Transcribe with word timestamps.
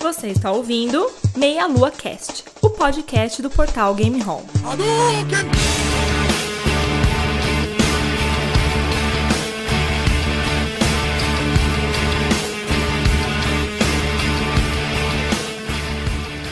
Você 0.00 0.28
está 0.28 0.50
ouvindo 0.50 1.10
Meia 1.36 1.66
Lua 1.66 1.90
Cast, 1.90 2.44
o 2.62 2.70
podcast 2.70 3.42
do 3.42 3.50
portal 3.50 3.94
Game 3.94 4.22
Home. 4.22 4.46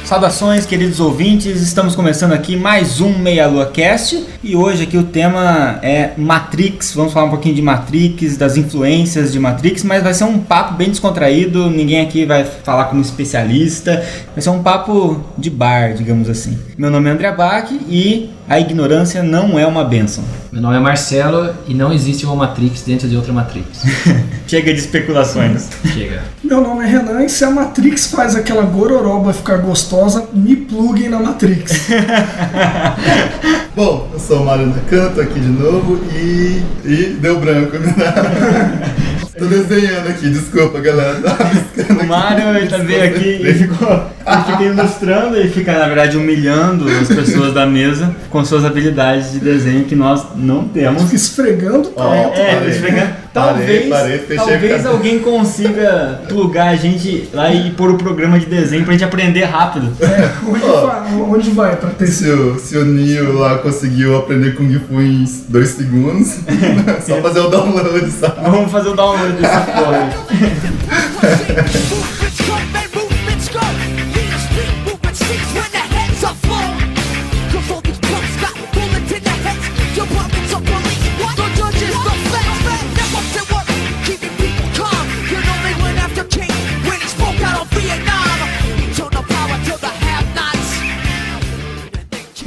Saudações, 0.09 0.65
queridos 0.65 1.01
ouvintes. 1.01 1.61
Estamos 1.61 1.95
começando 1.95 2.33
aqui 2.33 2.57
mais 2.57 2.99
um 2.99 3.19
Meia 3.19 3.47
Lua 3.47 3.67
Cast 3.67 4.25
e 4.43 4.57
hoje 4.57 4.85
aqui 4.85 4.97
o 4.97 5.03
tema 5.03 5.79
é 5.83 6.13
Matrix. 6.17 6.95
Vamos 6.95 7.13
falar 7.13 7.27
um 7.27 7.31
pouquinho 7.31 7.55
de 7.55 7.61
Matrix, 7.61 8.39
das 8.39 8.57
influências 8.57 9.33
de 9.33 9.39
Matrix, 9.39 9.85
mas 9.85 10.03
vai 10.03 10.15
ser 10.15 10.25
um 10.25 10.39
papo 10.39 10.73
bem 10.73 10.89
descontraído. 10.89 11.69
Ninguém 11.69 12.01
aqui 12.01 12.25
vai 12.25 12.43
falar 12.43 12.87
como 12.87 13.03
especialista. 13.03 14.03
Vai 14.35 14.41
ser 14.41 14.49
um 14.49 14.63
papo 14.63 15.23
de 15.37 15.51
bar, 15.51 15.93
digamos 15.93 16.31
assim. 16.31 16.59
Meu 16.79 16.91
nome 16.91 17.11
é 17.11 17.13
André 17.13 17.31
Bach 17.31 17.71
e 17.71 18.31
a 18.49 18.59
ignorância 18.59 19.23
não 19.23 19.59
é 19.59 19.67
uma 19.67 19.85
benção. 19.85 20.25
Meu 20.51 20.63
nome 20.63 20.77
é 20.77 20.81
Marcelo 20.81 21.55
e 21.67 21.75
não 21.75 21.93
existe 21.93 22.25
uma 22.25 22.35
Matrix 22.35 22.83
dentro 22.83 23.07
de 23.07 23.15
outra 23.15 23.31
Matrix. 23.33 23.83
Chega 24.49 24.73
de 24.73 24.81
especulações. 24.81 25.69
Chega. 25.93 26.23
Meu 26.43 26.63
nome 26.63 26.85
é 26.85 26.89
Renan 26.89 27.23
e 27.23 27.29
se 27.29 27.45
a 27.45 27.51
Matrix 27.51 28.07
faz 28.07 28.35
aquela 28.35 28.63
gororoba 28.63 29.35
ficar 29.35 29.59
gostosa, 29.59 30.27
me 30.33 30.57
pluguem 30.57 31.11
na 31.11 31.21
Matrix. 31.21 31.89
Bom, 33.77 34.09
eu 34.13 34.19
sou 34.19 34.41
o 34.41 34.47
Mário 34.47 34.67
Nakano, 34.67 35.15
tô 35.15 35.21
aqui 35.21 35.39
de 35.39 35.49
novo 35.49 36.01
e. 36.13 36.63
e 36.85 37.17
deu 37.21 37.39
branco, 37.39 37.77
né? 37.79 37.93
Tô 39.39 39.45
desenhando 39.45 40.09
aqui, 40.09 40.29
desculpa 40.31 40.81
galera. 40.81 41.21
O 42.01 42.07
Mário 42.07 42.57
ele 42.57 42.67
tá 42.67 42.79
veio 42.79 43.05
aqui 43.05 43.41
e 43.41 43.55
ficou, 43.55 43.89
ele 44.27 44.43
fica 44.45 44.63
ilustrando 44.65 45.41
e 45.41 45.49
fica, 45.49 45.79
na 45.79 45.87
verdade, 45.87 46.17
humilhando 46.17 46.87
as 46.89 47.09
pessoas 47.09 47.55
da 47.55 47.65
mesa 47.67 48.15
com 48.31 48.45
suas 48.45 48.65
habilidades 48.65 49.33
de 49.33 49.39
desenho 49.39 49.85
que 49.85 49.95
nós 49.95 50.25
não 50.35 50.65
temos. 50.65 51.05
Fica 51.05 51.15
esfregando 51.17 51.89
pronto. 51.91 52.39
É, 52.39 52.55
Parei. 52.57 52.71
esfregando. 52.71 53.29
Parei, 53.33 53.89
Talvez, 53.89 53.89
parei, 53.89 54.19
fechei 54.19 54.37
talvez 54.37 54.87
alguém 54.87 55.19
consiga 55.21 56.23
plugar 56.29 56.69
a 56.69 56.77
gente 56.77 57.29
lá 57.33 57.53
e 57.53 57.71
pôr 57.71 57.91
o 57.91 57.99
programa 57.99 58.39
de 58.39 58.47
desenho 58.47 58.85
pra 58.85 58.93
gente 58.93 59.05
aprender 59.05 59.45
rápido. 59.45 59.93
É, 60.01 60.31
onde, 60.49 60.65
Ó. 60.65 60.87
vai, 60.87 61.13
onde 61.15 61.51
vai 61.51 61.77
pra 61.77 61.91
ter 61.91 62.07
Se 62.09 62.29
o, 62.31 62.59
se 62.59 62.77
o 62.77 62.85
Neo 62.85 63.39
lá 63.39 63.59
conseguiu 63.59 64.17
aprender 64.17 64.57
Kung 64.57 64.73
Fu 64.81 65.01
em 65.01 65.25
2 65.49 65.69
segundos, 65.69 66.39
só 67.07 67.21
fazer 67.21 67.41
o 67.41 67.49
download, 67.49 68.11
sabe? 68.11 68.51
Vamos 68.51 68.73
fazer 68.73 68.89
o 68.89 68.97
download 68.97 69.28
dessa 69.33 69.61
porra 69.61 69.99
aí. 69.99 70.11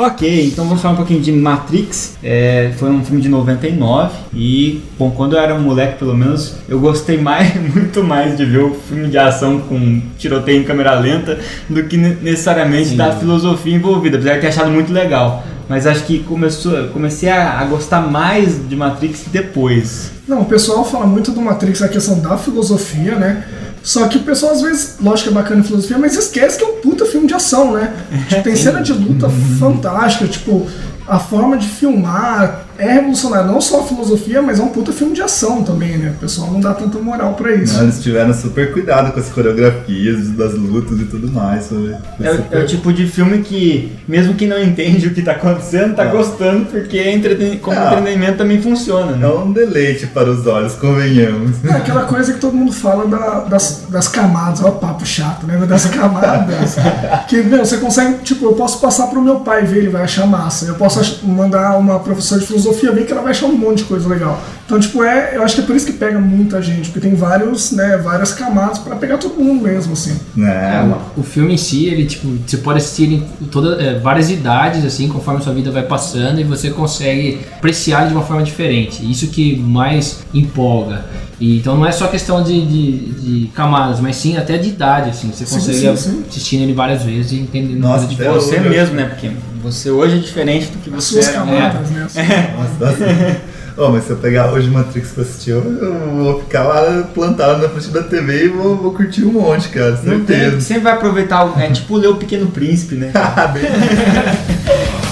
Ok, 0.03 0.47
então 0.47 0.65
vamos 0.65 0.81
falar 0.81 0.95
um 0.95 0.97
pouquinho 0.97 1.21
de 1.21 1.31
Matrix. 1.31 2.17
É, 2.23 2.71
foi 2.77 2.89
um 2.89 3.05
filme 3.05 3.21
de 3.21 3.29
99 3.29 4.11
e, 4.33 4.81
bom, 4.97 5.11
quando 5.11 5.35
eu 5.35 5.39
era 5.39 5.53
um 5.53 5.61
moleque, 5.61 5.99
pelo 5.99 6.15
menos, 6.15 6.55
eu 6.67 6.79
gostei 6.79 7.19
mais, 7.21 7.53
muito 7.71 8.03
mais 8.03 8.35
de 8.35 8.43
ver 8.43 8.63
o 8.63 8.73
filme 8.73 9.09
de 9.09 9.17
ação 9.19 9.59
com 9.59 10.01
tiroteio 10.17 10.59
em 10.59 10.63
câmera 10.63 10.95
lenta 10.95 11.37
do 11.69 11.83
que 11.83 11.97
ne- 11.97 12.17
necessariamente 12.19 12.89
Sim. 12.89 12.97
da 12.97 13.15
filosofia 13.15 13.75
envolvida, 13.75 14.17
apesar 14.17 14.33
de 14.33 14.41
ter 14.41 14.47
achado 14.47 14.71
muito 14.71 14.91
legal. 14.91 15.43
Mas 15.69 15.85
acho 15.85 16.03
que 16.03 16.17
começou, 16.23 16.87
comecei 16.87 17.29
a, 17.29 17.59
a 17.59 17.65
gostar 17.65 18.01
mais 18.01 18.67
de 18.67 18.75
Matrix 18.75 19.25
depois. 19.31 20.11
Não, 20.27 20.41
o 20.41 20.45
pessoal 20.45 20.83
fala 20.83 21.05
muito 21.05 21.31
do 21.31 21.41
Matrix 21.41 21.79
a 21.83 21.87
questão 21.87 22.19
da 22.19 22.35
filosofia, 22.37 23.15
né? 23.17 23.45
Só 23.83 24.07
que 24.07 24.17
o 24.17 24.21
pessoal 24.21 24.53
às 24.53 24.61
vezes, 24.61 24.95
lógico 25.01 25.29
que 25.29 25.35
é 25.35 25.41
bacana 25.41 25.61
a 25.61 25.63
filosofia, 25.63 25.97
mas 25.97 26.15
esquece 26.15 26.57
que 26.57 26.63
é 26.63 26.67
um 26.67 26.81
puta 26.81 27.05
filme 27.05 27.27
de 27.27 27.33
ação, 27.33 27.73
né? 27.73 27.93
Tipo, 28.29 28.43
tem 28.43 28.55
cena 28.57 28.81
de 28.81 28.93
luta 28.93 29.29
fantástica, 29.59 30.27
tipo, 30.27 30.67
a 31.07 31.19
forma 31.19 31.57
de 31.57 31.67
filmar 31.67 32.65
é 32.81 32.93
revolucionária, 32.93 33.45
não 33.47 33.61
só 33.61 33.81
a 33.81 33.83
filosofia, 33.83 34.41
mas 34.41 34.59
é 34.59 34.63
um 34.63 34.69
puta 34.69 34.91
filme 34.91 35.13
de 35.13 35.21
ação 35.21 35.63
também, 35.63 35.97
né? 35.97 36.13
O 36.15 36.19
pessoal 36.19 36.51
não 36.51 36.59
dá 36.59 36.73
tanta 36.73 36.97
moral 36.99 37.33
pra 37.33 37.53
isso. 37.55 37.79
Eles 37.81 38.01
tiveram 38.01 38.33
super 38.33 38.71
cuidado 38.73 39.11
com 39.13 39.19
as 39.19 39.29
coreografias 39.29 40.29
das 40.29 40.53
lutas 40.53 40.99
e 40.99 41.05
tudo 41.05 41.31
mais. 41.31 41.67
Foi, 41.67 41.93
foi 42.17 42.25
É, 42.25 42.31
o- 42.31 42.35
super- 42.37 42.57
é 42.59 42.63
o 42.63 42.67
tipo 42.67 42.91
de 42.93 43.05
filme 43.07 43.39
que, 43.39 43.91
mesmo 44.07 44.33
quem 44.33 44.47
não 44.47 44.61
entende 44.61 45.07
o 45.07 45.13
que 45.13 45.21
tá 45.21 45.33
acontecendo, 45.33 45.95
tá 45.95 46.03
Ah. 46.03 46.05
gostando, 46.07 46.65
porque 46.65 46.97
é 46.97 47.13
entreten- 47.13 47.57
como 47.59 47.77
Ah. 47.77 47.93
entretenimento 47.93 48.37
também 48.37 48.61
funciona, 48.61 49.11
É 49.13 49.15
né? 49.17 49.27
um 49.27 49.51
deleite 49.51 50.07
para 50.07 50.29
os 50.31 50.45
olhos, 50.47 50.73
convenhamos. 50.73 51.63
É 51.63 51.71
aquela 51.73 52.03
coisa 52.05 52.33
que 52.33 52.39
todo 52.39 52.53
mundo 52.55 52.71
fala 52.73 53.05
da- 53.07 53.41
das, 53.41 53.83
das 53.89 54.07
camadas, 54.07 54.63
ó, 54.63 54.71
papo 54.71 55.05
chato, 55.05 55.45
né? 55.45 55.57
Das 55.67 55.85
camadas. 55.85 56.75
que, 57.27 57.41
meu, 57.43 57.63
você 57.65 57.77
consegue, 57.77 58.19
tipo, 58.23 58.45
eu 58.45 58.53
posso 58.53 58.79
passar 58.79 59.07
pro 59.07 59.21
meu 59.21 59.41
pai 59.41 59.63
ver, 59.65 59.77
ele 59.79 59.89
vai 59.89 60.03
achar 60.03 60.25
massa. 60.25 60.65
Eu 60.65 60.75
posso 60.75 61.25
mandar 61.25 61.77
uma 61.77 61.99
professora 61.99 62.41
de 62.41 62.47
filosofia 62.47 62.70
ver 62.71 63.05
que 63.05 63.11
ela 63.11 63.21
vai 63.21 63.31
achar 63.31 63.45
um 63.45 63.57
monte 63.57 63.79
de 63.79 63.83
coisa 63.85 64.07
legal. 64.07 64.41
Então, 64.65 64.79
tipo, 64.79 65.03
é, 65.03 65.35
eu 65.35 65.43
acho 65.43 65.55
que 65.55 65.61
é 65.61 65.63
por 65.65 65.75
isso 65.75 65.85
que 65.85 65.93
pega 65.93 66.19
muita 66.19 66.61
gente, 66.61 66.89
porque 66.89 66.99
tem 67.01 67.13
vários, 67.13 67.71
né, 67.71 67.97
várias 67.97 68.33
camadas 68.33 68.79
pra 68.79 68.95
pegar 68.95 69.17
todo 69.17 69.35
mundo 69.35 69.63
mesmo, 69.63 69.93
assim. 69.93 70.17
É, 70.37 70.41
Né? 70.41 70.95
o, 71.17 71.21
o 71.21 71.23
filme 71.23 71.53
em 71.53 71.57
si, 71.57 71.87
ele 71.87 72.05
tipo, 72.05 72.27
você 72.45 72.57
pode 72.57 72.79
assistir 72.79 73.11
em 73.11 73.45
toda, 73.47 73.81
é, 73.81 73.99
várias 73.99 74.29
idades, 74.29 74.85
assim, 74.85 75.07
conforme 75.09 75.41
a 75.41 75.43
sua 75.43 75.53
vida 75.53 75.71
vai 75.71 75.83
passando 75.83 76.39
e 76.39 76.43
você 76.43 76.69
consegue 76.69 77.41
apreciar 77.57 78.07
de 78.07 78.13
uma 78.13 78.23
forma 78.23 78.43
diferente. 78.43 79.09
Isso 79.09 79.27
que 79.27 79.57
mais 79.57 80.23
empolga. 80.33 81.03
E, 81.41 81.57
então 81.57 81.75
não 81.75 81.87
é 81.87 81.91
só 81.91 82.05
questão 82.07 82.43
de, 82.43 82.63
de, 82.67 82.97
de 82.99 83.47
camadas, 83.47 83.99
mas 83.99 84.15
sim 84.15 84.37
até 84.37 84.59
de 84.59 84.69
idade, 84.69 85.09
assim. 85.09 85.31
Você 85.31 85.43
Sim, 85.43 85.55
consegue 85.55 85.97
sim, 85.97 86.23
assistindo 86.29 86.61
ele 86.61 86.73
várias 86.73 87.01
vezes 87.01 87.31
e 87.31 87.37
entendendo 87.37 87.79
Nossa, 87.79 88.05
coisa 88.05 88.13
até 88.13 88.39
diferente. 88.39 88.61
Você 88.61 88.69
mesmo, 88.69 88.95
né? 88.95 89.05
Porque 89.05 89.31
você 89.63 89.89
hoje 89.89 90.17
é 90.17 90.19
diferente 90.19 90.67
do 90.67 90.77
que 90.77 90.89
As 90.93 91.03
você 91.03 91.13
suas 91.15 91.27
era. 91.29 91.37
camadas, 91.39 91.89
né? 91.89 92.07
Nossa, 92.55 92.85
nossa. 92.85 93.41
Ô, 93.75 93.89
mas 93.89 94.03
se 94.03 94.11
eu 94.11 94.17
pegar 94.17 94.51
hoje 94.51 94.69
Matrix 94.69 95.09
pra 95.09 95.23
assistir, 95.23 95.49
eu, 95.49 95.63
eu 95.63 96.15
vou 96.23 96.39
ficar 96.41 96.61
lá 96.63 97.03
plantado 97.11 97.59
na 97.63 97.69
frente 97.69 97.87
da 97.87 98.03
TV 98.03 98.45
e 98.45 98.47
vou, 98.49 98.75
vou 98.77 98.93
curtir 98.93 99.23
um 99.25 99.31
monte, 99.31 99.69
cara. 99.69 99.99
Não 100.03 100.23
tem, 100.23 100.37
Certeza. 100.37 100.61
sempre 100.61 100.83
vai 100.83 100.93
aproveitar, 100.93 101.51
é 101.59 101.71
tipo 101.71 101.97
ler 101.97 102.09
o 102.09 102.15
Pequeno 102.17 102.47
Príncipe, 102.51 102.93
né? 102.95 103.11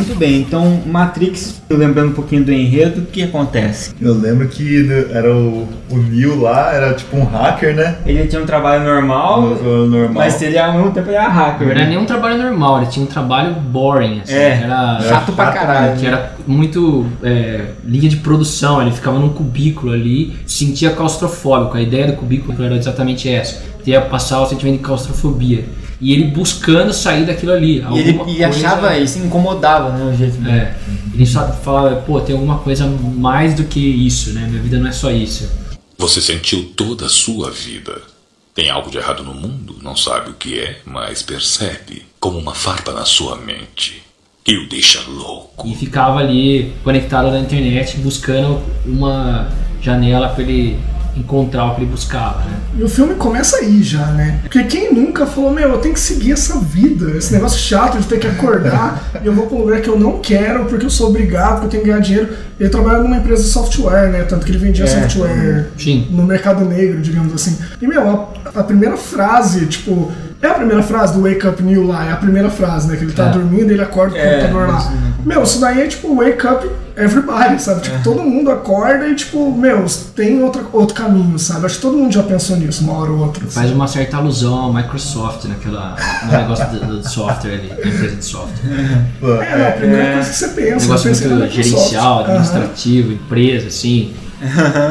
Muito 0.00 0.18
bem, 0.18 0.40
então 0.40 0.80
Matrix, 0.86 1.60
lembrando 1.70 2.10
um 2.10 2.14
pouquinho 2.14 2.44
do 2.44 2.52
enredo, 2.52 3.02
o 3.02 3.06
que 3.06 3.22
acontece? 3.22 3.92
Eu 4.00 4.14
lembro 4.14 4.48
que 4.48 4.88
era 5.12 5.32
o, 5.34 5.68
o 5.90 5.96
Neo 5.96 6.40
lá, 6.40 6.72
era 6.72 6.94
tipo 6.94 7.16
um 7.16 7.24
hacker, 7.24 7.74
né? 7.74 7.96
Ele 8.06 8.26
tinha 8.26 8.40
um 8.42 8.46
trabalho 8.46 8.82
normal, 8.84 9.42
No- 9.42 9.86
normal. 9.86 10.14
mas 10.14 10.40
ele 10.40 10.58
ao 10.58 10.72
mesmo 10.72 10.90
tempo 10.92 11.08
ele 11.08 11.16
era 11.16 11.28
hacker. 11.28 11.66
Não 11.66 11.72
era 11.72 11.80
né? 11.84 11.88
nem 11.90 11.98
um 11.98 12.06
trabalho 12.06 12.42
normal, 12.42 12.78
ele 12.78 12.90
tinha 12.90 13.04
um 13.04 13.08
trabalho 13.08 13.54
boring, 13.54 14.20
assim. 14.20 14.32
É, 14.34 14.60
era 14.62 15.00
chato 15.02 15.32
pra 15.32 15.52
caralho. 15.52 15.98
que 15.98 16.06
era 16.06 16.32
muito 16.46 17.06
é, 17.22 17.66
linha 17.84 18.08
de 18.08 18.16
produção, 18.16 18.80
ele 18.80 18.92
ficava 18.92 19.18
num 19.18 19.28
cubículo 19.30 19.92
ali, 19.92 20.34
se 20.46 20.64
sentia 20.64 20.90
claustrofóbico. 20.90 21.76
A 21.76 21.82
ideia 21.82 22.06
do 22.06 22.14
cubículo 22.14 22.62
era 22.64 22.76
exatamente 22.76 23.28
essa: 23.28 23.62
ter 23.84 24.00
passar 24.06 24.40
o 24.40 24.46
sentimento 24.46 24.78
de 24.78 24.84
claustrofobia. 24.84 25.64
E 26.00 26.12
ele 26.12 26.24
buscando 26.24 26.92
sair 26.92 27.26
daquilo 27.26 27.52
ali. 27.52 27.84
E 27.92 27.98
ele 27.98 28.20
e 28.26 28.44
achava, 28.44 28.96
ele 28.96 29.06
se 29.06 29.18
incomodava, 29.18 29.92
né? 29.92 30.12
O 30.12 30.16
jeito 30.16 30.38
dele. 30.38 30.56
É, 30.56 30.74
ele 31.12 31.26
só 31.26 31.46
falava, 31.52 31.96
pô, 31.96 32.20
tem 32.20 32.34
alguma 32.34 32.58
coisa 32.58 32.86
mais 32.86 33.54
do 33.54 33.64
que 33.64 33.80
isso, 33.80 34.32
né? 34.32 34.46
Minha 34.48 34.62
vida 34.62 34.78
não 34.78 34.88
é 34.88 34.92
só 34.92 35.10
isso. 35.10 35.50
Você 35.98 36.20
sentiu 36.20 36.72
toda 36.74 37.06
a 37.06 37.10
sua 37.10 37.50
vida. 37.50 38.00
Tem 38.54 38.70
algo 38.70 38.90
de 38.90 38.98
errado 38.98 39.22
no 39.22 39.34
mundo, 39.34 39.76
não 39.82 39.94
sabe 39.94 40.30
o 40.30 40.34
que 40.34 40.58
é, 40.58 40.80
mas 40.84 41.22
percebe 41.22 42.04
como 42.18 42.38
uma 42.38 42.54
farpa 42.54 42.92
na 42.92 43.04
sua 43.04 43.36
mente 43.36 44.02
que 44.42 44.56
o 44.56 44.68
deixa 44.68 45.00
louco. 45.06 45.68
E 45.68 45.74
ficava 45.74 46.18
ali 46.18 46.72
conectado 46.82 47.30
na 47.30 47.38
internet 47.38 47.96
buscando 47.98 48.60
uma 48.84 49.48
janela 49.80 50.28
para 50.28 50.42
ele 50.42 50.78
encontrar 51.16 51.66
o 51.66 51.74
que 51.74 51.82
ele 51.82 51.90
buscava, 51.90 52.38
né? 52.44 52.56
E 52.78 52.82
o 52.82 52.88
filme 52.88 53.14
começa 53.14 53.56
aí 53.56 53.82
já, 53.82 54.06
né? 54.12 54.38
Porque 54.42 54.62
quem 54.64 54.92
nunca 54.94 55.26
falou, 55.26 55.52
meu, 55.52 55.68
eu 55.70 55.78
tenho 55.78 55.94
que 55.94 56.00
seguir 56.00 56.32
essa 56.32 56.58
vida, 56.60 57.10
esse 57.16 57.32
negócio 57.32 57.58
chato 57.58 57.98
de 57.98 58.06
ter 58.06 58.18
que 58.18 58.26
acordar 58.26 59.10
e 59.22 59.26
eu 59.26 59.32
vou 59.32 59.46
pra 59.46 59.56
um 59.56 59.60
lugar 59.62 59.80
que 59.80 59.88
eu 59.88 59.98
não 59.98 60.18
quero 60.20 60.64
porque 60.66 60.86
eu 60.86 60.90
sou 60.90 61.08
obrigado, 61.08 61.52
porque 61.60 61.66
eu 61.66 61.70
tenho 61.70 61.82
que 61.82 61.88
ganhar 61.88 62.00
dinheiro. 62.00 62.28
Ele 62.58 62.68
trabalha 62.68 62.98
numa 63.02 63.16
empresa 63.16 63.42
de 63.42 63.48
software, 63.48 64.10
né? 64.10 64.22
Tanto 64.22 64.44
que 64.46 64.52
ele 64.52 64.58
vendia 64.58 64.84
É. 64.84 64.86
software 64.86 65.68
Sim. 65.78 66.06
no 66.10 66.22
mercado 66.24 66.64
negro, 66.64 67.00
digamos 67.00 67.32
assim. 67.34 67.56
E, 67.80 67.86
meu, 67.86 68.08
a, 68.08 68.60
a 68.60 68.62
primeira 68.62 68.96
frase, 68.96 69.66
tipo, 69.66 70.12
É 70.42 70.46
a 70.46 70.54
primeira 70.54 70.82
frase 70.82 71.12
do 71.12 71.22
Wake 71.28 71.46
Up 71.46 71.62
New 71.62 71.86
lá, 71.86 72.06
é 72.06 72.12
a 72.12 72.16
primeira 72.16 72.48
frase, 72.48 72.88
né? 72.88 72.96
Que 72.96 73.04
ele 73.04 73.12
tá 73.12 73.26
É. 73.26 73.30
dormindo 73.32 73.70
e 73.70 73.74
ele 73.74 73.82
acorda 73.82 74.14
com 74.14 74.18
o 74.18 74.24
É, 74.24 74.38
computador 74.38 74.68
lá. 74.68 74.92
Meu, 75.22 75.42
isso 75.42 75.60
daí 75.60 75.82
é 75.82 75.86
tipo 75.86 76.16
wake 76.16 76.46
up 76.46 76.66
everybody, 76.96 77.60
sabe? 77.62 77.82
Tipo, 77.82 78.02
todo 78.02 78.22
mundo 78.22 78.50
acorda 78.50 79.06
e 79.06 79.14
tipo, 79.14 79.52
meu, 79.54 79.84
tem 80.16 80.42
outro, 80.42 80.66
outro 80.72 80.94
caminho, 80.94 81.38
sabe? 81.38 81.66
Acho 81.66 81.74
que 81.76 81.82
todo 81.82 81.98
mundo 81.98 82.10
já 82.10 82.22
pensou 82.22 82.56
nisso 82.56 82.82
uma 82.84 82.94
hora 82.94 83.10
ou 83.10 83.18
outra. 83.18 83.44
assim. 83.44 83.52
Faz 83.54 83.70
uma 83.70 83.86
certa 83.86 84.16
alusão 84.16 84.54
ao 84.54 84.72
Microsoft 84.72 85.44
naquela, 85.44 85.94
no 86.24 86.32
negócio 86.32 86.66
do, 86.70 86.86
do 87.00 87.06
software 87.08 87.52
ali, 87.52 87.68
da 87.68 87.74
empresa 87.88 88.16
de 88.16 88.24
software. 88.24 88.70
É, 89.22 89.58
não, 89.58 89.68
a 89.68 89.72
primeira 89.72 90.12
coisa 90.14 90.30
que 90.30 90.36
você 90.36 90.46
Um 90.46 90.54
pensa, 90.54 90.86
negócio 90.86 91.08
pensei 91.10 91.28
na 91.28 91.34
muito 91.36 91.48
Microsoft. 91.50 91.76
gerencial, 91.78 92.12
Aham. 92.14 92.22
administrativo, 92.24 93.12
empresa, 93.12 93.66
assim. 93.68 94.12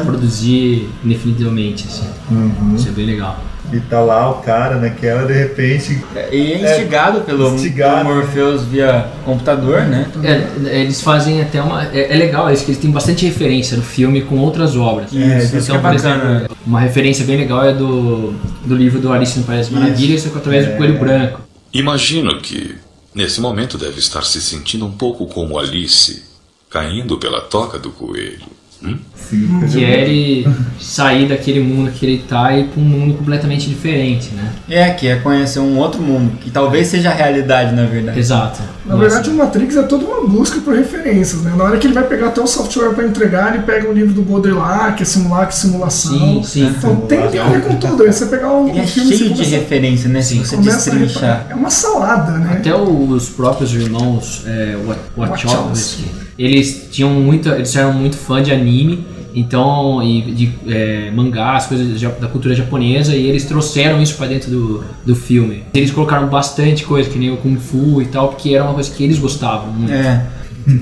Produzir 0.04 0.88
indefinitivamente, 1.04 1.86
assim. 1.86 2.08
Uhum. 2.30 2.74
Isso 2.76 2.88
é 2.88 2.92
bem 2.92 3.06
legal. 3.06 3.38
E 3.72 3.78
tá 3.78 4.00
lá 4.00 4.30
o 4.30 4.42
cara 4.42 4.76
naquela, 4.76 5.24
de 5.26 5.32
repente. 5.32 6.02
E 6.32 6.52
é 6.52 6.72
instigado 6.72 7.20
pelo, 7.20 7.54
instigado, 7.54 8.04
pelo 8.04 8.16
Morpheus 8.16 8.64
via 8.64 9.08
computador, 9.24 9.82
né? 9.82 10.10
É, 10.24 10.80
eles 10.80 11.00
fazem 11.00 11.40
até 11.40 11.62
uma. 11.62 11.84
É, 11.84 12.12
é 12.12 12.16
legal 12.16 12.50
isso, 12.50 12.64
que 12.64 12.72
eles 12.72 12.80
têm 12.80 12.90
bastante 12.90 13.24
referência 13.24 13.76
no 13.76 13.82
filme 13.82 14.22
com 14.22 14.38
outras 14.38 14.76
obras. 14.76 15.12
Isso, 15.12 15.56
isso 15.56 15.70
que 15.70 15.76
é 15.76 15.80
bacana. 15.80 16.36
exemplo, 16.38 16.56
uma 16.66 16.80
referência 16.80 17.24
bem 17.24 17.36
legal 17.36 17.64
é 17.64 17.72
do, 17.72 18.32
do 18.64 18.74
livro 18.74 18.98
do 18.98 19.12
Alice 19.12 19.38
no 19.38 19.44
País 19.44 19.68
das 19.68 19.70
Maravilhas, 19.70 20.22
só 20.22 20.30
que 20.30 20.38
através 20.38 20.66
do 20.66 20.76
Coelho 20.76 20.98
Branco. 20.98 21.40
Imagino 21.72 22.40
que, 22.40 22.74
nesse 23.14 23.40
momento, 23.40 23.78
deve 23.78 24.00
estar 24.00 24.24
se 24.24 24.40
sentindo 24.40 24.84
um 24.84 24.90
pouco 24.90 25.26
como 25.26 25.56
Alice, 25.56 26.24
caindo 26.68 27.18
pela 27.18 27.40
toca 27.40 27.78
do 27.78 27.90
coelho. 27.90 28.59
Hum? 28.82 28.96
Sim, 29.14 29.60
Que 29.70 29.84
é 29.84 30.00
ele 30.02 30.48
sair 30.80 31.28
daquele 31.28 31.60
mundo 31.60 31.90
que 31.92 32.04
ele 32.04 32.24
tá 32.26 32.52
e 32.52 32.62
ir 32.62 32.64
pra 32.68 32.80
um 32.80 32.84
mundo 32.84 33.14
completamente 33.14 33.68
diferente, 33.68 34.30
né? 34.34 34.50
É, 34.68 34.90
que 34.90 35.06
é 35.06 35.16
conhecer 35.16 35.60
um 35.60 35.76
outro 35.78 36.00
mundo, 36.02 36.32
que 36.40 36.50
talvez 36.50 36.88
seja 36.88 37.10
a 37.10 37.14
realidade, 37.14 37.74
na 37.74 37.84
verdade. 37.84 38.18
Exato. 38.18 38.60
Na 38.86 38.96
verdade, 38.96 39.30
o 39.30 39.34
Matrix 39.34 39.76
é 39.76 39.82
toda 39.82 40.04
uma 40.06 40.26
busca 40.26 40.60
por 40.60 40.74
referências, 40.74 41.42
né? 41.42 41.52
Na 41.54 41.62
hora 41.64 41.76
que 41.78 41.86
ele 41.86 41.94
vai 41.94 42.04
pegar 42.04 42.28
até 42.28 42.40
o 42.40 42.46
software 42.46 42.90
para 42.94 43.06
entregar, 43.06 43.54
ele 43.54 43.62
pega 43.62 43.88
um 43.88 43.92
livro 43.92 44.14
do 44.14 44.22
Baudrillard, 44.22 44.96
que 44.96 45.02
é 45.02 45.06
simulacro 45.06 45.54
e 45.54 45.58
simulação. 45.58 46.12
Sim, 46.18 46.42
sim. 46.42 46.74
Então 46.76 46.96
tem, 47.02 47.28
tem 47.28 47.40
a 47.40 47.48
ver 47.48 47.62
com 47.62 47.76
tudo. 47.76 48.02
Aí 48.02 48.12
você 48.12 48.26
pegar 48.26 48.50
um, 48.52 48.68
Ele 48.68 48.80
é 48.80 48.82
um 48.82 48.86
filme 48.86 49.14
cheio 49.16 49.34
de 49.34 49.44
referência, 49.44 50.08
né? 50.08 50.22
Sim, 50.22 50.42
você 50.42 50.56
destrinchar. 50.56 51.46
É 51.50 51.54
uma 51.54 51.70
salada, 51.70 52.32
né? 52.32 52.54
Até 52.54 52.74
os 52.74 53.28
próprios 53.28 53.72
irmãos 53.74 54.42
é, 54.46 54.76
Wa- 54.86 54.96
Wachowski. 55.28 56.04
Eles 56.40 56.88
tinham 56.90 57.10
muito, 57.10 57.50
eles 57.50 57.76
eram 57.76 57.92
muito 57.92 58.16
fã 58.16 58.42
de 58.42 58.50
anime, 58.50 59.04
então 59.34 60.02
e 60.02 60.22
de 60.32 60.52
é, 60.66 61.10
mangá, 61.10 61.54
as 61.54 61.66
coisas 61.66 62.00
da 62.00 62.28
cultura 62.28 62.54
japonesa, 62.54 63.14
e 63.14 63.26
eles 63.26 63.44
trouxeram 63.44 64.00
isso 64.02 64.16
pra 64.16 64.26
dentro 64.26 64.50
do, 64.50 64.84
do 65.04 65.14
filme. 65.14 65.64
Eles 65.74 65.90
colocaram 65.90 66.28
bastante 66.28 66.82
coisa, 66.84 67.10
que 67.10 67.18
nem 67.18 67.30
o 67.30 67.36
kung 67.36 67.56
fu 67.56 68.00
e 68.00 68.06
tal, 68.06 68.28
porque 68.28 68.54
era 68.54 68.64
uma 68.64 68.72
coisa 68.72 68.90
que 68.90 69.04
eles 69.04 69.18
gostavam 69.18 69.70
muito. 69.70 69.92
É. 69.92 70.24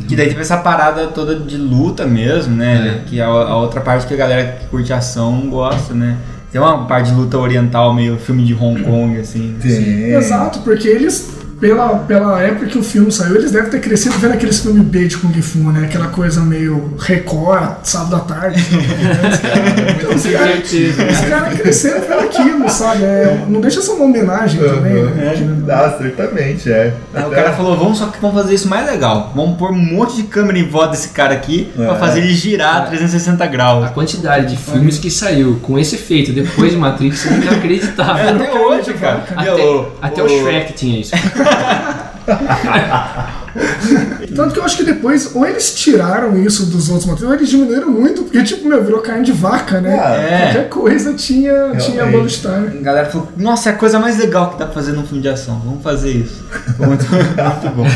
Que 0.07 0.15
daí 0.15 0.29
teve 0.29 0.41
essa 0.41 0.59
parada 0.59 1.09
toda 1.09 1.35
de 1.37 1.57
luta 1.57 2.07
mesmo, 2.07 2.55
né? 2.55 3.03
Que 3.07 3.19
é 3.19 3.25
a, 3.25 3.27
a 3.27 3.57
outra 3.57 3.81
parte 3.81 4.07
que 4.07 4.15
a 4.15 4.17
galera 4.17 4.59
que 4.61 4.67
curte 4.67 4.93
ação 4.93 5.49
gosta, 5.49 5.93
né? 5.93 6.19
Tem 6.51 6.61
uma 6.61 6.87
parte 6.87 7.11
de 7.11 7.17
luta 7.17 7.37
oriental, 7.37 7.93
meio 7.93 8.17
filme 8.17 8.45
de 8.45 8.55
Hong 8.55 8.83
Kong, 8.83 9.19
assim. 9.19 9.57
Tem. 9.61 10.13
Exato, 10.13 10.61
porque 10.61 10.89
eles, 10.89 11.38
pela, 11.61 11.97
pela 12.01 12.41
época 12.43 12.67
que 12.67 12.79
o 12.79 12.83
filme 12.83 13.11
saiu, 13.11 13.37
eles 13.37 13.51
devem 13.51 13.71
ter 13.71 13.81
crescido 13.81 14.17
vendo 14.19 14.35
aqueles 14.35 14.61
filmes 14.61 14.83
B 14.85 15.07
de 15.09 15.17
Kung 15.19 15.33
Fu, 15.43 15.59
né? 15.71 15.85
Aquela 15.87 16.09
coisa 16.09 16.41
meio 16.41 16.95
Record, 16.99 17.79
sábado 17.85 18.11
da 18.11 18.21
tarde. 18.21 18.63
então, 19.97 20.15
os 20.15 20.27
caras 20.27 20.73
os 20.73 21.29
caras 21.29 21.61
cresceram 21.61 22.01
vendo 22.03 22.21
aquilo, 22.21 22.69
sabe? 22.69 23.03
É, 23.05 23.45
não 23.49 23.61
deixa 23.61 23.81
ser 23.83 23.91
uma 23.93 24.05
homenagem 24.05 24.61
também, 24.61 25.03
né? 25.05 25.35
Ah, 25.71 25.95
certamente, 25.99 26.71
é. 26.71 26.95
Aí 27.15 27.25
o 27.25 27.31
cara 27.31 27.53
falou, 27.53 27.77
vamos 27.77 27.99
só 27.99 28.07
que 28.07 28.21
vamos 28.21 28.41
fazer 28.41 28.55
isso 28.55 28.69
mais 28.69 28.87
legal. 28.87 29.33
Vamos 29.35 29.59
pôr 29.59 29.71
um 29.73 29.79
monte 29.79 30.17
de 30.17 30.23
câmera 30.25 30.59
em 30.59 30.69
volta 30.69 30.93
desse 30.93 31.09
cara 31.11 31.35
aqui 31.35 31.71
pra 31.75 31.95
É. 31.95 31.99
fazer 31.99 32.21
ele 32.21 32.35
girar 32.35 32.87
360 32.89 33.43
A 33.43 33.47
graus. 33.47 33.91
quantidade 33.91 34.47
de 34.47 34.57
filmes 34.57 34.99
que 34.99 35.11
saiu 35.11 35.59
com 35.63 35.79
esse 35.79 35.97
efeito 35.97 36.33
depois 36.33 36.71
de 36.73 36.77
Matrix 36.77 37.27
é 37.27 37.31
É, 37.31 37.37
inacreditável. 37.37 38.29
até 38.37 38.53
hoje, 38.55 38.93
cara. 38.95 39.25
Até, 39.37 39.51
até 40.03 40.23
o- 40.23 40.27
o 40.27 40.29
Shrek 40.29 40.73
tinha 40.75 41.01
isso. 41.01 41.13
Tanto 44.35 44.55
que 44.55 44.61
eu 44.61 44.65
acho 44.65 44.77
que 44.77 44.85
depois, 44.85 45.35
ou 45.35 45.45
eles 45.47 45.75
tiraram 45.75 46.39
isso 46.39 46.67
dos 46.67 46.91
outros 46.91 47.07
materiais, 47.07 47.33
ou 47.33 47.39
eles 47.39 47.49
diminuíram 47.49 47.91
muito, 47.91 48.23
porque, 48.23 48.43
tipo, 48.43 48.69
meu, 48.69 48.85
virou 48.85 49.01
carne 49.01 49.25
de 49.25 49.33
vaca, 49.33 49.81
né? 49.81 49.97
É. 49.97 50.43
Qualquer 50.45 50.69
coisa 50.69 51.15
tinha, 51.15 51.75
tinha 51.77 52.05
Time. 52.29 52.79
A 52.79 52.83
galera 52.83 53.09
falou, 53.09 53.29
nossa, 53.37 53.71
é 53.71 53.73
a 53.73 53.77
coisa 53.77 53.99
mais 53.99 54.19
legal 54.19 54.51
que 54.51 54.59
dá 54.59 54.67
pra 54.67 54.75
fazer 54.75 54.93
num 54.93 55.07
filme 55.07 55.23
de 55.23 55.29
ação. 55.29 55.59
Vamos 55.65 55.83
fazer 55.83 56.11
isso. 56.11 56.45
Muito, 56.79 57.07
muito 57.11 57.71
bom. 57.75 57.85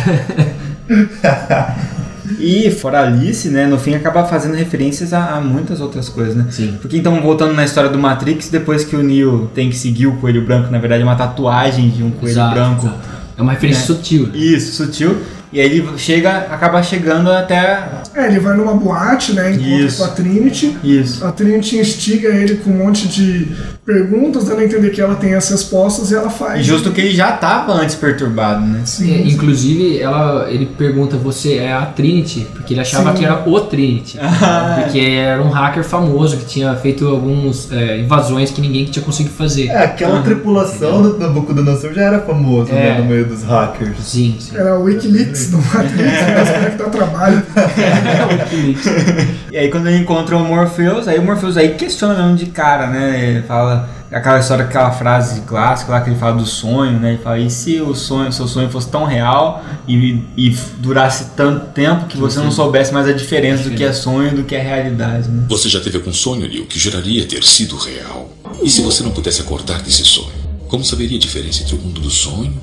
E 2.39 2.71
fora 2.71 3.03
Alice, 3.03 3.49
né, 3.49 3.67
no 3.67 3.79
fim 3.79 3.95
acaba 3.95 4.25
fazendo 4.25 4.55
referências 4.55 5.13
a, 5.13 5.37
a 5.37 5.41
muitas 5.41 5.81
outras 5.81 6.09
coisas, 6.09 6.35
né? 6.35 6.47
Sim. 6.51 6.79
Porque 6.81 6.97
então, 6.97 7.21
voltando 7.21 7.53
na 7.53 7.65
história 7.65 7.91
do 7.91 7.99
Matrix, 7.99 8.49
depois 8.49 8.85
que 8.85 8.97
o 8.97 9.03
Neo 9.03 9.51
tem 9.55 9.69
que 9.69 9.77
seguir 9.77 10.07
o 10.07 10.17
coelho 10.17 10.45
branco, 10.45 10.71
na 10.71 10.79
verdade 10.79 11.03
é 11.03 11.05
uma 11.05 11.17
tatuagem 11.17 11.91
de 11.91 12.03
um 12.03 12.11
coelho 12.11 12.33
Exato, 12.33 12.55
branco. 12.55 12.87
exato. 12.87 13.22
É 13.37 13.43
uma 13.43 13.53
referência 13.53 13.83
É. 13.83 13.87
sutil. 13.87 14.27
né? 14.29 14.37
Isso, 14.37 14.85
sutil. 14.85 15.23
E 15.53 15.61
aí 15.61 15.67
ele 15.67 15.99
chega, 15.99 16.39
acaba 16.51 16.83
chegando 16.83 17.31
até. 17.31 17.87
É, 18.15 18.27
ele 18.27 18.39
vai 18.41 18.57
numa 18.57 18.75
boate, 18.75 19.33
né? 19.33 19.53
Encontra 19.53 19.71
Isso. 19.87 19.99
com 19.99 20.05
a 20.05 20.09
Trinity. 20.09 20.77
Isso. 20.85 21.25
A 21.25 21.33
Trinity 21.33 21.79
instiga 21.79 22.29
ele 22.29 22.57
com 22.57 22.71
um 22.71 22.79
monte 22.85 23.09
de 23.09 23.49
perguntas, 23.87 24.45
dando 24.45 24.61
a 24.61 24.65
entender 24.65 24.91
que 24.91 25.01
ela 25.01 25.15
tem 25.15 25.35
as 25.35 25.49
respostas 25.49 26.11
e 26.11 26.15
ela 26.15 26.31
faz. 26.31 26.61
E 26.61 26.63
justo 26.63 26.91
que 26.93 27.01
ele 27.01 27.15
já 27.15 27.33
tava 27.33 27.73
antes 27.73 27.95
perturbado, 27.95 28.65
né? 28.65 28.83
Sim, 28.85 29.13
É, 29.15 29.29
inclusive, 29.29 29.99
ela, 30.01 30.47
ele 30.51 30.67
pergunta: 30.67 31.17
Você 31.17 31.55
é 31.55 31.73
a 31.73 31.87
Trinity? 31.87 32.47
Porque 32.53 32.75
ele 32.75 32.81
achava 32.81 33.13
Sim. 33.13 33.19
que 33.19 33.25
era 33.25 33.43
o 33.49 33.61
Trinity. 33.61 34.19
Ah. 34.45 34.81
Porque 34.83 34.99
era 34.99 35.41
um 35.43 35.51
hacker 35.51 35.85
famoso 35.85 36.37
que 36.37 36.45
tinha 36.45 36.75
feito 36.77 37.07
algumas 37.07 37.69
invasões 38.01 38.51
que 38.51 38.61
ninguém 38.61 38.85
tinha 38.87 39.05
conseguido 39.05 39.35
fazer. 39.35 39.69
É, 39.69 39.85
aquela 39.85 40.15
Aham. 40.17 40.23
tripulação 40.23 41.03
do 41.03 41.19
Nabucodonosor 41.19 41.93
já 41.93 42.03
era 42.03 42.21
famoso 42.21 42.71
É. 42.73 42.75
né, 42.75 42.99
no 42.99 43.05
meio 43.05 43.25
dos 43.27 43.43
hackers. 43.45 43.97
Sim, 44.01 44.37
sim. 44.41 44.57
Era 44.57 44.79
o 44.79 44.85
Wikileaks 44.85 45.51
do 45.51 45.59
Matrix, 45.59 45.97
né? 45.97 46.35
Caras 46.35 46.71
que 46.73 46.77
dá 46.79 46.85
trabalho. 46.91 47.43
E 49.53 49.59
aí 49.59 49.71
quando 49.71 49.87
ele 49.87 49.99
encontra 49.99 50.35
o 50.35 50.41
Morpheus, 50.43 51.07
aí 51.07 51.19
o 51.19 51.23
Morpheus 51.23 51.59
aí 51.59 51.75
questiona 51.75 52.15
mesmo 52.15 52.37
de 52.37 52.47
cara, 52.47 52.87
né? 52.87 53.23
Ele 53.23 53.43
fala 53.43 53.87
aquela 54.11 54.39
história, 54.39 54.65
aquela 54.65 54.91
frase 54.91 55.43
clássica 55.43 55.93
lá 55.93 56.01
que 56.01 56.11
ele 56.11 56.19
fala 56.19 56.37
do 56.37 56.47
sonho, 56.47 56.99
né? 56.99 57.11
Ele 57.11 57.23
fala, 57.23 57.39
e 57.39 57.51
se 57.51 57.81
o 57.81 57.95
sonho, 57.95 58.33
seu 58.33 58.47
sonho 58.49 58.71
fosse 58.71 58.89
tão 58.89 59.05
real 59.05 59.65
e, 59.87 60.23
e 60.37 60.57
durasse 60.79 61.33
tanto 61.37 61.67
tempo 61.73 62.07
que 62.07 62.17
você 62.17 62.39
não 62.41 62.51
soubesse 62.51 62.93
mais 62.93 63.07
a 63.07 63.13
diferença 63.13 63.69
do 63.69 63.75
que 63.75 63.85
é 63.85 63.93
sonho 63.93 64.29
e 64.29 64.37
do 64.37 64.45
que 64.45 64.55
é 64.55 64.63
realidade, 64.63 65.29
né? 65.29 65.45
Você 65.49 65.69
já 65.69 65.81
teve 65.81 65.97
algum 65.99 66.13
sonho, 66.13 66.49
Neil, 66.49 66.67
que 66.67 66.79
juraria 66.79 67.27
ter 67.27 67.43
sido 67.45 67.77
real? 67.77 68.31
E 68.63 68.71
se 68.71 68.81
você 68.83 69.03
não 69.03 69.11
pudesse 69.11 69.41
acordar 69.41 69.83
desse 69.83 70.05
sonho? 70.05 70.33
Como 70.69 70.85
saberia 70.85 71.17
a 71.17 71.21
diferença 71.21 71.63
entre 71.63 71.75
o 71.75 71.79
mundo 71.79 72.01
do 72.01 72.11
sonho 72.11 72.55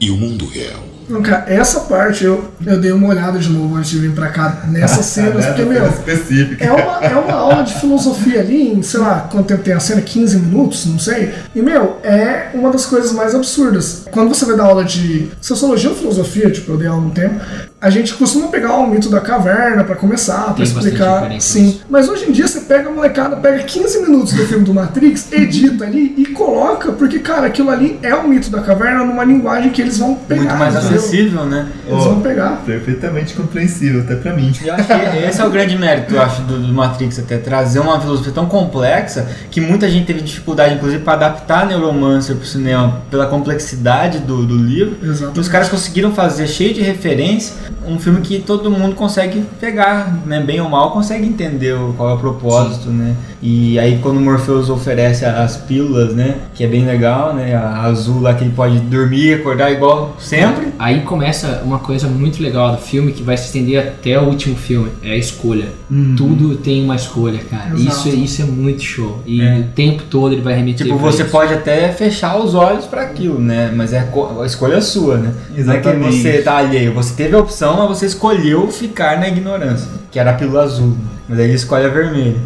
e 0.00 0.10
o 0.10 0.16
mundo 0.16 0.46
real? 0.46 0.91
Cara, 1.22 1.44
essa 1.46 1.80
parte 1.80 2.24
eu, 2.24 2.44
eu 2.64 2.80
dei 2.80 2.92
uma 2.92 3.08
olhada 3.08 3.38
de 3.38 3.48
novo 3.50 3.76
antes 3.76 3.90
de 3.90 3.98
vir 3.98 4.12
pra 4.12 4.28
cá, 4.28 4.62
nessas 4.68 5.06
cenas, 5.06 5.34
Nessa 5.36 5.48
porque, 5.48 5.62
cena 5.62 5.80
meu, 5.80 5.88
específica. 5.88 6.64
É 6.64 6.72
uma, 6.72 7.04
é 7.04 7.14
uma 7.16 7.34
aula 7.34 7.62
de 7.62 7.74
filosofia 7.74 8.40
ali, 8.40 8.72
em, 8.72 8.82
sei 8.82 9.00
lá, 9.00 9.28
quanto 9.30 9.46
tempo 9.46 9.62
tem 9.62 9.74
a 9.74 9.80
cena? 9.80 10.00
15 10.00 10.38
minutos, 10.38 10.86
não 10.86 10.98
sei. 10.98 11.32
E, 11.54 11.62
meu, 11.62 11.98
é 12.02 12.50
uma 12.54 12.70
das 12.70 12.86
coisas 12.86 13.12
mais 13.12 13.34
absurdas. 13.34 14.06
Quando 14.10 14.34
você 14.34 14.44
vai 14.44 14.56
dar 14.56 14.64
aula 14.64 14.84
de 14.84 15.28
sociologia 15.40 15.90
ou 15.90 15.96
filosofia, 15.96 16.50
tipo, 16.50 16.72
eu 16.72 16.78
dei 16.78 16.88
aula 16.88 17.02
um 17.02 17.10
tempo, 17.10 17.40
a 17.80 17.90
gente 17.90 18.14
costuma 18.14 18.46
pegar 18.46 18.74
o 18.74 18.86
mito 18.86 19.08
da 19.10 19.20
caverna 19.20 19.82
pra 19.82 19.96
começar, 19.96 20.54
bastante 20.56 20.62
explicar. 20.62 21.40
Sim. 21.40 21.80
Mas 21.90 22.08
hoje 22.08 22.26
em 22.28 22.32
dia 22.32 22.46
você 22.46 22.60
pega 22.60 22.88
a 22.88 22.92
molecada, 22.92 23.36
pega 23.36 23.64
15 23.64 24.02
minutos 24.02 24.32
do 24.34 24.46
filme 24.46 24.64
do 24.64 24.72
Matrix, 24.72 25.30
edita 25.32 25.84
ali 25.84 26.14
e 26.16 26.26
coloca, 26.26 26.92
porque, 26.92 27.18
cara, 27.18 27.48
aquilo 27.48 27.70
ali 27.70 27.98
é 28.02 28.14
o 28.14 28.28
mito 28.28 28.50
da 28.50 28.60
caverna 28.60 29.04
numa 29.04 29.24
linguagem 29.24 29.72
que 29.72 29.82
eles 29.82 29.98
vão 29.98 30.14
pegar. 30.14 30.42
Muito 30.42 30.56
mais 30.56 30.76
acessível, 30.96 31.44
né? 31.44 31.66
Eles 31.86 32.04
vão 32.04 32.20
pegar. 32.20 32.62
Perfeitamente 32.64 33.34
compreensível, 33.34 34.00
até 34.02 34.14
pra 34.16 34.34
mim. 34.34 34.52
Eu 34.64 34.74
acho 34.74 34.86
que 34.86 35.26
esse 35.28 35.40
é 35.40 35.44
o 35.44 35.50
grande 35.50 35.76
mérito, 35.76 36.14
eu 36.14 36.22
acho, 36.22 36.42
do, 36.42 36.58
do 36.58 36.72
Matrix 36.72 37.18
até, 37.18 37.38
trazer 37.38 37.80
uma 37.80 38.00
filosofia 38.00 38.32
tão 38.32 38.46
complexa 38.46 39.28
que 39.50 39.60
muita 39.60 39.88
gente 39.88 40.06
teve 40.06 40.20
dificuldade, 40.20 40.74
inclusive, 40.74 41.02
para 41.02 41.14
adaptar 41.14 41.66
Neuromancer 41.66 42.36
pro 42.36 42.46
cinema 42.46 43.02
pela 43.10 43.26
complexidade 43.26 44.18
do, 44.20 44.44
do 44.46 44.56
livro. 44.56 44.96
Exatamente. 45.02 45.36
E 45.38 45.40
os 45.40 45.48
caras 45.48 45.68
conseguiram 45.68 46.12
fazer, 46.12 46.46
cheio 46.46 46.72
de 46.74 46.80
referência, 46.82 47.54
um 47.86 47.98
filme 47.98 48.20
que 48.20 48.38
todo 48.40 48.70
mundo 48.70 48.94
consegue 48.94 49.44
pegar, 49.60 50.16
né? 50.26 50.40
Bem 50.40 50.60
ou 50.60 50.68
mal, 50.68 50.90
consegue 50.92 51.26
entender 51.26 51.72
o- 51.74 51.92
qual 51.96 52.10
é 52.10 52.14
o 52.14 52.18
propósito, 52.18 52.88
né? 52.90 53.14
E 53.42 53.78
aí 53.78 53.98
quando 54.00 54.18
o 54.18 54.20
Morpheus 54.20 54.70
oferece 54.70 55.24
as 55.24 55.56
pílulas, 55.56 56.14
né? 56.14 56.36
Que 56.54 56.64
é 56.64 56.66
bem 56.68 56.84
legal, 56.84 57.34
né? 57.34 57.54
A 57.56 57.82
azul 57.82 58.20
lá 58.20 58.34
que 58.34 58.44
ele 58.44 58.52
pode 58.54 58.78
dormir 58.80 59.26
e 59.30 59.34
acordar 59.34 59.70
igual 59.72 60.16
sempre. 60.18 60.68
Aí 60.82 61.00
começa 61.02 61.62
uma 61.64 61.78
coisa 61.78 62.08
muito 62.08 62.42
legal 62.42 62.72
do 62.72 62.78
filme 62.78 63.12
que 63.12 63.22
vai 63.22 63.36
se 63.36 63.44
estender 63.46 63.78
até 63.78 64.18
o 64.18 64.24
último 64.24 64.56
filme, 64.56 64.90
é 65.02 65.12
a 65.12 65.16
escolha. 65.16 65.68
Tudo 66.16 66.56
tem 66.56 66.82
uma 66.82 66.96
escolha, 66.96 67.38
cara. 67.50 67.74
Exato. 67.74 67.80
Isso, 67.88 68.08
é- 68.08 68.12
isso 68.12 68.42
é 68.42 68.44
muito 68.44 68.82
show. 68.82 69.22
E 69.26 69.40
É. 69.40 69.58
o 69.60 69.64
tempo 69.74 70.02
todo 70.10 70.32
ele 70.32 70.42
vai 70.42 70.54
remeter 70.54 70.86
Tipo, 70.86 70.98
você 70.98 71.22
isso. 71.22 71.30
pode 71.30 71.52
até 71.54 71.90
fechar 71.92 72.36
os 72.38 72.54
olhos 72.54 72.86
pra 72.86 73.02
aquilo, 73.02 73.38
né? 73.38 73.72
Mas 73.74 73.92
é 73.92 74.00
a 74.00 74.04
co- 74.04 74.40
a 74.40 74.46
escolha 74.46 74.80
sua, 74.80 75.16
né? 75.18 75.32
Não 75.32 75.52
é 75.52 75.54
que 75.54 75.60
Exatamente. 75.88 76.16
você 76.22 76.42
tá 76.42 76.56
alheio. 76.56 76.92
Você 76.94 77.14
teve 77.14 77.34
a 77.36 77.38
opção, 77.38 77.76
mas 77.76 77.88
você 77.98 78.06
escolheu 78.06 78.66
ficar 78.68 79.18
na 79.20 79.28
ignorância. 79.28 79.88
Que 80.10 80.18
era 80.18 80.30
a 80.30 80.34
pílula 80.34 80.64
azul. 80.64 80.96
Mas 81.28 81.38
aí 81.38 81.54
escolhe 81.54 81.86
a 81.86 81.88
vermelha. 81.88 82.36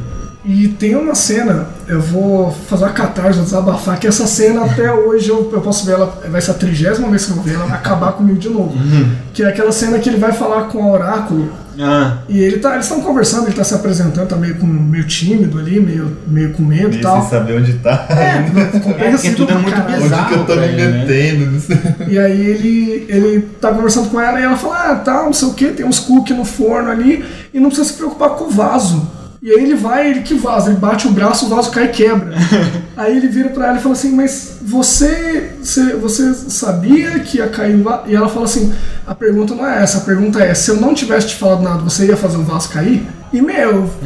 E 0.48 0.68
tem 0.68 0.94
uma 0.94 1.14
cena, 1.14 1.66
eu 1.88 2.00
vou 2.00 2.52
fazer 2.52 2.84
uma 2.84 2.92
catarse, 2.92 3.32
vou 3.32 3.44
desabafar, 3.44 3.98
que 3.98 4.06
essa 4.06 4.28
cena 4.28 4.64
até 4.64 4.92
hoje 4.92 5.28
eu, 5.28 5.50
eu 5.52 5.60
posso 5.60 5.84
ver 5.84 5.94
ela, 5.94 6.22
vai 6.30 6.40
ser 6.40 6.52
a 6.52 6.54
trigésima 6.54 7.08
vez 7.08 7.24
que 7.24 7.32
eu 7.32 7.36
vou 7.36 7.44
ver, 7.44 7.54
ela 7.54 7.66
vai 7.66 7.76
acabar 7.76 8.12
comigo 8.12 8.38
de 8.38 8.48
novo. 8.48 8.72
Que 9.34 9.42
é 9.42 9.48
aquela 9.48 9.72
cena 9.72 9.98
que 9.98 10.08
ele 10.08 10.18
vai 10.18 10.30
falar 10.32 10.68
com 10.68 10.78
o 10.78 10.92
oráculo 10.92 11.50
Ah, 11.80 12.18
e 12.28 12.38
ele 12.38 12.58
tá, 12.58 12.74
eles 12.74 12.86
estão 12.86 13.00
conversando, 13.00 13.46
ele 13.48 13.56
tá 13.56 13.64
se 13.64 13.74
apresentando, 13.74 14.28
tá 14.28 14.36
meio, 14.36 14.54
com, 14.54 14.66
meio 14.66 15.04
tímido 15.04 15.58
ali, 15.58 15.80
meio, 15.80 16.16
meio 16.28 16.52
com 16.52 16.62
medo 16.62 16.94
e 16.94 17.00
tal. 17.00 17.20
sem 17.22 17.30
saber 17.30 17.58
onde 17.58 17.72
tá. 17.74 18.06
É, 18.08 18.42
porque 18.42 18.78
compreensível 18.86 19.36
tudo 19.36 19.50
é 19.50 19.52
pra 19.52 19.62
muito 19.62 19.76
caralho. 19.76 20.02
bizarro. 20.02 20.22
Onde 20.22 20.32
que 20.32 20.40
eu 20.40 20.46
tô 20.46 20.60
me 20.60 20.66
ele, 20.68 20.76
né? 20.86 20.98
metendo? 21.04 21.50
Não 21.50 21.60
sei. 21.60 21.78
E 22.08 22.18
aí 22.20 22.40
ele, 22.40 23.06
ele 23.08 23.40
tá 23.60 23.72
conversando 23.72 24.08
com 24.10 24.20
ela 24.20 24.38
e 24.38 24.44
ela 24.44 24.56
fala, 24.56 24.92
ah, 24.92 24.94
tá, 24.94 25.24
não 25.24 25.32
sei 25.32 25.48
o 25.48 25.54
que, 25.54 25.66
tem 25.72 25.84
uns 25.84 25.98
cookies 25.98 26.36
no 26.38 26.44
forno 26.44 26.88
ali 26.88 27.24
e 27.52 27.58
não 27.58 27.68
precisa 27.68 27.88
se 27.88 27.94
preocupar 27.94 28.30
com 28.30 28.44
o 28.44 28.50
vaso. 28.50 29.25
E 29.43 29.50
aí 29.50 29.62
ele 29.62 29.75
vai, 29.75 30.11
ele 30.11 30.23
que 30.23 30.35
vaza, 30.35 30.71
ele 30.71 30.78
bate 30.78 31.07
o 31.07 31.11
braço, 31.11 31.47
o 31.47 31.49
vaso 31.49 31.71
cai 31.71 31.85
e 31.85 31.88
quebra. 31.88 32.35
aí 32.97 33.16
ele 33.16 33.28
vira 33.28 33.50
pra 33.50 33.69
ela 33.69 33.78
e 33.78 33.81
fala 33.81 33.95
assim, 33.95 34.14
mas 34.14 34.59
você, 34.62 35.52
você, 35.62 35.95
você 35.95 36.35
sabia 36.50 37.21
que 37.21 37.38
ia 37.38 37.49
cair 37.49 37.76
o 37.76 37.83
vaso? 37.83 38.02
E 38.07 38.14
ela 38.14 38.28
fala 38.28 38.45
assim, 38.47 38.73
a 39.07 39.14
pergunta 39.14 39.55
não 39.55 39.66
é 39.66 39.83
essa, 39.83 39.99
a 39.99 40.00
pergunta 40.02 40.43
é, 40.43 40.55
se 40.55 40.71
eu 40.71 40.76
não 40.76 40.95
tivesse 40.95 41.28
te 41.28 41.35
falado 41.37 41.62
nada, 41.62 41.83
você 41.83 42.07
ia 42.07 42.16
fazer 42.16 42.38
o 42.38 42.43
vaso 42.43 42.69
cair? 42.71 43.07
E 43.33 43.43
meu, 43.43 43.90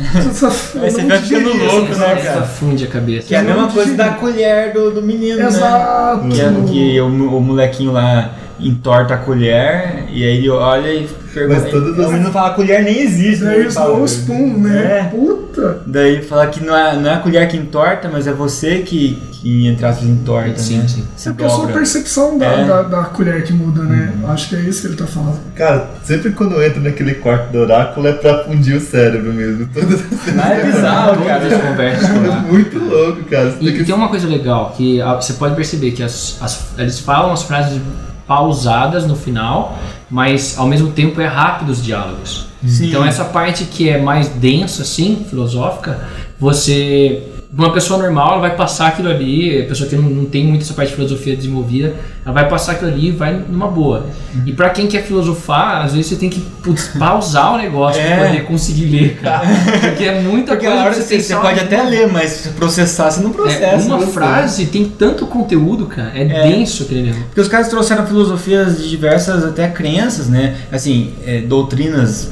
Aí 0.83 0.91
você 0.91 1.03
vai 1.05 1.19
ficando 1.19 1.57
louco, 1.57 1.95
né, 1.95 2.13
Essa 2.13 2.33
cara? 2.33 2.43
funde 2.43 2.85
a 2.85 2.89
cabeça. 2.89 3.29
Que 3.29 3.35
é 3.35 3.39
a 3.39 3.43
mesma 3.43 3.69
coisa 3.69 3.95
da 3.95 4.11
colher 4.15 4.73
do, 4.73 4.91
do 4.91 5.03
menino, 5.03 5.41
Exato. 5.41 6.25
né? 6.25 6.35
Que, 6.35 6.41
é, 6.41 6.53
que 6.67 7.01
o, 7.01 7.07
o 7.07 7.41
molequinho 7.41 7.93
lá 7.93 8.33
entorta 8.59 9.15
a 9.15 9.19
colher 9.19 10.07
e 10.11 10.25
aí 10.25 10.39
ele 10.39 10.51
olha 10.51 10.89
e. 10.93 11.09
Mas 11.49 11.71
todas 11.71 11.99
as- 11.99 12.11
menino 12.13 12.31
fala 12.33 12.49
a 12.49 12.55
colher 12.55 12.83
nem 12.83 13.01
existe. 13.03 13.45
né? 13.45 13.51
Daí 13.51 13.61
Ele 13.61 13.69
o 13.69 13.73
fala. 13.73 13.93
Snow 13.93 14.05
Spoon, 14.07 14.59
né? 14.59 14.99
É. 14.99 15.05
Puta. 15.05 15.83
Daí 15.87 16.23
fala 16.23 16.47
que 16.47 16.63
não 16.65 16.77
é, 16.77 16.97
não 16.97 17.11
é 17.11 17.15
a 17.15 17.19
colher 17.19 17.47
que 17.49 17.57
entorta, 17.57 18.09
mas 18.09 18.27
é 18.27 18.33
você 18.33 18.79
que, 18.79 19.21
que 19.33 19.67
entre 19.67 19.85
aspas, 19.85 20.09
entorta, 20.09 20.59
Sim, 20.59 20.79
né? 20.79 20.89
sim. 20.89 21.05
É 21.27 21.33
porque 21.33 21.45
a 21.45 21.49
sua 21.49 21.67
percepção 21.69 22.39
da, 22.39 22.47
É. 22.47 22.65
da, 22.65 22.83
da 22.83 23.03
colher 23.05 23.43
que 23.45 23.53
muda, 23.53 23.83
né? 23.83 24.13
Acho 24.29 24.49
que 24.49 24.57
é 24.57 24.61
isso 24.61 24.83
que 24.83 24.87
ele 24.89 24.97
tá 24.97 25.07
falando. 25.07 25.39
Cara, 25.57 25.91
sempre 26.05 26.31
quando 26.33 26.53
eu 26.55 26.65
entro 26.67 26.81
naquele 26.81 27.15
quarto 27.15 27.51
do 27.53 27.59
oráculo 27.59 28.07
é 28.09 28.13
pra 28.13 28.45
fundir 28.45 28.77
o 28.77 28.81
cérebro 28.81 29.33
mesmo. 29.33 29.69
Todas 29.75 30.01
as 30.01 30.35
Mas 30.35 30.59
é 30.59 30.65
bizarro, 30.65 31.25
cara. 31.25 31.47
as 31.47 31.63
conversas 31.63 32.09
por 32.09 32.25
É 32.27 32.41
muito 32.41 32.79
louco, 32.79 33.25
cara. 33.25 33.51
Você 33.51 33.57
E 33.61 33.65
tem 33.67 33.77
que- 33.79 33.85
tem 33.85 33.95
uma 33.95 34.09
coisa 34.09 34.29
legal, 34.29 34.73
que 34.77 35.01
ah, 35.03 35.15
você 35.21 35.33
pode 35.35 35.55
perceber 35.57 35.91
que 35.93 36.03
as, 36.03 36.37
as- 36.41 36.67
eles 36.79 36.99
falam 37.01 37.33
as 37.33 37.43
frases 37.43 37.81
pausadas 38.27 39.07
no 39.07 39.17
final, 39.17 39.77
mas 40.11 40.59
ao 40.59 40.67
mesmo 40.67 40.91
tempo 40.91 41.21
é 41.21 41.27
rápido 41.27 41.71
os 41.71 41.83
diálogos. 41.83 42.47
Sim. 42.67 42.89
Então 42.89 43.05
essa 43.05 43.25
parte 43.25 43.65
que 43.65 43.89
é 43.89 44.01
mais 44.01 44.29
densa, 44.29 44.83
assim, 44.83 45.25
filosófica, 45.29 46.09
você... 46.39 47.40
Uma 47.53 47.73
pessoa 47.73 48.01
normal, 48.01 48.33
ela 48.33 48.41
vai 48.43 48.55
passar 48.55 48.87
aquilo 48.89 49.09
ali, 49.11 49.61
a 49.63 49.65
pessoa 49.67 49.89
que 49.89 49.97
não, 49.97 50.05
não 50.05 50.25
tem 50.25 50.47
muito 50.47 50.63
essa 50.63 50.73
parte 50.73 50.91
de 50.91 50.95
filosofia 50.95 51.35
desenvolvida, 51.35 51.97
ela 52.25 52.33
vai 52.33 52.49
passar 52.49 52.73
aquilo 52.73 52.93
ali 52.93 53.09
e 53.09 53.11
vai 53.11 53.33
numa 53.49 53.67
boa. 53.67 54.07
E 54.47 54.53
pra 54.53 54.71
quem 54.71 54.87
quer 54.87 55.03
filosofar, 55.03 55.85
às 55.85 55.93
vezes 55.93 56.07
você 56.07 56.15
tem 56.17 56.31
que 56.31 56.39
putz, 56.63 56.89
pausar 56.97 57.55
o 57.55 57.59
negócio 57.59 58.01
É. 58.01 58.17
pra 58.17 58.27
poder 58.29 58.45
conseguir 58.45 58.85
ler, 58.85 59.17
cara. 59.21 59.49
Porque 59.81 60.05
é 60.05 60.21
muita 60.21 60.53
Porque 60.53 60.67
coisa 60.69 60.81
hora 60.85 60.95
você, 60.95 61.03
você 61.03 61.17
pensar 61.17 61.41
pode 61.41 61.59
até 61.59 61.83
ler, 61.83 62.07
mas 62.07 62.31
se 62.31 62.49
processar, 62.51 63.11
você 63.11 63.21
não 63.21 63.33
processa. 63.33 63.65
é, 63.65 63.77
uma 63.77 63.99
né? 63.99 64.07
frase 64.07 64.67
tem 64.67 64.85
tanto 64.85 65.27
conteúdo, 65.27 65.87
cara. 65.87 66.13
É, 66.15 66.23
É. 66.23 66.43
denso 66.53 66.85
aquele 66.85 67.03
negócio. 67.03 67.25
Porque 67.27 67.41
os 67.41 67.49
caras 67.49 67.67
trouxeram 67.69 68.07
filosofias 68.07 68.79
de 68.81 68.89
diversas 68.89 69.43
até 69.45 69.67
crenças, 69.67 70.29
né? 70.29 70.55
Assim, 70.71 71.11
é, 71.27 71.41
doutrinas, 71.41 72.31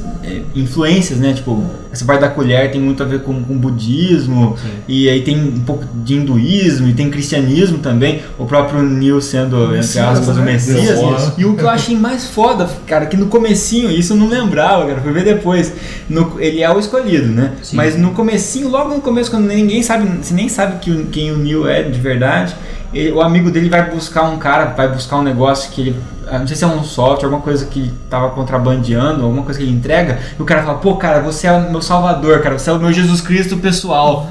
influências, 0.55 1.19
né? 1.19 1.33
Tipo, 1.33 1.65
essa 1.93 2.05
parte 2.05 2.21
da 2.21 2.29
colher 2.29 2.71
tem 2.71 2.81
muito 2.81 3.03
a 3.03 3.07
ver 3.07 3.21
com, 3.23 3.43
com 3.43 3.57
budismo, 3.57 4.57
e 4.87 5.09
aí 5.09 5.23
tem 5.23 5.37
um 5.39 5.61
pouco 5.61 5.85
de 6.05 6.15
hinduísmo, 6.15 6.89
e 6.89 6.93
tem 6.95 7.11
cristianismo 7.11 7.79
também. 7.79 8.21
O 8.39 8.45
próprio 8.47 8.83
Neil 8.83 9.21
sendo, 9.21 9.75
entre 9.77 9.99
aspas, 10.01 10.37
o 10.37 10.41
né? 10.41 10.53
Messias. 10.53 10.99
E 11.39 11.45
o 11.45 11.55
que 11.55 11.63
eu 11.63 11.69
achei 11.69 11.97
mais 11.97 12.27
foda, 12.27 12.69
cara, 12.87 13.07
que 13.07 13.17
no 13.17 13.27
comecinho, 13.27 13.91
isso 13.91 14.13
eu 14.13 14.17
não 14.17 14.29
lembrava, 14.29 14.87
cara, 14.87 15.01
fui 15.01 15.13
ver 15.13 15.25
depois. 15.25 15.73
No- 16.09 16.37
ele 16.39 16.63
é 16.63 16.71
o 16.71 16.79
escolhido, 16.79 17.27
né? 17.29 17.53
Sim. 17.63 17.77
Mas 17.77 17.97
no 17.99 18.11
comecinho, 18.13 18.69
logo 18.69 18.95
no 18.95 19.01
começo, 19.01 19.31
quando 19.31 19.47
ninguém 19.47 19.83
sabe, 19.83 20.09
você 20.23 20.35
nem 20.35 20.49
sabe 20.49 20.79
que 20.81 21.05
quem 21.13 21.31
o 21.33 21.39
Neil 21.39 21.69
é 21.69 21.83
de 21.83 21.99
verdade, 22.01 22.55
ele- 22.93 23.13
o 23.13 23.21
amigo 23.21 23.51
dele 23.51 23.69
vai 23.69 23.91
buscar 23.91 24.23
um 24.25 24.39
cara, 24.39 24.67
vai 24.67 24.89
buscar 24.89 25.17
um 25.19 25.23
negócio 25.23 25.71
que 25.73 25.81
ele. 25.81 25.97
Não 26.39 26.47
sei 26.47 26.57
se 26.57 26.65
é 26.65 26.67
um 26.67 26.83
software, 26.83 27.27
alguma 27.27 27.43
coisa 27.43 27.65
que 27.67 27.93
tava 28.11 28.31
contrabandeando, 28.31 29.23
alguma 29.25 29.43
coisa 29.43 29.59
que 29.59 29.65
ele 29.65 29.73
entrega, 29.73 30.19
e 30.39 30.43
o 30.43 30.45
cara 30.45 30.63
fala, 30.63 30.79
pô, 30.79 30.97
cara, 30.97 31.21
você 31.21 31.47
é 31.47 31.53
o 31.53 31.71
meu 31.71 31.81
salvador, 31.81 32.41
cara, 32.41 32.59
você 32.59 32.71
é 32.71 32.73
o 32.73 32.79
meu 32.79 32.93
Jesus 32.93 33.21
Cristo 33.21 33.57
pessoal. 33.59 34.29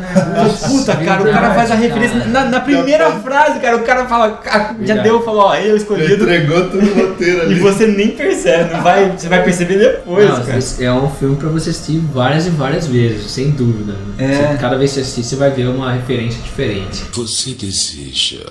Puta, 0.68 0.96
cara, 0.98 1.22
o 1.24 1.32
cara 1.32 1.54
faz 1.54 1.72
a 1.72 1.75
referência. 1.75 2.25
Na, 2.25 2.46
na 2.46 2.60
primeira 2.60 3.12
frase, 3.12 3.60
cara, 3.60 3.77
o 3.77 3.84
cara 3.84 4.06
fala, 4.08 4.42
já 4.46 4.74
Verdade. 4.74 5.04
deu, 5.04 5.22
falou, 5.24 5.42
ó, 5.46 5.56
ele 5.56 5.63
é 5.63 5.68
o 5.68 5.70
Ele 5.72 5.77
escolhido. 5.77 6.24
entregou 6.24 6.70
todo 6.70 6.84
o 6.84 6.94
roteiro 7.08 7.38
E 7.39 7.42
ali. 7.42 7.60
você 7.60 7.88
nem 7.88 8.10
percebe, 8.12 8.74
não 8.74 8.82
vai, 8.82 9.12
você 9.18 9.27
vai 9.30 9.44
perceber 9.44 9.77
depois, 9.77 10.27
Não, 10.30 10.44
cara. 10.44 10.60
é 10.82 10.92
um 10.92 11.10
filme 11.10 11.36
pra 11.36 11.50
você 11.50 11.70
assistir 11.70 12.00
várias 12.13 12.46
e 12.48 12.50
várias 12.50 12.88
vezes, 12.88 13.32
sem 13.32 13.51
dúvida. 13.51 13.96
É. 14.18 14.34
Você- 14.51 14.58
cada 14.58 14.77
vez 14.77 14.92
que 14.92 14.96
você 14.96 15.01
assistir, 15.01 15.24
você 15.24 15.36
vai 15.36 15.51
ver 15.51 15.68
uma 15.68 15.92
referência 15.94 16.42
diferente. 16.42 17.04
Você 17.13 17.51
deseja 17.51 18.46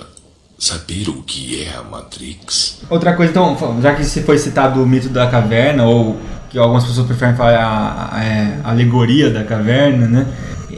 saber 0.57 1.09
o 1.09 1.21
que 1.23 1.63
é 1.63 1.77
a 1.77 1.83
Matrix? 1.83 2.79
Outra 2.89 3.13
coisa, 3.13 3.31
então, 3.31 3.55
já 3.81 3.93
que 3.93 4.03
se 4.03 4.21
foi 4.21 4.37
citado 4.37 4.81
o 4.81 4.87
mito 4.87 5.09
da 5.09 5.27
caverna, 5.27 5.85
ou 5.85 6.17
que 6.49 6.57
algumas 6.57 6.83
pessoas 6.85 7.05
preferem 7.07 7.35
falar 7.35 7.57
a, 7.57 8.15
a- 8.17 8.23
é, 8.23 8.57
a 8.63 8.69
alegoria 8.71 9.29
da 9.29 9.43
caverna, 9.43 10.07
né? 10.07 10.25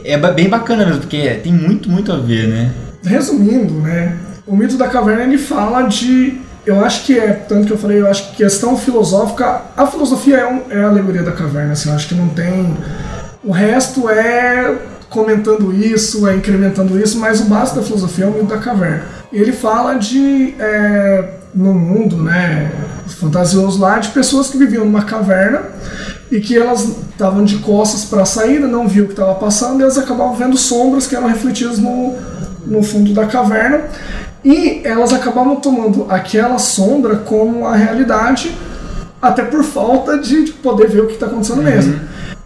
É 0.04 0.16
bem 0.18 0.48
bacana 0.48 0.84
mesmo, 0.84 1.00
porque 1.00 1.28
tem 1.42 1.52
muito, 1.52 1.90
muito 1.90 2.12
a 2.12 2.16
ver, 2.16 2.48
né? 2.48 2.72
Resumindo, 3.04 3.74
né? 3.74 4.16
O 4.46 4.56
mito 4.56 4.76
da 4.76 4.88
caverna 4.88 5.22
ele 5.22 5.38
fala 5.38 5.82
de. 5.82 6.40
Eu 6.66 6.84
acho 6.84 7.04
que 7.04 7.18
é, 7.18 7.32
tanto 7.32 7.66
que 7.66 7.72
eu 7.72 7.78
falei, 7.78 8.00
eu 8.00 8.06
acho 8.06 8.30
que 8.30 8.36
questão 8.36 8.76
filosófica. 8.76 9.62
A 9.76 9.86
filosofia 9.86 10.36
é, 10.38 10.46
um- 10.46 10.62
é 10.70 10.82
a 10.84 10.88
alegoria 10.88 11.22
da 11.22 11.32
caverna, 11.32 11.72
assim, 11.72 11.88
eu 11.88 11.94
acho 11.94 12.08
que 12.08 12.14
não 12.14 12.28
tem. 12.28 12.76
O 13.42 13.50
resto 13.52 14.08
é 14.10 14.76
comentando 15.08 15.72
isso, 15.74 16.28
é 16.28 16.36
incrementando 16.36 17.00
isso, 17.00 17.18
mas 17.18 17.40
o 17.40 17.44
básico 17.46 17.80
da 17.80 17.82
filosofia 17.86 18.26
é 18.26 18.28
o 18.28 18.32
mito 18.32 18.44
da 18.46 18.58
caverna. 18.58 19.04
Ele 19.32 19.52
fala 19.52 19.94
de. 19.94 20.54
É, 20.58 21.40
no 21.54 21.74
mundo, 21.74 22.16
né? 22.16 22.70
Fantasioso 23.08 23.80
lá, 23.80 23.98
de 23.98 24.08
pessoas 24.10 24.48
que 24.48 24.56
viviam 24.56 24.84
numa 24.84 25.04
caverna 25.04 25.62
e 26.30 26.40
que 26.40 26.56
elas 26.56 26.82
estavam 27.10 27.44
de 27.44 27.58
costas 27.58 28.04
para 28.04 28.22
a 28.22 28.26
saída, 28.26 28.66
não 28.66 28.86
viu 28.86 29.04
o 29.04 29.06
que 29.08 29.12
estava 29.14 29.34
passando, 29.34 29.80
e 29.80 29.82
elas 29.82 29.98
acabavam 29.98 30.34
vendo 30.34 30.56
sombras 30.56 31.06
que 31.06 31.16
eram 31.16 31.26
refletidas 31.26 31.78
no, 31.78 32.14
no 32.64 32.82
fundo 32.82 33.12
da 33.12 33.26
caverna, 33.26 33.82
e 34.44 34.80
elas 34.84 35.12
acabavam 35.12 35.56
tomando 35.56 36.06
aquela 36.08 36.58
sombra 36.58 37.16
como 37.16 37.66
a 37.66 37.74
realidade, 37.74 38.56
até 39.20 39.42
por 39.42 39.64
falta 39.64 40.18
de, 40.18 40.44
de 40.44 40.52
poder 40.52 40.88
ver 40.88 41.00
o 41.00 41.06
que 41.08 41.14
está 41.14 41.26
acontecendo 41.26 41.62
mesmo. 41.62 41.98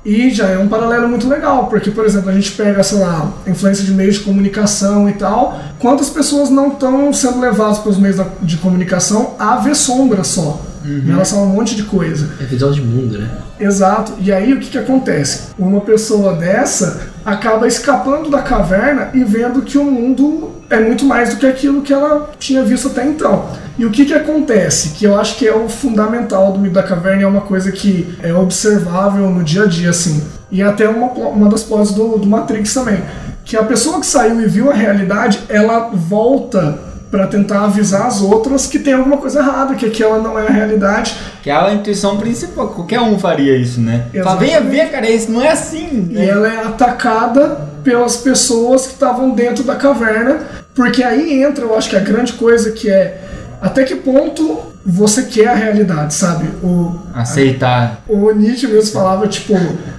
E 0.04 0.30
já 0.30 0.48
é 0.48 0.58
um 0.58 0.68
paralelo 0.68 1.08
muito 1.08 1.26
legal, 1.28 1.66
porque, 1.68 1.90
por 1.90 2.04
exemplo, 2.04 2.28
a 2.28 2.32
gente 2.34 2.52
pega, 2.52 2.82
sei 2.82 2.98
lá, 2.98 3.32
influência 3.46 3.82
de 3.84 3.90
meios 3.92 4.16
de 4.16 4.20
comunicação 4.20 5.08
e 5.08 5.14
tal, 5.14 5.58
quantas 5.78 6.10
pessoas 6.10 6.50
não 6.50 6.68
estão 6.68 7.10
sendo 7.12 7.40
levadas 7.40 7.78
pelos 7.78 7.96
meios 7.98 8.18
da- 8.18 8.26
de 8.42 8.58
comunicação 8.58 9.34
a 9.38 9.56
ver 9.56 9.74
sombra 9.74 10.22
só, 10.22 10.60
em 10.84 11.00
relação 11.00 11.38
a 11.38 11.42
um 11.44 11.48
monte 11.48 11.74
de 11.74 11.84
coisa. 11.84 12.28
É 12.38 12.44
visão 12.44 12.70
de 12.70 12.82
mundo, 12.82 13.18
né? 13.18 13.30
Exato. 13.58 14.12
E 14.20 14.30
aí 14.30 14.52
o 14.52 14.60
que, 14.60 14.68
que 14.68 14.76
acontece? 14.78 15.44
Uma 15.58 15.80
pessoa 15.80 16.34
dessa 16.34 17.00
acaba 17.24 17.66
escapando 17.66 18.30
da 18.30 18.42
caverna 18.42 19.10
e 19.14 19.24
vendo 19.24 19.62
que 19.62 19.78
o 19.78 19.84
mundo 19.84 20.52
é 20.68 20.78
muito 20.78 21.04
mais 21.04 21.30
do 21.30 21.36
que 21.36 21.46
aquilo 21.46 21.82
que 21.82 21.92
ela 21.92 22.30
tinha 22.38 22.62
visto 22.62 22.88
até 22.88 23.06
então. 23.06 23.48
E 23.78 23.84
o 23.84 23.90
que, 23.90 24.04
que 24.04 24.14
acontece? 24.14 24.90
Que 24.90 25.04
eu 25.04 25.18
acho 25.18 25.36
que 25.36 25.46
é 25.46 25.54
o 25.54 25.68
fundamental 25.68 26.52
do 26.52 26.58
mito 26.58 26.74
da 26.74 26.82
caverna 26.82 27.22
é 27.22 27.26
uma 27.26 27.40
coisa 27.40 27.72
que 27.72 28.16
é 28.22 28.32
observável 28.32 29.28
no 29.30 29.42
dia 29.42 29.64
a 29.64 29.66
dia, 29.66 29.90
assim. 29.90 30.22
E 30.50 30.62
é 30.62 30.64
até 30.64 30.88
uma, 30.88 31.06
uma 31.06 31.48
das 31.48 31.62
plots 31.62 31.92
do, 31.92 32.18
do 32.18 32.26
Matrix 32.26 32.72
também. 32.72 33.02
Que 33.44 33.56
a 33.56 33.64
pessoa 33.64 34.00
que 34.00 34.06
saiu 34.06 34.40
e 34.40 34.46
viu 34.46 34.70
a 34.70 34.74
realidade, 34.74 35.40
ela 35.48 35.90
volta 35.92 36.93
para 37.14 37.28
tentar 37.28 37.66
avisar 37.66 38.08
as 38.08 38.20
outras 38.20 38.66
que 38.66 38.76
tem 38.76 38.92
alguma 38.92 39.18
coisa 39.18 39.38
errada, 39.38 39.76
que 39.76 39.86
aquela 39.86 40.18
não 40.18 40.36
é 40.36 40.48
a 40.48 40.50
realidade. 40.50 41.14
Que 41.44 41.48
é 41.48 41.54
a 41.54 41.72
intuição 41.72 42.16
principal, 42.16 42.66
qualquer 42.70 42.98
um 42.98 43.16
faria 43.16 43.56
isso, 43.56 43.80
né? 43.80 44.06
Fala, 44.24 44.40
venha 44.40 44.60
ver, 44.60 44.90
cara, 44.90 45.08
isso 45.08 45.30
não 45.30 45.40
é 45.40 45.52
assim. 45.52 46.08
E 46.10 46.14
né? 46.14 46.26
ela 46.26 46.52
é 46.52 46.66
atacada 46.66 47.68
pelas 47.84 48.16
pessoas 48.16 48.88
que 48.88 48.94
estavam 48.94 49.30
dentro 49.30 49.62
da 49.62 49.76
caverna, 49.76 50.40
porque 50.74 51.04
aí 51.04 51.40
entra, 51.40 51.64
eu 51.64 51.78
acho 51.78 51.88
que 51.88 51.94
a 51.94 52.00
grande 52.00 52.32
coisa 52.32 52.72
que 52.72 52.90
é 52.90 53.22
até 53.62 53.84
que 53.84 53.94
ponto 53.94 54.73
você 54.84 55.22
quer 55.22 55.48
a 55.48 55.54
realidade, 55.54 56.12
sabe? 56.12 56.46
O, 56.62 56.94
Aceitar. 57.14 58.02
o 58.06 58.30
Nietzsche 58.32 58.66
mesmo 58.66 58.92
falava, 58.92 59.26
tipo, 59.26 59.54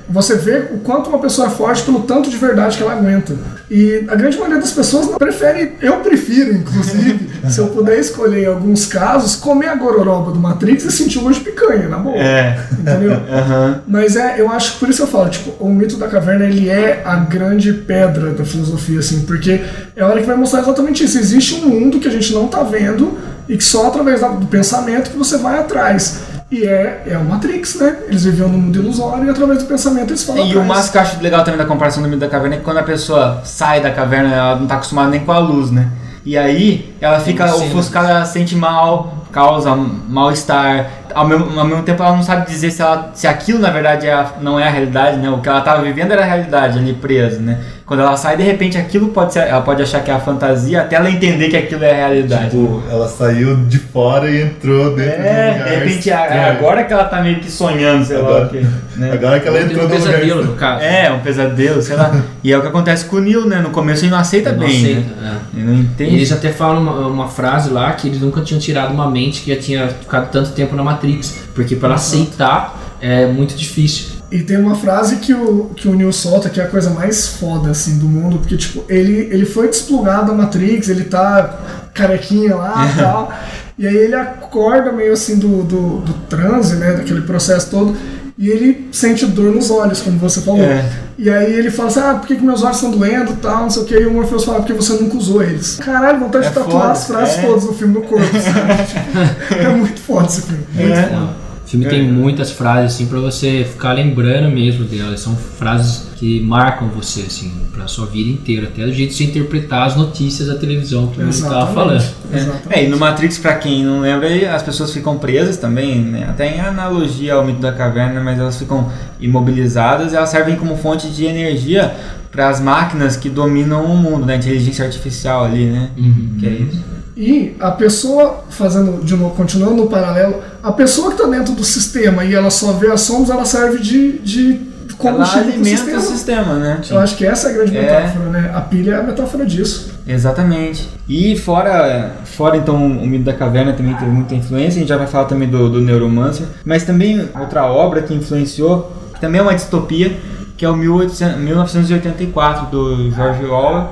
você 0.07 0.35
vê 0.35 0.67
o 0.71 0.77
quanto 0.79 1.09
uma 1.09 1.17
pessoa 1.17 1.47
é 1.47 1.49
forte 1.49 1.81
pelo 1.83 2.01
tanto 2.03 2.29
de 2.29 2.37
verdade 2.37 2.77
que 2.77 2.83
ela 2.83 2.93
aguenta. 2.93 3.35
E 3.69 4.05
a 4.07 4.15
grande 4.15 4.37
maioria 4.37 4.59
das 4.59 4.71
pessoas 4.71 5.07
não 5.07 5.17
prefere, 5.17 5.73
eu 5.81 5.97
prefiro, 6.01 6.53
inclusive, 6.53 7.29
se 7.49 7.57
eu 7.59 7.67
puder 7.67 7.97
escolher 7.99 8.43
em 8.43 8.45
alguns 8.45 8.85
casos, 8.85 9.35
comer 9.35 9.69
a 9.69 9.75
gororoba 9.75 10.31
do 10.31 10.39
Matrix 10.39 10.85
e 10.85 10.91
sentir 10.91 11.17
o 11.17 11.21
gosto 11.21 11.43
de 11.43 11.49
picanha, 11.49 11.89
na 11.89 11.97
boa. 11.97 12.15
É. 12.15 12.59
Entendeu? 12.71 13.13
Aham. 13.27 13.81
Mas 13.87 14.15
é, 14.15 14.39
eu 14.39 14.51
acho, 14.51 14.77
por 14.77 14.87
isso 14.87 15.01
eu 15.01 15.07
falo, 15.07 15.29
tipo, 15.29 15.51
o 15.59 15.67
mito 15.73 15.97
da 15.97 16.07
caverna, 16.07 16.45
ele 16.45 16.69
é 16.69 17.01
a 17.03 17.15
grande 17.15 17.73
pedra 17.73 18.31
da 18.31 18.45
filosofia, 18.45 18.99
assim, 18.99 19.21
porque 19.21 19.61
é 19.95 20.03
a 20.03 20.07
hora 20.07 20.21
que 20.21 20.27
vai 20.27 20.35
mostrar 20.35 20.59
exatamente 20.59 21.03
isso. 21.03 21.17
Existe 21.17 21.55
um 21.55 21.69
mundo 21.69 21.99
que 21.99 22.07
a 22.07 22.11
gente 22.11 22.31
não 22.31 22.47
tá 22.47 22.61
vendo 22.61 23.17
e 23.47 23.57
que 23.57 23.63
só 23.63 23.87
através 23.87 24.21
do 24.21 24.47
pensamento 24.47 25.11
que 25.11 25.17
você 25.17 25.37
vai 25.37 25.59
atrás. 25.59 26.23
E 26.51 26.63
é, 26.65 27.03
é 27.07 27.17
o 27.17 27.25
Matrix, 27.25 27.75
né? 27.75 27.97
Eles 28.07 28.23
viviam 28.23 28.47
no 28.47 28.57
mundo 28.57 28.77
ilusório 28.77 29.25
e 29.25 29.29
através 29.29 29.59
do 29.59 29.65
pensamento 29.65 30.11
eles 30.11 30.23
falam 30.23 30.45
E 30.45 30.55
o 30.55 30.63
mais 30.63 30.89
que 30.89 30.97
eu 30.97 31.01
acho 31.01 31.21
legal 31.21 31.43
também 31.43 31.57
da 31.57 31.65
comparação 31.65 32.03
do 32.03 32.07
mito 32.07 32.19
da 32.19 32.29
caverna 32.29 32.55
é 32.55 32.57
que 32.59 32.63
quando 32.63 32.77
a 32.77 32.83
pessoa 32.83 33.41
sai 33.43 33.81
da 33.81 33.91
caverna, 33.91 34.33
ela 34.33 34.55
não 34.55 34.67
tá 34.67 34.75
acostumada 34.75 35.09
nem 35.09 35.21
com 35.21 35.31
a 35.31 35.39
luz, 35.39 35.71
né? 35.71 35.89
E 36.23 36.37
aí 36.37 36.95
ela 37.01 37.19
fica 37.19 37.47
Sim. 37.47 37.67
ofuscada, 37.67 38.09
ela 38.09 38.25
se 38.25 38.33
sente 38.33 38.55
mal, 38.55 39.25
causa 39.31 39.75
mal-estar. 39.75 40.89
Ao 41.15 41.27
mesmo, 41.27 41.57
ao 41.59 41.65
mesmo 41.65 41.81
tempo 41.83 42.03
ela 42.03 42.15
não 42.15 42.21
sabe 42.21 42.45
dizer 42.45 42.69
se, 42.71 42.81
ela, 42.81 43.09
se 43.13 43.25
aquilo 43.25 43.57
na 43.59 43.69
verdade 43.71 44.05
é 44.05 44.13
a- 44.13 44.33
não 44.41 44.59
é 44.59 44.67
a 44.67 44.69
realidade, 44.69 45.17
né? 45.17 45.29
O 45.29 45.39
que 45.39 45.47
ela 45.49 45.61
tava 45.61 45.81
vivendo 45.81 46.11
era 46.11 46.21
a 46.21 46.25
realidade 46.25 46.77
ali 46.77 46.93
presa, 46.93 47.39
né? 47.39 47.57
Quando 47.85 47.99
ela 48.01 48.17
sai, 48.17 48.35
de 48.35 48.41
repente 48.43 48.77
aquilo 48.79 49.09
pode 49.09 49.31
ser. 49.33 49.41
Ela 49.47 49.61
pode 49.61 49.81
achar 49.81 49.99
que 50.03 50.09
é 50.09 50.13
a 50.13 50.19
fantasia 50.19 50.81
até 50.81 50.95
ela 50.95 51.09
entender 51.09 51.49
que 51.49 51.55
aquilo 51.55 51.83
é 51.85 51.91
a 51.91 51.95
realidade. 52.07 52.49
Tipo, 52.49 52.81
ela 52.89 53.07
saiu 53.07 53.55
de 53.67 53.77
fora 53.77 54.29
e 54.29 54.41
entrou 54.41 54.95
dentro 54.95 55.21
de 55.21 55.21
um 55.21 55.31
é, 55.31 55.53
de 55.63 55.69
repente 55.69 56.09
estranho. 56.09 56.57
agora 56.57 56.83
que 56.83 56.91
ela 56.91 57.03
tá 57.05 57.21
meio 57.21 57.39
que 57.39 57.51
sonhando, 57.51 58.03
sei 58.03 58.17
lá 58.17 58.27
Agora- 58.29 58.45
o 58.45 58.49
quê. 58.49 58.65
Né? 58.95 59.11
Agora 59.11 59.41
que 59.41 59.47
ela 59.49 59.59
entrou 59.59 59.83
um 59.85 59.89
no 59.89 59.93
lugar. 59.93 60.05
pesadelo, 60.13 60.45
no 60.45 60.53
caso. 60.53 60.81
É, 60.81 61.11
um 61.11 61.19
pesadelo, 61.19 61.81
sei 61.81 61.97
lá. 61.97 62.15
E 62.41 62.53
é 62.53 62.57
o 62.57 62.61
que 62.61 62.67
acontece 62.69 63.03
com 63.03 63.17
o 63.17 63.19
Neil, 63.19 63.45
né? 63.45 63.57
No 63.59 63.69
começo 63.71 64.05
ele 64.05 64.11
não 64.11 64.17
aceita 64.17 64.53
Não 64.53 64.59
bem, 64.59 64.69
aceita, 64.69 65.15
né? 65.21 65.37
é. 65.53 65.57
Ele 65.59 65.65
não 65.67 65.73
E 65.75 65.79
entende. 65.81 66.15
eles 66.15 66.31
até 66.31 66.49
falam 66.49 66.81
uma, 66.81 66.91
uma 67.07 67.27
frase 67.27 67.69
lá 67.71 67.91
que 67.91 68.07
eles 68.07 68.21
nunca 68.21 68.39
tinham 68.39 68.57
tirado 68.57 68.93
uma 68.93 69.11
mente 69.11 69.41
que 69.41 69.53
já 69.53 69.59
tinha 69.61 69.89
ficado 69.89 70.31
tanto 70.31 70.51
tempo 70.51 70.77
na 70.77 70.83
Matrix. 71.05 71.35
Porque 71.53 71.75
para 71.75 71.95
aceitar 71.95 72.97
é 73.01 73.25
muito 73.27 73.55
difícil. 73.55 74.15
E 74.31 74.41
tem 74.41 74.57
uma 74.57 74.75
frase 74.75 75.17
que 75.17 75.33
o, 75.33 75.71
que 75.75 75.87
o 75.87 75.93
Neo 75.93 76.11
solta 76.11 76.49
que 76.49 76.59
é 76.59 76.63
a 76.63 76.67
coisa 76.67 76.89
mais 76.89 77.27
foda 77.27 77.69
assim 77.69 77.99
do 77.99 78.05
mundo, 78.05 78.39
porque 78.39 78.57
tipo, 78.57 78.83
ele, 78.89 79.29
ele 79.31 79.45
foi 79.45 79.69
desplugado 79.69 80.27
da 80.27 80.33
Matrix, 80.33 80.89
ele 80.89 81.05
tá 81.05 81.87
carequinha 81.93 82.55
lá 82.55 82.91
e 82.91 82.97
tal. 82.99 83.33
E 83.77 83.87
aí 83.87 83.95
ele 83.95 84.15
acorda 84.15 84.91
meio 84.91 85.13
assim 85.13 85.37
do, 85.37 85.63
do, 85.63 85.99
do 85.99 86.13
transe, 86.27 86.75
né? 86.75 86.93
Daquele 86.93 87.21
processo 87.21 87.69
todo. 87.69 87.95
E 88.37 88.49
ele 88.49 88.89
sente 88.91 89.25
dor 89.25 89.53
nos 89.55 89.71
olhos, 89.71 90.01
como 90.01 90.17
você 90.19 90.41
falou. 90.41 90.61
É. 90.61 90.83
E 91.17 91.29
aí 91.29 91.53
ele 91.53 91.71
fala 91.71 91.87
assim, 91.87 91.99
ah, 92.01 92.15
por 92.15 92.27
que, 92.27 92.35
que 92.35 92.43
meus 92.43 92.63
olhos 92.63 92.75
estão 92.75 92.91
doendo 92.91 93.31
e 93.31 93.35
tal, 93.37 93.61
não 93.61 93.69
sei 93.69 93.83
o 93.83 93.85
que. 93.85 93.95
E 93.95 94.05
o 94.05 94.11
Morpheus 94.11 94.43
fala, 94.43 94.57
porque 94.59 94.73
você 94.73 94.93
nunca 94.93 95.15
usou 95.15 95.41
eles. 95.41 95.77
Caralho, 95.77 96.19
vontade 96.19 96.45
É 96.45 96.49
de 96.49 96.53
tatuar 96.55 96.81
foda, 96.81 96.91
as 96.91 97.07
frases 97.07 97.37
é. 97.37 97.41
todas 97.43 97.63
no 97.63 97.73
filme, 97.73 97.93
no 97.93 98.01
corpo, 98.01 98.25
é 99.57 99.69
muito 99.69 100.01
foda 100.01 100.27
esse 100.27 100.41
filme. 100.41 100.65
Muito 100.73 100.91
É. 100.93 101.03
foda. 101.07 101.44
O 101.65 101.67
filme 101.67 101.87
tem 101.87 102.03
muitas 102.03 102.51
frases 102.51 102.93
assim 102.93 103.07
para 103.07 103.19
você 103.19 103.65
ficar 103.69 103.93
lembrando 103.93 104.53
mesmo 104.53 104.85
delas. 104.85 105.19
São 105.19 105.35
frases 105.35 106.09
que 106.15 106.39
marcam 106.39 106.87
você 106.89 107.21
assim 107.21 107.51
para 107.73 107.87
sua 107.87 108.05
vida 108.05 108.29
inteira, 108.29 108.67
até 108.67 108.85
do 108.85 108.93
jeito 108.93 109.09
de 109.09 109.17
você 109.17 109.23
interpretar 109.25 109.87
as 109.87 109.95
notícias 109.95 110.47
da 110.47 110.55
televisão 110.55 111.07
que 111.07 111.21
você 111.21 111.41
estava 111.41 111.73
falando. 111.73 112.03
Exatamente. 112.31 112.67
É, 112.69 112.85
e 112.85 112.87
no 112.87 112.97
Matrix, 112.97 113.39
pra 113.39 113.55
quem 113.55 113.83
não 113.83 113.99
lembra, 113.99 114.55
as 114.55 114.61
pessoas 114.61 114.93
ficam 114.93 115.17
presas 115.17 115.57
também, 115.57 115.99
né? 115.99 116.27
Até 116.29 116.55
em 116.55 116.61
analogia 116.61 117.33
ao 117.33 117.43
mito 117.43 117.59
da 117.59 117.73
caverna, 117.73 118.21
mas 118.21 118.39
elas 118.39 118.57
ficam 118.57 118.91
imobilizadas 119.19 120.13
e 120.13 120.15
elas 120.15 120.29
servem 120.29 120.55
como 120.55 120.77
fonte 120.77 121.09
de 121.09 121.25
energia 121.25 121.95
para 122.31 122.47
as 122.49 122.59
máquinas 122.59 123.17
que 123.17 123.29
dominam 123.29 123.85
o 123.85 123.97
mundo, 123.97 124.25
né? 124.25 124.35
Inteligência 124.35 124.85
artificial 124.85 125.45
ali, 125.45 125.65
né? 125.65 125.89
Uhum. 125.97 126.37
Que 126.39 126.45
é 126.45 126.49
isso. 126.51 126.94
E 127.17 127.55
a 127.59 127.71
pessoa, 127.71 128.43
fazendo 128.49 129.03
de 129.03 129.15
novo, 129.15 129.35
continuando 129.35 129.75
no 129.75 129.87
paralelo, 129.87 130.35
a 130.61 130.71
pessoa 130.71 131.11
que 131.13 131.21
está 131.21 131.27
dentro 131.29 131.53
do 131.53 131.63
sistema 131.63 132.25
e 132.25 132.33
ela 132.33 132.49
só 132.49 132.73
vê 132.73 132.91
as 132.91 133.01
sombras, 133.01 133.29
ela 133.29 133.45
serve 133.45 133.79
de, 133.79 134.19
de 134.19 134.51
Ela 134.51 134.97
combustível 134.97 135.43
pro 135.43 135.53
alimenta 135.53 135.77
sistema. 135.77 135.97
o 135.97 136.01
sistema, 136.01 136.53
né? 136.55 136.81
Eu 136.89 136.99
acho 136.99 137.15
que 137.15 137.25
essa 137.25 137.47
é 137.47 137.51
a 137.51 137.53
grande 137.53 137.77
É. 137.77 137.81
metáfora, 137.81 138.29
né? 138.29 138.51
A 138.53 138.61
pilha 138.61 138.91
é 138.95 138.99
a 138.99 139.03
metáfora 139.03 139.45
disso. 139.45 139.93
Exatamente. 140.05 140.89
E 141.07 141.37
fora, 141.37 142.11
fora 142.25 142.57
então 142.57 142.75
o 142.85 143.07
mito 143.07 143.23
da 143.23 143.33
caverna 143.33 143.71
também 143.73 143.93
teve 143.95 144.11
muita 144.11 144.35
influência, 144.35 144.77
a 144.77 144.79
gente 144.81 144.89
já 144.89 144.97
vai 144.97 145.07
falar 145.07 145.25
também 145.25 145.47
do, 145.47 145.69
do 145.69 145.81
Neuromancer, 145.81 146.45
mas 146.65 146.83
também 146.83 147.29
outra 147.39 147.65
obra 147.65 148.01
que 148.01 148.13
influenciou, 148.13 148.91
que 149.13 149.21
também 149.21 149.39
é 149.39 149.41
uma 149.41 149.55
distopia, 149.55 150.15
que 150.57 150.63
é 150.65 150.69
o 150.69 150.75
1800 150.75 151.37
1984 151.41 152.67
do 152.67 153.11
George 153.11 153.43
Orwell, 153.45 153.89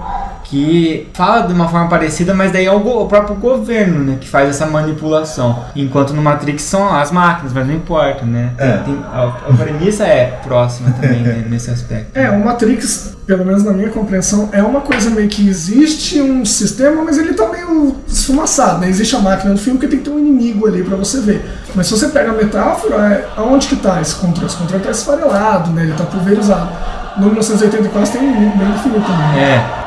que 0.53 1.07
fala 1.13 1.47
de 1.47 1.51
uma 1.53 1.67
forma 1.67 1.89
parecida, 1.89 2.31
mas 2.31 2.51
daí 2.51 2.67
é 2.67 2.71
o, 2.71 2.75
o 2.75 3.07
próprio 3.07 3.35
governo 3.35 4.03
né, 4.03 4.17
que 4.21 4.29
faz 4.29 4.47
essa 4.49 4.67
manipulação. 4.67 5.63
Enquanto 5.75 6.13
no 6.13 6.21
Matrix 6.21 6.61
são 6.61 6.93
as 6.95 7.11
máquinas, 7.11 7.51
mas 7.51 7.65
não 7.65 7.73
importa, 7.73 8.23
né? 8.23 8.51
É. 8.59 8.77
Tem- 8.77 9.03
a, 9.11 9.23
a 9.49 9.53
premissa 9.57 10.03
é 10.03 10.39
próxima 10.43 10.91
também 10.91 11.23
né, 11.23 11.43
nesse 11.49 11.71
aspecto. 11.71 12.11
É, 12.13 12.29
o 12.29 12.45
Matrix, 12.45 13.15
pelo 13.25 13.43
menos 13.43 13.63
na 13.63 13.71
minha 13.71 13.89
compreensão, 13.89 14.49
é 14.51 14.61
uma 14.61 14.81
coisa 14.81 15.09
meio 15.09 15.27
que 15.27 15.47
existe 15.49 16.21
um 16.21 16.45
sistema, 16.45 17.03
mas 17.03 17.17
ele 17.17 17.33
tá 17.33 17.47
meio 17.49 17.95
esfumaçado, 18.07 18.77
né? 18.81 18.89
Existe 18.89 19.15
a 19.15 19.19
máquina 19.19 19.53
no 19.53 19.57
filme 19.57 19.79
que 19.79 19.87
tem 19.87 19.97
que 19.97 20.05
ter 20.05 20.11
um 20.11 20.19
inimigo 20.19 20.67
ali 20.67 20.83
pra 20.83 20.95
você 20.95 21.19
ver. 21.19 21.43
Mas 21.73 21.87
se 21.87 21.97
você 21.97 22.09
pega 22.09 22.29
a 22.29 22.33
metáfora, 22.35 22.95
é, 23.11 23.27
aonde 23.35 23.65
que 23.67 23.75
tá 23.77 23.99
esse 23.99 24.13
controle? 24.13 24.45
Esse 24.45 24.57
controle 24.57 24.83
tá 24.83 24.91
esfarelado, 24.91 25.71
né? 25.71 25.81
Ele 25.81 25.93
tá 25.93 26.03
pulverizado. 26.03 26.69
No 27.17 27.25
1984 27.25 28.11
tem 28.11 28.21
um 28.21 28.35
inimigo 28.35 28.57
bem 28.59 28.71
definido 28.71 29.01
também. 29.01 29.39
É. 29.39 29.82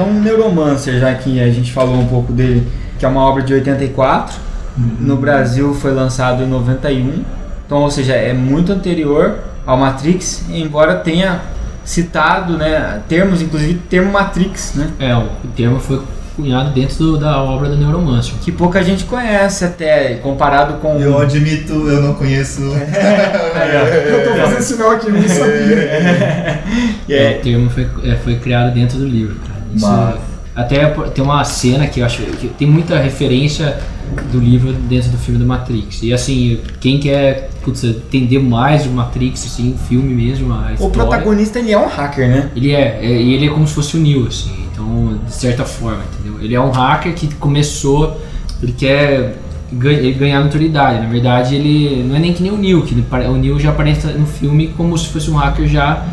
Então, 0.00 0.14
Neuromancer, 0.14 0.98
já 0.98 1.12
que 1.14 1.38
a 1.42 1.50
gente 1.50 1.72
falou 1.72 1.94
um 1.96 2.06
pouco 2.06 2.32
dele, 2.32 2.66
que 2.98 3.04
é 3.04 3.08
uma 3.08 3.20
obra 3.20 3.42
de 3.42 3.52
84, 3.52 4.34
no 4.98 5.14
Brasil 5.16 5.74
foi 5.74 5.92
lançado 5.92 6.42
em 6.42 6.46
91, 6.46 7.22
então, 7.66 7.82
ou 7.82 7.90
seja, 7.90 8.14
é 8.14 8.32
muito 8.32 8.72
anterior 8.72 9.40
ao 9.66 9.76
Matrix, 9.76 10.46
embora 10.50 10.94
tenha 10.94 11.42
citado, 11.84 12.56
né, 12.56 13.00
termos, 13.10 13.42
inclusive 13.42 13.74
termo 13.90 14.10
Matrix, 14.10 14.72
né, 14.74 14.88
É, 14.98 15.14
o 15.14 15.26
termo 15.54 15.78
foi 15.78 16.00
cunhado 16.34 16.70
dentro 16.70 16.96
do- 16.96 17.18
da 17.18 17.42
obra 17.42 17.68
do 17.68 17.76
Neuromancer. 17.76 18.32
que 18.40 18.50
pouca 18.50 18.82
gente 18.82 19.04
conhece 19.04 19.66
até, 19.66 20.14
comparado 20.14 20.74
com... 20.74 20.96
Eu 20.98 21.18
admito, 21.18 21.74
eu 21.74 22.00
não 22.00 22.14
conheço. 22.14 22.62
Eu 22.72 24.24
tô 24.24 24.34
fazendo 24.40 24.62
sinal 24.62 24.90
aqui, 24.92 25.08
eu 25.08 25.12
não 25.12 25.22
sabia. 25.28 26.62
É, 27.08 27.36
o 27.38 27.42
termo 27.42 27.68
foi, 27.68 27.86
é, 28.04 28.16
foi 28.16 28.36
criado 28.36 28.72
dentro 28.72 28.96
do 28.98 29.06
livro, 29.06 29.36
cara. 29.40 29.59
É- 30.16 30.40
até 30.60 30.84
tem 31.14 31.22
uma 31.22 31.44
cena 31.44 31.86
que 31.86 32.00
eu 32.00 32.06
acho 32.06 32.22
que 32.22 32.48
tem 32.48 32.68
muita 32.68 32.98
referência 32.98 33.78
do 34.32 34.40
livro 34.40 34.72
dentro 34.72 35.10
do 35.10 35.16
filme 35.16 35.38
do 35.38 35.46
Matrix. 35.46 36.02
E 36.02 36.12
assim, 36.12 36.58
quem 36.80 36.98
quer 36.98 37.50
putz, 37.62 37.84
entender 37.84 38.38
mais 38.38 38.82
de 38.82 38.88
Matrix, 38.88 39.46
assim, 39.46 39.72
o 39.74 39.78
filme 39.78 40.12
mesmo, 40.12 40.52
a 40.52 40.70
O 40.70 40.72
história, 40.72 40.92
protagonista, 40.92 41.58
ele 41.58 41.72
é 41.72 41.78
um 41.78 41.86
hacker, 41.86 42.28
né? 42.28 42.50
Ele 42.56 42.72
é, 42.72 42.98
é, 43.00 43.22
e 43.22 43.34
ele 43.34 43.46
é 43.46 43.50
como 43.50 43.66
se 43.66 43.74
fosse 43.74 43.96
o 43.96 44.00
Neo, 44.00 44.26
assim, 44.26 44.50
então, 44.72 45.18
de 45.24 45.32
certa 45.32 45.64
forma, 45.64 46.02
entendeu? 46.12 46.42
Ele 46.42 46.54
é 46.54 46.60
um 46.60 46.70
hacker 46.70 47.14
que 47.14 47.32
começou, 47.36 48.20
ele 48.62 48.72
quer 48.72 49.36
ele 49.72 50.12
ganhar 50.14 50.42
notoriedade. 50.42 51.00
Na 51.00 51.08
verdade, 51.08 51.54
ele 51.54 52.02
não 52.02 52.16
é 52.16 52.18
nem 52.18 52.32
que 52.32 52.42
nem 52.42 52.50
o 52.50 52.56
Neo, 52.56 52.82
que 52.82 52.94
o 52.94 53.36
Neo 53.36 53.58
já 53.60 53.70
aparece 53.70 54.06
no 54.08 54.26
filme 54.26 54.68
como 54.76 54.98
se 54.98 55.06
fosse 55.08 55.30
um 55.30 55.36
hacker 55.36 55.68
já 55.68 56.04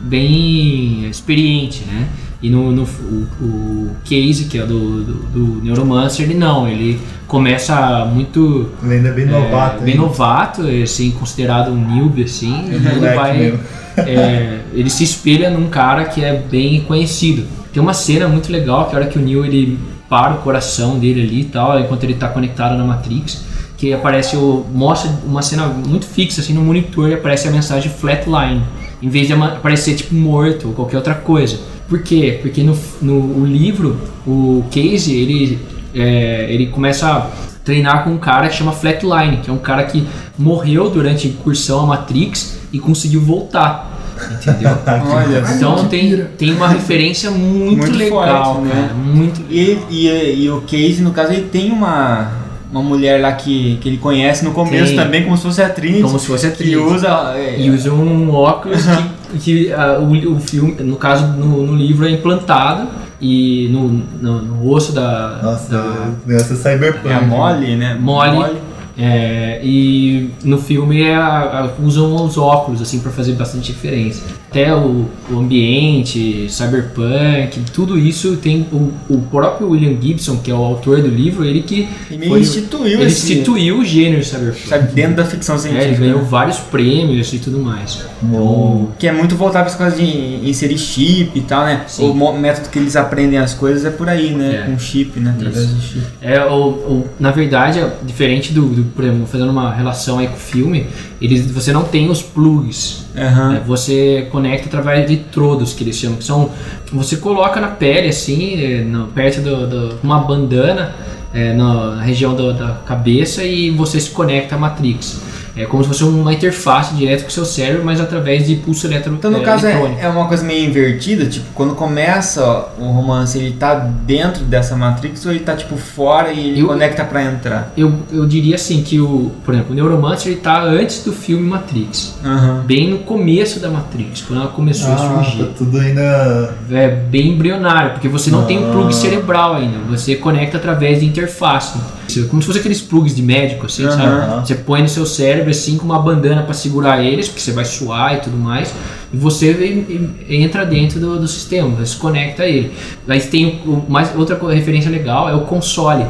bem 0.00 1.08
experiente, 1.08 1.84
né? 1.84 2.08
E 2.44 2.50
no, 2.50 2.70
no 2.72 2.82
o, 2.82 3.26
o 3.40 3.96
Case, 4.04 4.44
que 4.44 4.58
é 4.58 4.66
do, 4.66 5.02
do, 5.02 5.14
do 5.14 5.64
Neuromancer, 5.64 6.26
ele 6.26 6.34
não, 6.34 6.68
ele 6.68 7.00
começa 7.26 8.04
muito 8.04 8.68
Ele 8.82 8.96
ainda 8.96 9.08
é 9.08 9.12
bem 9.12 9.24
novato. 9.24 9.80
é, 9.80 9.84
bem 9.86 9.94
hein? 9.94 10.00
novato, 10.00 10.60
assim, 10.82 11.10
considerado 11.12 11.70
um 11.70 11.94
newbie, 11.94 12.24
assim, 12.24 12.66
e 12.68 12.74
ele 12.76 12.94
moleque 12.96 13.16
vai. 13.16 13.58
é, 13.96 14.58
ele 14.74 14.90
se 14.90 15.04
espelha 15.04 15.48
num 15.48 15.70
cara 15.70 16.04
que 16.04 16.22
é 16.22 16.34
bem 16.34 16.82
conhecido. 16.82 17.46
Tem 17.72 17.82
uma 17.82 17.94
cena 17.94 18.28
muito 18.28 18.52
legal, 18.52 18.90
que 18.90 18.94
é 18.94 18.98
a 18.98 19.00
hora 19.00 19.08
que 19.08 19.18
o 19.18 19.22
Neo 19.22 19.42
ele 19.46 19.78
para 20.06 20.34
o 20.34 20.42
coração 20.42 20.98
dele 20.98 21.22
ali 21.22 21.40
e 21.40 21.44
tal, 21.44 21.80
enquanto 21.80 22.04
ele 22.04 22.12
tá 22.12 22.28
conectado 22.28 22.76
na 22.76 22.84
Matrix, 22.84 23.42
que 23.78 23.90
aparece 23.94 24.36
o. 24.36 24.66
mostra 24.70 25.10
uma 25.24 25.40
cena 25.40 25.66
muito 25.66 26.04
fixa, 26.04 26.42
assim, 26.42 26.52
no 26.52 26.60
monitor 26.60 27.08
e 27.08 27.14
aparece 27.14 27.48
a 27.48 27.50
mensagem 27.50 27.90
flatline, 27.90 28.62
em 29.02 29.08
vez 29.08 29.28
de 29.28 29.32
aparecer 29.32 29.94
tipo 29.96 30.14
morto 30.14 30.68
ou 30.68 30.74
qualquer 30.74 30.98
outra 30.98 31.14
coisa. 31.14 31.72
Por 31.88 32.02
quê? 32.02 32.38
Porque 32.40 32.62
no, 32.62 32.76
no 33.02 33.42
o 33.42 33.46
livro, 33.46 34.00
o 34.26 34.64
Casey, 34.70 35.14
ele, 35.20 35.58
é, 35.94 36.46
ele 36.48 36.66
começa 36.66 37.30
treinar 37.64 38.04
com 38.04 38.10
um 38.10 38.18
cara 38.18 38.48
que 38.48 38.56
chama 38.56 38.72
Flatline, 38.72 39.38
que 39.38 39.48
é 39.48 39.52
um 39.52 39.58
cara 39.58 39.84
que 39.84 40.06
morreu 40.38 40.90
durante 40.90 41.26
a 41.26 41.30
incursão 41.30 41.80
à 41.80 41.86
Matrix 41.86 42.58
e 42.72 42.78
conseguiu 42.78 43.20
voltar. 43.22 43.90
Entendeu? 44.30 44.70
Olha, 45.10 45.42
Então 45.56 45.88
tem, 45.88 46.24
tem 46.38 46.52
uma 46.52 46.68
referência 46.68 47.30
muito, 47.30 47.78
Muito 47.78 47.96
legal, 47.96 48.56
forte, 48.56 48.68
cara. 48.68 48.82
né? 48.82 48.90
Muito 48.94 49.42
E, 49.50 49.78
e, 49.90 50.42
e 50.44 50.50
o 50.50 50.60
Casey, 50.60 51.00
no 51.00 51.10
caso, 51.10 51.32
ele 51.32 51.48
tem 51.48 51.72
uma, 51.72 52.32
uma 52.70 52.82
mulher 52.82 53.20
lá 53.20 53.32
que, 53.32 53.78
que 53.80 53.88
ele 53.88 53.98
conhece 53.98 54.44
no 54.44 54.52
começo 54.52 54.88
Tem. 54.94 54.96
também, 54.96 55.24
como 55.24 55.36
se 55.36 55.42
fosse 55.42 55.62
a 55.62 55.68
Trinity. 55.68 56.02
Como 56.02 56.18
se 56.18 56.26
fosse 56.26 56.46
a 56.46 56.50
Trinity. 56.50 56.76
usa. 56.76 57.32
é, 57.36 57.56
E 57.58 57.70
usa 57.70 57.92
um 57.92 58.30
óculos 58.30 58.82
que, 58.84 59.04
que 59.38 59.72
ah, 59.72 59.98
o, 60.00 60.34
o 60.36 60.40
filme, 60.40 60.74
no 60.80 60.96
caso, 60.96 61.26
no, 61.26 61.66
no 61.66 61.74
livro 61.76 62.06
é 62.06 62.10
implantado 62.10 62.88
e 63.20 63.68
no, 63.72 63.88
no, 64.20 64.42
no 64.42 64.70
osso 64.70 64.92
da. 64.92 65.40
Nossa, 65.42 65.70
da 65.72 66.08
negócio 66.26 66.54
é 66.54 66.56
cyberpunk. 66.56 67.08
é 67.08 67.14
a 67.14 67.20
Molly, 67.22 67.76
né? 67.76 67.96
Molly. 68.00 68.56
É, 68.96 69.60
e 69.64 70.30
no 70.44 70.56
filme 70.56 71.02
é 71.02 71.16
a- 71.16 71.64
a- 71.78 71.82
usam 71.82 72.14
os 72.24 72.38
óculos 72.38 72.80
assim 72.80 73.00
para 73.00 73.10
fazer 73.10 73.32
bastante 73.32 73.72
diferença. 73.72 74.22
Até 74.54 74.72
o, 74.72 75.06
o 75.32 75.38
ambiente, 75.40 76.46
cyberpunk, 76.48 77.60
tudo 77.72 77.98
isso 77.98 78.36
tem 78.36 78.64
o, 78.72 78.92
o 79.08 79.18
próprio 79.28 79.70
William 79.70 80.00
Gibson, 80.00 80.36
que 80.36 80.48
é 80.48 80.54
o 80.54 80.58
autor 80.62 81.02
do 81.02 81.08
livro, 81.08 81.44
ele 81.44 81.62
que 81.62 81.88
Ele 82.08 82.28
foi 82.28 82.38
instituiu 82.38 83.00
ele 83.00 83.04
esse- 83.06 83.32
instituiu 83.32 83.80
o 83.80 83.84
gênero 83.84 84.22
cyberpunk. 84.24 84.68
Sabe, 84.68 84.92
dentro 84.92 85.16
da 85.16 85.24
ficção 85.24 85.56
É, 85.56 85.58
científica. 85.58 85.88
ele 85.90 85.96
ganhou 85.96 86.20
né? 86.22 86.26
vários 86.30 86.58
prêmios 86.58 87.32
e 87.32 87.40
tudo 87.40 87.58
mais. 87.58 88.04
Bom. 88.22 88.90
Que 88.96 89.08
é 89.08 89.12
muito 89.12 89.34
voltado 89.34 89.64
para 89.64 89.74
essa 89.74 89.76
coisa 89.76 89.96
de 89.96 90.48
inserir 90.48 90.78
chip 90.78 91.36
e 91.36 91.40
tal, 91.40 91.64
né? 91.64 91.82
Sim. 91.88 92.08
O 92.10 92.32
método 92.38 92.68
que 92.68 92.78
eles 92.78 92.94
aprendem 92.94 93.40
as 93.40 93.54
coisas 93.54 93.84
é 93.84 93.90
por 93.90 94.08
aí, 94.08 94.30
né? 94.30 94.62
É. 94.66 94.70
Com 94.70 94.78
chip, 94.78 95.18
né? 95.18 95.34
Através 95.36 95.68
de 95.74 95.82
chip. 95.82 96.06
É, 96.22 96.44
o, 96.44 96.54
o- 96.68 97.08
na 97.18 97.32
verdade, 97.32 97.80
é 97.80 97.92
diferente 98.04 98.52
do, 98.52 98.62
do, 98.68 98.84
por 98.84 99.04
exemplo, 99.04 99.26
fazendo 99.26 99.50
uma 99.50 99.74
relação 99.74 100.20
aí 100.20 100.28
com 100.28 100.34
o 100.36 100.38
filme, 100.38 100.86
eles, 101.20 101.44
você 101.50 101.72
não 101.72 101.82
tem 101.82 102.08
os 102.08 102.22
plugs. 102.22 103.03
É, 103.16 103.60
você 103.60 104.26
conecta 104.32 104.66
através 104.66 105.08
de 105.08 105.16
trodos, 105.18 105.72
que 105.72 105.84
eles 105.84 105.96
chamam, 105.96 106.16
que 106.18 106.24
são. 106.24 106.50
Você 106.92 107.16
coloca 107.16 107.60
na 107.60 107.68
pele, 107.68 108.08
assim, 108.08 108.54
é, 108.60 108.82
no- 108.82 109.06
perto 109.08 109.40
do- 109.40 109.98
uma 110.02 110.18
bandana, 110.18 110.92
é, 111.32 111.52
na, 111.52 111.94
na 111.96 112.02
região 112.02 112.34
do- 112.34 112.52
da 112.52 112.72
cabeça, 112.86 113.44
e 113.44 113.70
você 113.70 114.00
se 114.00 114.10
conecta 114.10 114.56
à 114.56 114.58
Matrix. 114.58 115.20
É 115.56 115.64
como 115.66 115.82
se 115.84 115.88
fosse 115.88 116.02
uma 116.04 116.32
interface 116.32 116.94
direto 116.94 117.22
com 117.22 117.28
o 117.28 117.30
seu 117.32 117.44
cérebro, 117.44 117.84
mas 117.84 118.00
através 118.00 118.46
de 118.46 118.56
pulso 118.56 118.86
eletro, 118.86 119.12
Então, 119.14 119.30
no 119.30 119.38
é, 119.38 119.42
caso, 119.42 119.66
eletrônico. 119.66 120.00
é, 120.00 120.04
é 120.04 120.08
uma 120.08 120.26
coisa 120.26 120.42
meio 120.44 120.68
invertida, 120.68 121.26
tipo, 121.26 121.46
quando 121.54 121.74
começa 121.74 122.44
ó, 122.44 122.68
o 122.78 122.86
romance, 122.90 123.38
ele 123.38 123.52
tá 123.52 123.74
dentro 123.74 124.44
dessa 124.44 124.74
Matrix 124.74 125.24
ou 125.26 125.30
ele 125.32 125.40
tá, 125.40 125.54
tipo, 125.54 125.76
fora 125.76 126.32
e 126.32 126.48
ele 126.50 126.60
Eu- 126.60 126.66
conecta 126.66 127.04
pra 127.04 127.22
entrar? 127.22 127.72
Eu, 127.76 127.92
eu 128.10 128.26
diria 128.26 128.56
assim 128.56 128.82
que 128.82 128.98
o, 129.00 129.30
por 129.44 129.54
exemplo, 129.54 129.72
o 129.72 129.74
Neuromancer 129.76 130.32
ele 130.32 130.40
tá 130.40 130.62
antes 130.62 131.04
do 131.04 131.12
filme 131.12 131.46
Matrix. 131.48 132.14
Aham. 132.24 132.62
Bem 132.66 132.90
no 132.90 132.98
começo 132.98 133.60
da 133.60 133.68
Matrix, 133.70 134.22
quando 134.22 134.40
ela 134.42 134.50
começou 134.50 134.90
a 134.90 134.94
Ah, 134.94 135.22
surgir. 135.24 135.44
tá 135.44 135.50
tudo 135.56 135.78
ainda. 135.78 136.54
É 136.70 136.88
bem 136.88 137.28
embrionário, 137.28 137.92
porque 137.92 138.08
você 138.08 138.30
não 138.30 138.44
tem 138.44 138.58
um 138.58 138.72
plug 138.72 138.88
Ah. 138.88 138.92
cerebral 138.92 139.54
ainda, 139.54 139.78
você 139.88 140.16
conecta 140.16 140.56
através 140.56 140.98
de 141.00 141.06
interface. 141.06 141.78
É 142.08 142.22
Como 142.24 142.42
se 142.42 142.46
fosse 142.46 142.58
aqueles 142.58 142.80
plugs 142.80 143.14
de 143.14 143.22
médico, 143.22 143.66
assim, 143.66 143.84
Aham. 143.84 143.96
sabe? 143.96 144.46
Você 144.46 144.54
põe 144.54 144.82
no 144.82 144.88
seu 144.88 145.06
cérebro 145.06 145.50
assim 145.50 145.76
com 145.76 145.84
uma 145.84 145.98
bandana 145.98 146.42
para 146.42 146.54
segurar 146.54 147.02
eles, 147.02 147.28
porque 147.28 147.40
você 147.40 147.52
vai 147.52 147.64
suar 147.64 148.14
e 148.14 148.20
tudo 148.20 148.36
mais, 148.36 148.74
e 149.12 149.16
você 149.16 149.84
entra 150.28 150.64
dentro 150.64 151.00
do, 151.00 151.18
do 151.18 151.28
sistema, 151.28 151.76
você 151.76 151.86
se 151.86 151.96
conecta 151.96 152.42
a 152.42 152.48
ele. 152.48 152.72
Aí 153.08 153.20
tem 153.20 153.62
o, 153.66 153.84
mais 153.88 154.14
outra 154.14 154.38
referência 154.52 154.90
legal 154.90 155.28
é 155.28 155.34
o 155.34 155.42
console. 155.42 156.06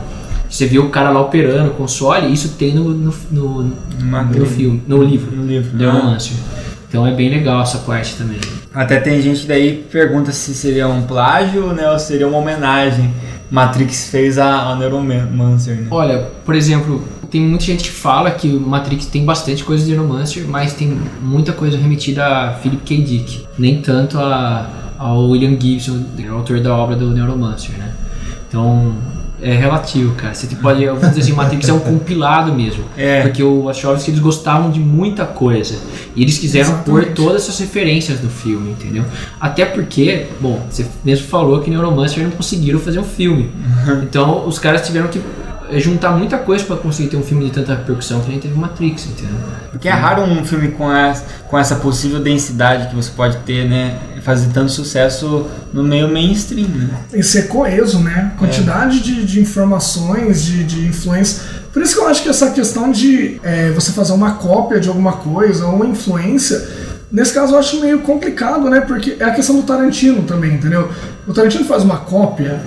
Você 0.49 0.67
vê 0.67 0.79
o 0.79 0.89
cara 0.89 1.11
lá 1.11 1.21
operando 1.21 1.71
o 1.71 1.75
console, 1.75 2.33
isso 2.33 2.51
tem 2.51 2.75
no, 2.75 2.91
no, 2.91 3.15
no, 3.31 3.63
no 3.63 4.47
filme, 4.47 4.83
no 4.87 5.03
livro, 5.03 5.35
No 5.35 5.47
livro. 5.47 5.77
The 5.77 5.87
Ah. 5.87 6.17
Então 6.89 7.05
é 7.05 7.11
bem 7.11 7.29
legal 7.29 7.61
essa 7.61 7.79
parte 7.79 8.15
também. 8.15 8.39
Até 8.73 9.01
tem 9.01 9.21
gente 9.21 9.41
que 9.41 9.47
daí 9.49 9.85
pergunta 9.91 10.31
se 10.31 10.55
seria 10.55 10.87
um 10.87 11.03
plágio, 11.03 11.73
né? 11.73 11.91
Ou 11.91 11.99
seria 11.99 12.29
uma 12.29 12.39
homenagem. 12.39 13.13
Matrix 13.55 14.09
fez 14.09 14.37
a, 14.37 14.71
a 14.71 14.75
Neuromancer, 14.75 15.77
né? 15.77 15.87
Olha, 15.89 16.29
por 16.45 16.57
exemplo, 16.57 17.01
tem 17.31 17.41
muita 17.41 17.65
gente 17.65 17.85
que 17.85 17.91
fala 17.91 18.33
que 18.33 18.49
o 18.49 18.59
Matrix 18.59 19.07
tem 19.07 19.25
bastante 19.25 19.63
coisa 19.63 19.85
de 19.85 19.93
Neuromancer, 19.93 20.45
mas 20.49 20.73
tem 20.75 20.99
muita 21.23 21.53
coisa 21.53 21.79
remetida 21.79 22.27
a 22.27 22.53
Philip 22.55 22.83
K. 22.83 23.03
Dick, 23.03 23.47
nem 23.57 23.81
tanto 23.81 24.19
a, 24.19 24.69
ao 24.99 25.29
William 25.29 25.57
Gibson, 25.59 26.03
autor 26.33 26.59
da 26.59 26.75
obra 26.75 26.97
do 26.97 27.11
Neuromancer, 27.11 27.77
né? 27.79 27.95
Então, 28.49 28.93
é 29.45 29.53
relativo, 29.53 30.15
cara. 30.15 30.35
Você 30.35 30.47
pode, 30.57 30.83
eu 30.83 30.97
vou 30.97 31.07
dizer 31.09 31.21
assim, 31.21 31.33
Matrix 31.33 31.69
é 31.69 31.73
um 31.73 31.79
compilado 31.79 32.53
mesmo. 32.55 32.83
É. 32.97 33.21
Porque 33.21 33.43
o 33.43 33.65
Wachowski, 33.65 34.11
eles 34.11 34.21
gostavam 34.21 34.71
de 34.71 34.81
muita 34.81 35.27
coisa. 35.27 35.77
E 36.17 36.23
eles 36.23 36.39
quiseram 36.39 36.71
Exatamente. 36.71 37.07
pôr 37.07 37.15
todas 37.15 37.43
essas 37.43 37.59
referências 37.59 38.23
no 38.23 38.31
filme, 38.31 38.71
entendeu? 38.71 39.05
Até 39.39 39.67
porque, 39.67 40.27
bom, 40.41 40.67
você 40.71 40.87
mesmo 41.05 41.27
falou 41.27 41.61
que 41.61 41.69
Neuromancer 41.71 42.25
não 42.25 42.31
conseguiram 42.31 42.79
fazer 42.79 42.99
um 42.99 43.05
filme. 43.05 43.51
Então, 44.03 44.49
os 44.49 44.59
caras 44.59 44.87
tiveram 44.87 45.09
que 45.09 45.21
eh, 45.75 45.81
juntar 45.81 46.13
muita 46.13 46.39
coisa 46.39 46.65
pra 46.65 46.77
conseguir 46.77 47.09
ter 47.09 47.17
um 47.17 47.23
filme 47.23 47.45
de 47.47 47.51
tanta 47.51 47.75
repercussão 47.75 48.21
que 48.21 48.29
nem 48.29 48.39
teve 48.39 48.55
Matrix, 48.55 49.07
entendeu? 49.07 49.37
Porque 49.71 49.89
é 49.89 49.93
raro 49.93 50.23
um 50.23 50.45
filme 50.45 50.69
com 50.69 50.93
essa, 50.93 51.25
com 51.49 51.59
essa 51.59 51.77
possível 51.77 52.21
densidade 52.21 52.89
que 52.89 52.95
você 52.95 53.11
pode 53.11 53.39
ter, 53.39 53.69
né? 53.69 53.99
Fazer 54.23 54.49
tanto 54.53 54.71
sucesso 54.71 55.47
no 55.73 55.83
meio 55.83 56.09
mainstream, 56.09 56.69
né? 56.69 56.91
E 57.13 57.23
ser 57.23 57.49
coeso, 57.49 57.99
né? 57.99 58.33
Quantidade 58.39 59.01
de, 59.01 59.25
de 59.25 59.41
informações, 59.41 60.45
de, 60.45 60.65
de 60.65 60.87
influência. 60.87 61.43
Por 61.73 61.83
isso 61.83 61.97
que 61.97 62.01
eu 62.01 62.09
acho 62.09 62.23
que 62.23 62.29
essa 62.29 62.51
questão 62.51 62.93
de 62.93 63.41
é, 63.43 63.71
você 63.73 63.91
fazer 63.91 64.13
uma 64.13 64.35
cópia 64.35 64.79
de 64.79 64.89
alguma 64.89 65.15
coisa 65.15 65.67
ou 65.67 65.75
uma 65.75 65.87
influência, 65.87 66.65
nesse 67.11 67.35
caso 67.35 67.55
eu 67.55 67.59
acho 67.59 67.81
meio 67.81 67.99
complicado, 67.99 68.71
né? 68.71 68.81
Porque 68.81 69.17
é 69.19 69.25
a 69.25 69.33
questão 69.33 69.57
do 69.57 69.63
Tarantino 69.63 70.23
também, 70.23 70.55
entendeu? 70.55 70.89
O 71.27 71.33
Tarantino 71.33 71.65
faz 71.65 71.83
uma 71.83 71.97
cópia, 71.97 72.61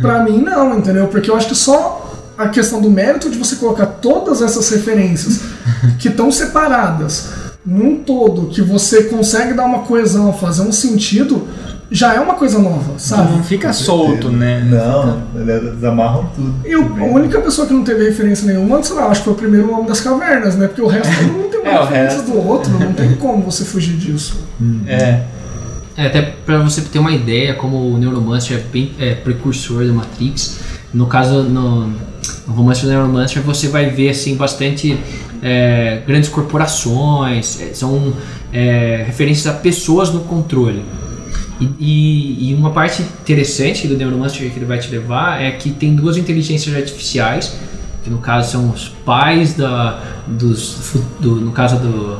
pra 0.00 0.24
mim 0.24 0.38
não, 0.38 0.78
entendeu? 0.78 1.06
Porque 1.08 1.30
eu 1.30 1.36
acho 1.36 1.48
que 1.48 1.54
só 1.54 2.03
a 2.36 2.48
questão 2.48 2.80
do 2.80 2.90
mérito 2.90 3.30
de 3.30 3.38
você 3.38 3.56
colocar 3.56 3.86
todas 3.86 4.42
essas 4.42 4.68
referências 4.70 5.40
que 5.98 6.08
estão 6.08 6.30
separadas 6.32 7.28
num 7.64 7.96
todo, 7.96 8.48
que 8.48 8.60
você 8.60 9.04
consegue 9.04 9.54
dar 9.54 9.64
uma 9.64 9.80
coesão, 9.80 10.32
fazer 10.32 10.62
um 10.62 10.72
sentido, 10.72 11.48
já 11.90 12.14
é 12.14 12.20
uma 12.20 12.34
coisa 12.34 12.58
nova, 12.58 12.98
sabe? 12.98 13.32
Não 13.36 13.42
fica 13.42 13.72
solto, 13.72 14.28
né? 14.30 14.60
Não, 14.68 15.22
eles 15.40 15.82
amarram 15.84 16.28
tudo. 16.34 16.54
E 16.66 16.76
o- 16.76 16.82
a 17.02 17.04
única 17.06 17.40
pessoa 17.40 17.66
que 17.66 17.72
não 17.72 17.84
teve 17.84 18.04
referência 18.04 18.46
nenhuma, 18.46 18.82
sei 18.82 18.96
lá, 18.96 19.06
acho 19.06 19.20
que 19.20 19.24
foi 19.24 19.32
o 19.34 19.36
primeiro 19.36 19.72
Homem 19.72 19.86
das 19.86 20.00
Cavernas, 20.00 20.56
né? 20.56 20.66
Porque 20.66 20.82
o 20.82 20.86
resto 20.86 21.10
todo 21.16 21.32
mundo 21.32 21.48
tem 21.50 21.60
uma 21.62 21.70
É, 21.70 21.80
referência 21.82 22.16
resto. 22.18 22.30
do 22.32 22.46
outro, 22.46 22.72
não 22.78 22.92
tem 22.92 23.14
como 23.14 23.42
você 23.42 23.64
fugir 23.64 23.96
disso. 23.96 24.36
É. 24.86 25.22
É, 25.96 26.06
até 26.08 26.22
pra 26.44 26.58
você 26.58 26.80
ter 26.80 26.98
uma 26.98 27.12
ideia, 27.12 27.54
como 27.54 27.76
o 27.76 27.96
Neuromancer 27.96 28.56
é 28.58 28.60
bem 28.60 28.92
é, 28.98 29.14
precursor 29.14 29.84
do 29.86 29.94
Matrix, 29.94 30.58
no 30.94 31.06
caso, 31.06 31.42
no, 31.42 31.88
no 31.88 32.54
romance 32.54 32.82
do 32.82 32.88
Neuromancer, 32.88 33.42
você 33.42 33.68
vai 33.68 33.90
ver, 33.90 34.10
assim, 34.10 34.36
bastante 34.36 34.96
é, 35.42 36.02
grandes 36.06 36.28
corporações, 36.28 37.60
é, 37.60 37.74
são 37.74 38.12
é, 38.52 39.02
referências 39.06 39.46
a 39.46 39.58
pessoas 39.58 40.10
no 40.12 40.20
controle. 40.20 40.82
E, 41.60 41.64
e- 41.78 42.50
e 42.50 42.54
uma 42.54 42.70
parte 42.70 43.02
interessante 43.02 43.86
do 43.86 43.96
Neuromancer 43.96 44.50
que 44.50 44.58
ele 44.58 44.64
vai 44.64 44.78
te 44.78 44.88
levar 44.88 45.40
é 45.40 45.50
que 45.52 45.70
tem 45.70 45.94
duas 45.94 46.16
inteligências 46.16 46.74
artificiais, 46.74 47.56
que 48.02 48.10
no 48.10 48.18
caso 48.18 48.50
são 48.52 48.70
os 48.70 48.88
pais 49.04 49.54
da, 49.54 50.00
dos, 50.26 50.92
do, 51.20 51.36
no 51.36 51.52
caso 51.52 51.76
do, 51.76 52.18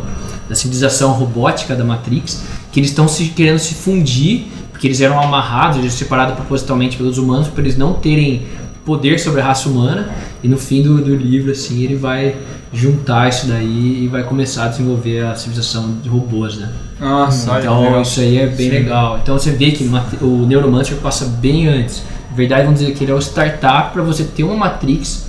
da 0.49 0.55
civilização 0.55 1.13
robótica 1.13 1.75
da 1.75 1.85
Matrix, 1.85 2.43
que 2.73 2.81
eles 2.81 2.91
estão 2.91 3.07
se, 3.07 3.27
querendo 3.27 3.59
se 3.59 3.75
fundir, 3.75 4.47
porque 4.71 4.87
eles 4.87 5.01
eram 5.01 5.21
amarrados, 5.21 5.79
eles 5.79 5.93
separados 5.95 6.35
propositalmente 6.37 6.97
pelos 6.97 7.19
humanos, 7.19 7.49
para 7.49 7.63
eles 7.63 7.77
não 7.77 7.95
terem 7.95 8.47
poder 8.85 9.19
sobre 9.19 9.41
a 9.41 9.45
raça 9.45 9.69
humana, 9.69 10.11
e 10.43 10.49
no 10.49 10.59
fim 10.59 10.83
do, 10.83 10.99
do 11.03 11.15
livro, 11.17 11.51
assim, 11.53 11.83
ele 11.83 11.97
vai 11.97 12.37
juntar 12.73 13.29
isso 13.29 13.47
daí 13.47 14.05
e 14.05 14.09
vai 14.09 14.23
começar 14.25 14.65
a 14.65 14.69
desenvolver 14.69 15.25
a 15.25 15.35
civilização 15.35 15.97
de 16.03 16.09
robôs, 16.09 16.57
né? 16.57 16.71
Nossa. 17.01 17.59
Então 17.61 17.83
legal. 17.85 18.03
isso 18.03 18.21
aí 18.21 18.39
é 18.39 18.47
bem 18.47 18.69
Sim. 18.69 18.77
legal. 18.77 19.19
Então 19.23 19.39
você 19.39 19.53
vê 19.53 19.71
que 19.71 19.85
o 20.21 20.45
Neuromancer 20.47 20.97
passa 20.99 21.25
bem 21.25 21.69
antes. 21.69 22.03
Na 22.31 22.37
verdade, 22.37 22.65
vamos 22.65 22.81
dizer 22.81 22.93
que 22.95 23.05
ele 23.05 23.13
é 23.13 23.15
o 23.15 23.19
startup 23.21 23.93
para 23.93 24.03
você 24.03 24.25
ter 24.25 24.43
uma 24.43 24.57
Matrix, 24.57 25.27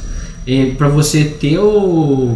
para 0.77 0.87
você 0.89 1.23
ter 1.25 1.59
o, 1.59 2.35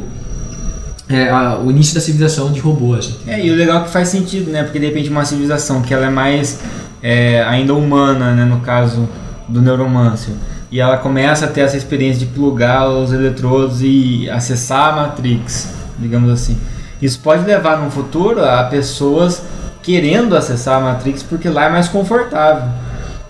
é, 1.07 1.29
a- 1.29 1.57
o 1.59 1.71
início 1.71 1.95
da 1.95 2.01
civilização 2.01 2.51
de 2.51 2.59
robôs. 2.59 3.15
É, 3.27 3.43
e 3.45 3.49
o 3.51 3.55
legal 3.55 3.81
é 3.81 3.83
que 3.85 3.89
faz 3.89 4.09
sentido, 4.09 4.51
né? 4.51 4.63
Porque 4.63 4.79
de 4.79 4.85
repente 4.85 5.09
uma 5.09 5.25
civilização 5.25 5.81
que 5.81 5.93
ela 5.93 6.05
é 6.05 6.09
mais 6.09 6.59
é, 7.01 7.43
ainda 7.47 7.73
humana, 7.73 8.33
né? 8.35 8.45
No 8.45 8.59
caso 8.59 9.09
do 9.47 9.59
Neuromancer. 9.61 10.33
E 10.71 10.79
ela 10.79 10.97
começa 10.97 11.45
a 11.45 11.47
ter 11.47 11.61
essa 11.61 11.75
experiência 11.77 12.19
de 12.19 12.27
plugar 12.27 12.87
os 12.87 13.11
eletrodos 13.11 13.81
e 13.81 14.29
acessar 14.29 14.89
a 14.89 14.95
Matrix, 14.95 15.69
digamos 15.97 16.31
assim. 16.31 16.57
Isso 17.01 17.19
pode 17.19 17.43
levar 17.45 17.77
no 17.79 17.89
futuro 17.89 18.43
a 18.43 18.63
pessoas 18.65 19.41
querendo 19.81 20.35
acessar 20.37 20.77
a 20.77 20.79
Matrix 20.79 21.23
porque 21.23 21.49
lá 21.49 21.65
é 21.65 21.69
mais 21.69 21.87
confortável. 21.87 22.69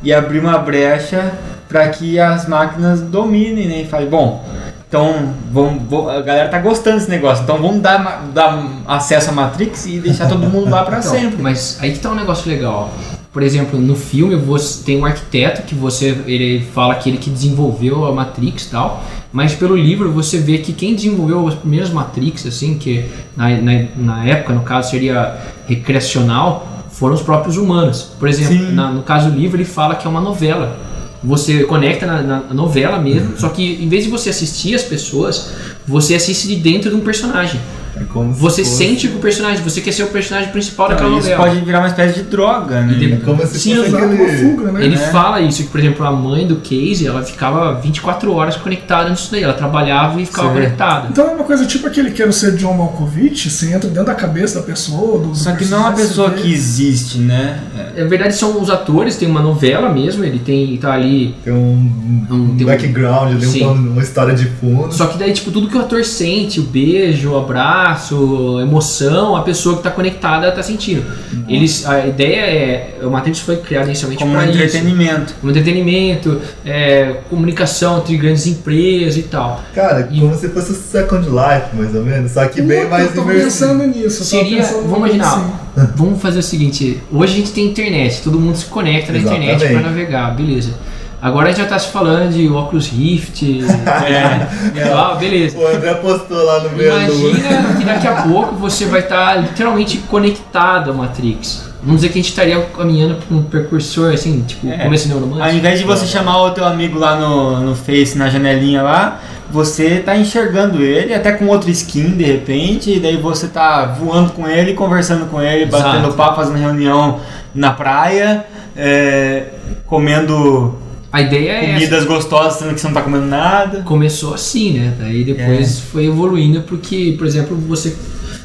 E 0.04 0.14
abrir 0.14 0.40
uma 0.40 0.58
brecha 0.58 1.32
para 1.68 1.88
que 1.90 2.20
as 2.20 2.48
máquinas 2.48 3.00
dominem, 3.02 3.68
né? 3.68 3.82
E 3.82 3.86
falem, 3.88 4.10
bom, 4.10 4.44
Então, 4.88 5.34
vamos, 5.52 5.84
vamos- 5.88 6.10
a 6.10 6.20
galera 6.22 6.50
tá 6.50 6.58
gostando 6.58 6.98
desse 6.98 7.12
negócio. 7.12 7.44
Então, 7.44 7.58
vamos 7.62 7.80
dar, 7.80 8.24
dar 8.34 8.66
acesso 8.88 9.30
à 9.30 9.34
Matrix 9.34 9.86
e 9.86 10.00
deixar 10.00 10.28
todo 10.28 10.48
mundo 10.48 10.68
lá 10.72 10.84
pra 10.84 10.98
Então, 10.98 11.12
sempre. 11.12 11.40
Mas 11.44 11.78
aí 11.80 11.92
que 11.94 12.00
tá 12.00 12.10
um 12.10 12.16
negócio 12.16 12.50
legal. 12.50 12.90
Por 13.32 13.44
exemplo, 13.44 13.80
no 13.80 13.96
filme 13.96 14.36
você 14.36 14.84
tem 14.84 14.98
um 15.00 15.06
arquiteto 15.06 15.62
que 15.62 15.76
você 15.76 16.18
ele 16.26 16.66
fala 16.74 16.96
que 16.96 17.10
ele 17.10 17.18
que 17.20 17.30
desenvolveu 17.30 18.06
a 18.06 18.12
Matrix 18.12 18.64
e 18.66 18.70
tal, 18.72 19.04
mas 19.32 19.54
pelo 19.54 19.76
livro 19.76 20.12
você 20.12 20.40
vê 20.40 20.58
que 20.58 20.74
quem 20.74 20.96
desenvolveu 20.96 21.48
as 21.48 21.54
primeiras 21.54 21.92
Matrix, 21.92 22.48
assim, 22.48 22.80
que 22.80 23.06
na, 23.38 23.50
na, 23.50 23.84
na 23.96 24.26
época, 24.26 24.54
no 24.54 24.62
caso, 24.62 24.90
seria 24.90 25.38
recreacional, 25.68 26.68
foram 26.92 27.14
os 27.14 27.22
próprios 27.22 27.56
humanos. 27.58 28.12
Por 28.20 28.28
exemplo, 28.28 28.72
na- 28.72 28.92
no 28.92 29.04
caso 29.04 29.30
do 29.30 29.38
livro 29.38 29.58
ele 29.58 29.66
fala 29.66 29.96
que 29.96 30.08
é 30.08 30.10
uma 30.10 30.22
novela. 30.22 30.78
Você 31.24 31.64
conecta 31.66 32.06
na, 32.08 32.22
na 32.22 32.54
novela 32.54 32.98
mesmo, 32.98 33.38
só 33.38 33.50
que 33.50 33.78
em 33.84 33.90
vez 33.90 34.06
de 34.06 34.10
você 34.10 34.30
assistir 34.30 34.74
as 34.74 34.84
pessoas, 34.84 35.52
você 35.88 36.16
assiste 36.16 36.48
de 36.48 36.56
dentro 36.56 36.90
de 36.90 36.96
um 36.96 37.02
personagem. 37.02 37.60
É 37.96 38.04
como 38.06 38.34
se 38.34 38.40
Você 38.40 38.64
fosse- 38.64 38.76
sente 38.78 39.08
que 39.08 39.16
o 39.16 39.20
personagem, 39.20 39.64
você 39.64 39.82
quer 39.82 39.92
ser 39.92 40.04
o 40.04 40.08
personagem 40.08 40.52
principal 40.52 40.90
daquela 40.90 41.10
Então, 41.10 41.20
isso 41.20 41.30
novela. 41.30 41.50
pode 41.50 41.66
virar 41.66 41.80
uma 41.80 41.88
espécie 41.88 42.14
de 42.16 42.22
droga, 42.24 42.82
né? 42.82 42.94
de- 42.94 43.14
É 43.14 43.18
como 43.18 43.46
se 43.46 43.60
Sim, 43.60 43.76
fosse 43.76 43.88
Usar 43.90 44.04
uma 44.06 44.14
aquele. 44.14 44.38
fuga, 44.38 44.72
né? 44.72 44.86
Ele 44.86 44.96
É. 44.96 44.98
fala 44.98 45.42
isso, 45.42 45.64
que 45.64 45.70
por 45.70 45.80
exemplo 45.80 46.06
a 46.06 46.12
mãe 46.12 46.48
do 46.48 46.58
Casey, 46.58 47.08
ela 47.08 47.22
ficava 47.24 47.74
24 47.80 48.34
horas 48.34 48.56
conectada 48.56 49.10
nisso 49.10 49.30
daí, 49.32 49.44
ela 49.44 49.54
trabalhava 49.54 50.22
e 50.22 50.26
ficava 50.26 50.50
Sim. 50.50 50.54
conectada. 50.56 51.08
Então 51.12 51.28
é 51.28 51.32
uma 51.32 51.44
coisa 51.44 51.66
tipo 51.66 51.88
aquele 51.88 52.12
quero 52.12 52.32
ser 52.32 52.56
John 52.56 52.74
Malkovich, 52.74 53.50
você 53.50 53.68
entra 53.74 53.90
dentro 53.90 54.06
da 54.06 54.16
cabeça 54.16 54.60
da 54.60 54.66
pessoa, 54.66 55.20
do, 55.20 55.36
Só 55.36 55.52
que 55.54 55.66
não 55.66 55.78
é 55.78 55.82
uma 55.82 55.94
pessoa 55.94 56.30
que 56.32 56.52
existe, 56.54 57.18
né? 57.20 57.60
É. 57.96 58.02
Na 58.04 58.08
verdade 58.08 58.36
são 58.36 58.62
os 58.62 58.70
atores, 58.70 59.16
tem 59.18 59.28
uma 59.30 59.42
novela 59.42 59.90
mesmo, 59.90 60.24
ele 60.24 60.40
tem 60.40 60.78
tá 60.78 60.94
ali. 60.94 61.36
Tem 61.44 61.52
um, 61.54 61.58
Um- 61.60 62.26
um 62.36 62.56
tem 62.56 62.66
um- 62.66 62.70
background 62.70 63.44
um, 63.44 63.92
uma 63.94 64.02
história 64.02 64.34
de 64.36 64.46
fundo. 64.46 64.94
Só 64.94 65.08
que 65.08 65.18
daí 65.18 65.34
tipo 65.34 65.52
tudo 65.52 65.68
que 65.68 65.78
o 65.78 65.82
ator 65.82 66.04
sente, 66.06 66.60
o 66.60 66.64
beijo, 66.64 67.32
o 67.32 67.38
abraço, 67.38 67.79
a 67.88 68.62
emoção, 68.62 69.36
a 69.36 69.42
pessoa 69.42 69.78
que 69.78 69.84
tá 69.84 69.90
conectada 69.92 70.52
tá 70.52 70.62
sentindo. 70.64 71.04
Eles 71.48 71.86
a 71.86 72.06
ideia 72.06 72.40
é, 72.42 72.94
o 73.02 73.10
Matrix 73.10 73.40
foi 73.40 73.58
criado 73.58 73.86
inicialmente 73.88 74.20
Como 74.22 74.34
um 74.34 74.36
para 74.38 74.46
isso. 74.50 74.58
entretenimento. 74.78 75.34
Como 75.40 75.52
entretenimento, 75.52 76.42
é, 76.66 77.16
comunicação 77.30 78.00
entre 78.00 78.16
grandes 78.18 78.46
empresas 78.48 79.18
e 79.18 79.24
tal. 79.24 79.62
Cara, 79.74 80.08
E- 80.12 80.20
como 80.20 80.36
se 80.36 80.50
fosse 80.50 80.72
o 80.72 80.76
Second 80.76 81.28
Life, 81.28 81.76
mais 81.76 81.96
ou 81.96 82.04
menos. 82.04 82.32
Só 82.32 82.46
que 82.48 82.62
bem 82.62 82.88
mais 82.88 83.06
eu 83.08 83.14
tô 83.16 83.22
imersivo. 83.24 83.44
pensando 83.46 83.88
nisso. 83.88 84.22
eu 84.22 84.26
Seria, 84.26 84.58
pensando 84.64 84.82
vamos 84.84 84.98
imaginar, 84.98 85.34
assim. 85.76 85.88
vamos 85.96 86.22
fazer 86.22 86.40
o 86.40 86.44
seguinte, 86.44 87.02
hoje 87.12 87.34
a 87.34 87.36
gente 87.38 87.52
tem 87.52 87.66
internet, 87.68 88.22
todo 88.24 88.40
mundo 88.40 88.58
se 88.58 88.66
conecta 88.66 89.12
na 89.12 89.20
internet 89.20 89.50
Exatamente. 89.56 89.74
para 89.82 89.90
navegar, 89.90 90.36
beleza. 90.36 90.72
Agora 91.22 91.48
a 91.48 91.52
gente 91.52 91.62
já 91.62 91.68
tá 91.68 91.78
se 91.78 91.90
falando 91.90 92.32
de 92.32 92.48
óculos 92.50 92.88
Rift, 92.88 93.44
É. 94.08 94.84
ah, 94.94 95.16
beleza. 95.20 95.58
O 95.58 95.68
André 95.68 95.94
postou 95.96 96.38
lá 96.46 96.64
no 96.64 96.70
meio 96.72 96.90
Imagina 96.92 97.74
que 97.78 97.84
daqui 97.84 98.08
a 98.08 98.22
pouco 98.24 98.56
você 98.56 98.86
vai 98.86 99.02
estar 99.02 99.36
literalmente 99.36 99.98
conectado 100.00 100.92
à 100.92 100.94
Matrix. 100.94 101.68
Vamos 101.82 102.02
dizer 102.02 102.10
que 102.14 102.20
a 102.20 102.22
gente 102.22 102.30
estaria 102.30 102.62
caminhando 102.76 103.16
por 103.16 103.36
um 103.36 103.44
percursor, 103.44 104.14
assim, 104.14 104.42
tipo, 104.42 104.68
É. 104.68 104.78
como 104.80 104.94
esse 104.94 105.08
neuromante. 105.08 105.42
Ao 105.42 105.52
invés 105.52 105.80
de 105.80 105.86
você 105.86 106.06
chamar 106.06 106.42
o 106.44 106.52
teu 106.52 106.66
amigo 106.66 106.98
lá 107.00 107.16
no, 107.18 107.60
no 107.62 107.76
Face, 107.76 108.18
na 108.18 108.30
janelinha 108.30 108.82
lá, 108.82 109.20
você 109.50 110.00
tá 110.00 110.16
enxergando 110.16 110.82
ele, 110.84 111.14
até 111.14 111.32
com 111.32 111.48
outra 111.48 111.70
skin 111.72 112.12
de 112.12 112.24
repente, 112.24 112.92
e 112.96 113.00
daí 113.00 113.18
você 113.18 113.48
tá 113.48 113.86
voando 113.86 114.32
com 114.32 114.48
ele, 114.48 114.74
conversando 114.74 115.26
com 115.28 115.42
ele, 115.42 115.64
Exato. 115.66 115.84
batendo 115.84 116.14
papo, 116.14 116.36
fazendo 116.36 116.58
reunião 116.58 117.20
na 117.56 117.72
praia, 117.72 118.46
é, 118.76 119.46
comendo 119.86 120.78
A 121.12 121.22
ideia 121.22 121.52
é 121.52 121.64
essa. 121.66 121.74
comidas 121.74 122.06
gostosas, 122.06 122.60
sendo 122.60 122.74
que 122.74 122.80
você 122.82 122.88
não 122.88 122.94
tá 122.94 123.02
comendo 123.02 123.26
nada. 123.26 123.82
começou 123.82 124.34
assim, 124.34 124.74
né? 124.78 124.94
Daí 125.00 125.24
depois 125.24 125.80
foi 125.80 126.06
evoluindo 126.06 126.62
porque, 126.62 127.16
por 127.18 127.26
exemplo, 127.26 127.58
você 127.58 127.96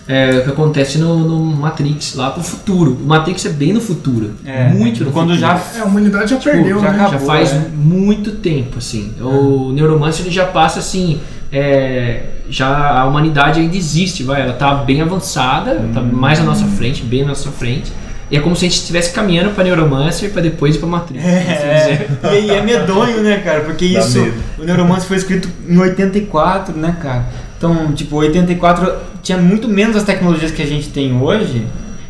é, 0.07 0.39
o 0.39 0.45
que 0.45 0.51
acontece 0.51 0.99
no, 0.99 1.17
no 1.19 1.45
Matrix 1.57 2.15
lá 2.15 2.31
pro 2.31 2.43
futuro. 2.43 2.99
O 3.03 3.07
Matrix 3.07 3.45
é 3.47 3.51
bem 3.51 3.73
no 3.73 3.81
futuro, 3.81 4.33
É, 4.45 4.69
muito 4.69 5.05
no 5.05 5.11
quando 5.13 5.35
futuro. 5.35 5.41
já 5.41 5.61
É, 5.77 5.81
a 5.81 5.85
humanidade 5.85 6.31
já 6.31 6.37
perdeu, 6.37 6.81
já 6.81 6.91
né? 6.91 7.01
acabou. 7.05 7.21
já 7.21 7.27
faz 7.27 7.53
é. 7.53 7.69
muito 7.75 8.33
tempo 8.33 8.79
assim. 8.79 9.13
O 9.21 9.71
Neuromancer 9.73 10.25
ele 10.27 10.35
já 10.35 10.45
passa 10.47 10.79
assim, 10.81 11.21
é, 11.53 12.23
já 12.51 13.01
a 13.01 13.07
humanidade 13.07 13.61
ainda 13.61 13.77
existe, 13.77 14.23
vai, 14.23 14.43
ela 14.43 14.53
tá 14.53 14.75
bem 14.75 15.01
avançada, 15.01 15.83
tá 15.93 16.01
Hum. 16.01 16.11
mais 16.13 16.39
à 16.41 16.43
nossa 16.45 16.65
frente, 16.67 17.03
bem 17.03 17.23
à 17.23 17.27
nossa 17.27 17.51
frente. 17.51 17.91
E 18.31 18.37
é 18.37 18.41
como 18.41 18.57
se 18.57 18.65
a 18.65 18.69
gente 18.69 18.79
estivesse 18.81 19.13
caminhando 19.13 19.51
para 19.51 19.65
Neuromancer 19.65 20.31
para 20.31 20.43
depois 20.43 20.77
ir 20.77 20.79
para 20.79 20.89
Matrix. 20.89 21.25
assim 21.25 21.35
É, 21.37 22.07
dizer. 22.23 22.33
e, 22.33 22.47
e 22.47 22.51
é 22.51 22.63
medonho, 22.63 23.21
né, 23.23 23.39
cara? 23.45 23.61
Porque 23.61 23.89
Dá 23.89 24.01
isso, 24.01 24.21
medo. 24.21 24.35
o 24.59 24.65
Neuromancer 24.65 25.07
foi 25.07 25.17
escrito 25.17 25.49
em 25.69 25.79
84, 25.79 26.77
né, 26.77 26.97
cara? 27.01 27.27
Então, 27.57 27.93
tipo, 27.93 28.17
84 28.17 28.93
tinha 29.23 29.39
muito 29.39 29.69
menos 29.69 29.97
as 29.97 30.03
tecnologias 30.05 30.51
que 30.51 30.63
a 30.63 30.67
gente 30.67 30.89
tem 30.89 31.17
hoje. 31.17 31.67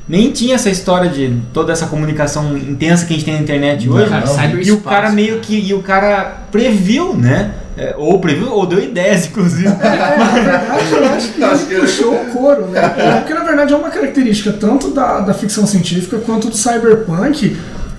Nem 0.06 0.30
tinha 0.32 0.56
essa 0.56 0.68
história 0.68 1.08
de 1.08 1.34
toda 1.52 1.72
essa 1.72 1.86
comunicação 1.86 2.56
intensa 2.58 3.06
que 3.06 3.14
a 3.14 3.16
gente 3.16 3.24
tem 3.24 3.34
na 3.34 3.40
internet 3.40 3.88
hoje. 3.88 4.10
Cara, 4.10 4.26
Não. 4.26 4.60
E 4.60 4.70
o 4.70 4.80
cara 4.80 5.10
meio 5.10 5.40
que. 5.40 5.58
E 5.58 5.72
o 5.72 5.80
cara 5.80 6.42
previu, 6.52 7.14
né? 7.14 7.52
É, 7.76 7.94
ou 7.98 8.20
previu, 8.20 8.52
ou 8.52 8.66
deu 8.66 8.78
ideias, 8.82 9.26
inclusive. 9.26 9.66
É, 9.66 10.16
na 10.16 10.26
verdade, 10.26 10.66
eu 11.40 11.46
acho 11.50 11.64
que 11.66 11.74
que- 11.74 11.80
puxou 11.80 12.14
o 12.14 12.24
couro, 12.26 12.66
né? 12.68 12.94
É, 12.96 13.16
Porque 13.20 13.34
na 13.34 13.42
verdade 13.42 13.72
é 13.72 13.76
uma 13.76 13.90
característica 13.90 14.52
tanto 14.52 14.90
da, 14.90 15.20
da 15.20 15.34
ficção 15.34 15.66
científica 15.66 16.18
quanto 16.18 16.48
do 16.48 16.56
cyberpunk, 16.56 17.56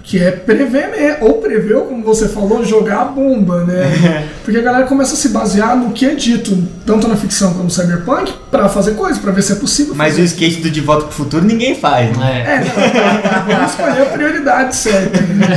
que 0.07 0.19
é 0.19 0.29
prever, 0.29 0.89
né? 0.89 1.17
ou 1.19 1.41
preveu, 1.41 1.81
como 1.81 2.03
você 2.03 2.27
falou, 2.29 2.63
jogar 2.63 3.01
a 3.01 3.05
bomba, 3.05 3.63
né? 3.63 4.27
Porque 4.45 4.59
a 4.59 4.61
galera 4.61 4.85
começa 4.85 5.15
a 5.15 5.17
se 5.17 5.29
basear 5.29 5.75
no 5.75 5.91
que 5.93 6.05
é 6.05 6.13
dito, 6.13 6.55
tanto 6.85 7.07
na 7.07 7.15
ficção 7.15 7.49
quanto 7.53 7.63
no 7.63 7.69
cyberpunk, 7.71 8.31
pra 8.51 8.69
fazer 8.69 8.91
coisas, 8.91 9.17
pra 9.17 9.31
ver 9.31 9.41
se 9.41 9.53
é 9.53 9.55
possível 9.55 9.95
Mas 9.95 10.13
o 10.13 10.17
fazer. 10.17 10.25
skate 10.25 10.61
do 10.61 10.69
De 10.69 10.79
Volta 10.79 11.05
pro 11.05 11.11
Futuro 11.15 11.43
ninguém 11.43 11.73
faz. 11.73 12.15
Né? 12.15 12.43
É. 12.45 12.51
É, 12.51 12.59
não, 12.59 13.55
vamos 13.55 13.71
escolher 13.71 14.01
a 14.03 14.05
prioridade 14.05 14.75
certa. 14.75 15.21
Né? 15.21 15.47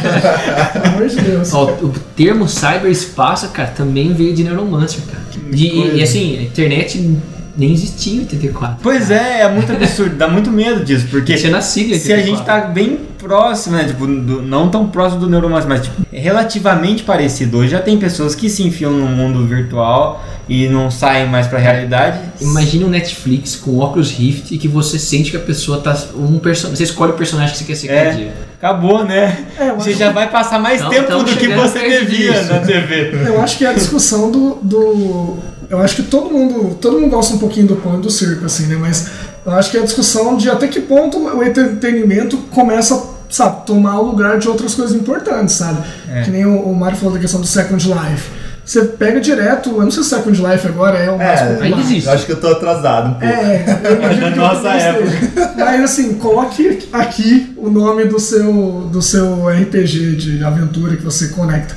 Pelo 0.73 0.85
amor 0.95 1.09
de 1.09 1.17
Deus. 1.21 1.53
Ó, 1.53 1.65
o 1.83 1.93
termo 2.17 2.49
cyberespaço, 2.49 3.49
cara, 3.51 3.69
também 3.77 4.15
veio 4.15 4.35
de 4.35 4.45
Neuromancer, 4.45 5.01
cara. 5.03 5.23
E, 5.53 5.99
e- 5.99 6.03
assim, 6.03 6.39
a 6.39 6.43
internet 6.43 7.19
nem 7.57 7.73
existia 7.73 8.15
em 8.15 8.21
84. 8.21 8.79
Pois 8.83 9.11
é, 9.11 9.41
é 9.43 9.49
muito 9.51 9.71
absurdo, 9.73 10.15
dá 10.17 10.29
muito 10.29 10.51
medo 10.51 10.85
disso, 10.85 11.07
porque 11.11 11.35
Tinha 11.35 11.51
nascido 11.53 11.93
em 11.93 11.99
se 11.99 12.13
a 12.13 12.17
84. 12.17 12.25
gente 12.37 12.47
tá 12.47 12.61
bem 12.69 13.01
próximo, 13.29 13.77
né, 13.77 13.85
tipo, 13.85 14.07
do- 14.07 14.43
não 14.43 14.69
tão 14.71 14.89
próximo 14.89 15.21
do 15.21 15.29
Neuromancer, 15.29 15.69
mas 15.69 15.83
tipo, 15.83 16.03
é 16.13 16.19
relativamente 16.19 17.03
parecido. 17.05 17.59
Hoje 17.59 17.71
já 17.71 17.81
tem 17.81 17.99
pessoas 17.99 18.35
que 18.35 18.49
se 18.49 18.63
enfiam 18.63 18.91
no 18.93 19.07
mundo 19.07 19.47
virtual 19.47 20.25
e 20.49 20.67
não 20.69 20.91
saem 20.91 21.29
mais 21.29 21.47
pra 21.47 21.59
realidade. 21.59 22.19
Imagina 22.41 22.87
um 22.87 22.89
Netflix 22.91 23.55
com 23.57 23.79
óculos 23.79 24.11
Rift 24.11 24.53
e 24.55 24.59
que 24.59 24.67
você 24.67 24.99
sente 24.99 25.31
que 25.31 25.37
a 25.37 25.41
pessoa 25.41 25.81
tá. 25.81 25.97
Um 26.17 26.39
person... 26.39 26.71
Você 26.71 26.85
escolhe 26.85 27.13
o 27.13 27.17
personagem 27.17 27.53
que 27.53 27.59
você 27.59 27.65
quer 27.65 27.75
ser 27.75 27.89
cada 27.89 28.01
É, 28.01 28.11
dia. 28.13 28.33
acabou, 28.57 29.05
né? 29.05 29.45
É, 29.59 29.73
Você 29.73 29.93
já 29.93 30.11
vai 30.11 30.29
passar 30.31 30.59
mais 30.59 30.81
Então, 30.81 30.91
tempo 30.91 31.19
do 31.23 31.37
que 31.37 31.49
você 31.49 31.81
devia 32.01 32.33
disso. 32.33 32.53
na 32.53 32.59
TV. 32.61 33.13
Eu 33.27 33.41
acho 33.43 33.59
que 33.59 33.65
é 33.67 33.69
a 33.69 33.73
discussão 33.75 34.31
do, 34.31 34.59
do. 34.63 35.37
Eu 35.69 35.79
acho 35.83 35.97
que 35.97 36.03
todo 36.05 36.31
mundo. 36.31 36.77
Todo 36.81 36.99
mundo 36.99 37.11
gosta 37.11 37.35
um 37.35 37.39
pouquinho 37.39 37.67
do 37.67 37.77
pão 37.77 37.99
e 37.99 38.01
do 38.01 38.11
circo, 38.11 38.47
assim, 38.47 38.67
né? 38.67 38.77
Mas 38.81 39.11
eu 39.45 39.53
acho 39.53 39.71
que 39.71 39.77
é 39.77 39.81
a 39.81 39.85
discussão 39.85 40.37
de 40.37 40.49
até 40.51 40.67
que 40.67 40.81
ponto 40.81 41.19
o 41.19 41.43
entretenimento 41.45 42.37
começa 42.51 42.95
a, 42.95 43.01
sabe, 43.29 43.67
tomar 43.67 43.99
o 44.01 44.05
lugar 44.07 44.39
de 44.39 44.49
outras 44.49 44.75
coisas 44.75 44.95
importantes, 44.95 45.55
sabe? 45.57 45.83
É. 46.11 46.23
Que 46.23 46.31
nem 46.31 46.45
o, 46.47 46.61
o 46.63 46.75
Mário 46.75 46.97
falou 46.97 47.15
da 47.15 47.21
questão 47.21 47.41
do 47.41 47.47
Second 47.47 47.87
Life. 47.87 48.31
Você 48.65 48.85
pega 48.85 49.19
direto, 49.19 49.71
eu 49.71 49.83
não 49.83 49.91
sei 49.91 50.03
se 50.03 50.11
Second 50.11 50.43
Life 50.47 50.67
agora 50.67 50.99
é 50.99 51.11
o 51.11 51.17
mais 51.17 51.41
É, 51.41 51.47
popular. 51.47 51.65
Ainda 51.65 51.81
existe. 51.81 52.07
Eu 52.07 52.13
acho 52.13 52.27
que 52.27 52.33
eu 52.33 52.41
tô 52.41 52.49
atrasado 52.49 53.09
um 53.09 53.15
pouco. 53.15 53.27
É, 53.27 53.65
eu 53.85 54.31
que 54.31 54.39
Nossa 54.39 54.77
esteja. 54.77 55.53
Mas 55.57 55.83
assim, 55.85 56.15
coloque 56.15 56.87
aqui 56.93 57.55
o 57.57 57.71
nome 57.71 58.05
do 58.05 58.19
seu, 58.21 58.53
do 58.93 59.01
seu 59.01 59.49
RPG 59.49 60.17
de 60.17 60.45
aventura 60.45 60.97
que 60.97 61.03
você 61.03 61.29
conecta. 61.29 61.75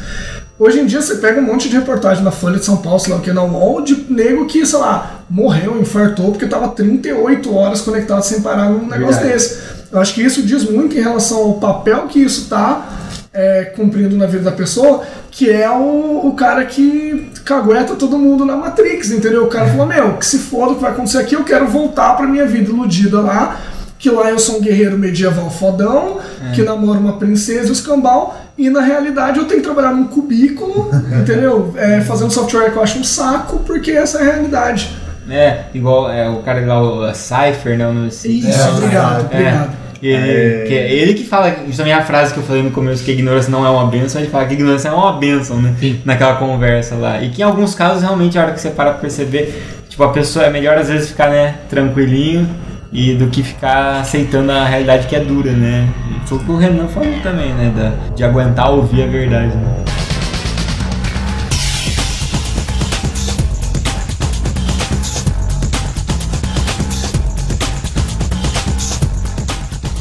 Hoje 0.60 0.82
em 0.82 0.86
dia 0.86 1.02
você 1.02 1.16
pega 1.16 1.40
um 1.40 1.46
monte 1.46 1.70
de 1.70 1.78
reportagem 1.78 2.26
na 2.26 2.30
Folha 2.30 2.60
de 2.60 2.66
São 2.66 2.76
Paulo, 2.78 3.00
sei 3.00 3.14
lá 3.14 3.20
o 3.20 3.22
que, 3.24 3.32
na 3.32 3.42
UOL, 3.42 3.82
de 3.82 4.06
nego 4.10 4.46
que, 4.46 4.66
sei 4.66 4.78
lá, 4.78 5.22
morreu, 5.30 5.80
infartou, 5.80 6.32
porque 6.32 6.46
tava 6.46 6.68
38 6.68 7.56
horas 7.56 7.80
conectado 7.80 8.22
sem 8.22 8.42
parar 8.42 8.70
num 8.70 8.86
negócio 8.86 9.22
Verdade. 9.22 9.30
desse. 9.34 9.58
Eu 9.92 10.00
acho 10.00 10.14
que 10.14 10.22
isso 10.22 10.42
diz 10.44 10.64
muito 10.70 10.98
em 10.98 11.02
relação 11.02 11.40
ao 11.40 11.54
papel 11.56 12.08
que 12.08 12.20
isso 12.20 12.48
tá 12.50 12.88
é, 13.34 13.66
cumprindo 13.76 14.16
na 14.18 14.26
vida 14.26 14.44
da 14.46 14.52
pessoa, 14.52 15.04
que 15.30 15.50
é 15.50 15.70
o, 15.70 16.22
o 16.28 16.34
cara 16.34 16.64
que 16.66 17.30
cagueta 17.46 17.96
todo 17.96 18.18
mundo 18.18 18.46
na 18.46 18.56
Matrix, 18.56 19.12
entendeu? 19.12 19.44
O 19.46 19.48
cara 19.48 19.68
falou, 19.68 19.86
meu, 19.86 20.14
que 20.14 20.26
se 20.26 20.38
foda 20.40 20.72
o 20.72 20.76
que 20.76 20.82
vai 20.82 20.92
acontecer 20.92 21.18
aqui, 21.18 21.36
eu 21.36 21.44
quero 21.44 21.68
voltar 21.68 22.16
pra 22.16 22.26
minha 22.28 22.46
vida 22.46 22.70
iludida 22.70 23.20
lá, 23.22 23.58
que 24.00 24.10
lá 24.10 24.30
eu 24.30 24.40
sou 24.40 24.58
um 24.58 24.62
guerreiro 24.62 24.98
medieval 24.98 25.50
fodão, 25.50 26.20
que 26.56 26.64
namoro 26.64 27.00
uma 27.00 27.14
princesa 27.18 27.70
e 27.70 27.72
os 27.72 27.82
cambal, 27.82 28.36
e 28.58 28.70
na 28.70 28.82
realidade 28.82 29.40
eu 29.40 29.46
tenho 29.46 29.60
que 29.62 29.66
trabalhar 29.66 29.94
num 29.94 30.08
cubículo, 30.08 30.90
entendeu? 31.22 31.74
É, 31.78 32.02
fazer 32.02 32.24
um 32.26 32.30
software 32.30 32.72
que 32.72 32.78
eu 32.78 32.84
acho 32.84 32.98
um 33.00 33.04
saco, 33.04 33.60
porque 33.66 33.92
essa 33.92 34.20
é 34.20 34.22
a 34.22 34.34
realidade. 34.34 34.90
É, 35.30 35.66
igual 35.74 36.12
é, 36.12 36.28
o 36.30 36.38
cara 36.38 36.66
lá, 36.66 36.82
o 36.82 37.14
Cypher, 37.14 37.78
né? 37.78 37.88
o 37.88 37.94
nome 37.94 38.08
desse- 38.08 38.40
Isso, 38.40 38.60
É, 38.60 38.70
obrigado, 38.72 39.22
é. 39.32 39.36
obrigado. 39.38 39.81
Que 40.02 40.08
ele, 40.08 40.68
que 40.68 40.74
é 40.74 40.92
ele 40.92 41.14
que 41.14 41.24
fala, 41.24 41.56
justamente 41.68 41.94
a 41.94 42.04
frase 42.04 42.34
que 42.34 42.40
eu 42.40 42.44
falei 42.44 42.64
no 42.64 42.72
começo, 42.72 43.04
que 43.06 43.12
a 43.12 43.14
ignorância 43.14 43.52
não 43.52 43.64
é 43.64 43.70
uma 43.70 43.86
benção, 43.86 44.20
ele 44.20 44.32
fala 44.32 44.46
que 44.46 44.52
a 44.52 44.54
ignorância 44.56 44.90
é 44.90 44.92
uma 44.92 45.14
benção, 45.14 45.62
né? 45.62 45.76
Sim. 45.80 46.02
Naquela 46.04 46.36
conversa 46.38 46.96
lá. 46.96 47.22
E 47.22 47.30
que 47.30 47.42
em 47.42 47.46
alguns 47.46 47.76
casos, 47.76 48.02
realmente, 48.02 48.36
a 48.38 48.42
hora 48.42 48.52
que 48.52 48.60
você 48.60 48.72
para 48.72 48.90
pra 48.90 49.00
perceber, 49.00 49.64
tipo, 49.88 50.04
a 50.04 50.10
pessoa 50.10 50.46
é 50.46 50.50
melhor 50.50 50.76
às 50.76 50.90
vezes 50.90 51.10
ficar, 51.10 51.30
né, 51.30 51.54
tranquilinho 51.70 52.50
e 52.92 53.14
do 53.14 53.28
que 53.28 53.44
ficar 53.44 54.02
aceitando 54.02 54.52
a 54.52 54.66
realidade 54.66 55.06
que 55.06 55.16
é 55.16 55.20
dura, 55.20 55.52
né? 55.52 55.88
E 56.10 56.28
foi 56.28 56.40
o 56.40 56.42
que 56.42 56.52
o 56.52 56.58
Renan 56.58 56.88
falou 56.88 57.14
também, 57.22 57.54
né? 57.54 57.72
Da, 57.76 58.16
de 58.16 58.24
aguentar 58.24 58.72
ouvir 58.72 59.04
a 59.04 59.08
verdade, 59.08 59.56
né? 59.56 59.86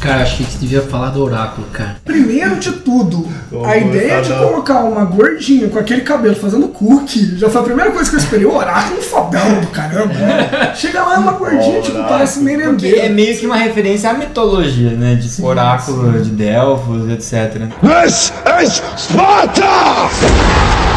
Cara, 0.01 0.23
achei 0.23 0.43
que 0.43 0.53
você 0.53 0.57
devia 0.57 0.81
falar 0.81 1.09
do 1.09 1.23
oráculo, 1.23 1.67
cara. 1.71 1.97
Primeiro 2.03 2.55
de 2.55 2.71
tudo, 2.71 3.27
a 3.63 3.77
ideia 3.77 4.19
de 4.21 4.29
fodão. 4.29 4.49
colocar 4.49 4.79
uma 4.83 5.05
gordinha 5.05 5.69
com 5.69 5.77
aquele 5.77 6.01
cabelo 6.01 6.35
fazendo 6.35 6.67
cookie 6.69 7.37
já 7.37 7.47
foi 7.49 7.61
a 7.61 7.63
primeira 7.63 7.91
coisa 7.91 8.09
que 8.09 8.15
eu 8.15 8.19
esperei. 8.19 8.45
O 8.47 8.55
oráculo 8.55 8.99
fodão 9.01 9.61
do 9.61 9.67
caramba. 9.67 10.11
né? 10.13 10.73
Chega 10.75 11.03
lá, 11.03 11.15
é 11.15 11.17
uma 11.19 11.33
gordinha, 11.33 11.81
tipo, 11.81 11.97
Oráculo. 11.97 12.09
parece 12.09 12.39
Porque 12.39 12.87
é 12.87 13.09
meio 13.09 13.37
que 13.37 13.45
uma 13.45 13.57
referência 13.57 14.09
à 14.09 14.13
mitologia, 14.13 14.89
né? 14.89 15.13
De 15.13 15.29
Sim, 15.29 15.45
oráculo 15.45 16.19
de 16.19 16.31
Delfos, 16.31 17.07
etc. 17.09 17.69
This 17.81 18.33
is 18.63 18.81
Sparta! 18.97 20.90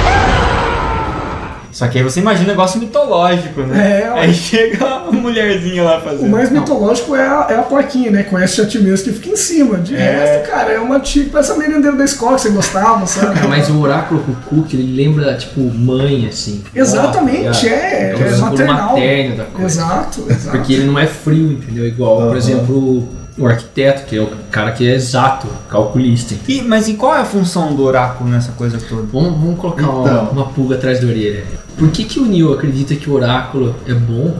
Só 1.74 1.88
que 1.88 1.98
aí 1.98 2.04
você 2.04 2.20
imagina 2.20 2.44
um 2.46 2.50
negócio 2.50 2.78
mitológico, 2.80 3.62
né? 3.62 4.02
É, 4.02 4.08
aí 4.08 4.32
chega 4.32 4.87
a 4.87 5.10
mulherzinha 5.12 5.82
lá 5.82 5.98
O 5.98 6.02
fazendo. 6.02 6.30
mais 6.30 6.48
mitológico 6.50 7.16
é 7.16 7.26
a, 7.26 7.46
é 7.50 7.56
a 7.56 7.62
plaquinha, 7.62 8.12
né? 8.12 8.22
Conhece 8.22 8.60
a 8.60 8.66
ti 8.66 8.78
mesmo 8.78 9.04
que 9.04 9.12
fica 9.12 9.30
em 9.30 9.37
cima. 9.37 9.78
De 9.78 9.96
resto, 9.96 10.48
cara, 10.50 10.70
é 10.72 10.78
uma 10.78 11.00
tia 11.00 11.24
que 11.24 11.30
parece 11.30 11.50
a 11.50 11.56
merendeira 11.56 11.96
da 11.96 12.04
escola 12.04 12.37
que 12.37 12.42
você 12.42 12.50
gostava, 12.50 13.04
sabe? 13.06 13.40
Mas 13.48 13.68
o 13.68 13.80
oráculo 13.80 14.22
com 14.22 14.30
o 14.30 14.37
Cook, 14.62 14.72
ele 14.72 14.94
lembra, 15.04 15.34
tipo, 15.37 15.60
mãe, 15.60 16.28
assim. 16.28 16.62
Exatamente, 16.72 17.66
Ó, 17.66 17.68
é, 17.68 18.14
o 18.16 18.22
é 18.22 18.28
símbolo 18.30 18.50
maternal. 18.52 18.90
materno 18.92 19.37
da 19.37 19.44
coisa. 19.44 19.66
Exato, 19.66 20.26
exato. 20.30 20.56
Porque 20.56 20.72
ele 20.74 20.84
não 20.84 20.96
é 20.98 21.06
frio, 21.08 21.52
entendeu? 21.52 21.87
Igual, 21.87 22.18
por 22.18 22.26
Aham. 22.28 22.37
exemplo, 22.37 23.08
o 23.37 23.46
arquiteto, 23.48 24.04
que 24.06 24.16
é 24.16 24.20
o 24.20 24.28
cara 24.50 24.70
que 24.70 24.88
é 24.88 24.94
exato, 24.94 25.48
calculista. 25.68 26.37
E, 26.46 26.62
mas 26.62 26.87
e 26.87 26.94
qual 26.94 27.16
é 27.16 27.20
a 27.20 27.24
função 27.24 27.74
do 27.74 27.82
oráculo 27.82 28.30
nessa 28.30 28.52
coisa 28.52 28.78
toda? 28.78 29.02
Vamos, 29.12 29.32
vamos 29.40 29.58
colocar 29.58 29.88
uma, 29.88 30.08
Então. 30.08 30.28
uma 30.30 30.44
pulga 30.50 30.76
atrás 30.76 31.00
da 31.00 31.08
orelha. 31.08 31.42
Por 31.76 31.90
que, 31.90 32.04
que 32.04 32.20
o 32.20 32.24
Neo 32.26 32.52
acredita 32.52 32.94
que 32.94 33.08
o 33.10 33.14
oráculo 33.14 33.74
é 33.87 33.94
bom 33.94 34.34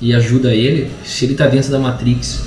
e 0.00 0.14
ajuda 0.14 0.52
ele 0.52 0.90
se 1.04 1.24
ele 1.24 1.34
tá 1.34 1.46
dentro 1.46 1.70
da 1.70 1.78
Matrix? 1.78 2.42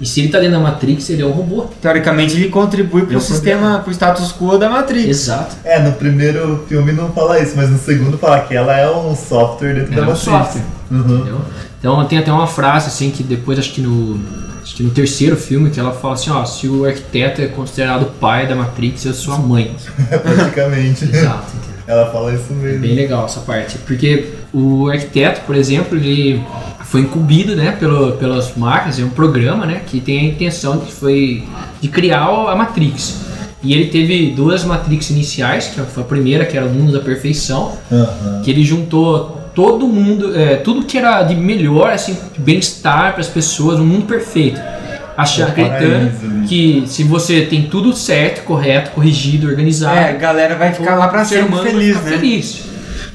E 0.00 0.06
se 0.06 0.20
ele 0.20 0.30
tá 0.30 0.38
dentro 0.40 0.54
da 0.54 0.60
Matrix, 0.60 1.08
ele 1.10 1.22
é 1.22 1.26
um 1.26 1.30
robô. 1.30 1.66
Teoricamente 1.80 2.34
ele 2.34 2.48
contribui 2.48 3.02
pro 3.02 3.14
Eu 3.14 3.20
sistema, 3.20 3.78
pro 3.78 3.92
status 3.92 4.32
quo 4.32 4.58
da 4.58 4.68
Matrix. 4.68 5.08
Exato. 5.08 5.56
É, 5.62 5.78
no 5.80 5.92
primeiro 5.92 6.64
filme 6.68 6.90
não 6.90 7.12
fala 7.12 7.38
isso, 7.38 7.52
mas 7.54 7.70
no 7.70 7.78
segundo 7.78 8.18
fala 8.18 8.40
que 8.40 8.54
ela 8.54 8.76
é 8.76 8.90
um 8.90 9.14
software 9.14 9.74
dentro 9.74 9.92
Ela 9.94 10.06
da 10.06 10.12
é 10.12 10.14
um 10.14 10.16
Matrix. 10.16 10.24
software. 10.24 10.62
Uhum. 10.90 11.00
Entendeu? 11.18 11.40
Então 11.78 12.04
tem 12.06 12.18
até 12.18 12.32
uma 12.32 12.46
frase 12.48 12.88
assim 12.88 13.10
que 13.10 13.22
depois 13.22 13.58
acho 13.58 13.72
que 13.72 13.80
no 13.80 14.18
acho 14.62 14.74
que 14.76 14.82
no 14.82 14.90
terceiro 14.90 15.36
filme 15.36 15.70
que 15.70 15.78
ela 15.80 15.92
fala 15.92 16.14
assim, 16.14 16.30
ó, 16.30 16.44
se 16.44 16.68
o 16.68 16.84
arquiteto 16.84 17.40
é 17.40 17.46
considerado 17.46 18.06
pai 18.20 18.46
da 18.46 18.54
Matrix, 18.54 19.04
eu 19.04 19.14
sou 19.14 19.34
a 19.34 19.38
mãe. 19.38 19.74
Praticamente. 20.22 21.04
Exato. 21.04 21.46
entendeu? 21.56 21.71
Ela 21.92 22.10
fala 22.10 22.32
isso 22.32 22.52
mesmo. 22.54 22.80
Bem 22.80 22.94
legal 22.94 23.26
essa 23.26 23.40
parte, 23.40 23.76
porque 23.78 24.30
o 24.52 24.88
arquiteto, 24.88 25.42
por 25.42 25.54
exemplo, 25.54 25.98
ele 25.98 26.42
foi 26.84 27.02
incumbido, 27.02 27.54
né, 27.54 27.76
pelo, 27.78 28.12
pelas 28.12 28.56
máquinas, 28.56 28.98
é 28.98 29.04
um 29.04 29.10
programa, 29.10 29.66
né, 29.66 29.82
que 29.86 30.00
tem 30.00 30.20
a 30.20 30.24
intenção 30.24 30.78
de 30.78 30.90
foi 30.90 31.44
de 31.80 31.88
criar 31.88 32.24
a 32.24 32.56
Matrix. 32.56 33.20
E 33.62 33.74
ele 33.74 33.86
teve 33.86 34.30
duas 34.30 34.64
Matrix 34.64 35.10
iniciais, 35.10 35.68
que 35.68 35.80
foi 35.80 36.02
a 36.02 36.06
primeira, 36.06 36.44
que 36.44 36.56
era 36.56 36.66
o 36.66 36.70
mundo 36.70 36.92
da 36.92 37.00
perfeição, 37.00 37.76
Aham. 37.92 38.40
que 38.42 38.50
ele 38.50 38.64
juntou 38.64 39.40
todo 39.54 39.86
mundo, 39.86 40.36
é, 40.36 40.56
tudo 40.56 40.84
que 40.84 40.96
era 40.96 41.22
de 41.22 41.34
melhor, 41.34 41.90
assim, 41.90 42.16
de 42.32 42.40
bem-estar 42.40 43.12
para 43.12 43.20
as 43.20 43.28
pessoas, 43.28 43.78
um 43.78 43.84
mundo 43.84 44.06
perfeito. 44.06 44.60
Achar, 45.16 45.42
É 45.42 45.44
o 45.44 45.48
acreditando 45.48 45.90
paraíso 45.90 46.26
ali. 46.26 46.46
que 46.46 46.84
se 46.86 47.02
você 47.04 47.42
tem 47.42 47.62
tudo 47.64 47.94
certo, 47.94 48.42
correto, 48.44 48.90
corrigido, 48.92 49.46
organizado, 49.48 49.96
É, 49.98 50.10
a 50.10 50.12
galera 50.12 50.54
vai 50.56 50.72
ficar 50.72 50.94
lá 50.96 51.08
pra 51.08 51.22
o 51.22 51.24
ser 51.24 51.44
humano 51.44 51.62
feliz, 51.64 51.96
né? 52.02 52.10
feliz. 52.10 52.62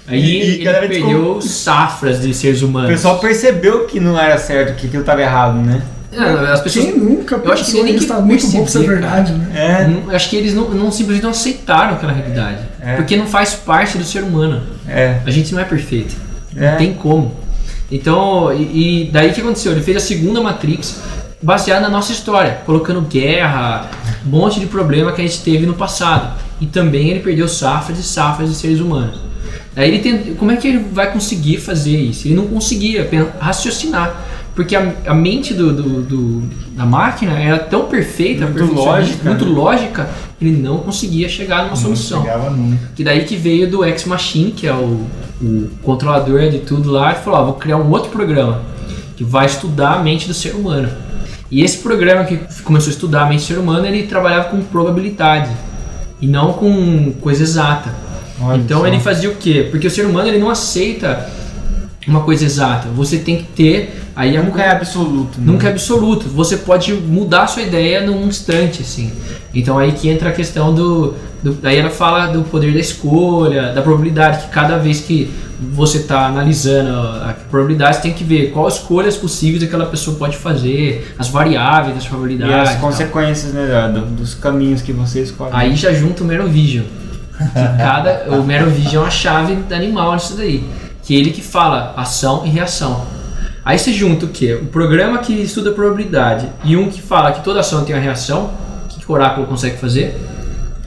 Aí 0.07 0.19
E- 0.21 0.63
e 0.63 0.67
ele 0.67 0.87
perdeu 0.87 1.41
safras 1.41 2.21
de 2.21 2.33
seres 2.33 2.61
O 2.61 2.67
humanos. 2.67 2.89
pessoal 2.89 3.19
percebeu 3.19 3.85
que 3.85 3.99
não 3.99 4.17
era 4.17 4.37
certo, 4.37 4.75
que 4.77 4.87
aquilo 4.87 5.03
tava 5.03 5.21
errado, 5.21 5.55
né? 5.57 5.81
É, 6.13 6.21
as 6.53 6.61
pessoas 6.61 6.85
Quem 6.85 6.97
nunca 6.97 7.35
Eu 7.43 7.51
acho 7.51 7.65
que 7.65 7.73
nem 7.83 7.93
nisso? 7.93 8.07
que 8.07 8.13
muito 8.13 8.23
bom 8.23 8.29
pra 8.29 8.39
ser 8.39 8.79
perceber, 8.79 8.87
verdade, 8.87 9.33
né? 9.33 9.47
É, 9.53 9.87
não- 9.87 10.09
eu 10.09 10.15
acho 10.15 10.29
que 10.29 10.35
eles 10.37 10.53
não, 10.53 10.69
não 10.69 10.89
simplesmente 10.91 11.23
não 11.23 11.31
aceitaram 11.31 11.95
aquela 11.95 12.13
realidade. 12.13 12.59
É. 12.81 12.95
Porque 12.95 13.15
não 13.17 13.27
faz 13.27 13.53
parte 13.53 13.97
do 13.97 14.03
ser 14.05 14.23
humano. 14.23 14.61
é. 14.87 15.17
A 15.25 15.29
gente 15.31 15.53
não 15.53 15.61
é 15.61 15.65
perfeito. 15.65 16.15
É. 16.55 16.71
Não 16.71 16.77
tem 16.77 16.93
como. 16.93 17.35
Então, 17.91 18.53
e, 18.53 19.05
e 19.07 19.09
daí 19.11 19.29
o 19.29 19.33
que 19.33 19.41
aconteceu? 19.41 19.71
Ele 19.73 19.81
fez 19.81 19.97
a 19.97 19.99
segunda 19.99 20.41
Matrix 20.41 20.97
baseada 21.41 21.81
na 21.81 21.89
nossa 21.89 22.11
história, 22.11 22.61
colocando 22.65 23.01
guerra, 23.01 23.89
um 24.25 24.29
monte 24.29 24.59
de 24.59 24.65
problema 24.65 25.11
que 25.11 25.21
a 25.21 25.25
gente 25.27 25.41
teve 25.41 25.65
no 25.65 25.73
passado. 25.73 26.33
E 26.59 26.65
também 26.65 27.09
ele 27.09 27.19
perdeu 27.19 27.47
safras 27.47 27.99
e 27.99 28.03
safras 28.03 28.49
de 28.49 28.55
seres 28.55 28.79
humanos. 28.79 29.19
Daí 29.75 29.89
ele 29.89 29.99
tem, 29.99 30.33
como 30.35 30.51
é 30.51 30.55
que 30.57 30.67
ele 30.67 30.79
vai 30.91 31.11
conseguir 31.11 31.57
fazer 31.57 31.95
isso? 31.97 32.27
Ele 32.27 32.35
não 32.35 32.47
conseguia 32.47 33.07
raciocinar. 33.39 34.23
Porque 34.55 34.75
a, 34.75 34.91
a 35.05 35.13
mente 35.13 35.53
do, 35.53 35.71
do- 35.71 36.01
do- 36.01 36.41
da 36.75 36.83
máquina 36.83 37.39
era 37.39 37.59
tão 37.59 37.85
perfeita, 37.85 38.47
Muito 38.47 38.73
lógica, 38.73 39.23
muito 39.29 39.45
né? 39.45 39.51
lógica, 39.51 40.09
ele 40.41 40.57
não 40.57 40.79
conseguia 40.79 41.29
chegar 41.29 41.57
numa 41.57 41.69
Não 41.69 41.75
solução. 41.75 42.23
chegava 42.23 42.49
nunca. 42.49 42.79
Que 42.95 43.03
daí 43.03 43.23
que 43.23 43.35
veio 43.35 43.69
do 43.69 43.85
Ex 43.85 44.05
Machine, 44.05 44.51
que 44.51 44.65
é 44.65 44.73
o, 44.73 45.05
o 45.39 45.69
controlador 45.83 46.49
de 46.49 46.57
tudo 46.57 46.89
lá, 46.89 47.11
e 47.11 47.15
falou: 47.23 47.39
ó, 47.39 47.43
vou 47.45 47.53
criar 47.53 47.77
um 47.77 47.87
outro 47.91 48.09
programa 48.09 48.63
que 49.15 49.23
vai 49.23 49.45
estudar 49.45 49.93
a 49.93 49.99
mente 49.99 50.27
do 50.27 50.33
ser 50.33 50.55
humano. 50.55 50.89
E 51.49 51.63
esse 51.63 51.77
programa 51.77 52.25
que 52.25 52.37
começou 52.63 52.89
a 52.89 52.93
estudar 52.93 53.23
a 53.23 53.25
mente 53.27 53.43
ser 53.43 53.57
humano, 53.57 53.85
ele 53.85 54.03
trabalhava 54.03 54.49
com 54.49 54.61
probabilidade 54.61 55.49
e 56.21 56.27
não 56.27 56.53
com 56.53 57.13
coisa 57.21 57.43
exata. 57.43 57.93
Olha 58.41 58.57
então 58.57 58.81
só. 58.81 58.87
ele 58.87 58.99
fazia 58.99 59.29
o 59.29 59.35
quê? 59.35 59.67
Porque 59.69 59.87
o 59.87 59.91
ser 59.91 60.05
humano 60.05 60.27
ele 60.27 60.37
não 60.37 60.49
aceita 60.49 61.27
uma 62.07 62.21
coisa 62.21 62.45
exata. 62.45 62.87
Você 62.89 63.17
tem 63.17 63.37
que 63.37 63.43
ter 63.43 64.03
aí 64.15 64.37
Nunca 64.37 64.61
é 64.61 64.71
absoluto. 64.71 65.39
né? 65.39 65.51
Nunca 65.51 65.67
é 65.67 65.71
absoluto. 65.71 66.27
Você 66.29 66.57
pode 66.57 66.93
mudar 66.93 67.43
a 67.43 67.47
sua 67.47 67.61
ideia 67.61 68.01
num 68.01 68.27
instante, 68.27 68.81
assim. 68.81 69.11
Então 69.53 69.77
aí 69.77 69.91
que 69.91 70.09
entra 70.09 70.29
a 70.29 70.31
questão 70.33 70.73
do, 70.73 71.15
do. 71.43 71.57
Aí 71.63 71.77
ela 71.77 71.89
fala 71.89 72.27
do 72.27 72.43
poder 72.43 72.73
da 72.73 72.79
escolha, 72.79 73.73
da 73.73 73.81
probabilidade, 73.81 74.45
que 74.45 74.49
cada 74.49 74.77
vez 74.77 75.01
que 75.01 75.31
você 75.59 75.97
está 75.99 76.27
analisando 76.27 76.89
a 76.91 77.33
probabilidade, 77.49 77.95
você 77.95 78.01
tem 78.03 78.13
que 78.13 78.23
ver 78.23 78.51
quais 78.51 78.75
escolhas 78.75 79.15
possíveis 79.17 79.63
aquela 79.63 79.85
pessoa 79.87 80.15
pode 80.17 80.37
fazer, 80.37 81.13
as 81.17 81.29
variáveis 81.29 81.95
das 81.95 82.05
E 82.05 82.07
probabilidades. 82.09 82.55
as 82.55 82.69
e 82.69 82.71
tal. 82.73 82.81
consequências, 82.81 83.53
né, 83.53 83.91
do- 83.93 84.05
dos 84.15 84.35
caminhos 84.35 84.81
que 84.81 84.91
você 84.93 85.21
escolhe. 85.23 85.51
Aí 85.53 85.75
já 85.75 85.91
junta 85.93 86.23
o 86.23 86.27
Merovision. 86.27 86.85
Que 87.37 87.77
cada, 87.77 88.25
o 88.35 88.43
Merovision 88.43 88.95
é 89.03 89.05
uma 89.05 89.11
chave 89.11 89.57
animal 89.71 90.13
nisso 90.13 90.35
daí. 90.35 90.63
Que 91.03 91.15
ele 91.15 91.31
que 91.31 91.41
fala 91.41 91.93
ação 91.95 92.43
e 92.45 92.49
reação. 92.49 93.05
Aí 93.63 93.77
você 93.77 93.91
junta 93.93 94.25
o 94.25 94.29
quê? 94.29 94.53
O 94.61 94.65
programa 94.67 95.17
que 95.19 95.33
estuda 95.33 95.71
probabilidade 95.71 96.47
e 96.63 96.75
um 96.77 96.89
que 96.89 97.01
fala 97.01 97.31
que 97.31 97.43
toda 97.43 97.59
ação 97.59 97.83
tem 97.83 97.95
uma 97.95 98.01
reação. 98.01 98.51
O 98.85 98.87
que, 98.89 98.99
que 99.05 99.11
o 99.11 99.13
oráculo 99.13 99.45
consegue 99.47 99.77
fazer? 99.77 100.17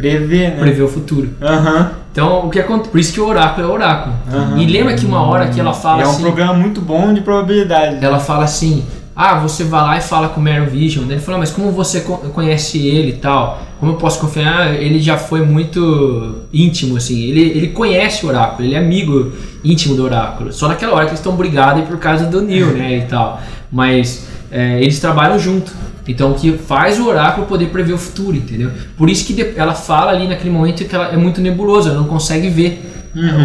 Prever, 0.01 0.51
né? 0.51 0.57
Prever 0.61 0.83
o 0.83 0.89
futuro. 0.89 1.31
Aham. 1.41 1.91
Então, 2.13 2.47
o 2.47 2.51
que 2.51 2.59
acontece? 2.59 2.91
Por 2.91 2.99
isso 3.01 3.13
que 3.13 3.21
o 3.21 3.27
oráculo 3.29 3.67
é 3.67 3.71
oráculo. 3.71 4.15
Aham. 4.33 4.59
E 4.59 4.67
lembra 4.67 4.95
que 4.95 5.07
uma 5.07 5.23
hora 5.23 5.47
que 5.49 5.61
ela 5.61 5.73
fala 5.73 6.03
é 6.03 6.07
um 6.07 6.11
assim. 6.11 6.23
programa 6.23 6.55
muito 6.55 6.81
bom 6.81 7.13
de 7.15 7.21
probabilidade. 7.21 8.05
Ela 8.05 8.19
fala 8.19 8.45
assim: 8.45 8.85
Ah, 9.15 9.39
você 9.39 9.63
vai 9.65 9.81
lá 9.83 9.97
e 9.97 10.01
fala 10.01 10.29
com 10.29 10.41
o 10.41 10.43
Meryl 10.43 10.67
Vision. 10.67 11.05
Ele 11.09 11.21
fala: 11.21 11.39
Mas 11.39 11.51
como 11.53 11.71
você 11.71 12.01
co- 12.01 12.17
conhece 12.19 12.79
ele 12.85 13.11
e 13.11 13.17
tal? 13.17 13.63
Como 13.79 13.93
eu 13.93 13.97
posso 13.97 14.19
confiar? 14.21 14.63
Ah, 14.63 14.75
Ele 14.75 15.01
já 15.01 15.17
foi 15.17 15.43
muito 15.45 16.43
íntimo, 16.53 16.97
assim. 16.97 17.19
Ele, 17.23 17.41
ele 17.43 17.69
conhece 17.69 18.27
o 18.27 18.29
oráculo, 18.29 18.67
ele 18.67 18.75
é 18.75 18.79
amigo 18.79 19.33
íntimo 19.65 19.95
do 19.95 20.05
oráculo. 20.05 20.53
Só 20.53 20.67
naquela 20.69 20.93
hora 20.95 21.05
que 21.05 21.11
eles 21.13 21.21
estão 21.21 21.35
brigados 21.37 21.85
por 21.89 21.97
causa 21.99 22.25
do 22.27 22.43
Neil, 22.43 22.67
né? 22.73 22.99
E 22.99 23.03
tal. 23.03 23.41
Mas 23.71 24.27
é, 24.51 24.81
eles 24.83 24.99
trabalham 24.99 25.39
junto. 25.39 25.73
Então, 26.11 26.33
o 26.33 26.35
que 26.35 26.53
faz 26.59 26.99
o 26.99 27.07
oráculo 27.09 27.47
poder 27.47 27.67
prever 27.67 27.93
o 27.93 27.99
futuro, 27.99 28.37
entendeu? 28.37 28.71
Por 28.97 29.09
isso 29.09 29.25
que 29.25 29.53
ela 29.57 29.75
fala 29.75 30.11
ali 30.13 30.27
naquele 30.29 30.51
momento 30.51 30.85
que 30.85 30.95
ela 30.95 31.09
é 31.09 31.17
muito 31.17 31.41
nebulosa, 31.41 31.91
ela 31.91 31.99
não 31.99 32.07
consegue 32.07 32.49
ver 32.49 32.87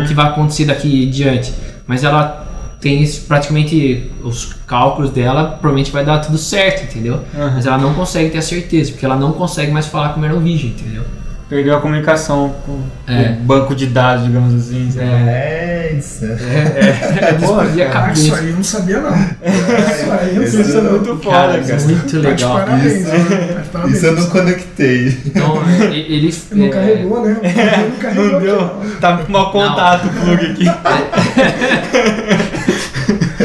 o 0.04 0.08
que 0.08 0.14
vai 0.14 0.28
acontecer 0.28 0.66
daqui 0.66 1.06
em 1.06 1.10
diante. 1.10 1.54
Mas 1.88 2.04
ela 2.04 2.44
tem 2.82 3.02
esse- 3.02 3.22
praticamente 3.22 4.12
os 4.24 4.54
cálculos 4.68 5.10
dela, 5.12 5.46
provavelmente 5.60 5.92
vai 5.92 6.06
dar 6.06 6.20
tudo 6.20 6.38
certo, 6.38 6.84
entendeu? 6.84 7.22
Aham. 7.36 7.52
Mas 7.56 7.66
ela 7.66 7.78
não 7.78 7.94
consegue 7.94 8.30
ter 8.30 8.38
a 8.38 8.42
certeza, 8.42 8.92
porque 8.92 9.06
ela 9.06 9.16
não 9.16 9.32
consegue 9.32 9.72
mais 9.72 9.86
falar 9.88 10.10
com 10.10 10.20
o 10.20 10.22
Merovision, 10.22 10.72
entendeu? 10.72 11.04
Perdeu 11.48 11.78
a 11.78 11.80
comunicação 11.82 12.56
com 12.66 12.80
É. 13.08 13.30
o 13.40 13.44
banco 13.44 13.76
de 13.76 13.86
dados, 13.86 14.26
digamos 14.26 14.52
assim. 14.56 14.92
lá. 14.96 15.04
É, 15.04 15.96
isso. 15.96 16.26
É, 16.26 17.36
explodia 17.40 17.88
a 17.92 18.08
Ah, 18.08 18.12
isso 18.12 18.30
cabeça. 18.32 18.36
aí 18.42 18.50
eu 18.50 18.56
não 18.56 18.64
sabia 18.64 19.00
não. 19.00 19.12
Isso 19.16 20.12
aí 20.12 20.30
eu 20.30 20.36
não 20.38 20.44
Esse 20.44 20.62
Isso 20.62 20.72
é 20.72 20.74
sabia 20.74 20.90
muito 20.90 21.10
não. 21.10 21.18
foda, 21.20 21.36
Cara, 21.36 21.48
cara. 21.52 21.62
isso 21.62 21.72
é 21.74 21.78
muito 21.94 22.20
legal. 22.20 22.54
parabéns. 22.60 22.94
Isso- 22.94 23.10
né? 23.12 23.64
Parabéns. 23.72 23.96
Isso 23.98 24.06
eu 24.08 24.12
não 24.16 24.30
conectei. 24.32 25.18
Então, 25.26 25.64
é, 25.70 25.96
ele. 25.96 26.36
Não 26.52 26.66
é, 26.66 26.70
carregou, 26.70 27.22
né? 27.26 27.38
Não 27.44 27.98
carregou. 28.00 28.32
Não 28.32 28.40
deu. 28.42 28.82
Tá 29.00 29.18
com 29.18 29.32
mau 29.32 29.52
contato 29.52 30.08
o 30.08 30.10
plug 30.10 30.46
aqui. 30.52 30.66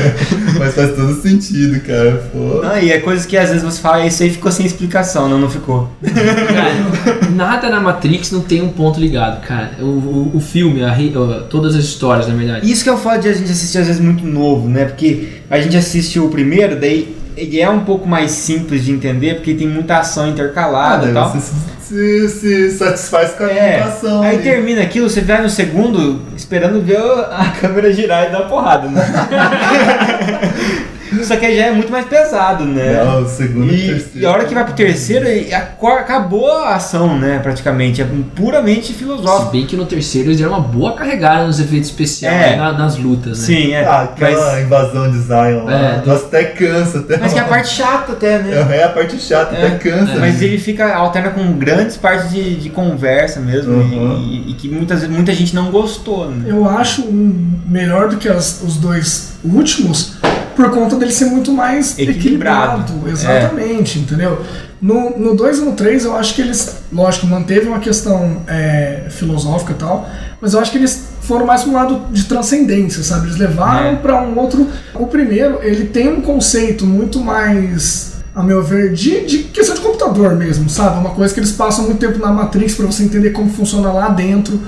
Mas 0.58 0.74
faz 0.74 0.94
todo 0.94 1.20
sentido, 1.20 1.80
cara. 1.80 2.22
Pô. 2.32 2.62
Não, 2.62 2.78
e 2.78 2.90
é 2.90 2.98
coisas 3.00 3.26
que 3.26 3.36
às 3.36 3.48
vezes 3.48 3.62
você 3.62 3.80
fala, 3.80 4.06
isso 4.06 4.22
aí 4.22 4.30
ficou 4.30 4.50
sem 4.50 4.66
explicação, 4.66 5.28
não, 5.28 5.38
não 5.38 5.50
ficou. 5.50 5.90
Cara, 6.02 7.30
nada 7.30 7.70
na 7.70 7.80
Matrix 7.80 8.30
não 8.30 8.40
tem 8.40 8.62
um 8.62 8.70
ponto 8.70 9.00
ligado, 9.00 9.40
cara. 9.46 9.72
O, 9.80 9.84
o, 9.84 10.36
o 10.36 10.40
filme, 10.40 10.82
a 10.82 10.96
ó, 11.16 11.40
todas 11.42 11.74
as 11.74 11.84
histórias, 11.84 12.28
na 12.28 12.34
verdade. 12.34 12.70
Isso 12.70 12.82
que 12.82 12.90
é 12.90 12.92
o 12.92 12.98
fato 12.98 13.22
de 13.22 13.28
a 13.28 13.32
gente 13.32 13.50
assistir 13.50 13.78
às 13.78 13.86
vezes 13.86 14.00
muito 14.00 14.24
novo, 14.26 14.68
né? 14.68 14.84
Porque 14.84 15.28
a 15.48 15.60
gente 15.60 15.76
assiste 15.76 16.18
o 16.18 16.28
primeiro, 16.28 16.78
daí 16.78 17.19
ele 17.36 17.60
é 17.60 17.68
um 17.70 17.80
pouco 17.80 18.06
mais 18.08 18.30
simples 18.32 18.84
de 18.84 18.92
entender, 18.92 19.34
porque 19.36 19.54
tem 19.54 19.66
muita 19.68 19.98
ação 19.98 20.28
intercalada 20.28 21.06
e 21.06 21.10
Ah, 21.10 21.14
tal. 21.14 21.30
você 21.32 21.52
se, 21.80 22.28
se, 22.28 22.70
satisfaz 22.70 23.32
com 23.32 23.44
a 23.44 23.50
É, 23.50 23.80
animação. 23.80 24.22
aí 24.22 24.38
termina 24.38 24.80
aquilo, 24.82 25.10
você 25.10 25.20
vai 25.22 25.42
no 25.42 25.50
segundo 25.50 26.22
esperando 26.36 26.80
ver 26.80 26.96
a 26.98 27.52
câmera 27.60 27.92
girar 27.92 28.28
e 28.28 28.30
dar 28.32 28.42
porrada, 28.42 28.88
né? 28.88 29.02
Só 31.24 31.36
que 31.36 31.46
aí 31.46 31.56
já 31.56 31.66
é 31.66 31.70
muito 31.72 31.90
mais 31.90 32.04
pesado, 32.06 32.64
né? 32.64 33.02
Não, 33.04 33.22
o 33.22 33.28
segundo 33.28 33.72
e 33.72 33.76
E, 33.76 33.86
terceiro. 33.88 34.10
e 34.20 34.26
a 34.26 34.30
hora 34.30 34.44
que 34.44 34.54
vai 34.54 34.64
pro 34.64 34.74
terceiro, 34.74 35.26
e 35.28 35.52
acabou 35.52 36.50
a 36.52 36.74
ação, 36.74 37.18
né? 37.18 37.38
Praticamente. 37.42 38.00
É 38.02 38.06
puramente 38.34 38.88
Se 38.88 38.92
filosófico. 38.94 39.50
bem 39.52 39.66
que 39.66 39.76
no 39.76 39.86
terceiro 39.86 40.28
eles 40.28 40.38
deram 40.38 40.52
uma 40.52 40.60
boa 40.60 40.94
carregada 40.94 41.46
nos 41.46 41.58
efeitos 41.60 41.88
especiais 41.90 42.52
É. 42.52 42.56
na- 42.56 42.72
nas 42.72 42.96
lutas, 42.96 43.38
né? 43.40 43.44
Sim, 43.46 43.72
é. 43.72 43.84
Ah, 43.84 44.02
aquela 44.02 44.52
mas, 44.52 44.64
invasão 44.64 45.10
de 45.10 45.18
Zion 45.18 45.64
lá. 45.64 45.72
É, 45.72 46.02
Nossa, 46.06 46.26
até 46.26 46.44
cansa. 46.44 46.98
Até 46.98 47.16
mas 47.18 47.32
que 47.32 47.38
é 47.38 47.42
a 47.42 47.44
parte 47.48 47.68
chata 47.68 48.12
até, 48.12 48.38
né? 48.38 48.76
É 48.78 48.84
a 48.84 48.88
parte 48.88 49.18
chata, 49.20 49.54
É, 49.56 49.66
até 49.66 49.78
cansa. 49.78 50.18
Mas 50.18 50.40
ele 50.42 50.58
fica, 50.58 50.94
alterna 50.94 51.30
com 51.30 51.52
grandes 51.54 51.96
partes 51.96 52.30
de, 52.30 52.56
de 52.56 52.70
conversa 52.70 53.40
mesmo. 53.40 53.74
Uhum. 53.74 54.18
E, 54.30 54.50
e 54.50 54.54
que 54.54 54.68
muitas, 54.68 55.06
muita 55.08 55.32
gente 55.34 55.54
não 55.54 55.70
gostou, 55.70 56.30
né? 56.30 56.44
Eu 56.50 56.68
acho 56.68 57.02
um 57.02 57.58
melhor 57.66 58.08
do 58.08 58.16
que 58.16 58.28
as- 58.28 58.62
os 58.62 58.76
dois 58.76 59.29
últimos 59.44 60.14
por 60.56 60.70
conta 60.70 60.96
dele 60.96 61.12
ser 61.12 61.24
muito 61.26 61.52
mais 61.52 61.98
Equilibrado. 61.98 62.82
equilibrado. 62.82 63.08
Exatamente, 63.10 63.98
entendeu? 63.98 64.40
No, 64.80 65.18
no 65.18 65.34
2 65.34 65.58
e 65.58 65.60
no 65.62 65.72
3 65.72 66.04
eu 66.04 66.16
acho 66.16 66.34
que 66.34 66.42
eles, 66.42 66.76
lógico, 66.92 67.26
manteve 67.26 67.68
uma 67.68 67.78
questão 67.80 68.42
é, 68.46 69.06
filosófica 69.10 69.72
e 69.72 69.76
tal, 69.76 70.08
mas 70.40 70.52
eu 70.54 70.60
acho 70.60 70.70
que 70.70 70.78
eles 70.78 71.08
foram 71.22 71.46
mais 71.46 71.62
para 71.62 71.70
um 71.70 71.74
lado 71.74 72.00
de 72.12 72.24
transcendência, 72.24 73.02
sabe? 73.02 73.26
Eles 73.28 73.36
levaram 73.38 73.90
É. 73.92 73.96
para 73.96 74.20
um 74.22 74.38
outro. 74.38 74.66
O 74.94 75.06
primeiro, 75.06 75.58
ele 75.62 75.86
tem 75.86 76.08
um 76.08 76.20
conceito 76.20 76.84
muito 76.86 77.20
mais. 77.20 78.10
A 78.34 78.42
meu 78.44 78.62
ver, 78.62 78.92
de, 78.92 79.26
de 79.26 79.38
questão 79.44 79.74
de 79.74 79.80
computador 79.80 80.36
mesmo, 80.36 80.68
sabe? 80.70 80.98
Uma 81.00 81.10
coisa 81.10 81.34
que 81.34 81.40
eles 81.40 81.50
passam 81.52 81.84
muito 81.86 81.98
tempo 81.98 82.18
na 82.18 82.32
Matrix 82.32 82.74
para 82.74 82.86
você 82.86 83.02
entender 83.02 83.30
como 83.30 83.50
funciona 83.50 83.90
lá 83.92 84.08
dentro, 84.08 84.58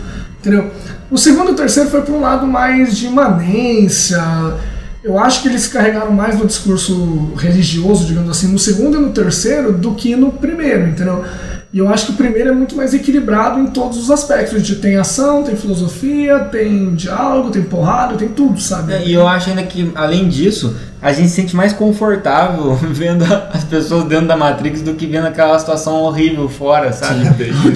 entendeu? 0.43 0.71
O 1.11 1.17
segundo 1.17 1.51
e 1.51 1.53
o 1.53 1.57
terceiro 1.57 1.89
foi 1.89 2.03
para 2.03 2.13
um 2.15 2.21
lado 2.21 2.47
mais 2.47 2.97
de 2.97 3.07
imanência. 3.07 4.21
Eu 5.03 5.19
acho 5.19 5.43
que 5.43 5.49
eles 5.49 5.67
carregaram 5.67 6.13
mais 6.13 6.39
no 6.39 6.47
discurso 6.47 7.33
religioso, 7.37 8.05
digamos 8.07 8.31
assim, 8.31 8.49
no 8.49 8.59
segundo 8.59 8.99
e 8.99 9.01
no 9.01 9.11
terceiro 9.11 9.73
do 9.73 9.95
que 9.95 10.15
no 10.15 10.33
primeiro, 10.33 10.89
entendeu? 10.89 11.25
E 11.73 11.79
eu 11.79 11.89
acho 11.89 12.07
que 12.07 12.13
o 12.13 12.17
primeiro 12.17 12.51
é 12.51 12.53
muito 12.53 12.77
mais 12.77 12.93
equilibrado 12.93 13.59
em 13.59 13.67
todos 13.69 13.97
os 13.97 14.11
aspectos. 14.11 14.63
De, 14.63 14.77
tem 14.77 14.97
ação, 14.97 15.43
tem 15.43 15.57
filosofia, 15.57 16.41
tem 16.41 16.95
diálogo, 16.95 17.51
tem 17.51 17.63
porrada, 17.63 18.17
tem 18.17 18.29
tudo, 18.29 18.61
sabe? 18.61 18.93
É, 18.93 19.07
E 19.07 19.13
eu 19.15 19.27
acho 19.27 19.49
ainda 19.49 19.63
que, 19.63 19.91
além 19.95 20.29
disso, 20.29 20.77
a 21.03 21.13
gente 21.13 21.29
se 21.31 21.35
sente 21.35 21.57
mais 21.57 21.73
confortável 21.73 22.75
vendo 22.81 23.25
as 23.53 23.65
pessoas 23.65 24.05
dentro 24.05 24.27
da 24.29 24.37
Matrix 24.37 24.83
do 24.83 24.95
que 24.95 25.07
vendo 25.07 25.27
aquela 25.27 25.59
situação 25.59 25.95
horrível 26.03 26.49
fora, 26.49 26.93
sabe? 26.93 27.25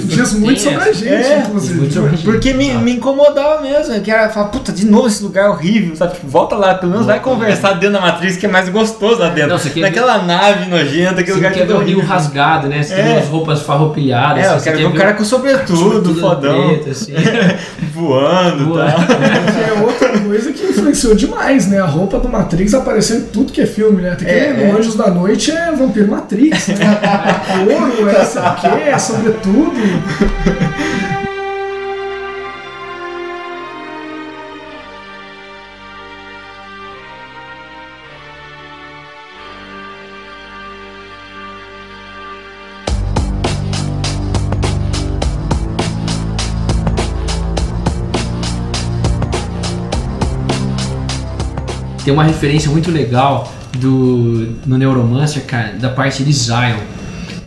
Diz 0.04 0.32
muito 0.34 0.62
Tem 0.62 0.72
sobre 0.74 0.88
a 0.88 0.92
gente, 0.92 1.08
É, 1.08 1.38
inclusive. 1.40 1.74
muito 1.78 1.92
sobre 1.94 2.08
a 2.08 2.12
gente. 2.12 2.24
Porque 2.24 2.52
me, 2.54 2.72
me 2.74 2.92
incomodava 2.92 3.60
mesmo. 3.62 4.00
Que 4.00 4.10
era 4.10 4.28
falar, 4.28 4.48
puta, 4.48 4.70
de 4.70 4.86
novo 4.86 5.08
esse 5.08 5.22
lugar 5.24 5.50
horrível, 5.50 5.96
sabe? 5.96 6.14
Tipo, 6.14 6.28
volta 6.28 6.54
lá, 6.54 6.74
pelo 6.76 6.92
menos 6.92 7.06
vai 7.06 7.18
conversar 7.18 7.72
dentro 7.74 7.94
da 7.94 8.00
Matrix, 8.00 8.36
que 8.36 8.46
é 8.46 8.48
mais 8.48 8.68
gostoso 8.68 9.18
lá 9.20 9.28
dentro. 9.28 9.50
Não, 9.50 9.58
você 9.58 9.70
quer 9.70 9.80
Naquela 9.80 10.22
nave 10.22 10.70
nojenta, 10.70 11.20
aquele 11.20 11.26
Você 11.26 11.34
lugar 11.34 11.52
quer 11.52 11.66
ver 11.66 11.74
o 11.74 11.78
rio 11.82 12.00
rasgado, 12.00 12.68
né? 12.68 12.82
Você 12.82 12.92
É. 12.92 12.96
quer 12.96 13.02
ver 13.02 13.18
as 13.18 13.28
roupas 13.28 13.62
farroupilhadas. 13.62 14.44
É, 14.44 14.46
eu 14.54 14.60
quero 14.60 14.62
quer 14.76 14.76
ver 14.76 14.86
o 14.86 14.94
cara 14.94 15.14
com 15.14 15.24
sobretudo, 15.24 15.76
sobretudo 15.76 16.20
fodão, 16.20 16.68
preto, 16.68 16.90
assim. 16.90 17.12
voando 17.92 18.62
e 18.62 18.66
Voando. 18.66 18.90
tal. 18.90 18.98
Que 19.06 19.70
é 19.70 19.82
outra 19.82 20.18
coisa 20.20 20.52
que 20.52 20.64
influenciou 20.64 21.14
demais, 21.14 21.66
né? 21.66 21.80
A 21.80 21.86
roupa 21.86 22.18
do 22.18 22.28
Matrix 22.28 22.72
apareceu 22.74 23.15
em 23.16 23.24
tudo 23.26 23.52
que 23.52 23.60
é 23.60 23.66
filme, 23.66 24.02
né? 24.02 24.14
Tem 24.14 24.26
que 24.26 24.32
É, 24.32 24.52
no 24.52 24.62
é. 24.62 24.70
Anjos 24.72 24.94
da 24.96 25.10
Noite 25.10 25.50
é 25.50 25.72
Vampiro 25.72 26.08
Matrix, 26.08 26.68
né? 26.68 26.76
Ouro, 27.72 28.08
é 28.08 28.24
sei 28.24 28.42
o 28.42 28.54
quê, 28.54 28.88
é 28.88 28.98
sobretudo. 28.98 29.72
Tem 52.06 52.14
uma 52.14 52.22
referência 52.22 52.70
muito 52.70 52.88
legal 52.92 53.52
do, 53.78 54.54
no 54.64 54.78
Neuromancer, 54.78 55.42
cara, 55.44 55.72
da 55.72 55.88
parte 55.88 56.22
de 56.22 56.32
Zion. 56.32 56.76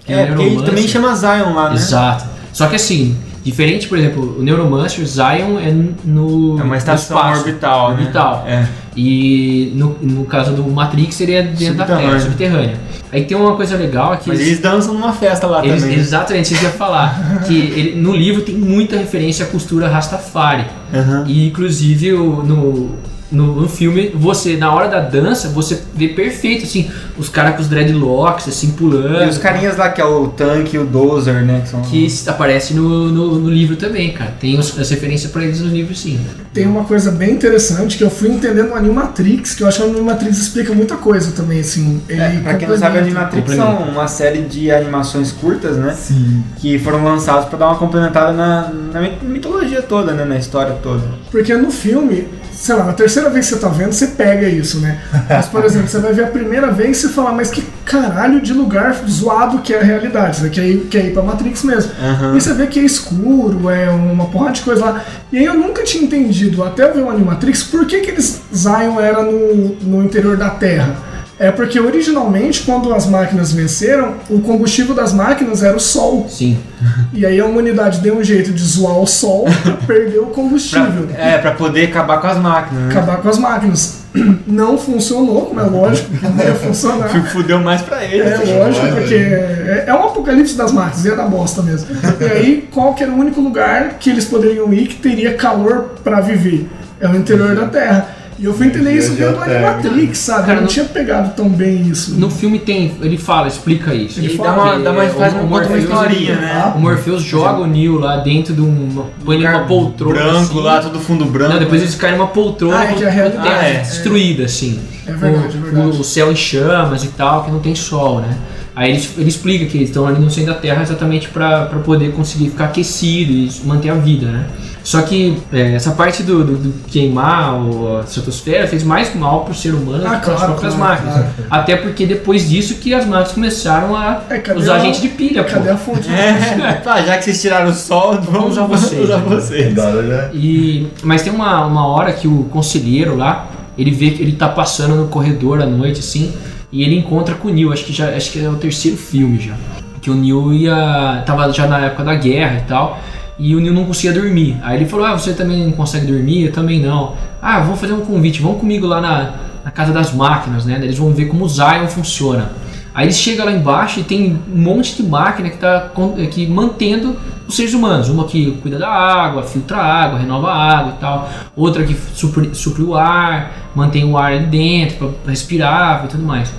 É, 0.06 0.26
porque 0.26 0.44
ele 0.44 0.64
também 0.64 0.86
chama 0.86 1.16
Zion 1.16 1.54
lá, 1.56 1.70
né? 1.70 1.76
Exato. 1.76 2.26
Só 2.52 2.68
que 2.68 2.76
assim, 2.76 3.16
diferente, 3.42 3.88
por 3.88 3.98
exemplo, 3.98 4.36
o 4.38 4.44
Neuromancer, 4.44 5.06
Zion 5.06 5.58
é 5.60 5.74
no 6.04 6.60
É 6.60 6.64
uma 6.64 6.76
estação 6.76 7.16
espaço, 7.16 7.40
orbital, 7.46 7.92
né? 7.94 8.00
orbital. 8.02 8.44
É. 8.46 8.68
E 8.98 9.72
no, 9.76 9.96
no 10.02 10.26
caso 10.26 10.52
do 10.52 10.64
Matrix 10.70 11.16
seria 11.16 11.42
dentro 11.42 11.76
da. 11.78 11.86
Terra, 11.86 12.20
subterrânea. 12.20 12.76
Aí 13.14 13.24
tem 13.24 13.38
uma 13.38 13.56
coisa 13.56 13.78
legal 13.78 14.18
que 14.18 14.28
Mas 14.28 14.42
eles 14.42 14.60
dançam 14.60 14.94
numa 14.94 15.14
festa 15.14 15.48
lá 15.48 15.66
eles- 15.66 15.82
também. 15.82 15.96
né? 15.96 16.02
exatamente, 16.04 16.52
isso 16.52 16.60
que 16.60 16.66
eu 16.66 16.70
ia 16.70 16.76
falar. 16.76 17.44
que 17.48 17.58
ele- 17.58 17.96
no 17.96 18.14
livro 18.14 18.42
tem 18.42 18.56
muita 18.56 18.98
referência 18.98 19.46
à 19.46 19.48
costura 19.48 19.88
Rastafari. 19.88 20.66
Aham. 20.94 21.24
E 21.28 21.48
inclusive 21.48 22.12
o- 22.14 22.44
no, 22.44 22.90
no, 23.32 23.62
no 23.62 23.70
filme, 23.70 24.10
você, 24.14 24.58
na 24.58 24.74
hora 24.74 24.88
da 24.88 25.00
dança, 25.00 25.50
você 25.50 25.80
vê 25.94 26.08
perfeito, 26.10 26.64
assim, 26.64 26.90
os 27.18 27.30
caras 27.30 27.56
com 27.56 27.62
os 27.62 27.68
dreadlocks, 27.68 28.48
assim, 28.48 28.72
pulando. 28.72 29.24
E 29.26 29.30
os 29.30 29.38
carinhas 29.38 29.78
lá, 29.78 29.90
que 29.90 30.02
é 30.02 30.06
o 30.06 30.28
Tank 30.30 30.74
e 30.74 30.78
o 30.80 30.86
Dozer, 30.86 31.44
né? 31.46 31.62
Que 31.64 31.70
são... 31.70 31.82
Que 31.82 32.08
aparece 32.28 32.74
no, 32.74 33.10
no, 33.10 33.40
no 33.40 33.50
livro 33.50 33.76
também, 33.76 34.12
cara. 34.14 34.34
Tem 34.40 34.58
os- 34.58 34.78
as 34.80 34.90
referências 34.90 35.32
pra 35.32 35.44
eles 35.44 35.62
no 35.62 35.68
livro, 35.70 35.94
sim. 35.96 36.20
Tem 36.54 36.66
uma 36.66 36.84
coisa 36.86 37.12
bem 37.12 37.32
interessante 37.34 37.98
que 37.98 38.04
eu 38.04 38.10
fui 38.10 38.30
entendendo 38.30 38.70
no 38.70 38.76
Animatrix, 38.76 39.54
que 39.56 39.64
eu 39.64 39.68
acho 39.68 39.82
que 39.82 39.88
o 39.88 39.92
Animatrix 39.92 40.38
explica 40.38 40.74
muita 40.74 40.96
coisa 40.96 41.32
também, 41.32 41.60
assim. 41.60 42.02
Ele 42.10 42.22
É, 42.22 42.40
pra 42.40 42.56
quem 42.56 42.68
não 42.68 42.78
sabe. 42.78 42.98
Animatrix 43.00 43.56
são 43.56 43.78
uma 43.84 44.08
série 44.08 44.42
de 44.42 44.72
animações 44.72 45.32
curtas, 45.32 45.78
né? 45.78 45.94
Sim. 45.94 46.44
Que 46.58 46.80
foram 46.80 47.04
lançadas 47.04 47.46
pra 47.46 47.58
dar 47.60 47.68
uma 47.68 47.76
complementada 47.78 48.32
na, 48.34 48.70
na 48.94 49.02
mit- 49.02 49.24
mitologia 49.24 49.82
toda, 49.82 50.14
né? 50.14 50.26
Na 50.26 50.38
história 50.38 50.74
toda. 50.82 51.04
Porque 51.32 51.54
no 51.56 51.70
filme, 51.72 52.28
sei 52.60 52.76
lá, 52.76 52.84
na 52.84 52.94
terceira 52.94 53.30
vez 53.30 53.48
que 53.48 53.56
você 53.56 53.60
tá 53.62 53.70
vendo, 53.70 53.94
você 53.94 54.08
pega 54.08 54.48
isso, 54.48 54.82
né? 54.82 55.00
Mas, 55.30 55.48
por 55.48 55.64
exemplo, 55.66 55.88
você 55.88 55.98
vai 55.98 56.12
ver 56.12 56.26
a 56.26 56.28
primeira 56.28 56.70
vez 56.72 56.98
e 56.98 57.02
você 57.02 57.10
fala, 57.10 57.32
mas 57.32 57.50
que 57.50 57.64
caralho 57.86 58.42
de 58.42 58.54
lugar 58.54 58.94
zoado 59.10 59.60
que 59.60 59.74
é 59.74 59.80
a 59.80 59.84
realidade. 59.84 60.42
Você 60.42 60.50
quer 60.50 60.68
ir, 60.68 60.88
quer 60.92 61.06
ir 61.06 61.14
pra 61.14 61.24
Matrix 61.24 61.64
mesmo. 61.64 61.94
Aham. 62.02 62.36
E 62.36 62.42
você 62.42 62.54
vê 62.54 62.68
que 62.68 62.80
é 62.80 62.84
escuro, 62.84 63.70
é 63.70 63.90
uma 63.90 64.26
porrada 64.26 64.52
de 64.52 64.62
coisa 64.62 64.84
lá. 64.84 65.06
E 65.32 65.38
aí 65.38 65.46
eu 65.46 65.54
nunca 65.54 65.84
tinha 65.84 66.04
entendido, 66.04 66.62
até 66.62 66.84
eu 66.84 66.94
ver 66.94 67.02
o 67.02 67.10
Animatrix, 67.10 67.64
por 67.64 67.86
que, 67.86 68.02
que 68.02 68.12
eles 68.12 68.42
Zion 68.54 69.00
era 69.00 69.24
no, 69.24 69.76
no 69.76 70.04
interior 70.04 70.36
da 70.36 70.50
Terra. 70.50 71.09
É 71.40 71.52
porque 71.52 71.80
originalmente, 71.80 72.64
quando 72.64 72.94
as 72.94 73.06
máquinas 73.06 73.54
venceram, 73.54 74.16
o 74.30 74.42
combustível 74.42 74.94
das 74.94 75.14
máquinas 75.14 75.64
era 75.64 75.78
o 75.78 75.80
Sol. 75.80 76.28
Sim. 76.30 76.58
E 77.12 77.26
aí 77.26 77.40
a 77.40 77.46
humanidade 77.46 78.00
deu 78.00 78.18
um 78.18 78.24
jeito 78.24 78.52
de 78.54 78.64
zoar 78.64 78.98
o 79.00 79.08
Sol 79.08 79.46
pra 79.64 79.74
perder 79.88 80.20
o 80.20 80.26
Pra, 80.28 80.34
combustível. 80.36 81.08
é, 81.18 81.38
pra 81.38 81.52
poder 81.52 81.86
acabar 81.88 82.22
com 82.22 82.28
as 82.28 82.38
máquinas, 82.38 82.84
né? 82.84 82.92
acabar 82.92 83.18
com 83.18 83.30
as 83.30 83.38
máquinas. 83.38 84.00
Não 84.48 84.78
funcionou, 84.78 85.46
como 85.48 85.60
é 85.60 85.64
lógico, 85.64 86.10
que 86.18 86.26
não 86.26 86.44
ia 86.44 86.56
funcionar. 86.56 87.10
Fudeu 87.32 87.60
mais 87.60 87.82
pra 87.82 88.04
eles. 88.04 88.26
É 88.50 88.58
lógico, 88.60 88.88
porque 88.96 89.14
é, 89.16 89.84
é 89.88 89.94
um 89.94 90.04
apocalipse 90.04 90.56
das 90.56 90.72
máquinas, 90.72 91.06
ia 91.06 91.16
dar 91.16 91.28
bosta 91.28 91.62
mesmo. 91.62 91.90
E 92.20 92.24
aí, 92.26 92.70
qual 92.74 92.94
que 92.96 93.04
era 93.04 93.12
o 93.12 93.16
único 93.16 93.40
lugar 93.40 93.98
que 94.00 94.10
eles 94.10 94.26
poderiam 94.26 94.74
ir 94.74 94.88
que 94.88 94.96
teria 94.96 95.36
calor 95.36 95.96
pra 96.04 96.22
viver? 96.22 96.68
É 97.00 97.08
o 97.08 97.16
interior 97.16 97.56
da 97.56 97.68
Terra. 97.68 98.08
E 98.40 98.46
eu 98.46 98.54
fui 98.54 98.68
entender 98.68 98.94
isso 98.94 99.14
vendo. 99.16 99.38
Animatrix, 99.42 100.18
sabe? 100.18 100.42
Cara, 100.42 100.52
eu 100.54 100.56
não 100.58 100.62
no- 100.64 100.68
tinha 100.70 100.86
pegado 100.86 101.34
tão 101.36 101.50
bem 101.50 101.82
isso. 101.90 102.16
No 102.16 102.30
filme 102.30 102.58
tem, 102.58 102.94
ele 103.02 103.18
fala, 103.18 103.48
explica 103.50 103.94
isso. 103.94 104.20
Ele 104.20 104.30
fala 104.38 104.50
dá 104.56 104.62
uma, 104.64 104.80
dá 104.80 104.92
uma, 104.92 105.04
é, 105.04 105.10
faz 105.10 105.34
o- 105.34 105.38
uma, 105.40 105.62
uma 105.62 105.78
historinha, 105.78 106.32
ele- 106.32 106.42
né? 106.42 106.74
O 106.76 106.80
Morpheus 106.80 107.22
joga 107.22 107.60
o 107.62 107.68
Neo 107.68 108.00
lá 108.00 108.18
dentro 108.18 108.54
de 108.54 108.62
uma, 108.62 109.06
põe 109.26 109.36
ele 109.36 109.46
numa 109.48 109.66
poltrona. 109.66 110.14
branco 110.16 110.40
assim. 110.40 110.60
lá, 110.62 110.82
todo 110.82 111.00
fundo 111.00 111.26
branco. 111.26 111.52
Não, 111.54 111.60
depois 111.60 111.82
eles 111.82 111.96
caem 111.96 112.16
numa 112.16 112.28
poltrona 112.28 112.78
Ah, 112.80 112.84
é 112.86 112.94
que 112.94 113.04
a 113.06 113.12
terra 113.12 113.68
é- 113.68 113.80
destruída, 113.82 114.46
assim. 114.46 114.80
É 115.06 115.12
verdade, 115.12 115.58
o, 115.58 115.60
é 115.60 115.62
verdade. 115.72 115.98
O, 115.98 116.00
o 116.00 116.04
céu 116.04 116.32
em 116.32 116.36
chamas 116.36 117.04
e 117.04 117.08
tal, 117.10 117.44
que 117.44 117.52
não 117.52 117.60
tem 117.60 117.76
sol, 117.76 118.22
né? 118.22 118.38
Aí 118.76 118.92
ele, 118.92 119.08
ele 119.18 119.28
explica 119.30 119.66
que 119.66 119.78
eles 119.78 119.90
estão 119.90 120.08
ali 120.08 120.22
no 120.22 120.32
centro 120.32 120.54
da 120.54 120.60
Terra 120.60 120.82
exatamente 120.82 121.28
para 121.28 121.66
poder 121.84 122.14
conseguir 122.14 122.50
ficar 122.52 122.66
aquecido 122.66 123.34
e 123.34 123.52
manter 123.66 123.90
a 123.90 123.96
vida, 123.96 124.28
né? 124.28 124.46
Só 124.84 125.02
que 125.02 125.38
é, 125.52 125.76
essa 125.76 125.92
parte 125.92 126.24
do, 126.24 126.44
do- 126.44 126.58
do 126.58 126.74
queimar 126.88 127.54
o- 127.62 127.98
a 127.98 128.02
estratosfera 128.02 128.66
fez 128.68 128.84
mais 128.84 129.14
mal 129.14 129.44
pro 129.44 129.54
ser 129.54 129.74
humano 129.74 130.04
Ah, 130.08 130.16
do 130.16 130.22
que 130.22 130.30
as 130.32 130.38
claro, 130.38 130.46
próprias 130.54 130.74
claro, 130.74 130.92
máquinas. 130.94 131.14
claro. 131.16 131.30
Até 131.50 131.76
porque 131.76 132.06
depois 132.06 132.50
disso 132.50 132.76
que 132.76 132.94
as 132.94 133.06
máquinas 133.06 133.32
começaram 133.34 133.96
a 133.96 134.22
É, 134.30 134.54
usar 134.56 134.76
a- 134.76 134.80
gente 134.80 135.02
de 135.02 135.10
pilha, 135.10 135.44
pô. 135.44 135.52
Cadê 135.52 135.70
a 135.70 135.78
fonte? 135.78 136.10
É, 136.10 136.74
pá, 136.84 137.02
já 137.02 137.18
que 137.18 137.26
vocês 137.26 137.42
tiraram 137.42 137.70
o 137.70 137.74
sol, 137.74 138.18
vamos 138.22 138.52
usar 138.52 138.64
vocês, 138.66 139.04
usar 139.04 139.18
né? 139.18 139.24
vocês. 139.28 139.76
Já. 139.76 140.30
E, 140.34 140.88
mas 141.04 141.22
tem 141.22 141.32
uma, 141.34 141.66
uma 141.66 141.86
hora 141.88 142.14
que 142.14 142.28
o 142.28 142.44
conselheiro 142.46 143.16
lá, 143.18 143.48
ele 143.78 143.92
vê 143.92 144.12
que 144.12 144.22
ele 144.24 144.32
tá 144.34 144.48
passando 144.50 144.96
no 144.96 145.08
corredor 145.08 145.62
à 145.62 145.66
noite, 145.66 146.00
assim, 146.00 146.34
e 146.72 146.84
ele 146.84 146.96
encontra 146.98 147.36
com 147.36 147.48
o 147.50 147.52
Neil, 147.52 147.72
acho 147.74 147.84
que 147.84 147.92
já 147.94 148.10
acho 148.10 148.32
que 148.32 148.44
é 148.44 148.50
o 148.50 148.56
terceiro 148.56 148.96
filme 148.98 149.40
já. 149.40 149.54
Que 150.02 150.10
o 150.10 150.16
Neil 150.16 150.54
ia. 150.54 151.22
tava 151.26 151.52
já 151.52 151.68
na 151.68 151.80
época 151.86 152.04
da 152.06 152.16
guerra 152.16 152.62
e 152.66 152.68
tal. 152.68 152.98
E 153.40 153.56
o 153.56 153.62
Neil 153.62 153.74
não 153.74 153.86
conseguia 153.86 154.12
dormir. 154.12 154.58
Aí 154.62 154.78
ele 154.78 154.86
falou: 154.86 155.06
Ah, 155.06 155.18
você 155.18 155.34
também 155.34 155.66
não 155.66 155.72
consegue 155.72 156.06
dormir? 156.06 156.46
Eu 156.46 156.52
também 156.52 156.82
não. 156.82 157.16
Ah, 157.42 157.62
vamos 157.62 157.80
fazer 157.80 157.94
um 157.94 158.02
convite, 158.02 158.42
vamos 158.42 158.60
comigo 158.60 158.86
lá 158.86 159.00
na, 159.00 159.34
na 159.64 159.72
casa 159.72 159.94
das 159.94 160.14
máquinas, 160.14 160.66
né? 160.66 160.78
Eles 160.82 160.98
vão 160.98 161.14
ver 161.14 161.26
como 161.26 161.46
o 161.46 161.50
Zion 161.50 161.88
funciona. 161.88 162.52
Aí 162.94 163.06
eles 163.06 163.18
chegam 163.18 163.46
lá 163.46 163.52
embaixo 163.52 164.02
e 164.02 164.04
tem 164.04 164.38
um 164.52 164.58
monte 164.58 164.96
de 164.96 165.04
máquina 165.04 165.48
que 165.50 165.56
está 165.56 165.90
que 166.32 166.48
mantendo 166.48 167.16
os 167.48 167.56
seres 167.56 167.74
humanos. 167.74 168.10
Uma 168.10 168.26
que 168.26 168.52
cuida 168.62 168.78
da 168.78 168.90
água, 168.90 169.44
filtra 169.44 169.78
a 169.78 170.04
água, 170.04 170.20
renova 170.20 170.52
a 170.52 170.78
água 170.80 170.94
e 170.98 171.00
tal. 171.00 171.30
Outra 171.56 171.84
que 171.84 171.94
supre, 171.94 172.54
supre 172.54 172.84
o 172.84 172.96
ar, 172.96 173.72
mantém 173.74 174.04
o 174.04 174.18
ar 174.18 174.34
ali 174.34 174.48
dentro 174.48 175.14
para 175.24 175.30
respirar 175.32 176.04
e 176.04 176.08
tudo 176.10 176.24
mais. 176.24 176.52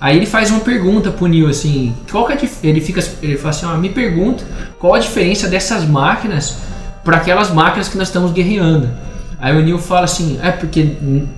Aí 0.00 0.16
ele 0.16 0.26
faz 0.26 0.50
uma 0.50 0.60
pergunta 0.60 1.10
pro 1.10 1.26
Neil 1.26 1.48
assim, 1.48 1.94
qual 2.10 2.26
que 2.26 2.32
é 2.32 2.36
a 2.36 2.48
ele 2.62 2.80
fica 2.80 3.02
ele 3.20 3.36
fala 3.36 3.50
assim, 3.50 3.66
me 3.78 3.88
pergunta 3.88 4.44
qual 4.78 4.94
a 4.94 4.98
diferença 4.98 5.48
dessas 5.48 5.84
máquinas 5.84 6.58
para 7.04 7.16
aquelas 7.16 7.50
máquinas 7.50 7.88
que 7.88 7.98
nós 7.98 8.08
estamos 8.08 8.30
guerreando. 8.30 8.88
Aí 9.40 9.56
o 9.56 9.62
Neil 9.62 9.78
fala 9.78 10.04
assim, 10.04 10.38
é 10.42 10.50
porque 10.50 10.82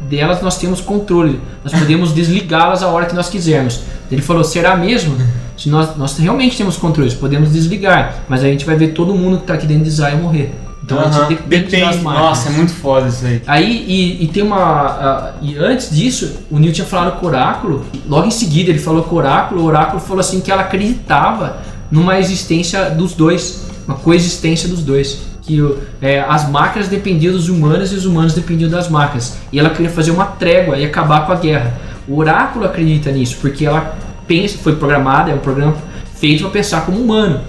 delas 0.08 0.42
nós 0.42 0.58
temos 0.58 0.80
controle, 0.80 1.40
nós 1.62 1.72
podemos 1.72 2.12
desligá-las 2.12 2.82
a 2.82 2.88
hora 2.88 3.06
que 3.06 3.14
nós 3.14 3.28
quisermos. 3.28 3.82
Ele 4.10 4.22
falou, 4.22 4.42
será 4.42 4.76
mesmo? 4.76 5.16
Se 5.56 5.68
nós, 5.68 5.96
nós 5.96 6.16
realmente 6.18 6.56
temos 6.56 6.76
controles, 6.76 7.12
podemos 7.12 7.52
desligar, 7.52 8.24
mas 8.28 8.42
a 8.42 8.46
gente 8.46 8.64
vai 8.64 8.76
ver 8.76 8.88
todo 8.88 9.14
mundo 9.14 9.36
que 9.36 9.42
está 9.42 9.54
aqui 9.54 9.66
dentro 9.66 9.84
de 9.84 9.90
Zion 9.90 10.16
morrer. 10.16 10.52
Então 10.90 10.98
a 10.98 11.06
Aham, 11.06 11.28
gente 11.28 11.42
depende, 11.42 11.80
das 11.80 11.96
máquinas. 12.02 12.28
Nossa, 12.28 12.48
é 12.48 12.52
muito 12.52 12.72
foda 12.72 13.08
isso 13.08 13.24
aí. 13.24 13.42
Aí, 13.46 13.84
e, 13.86 14.24
e 14.24 14.28
tem 14.28 14.42
uma. 14.42 14.56
ah, 14.58 15.32
e 15.40 15.56
antes 15.56 15.90
disso, 15.90 16.38
o 16.50 16.58
Neil 16.58 16.72
tinha 16.72 16.86
falado 16.86 17.20
com 17.20 17.26
o 17.26 17.28
Oráculo, 17.28 17.86
logo 18.08 18.26
em 18.26 18.30
seguida 18.30 18.70
ele 18.70 18.80
falou 18.80 19.04
com 19.04 19.14
o 19.14 19.18
Oráculo, 19.18 19.62
o 19.62 19.64
Oráculo 19.64 20.00
falou 20.00 20.20
assim 20.20 20.40
que 20.40 20.50
ela 20.50 20.62
acreditava 20.62 21.58
numa 21.90 22.18
existência 22.18 22.90
dos 22.90 23.14
dois, 23.14 23.66
uma 23.86 23.96
coexistência 23.96 24.68
dos 24.68 24.82
dois. 24.82 25.30
Que 25.42 25.58
é, 26.00 26.20
as 26.20 26.48
máquinas 26.48 26.86
dependiam 26.86 27.32
dos 27.32 27.48
humanos 27.48 27.90
e 27.92 27.94
os 27.94 28.04
humanos 28.04 28.34
dependiam 28.34 28.70
das 28.70 28.88
máquinas. 28.88 29.38
E 29.50 29.58
ela 29.58 29.70
queria 29.70 29.90
fazer 29.90 30.10
uma 30.10 30.26
trégua 30.26 30.76
e 30.76 30.84
acabar 30.84 31.26
com 31.26 31.32
a 31.32 31.36
guerra. 31.36 31.74
O 32.06 32.18
Oráculo 32.18 32.64
acredita 32.64 33.10
nisso, 33.10 33.38
porque 33.40 33.64
ela 33.64 33.96
pensa, 34.28 34.58
foi 34.58 34.76
programada, 34.76 35.30
é 35.30 35.34
um 35.34 35.38
programa 35.38 35.74
feito 36.14 36.42
para 36.42 36.50
pensar 36.50 36.82
como 36.82 37.00
humano. 37.00 37.40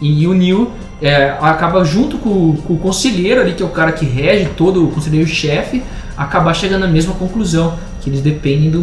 E 0.00 0.26
o 0.26 0.32
Neil 0.32 0.70
é, 1.02 1.36
acaba 1.40 1.84
junto 1.84 2.18
com, 2.18 2.56
com 2.56 2.74
o 2.74 2.78
conselheiro 2.78 3.40
ali, 3.40 3.52
que 3.52 3.62
é 3.62 3.66
o 3.66 3.70
cara 3.70 3.92
que 3.92 4.04
rege 4.04 4.50
todo, 4.56 4.84
o 4.84 4.90
conselheiro-chefe, 4.90 5.82
acabar 6.16 6.54
chegando 6.54 6.84
à 6.84 6.88
mesma 6.88 7.14
conclusão, 7.14 7.74
que 8.00 8.10
eles 8.10 8.20
dependem 8.20 8.70
do, 8.70 8.80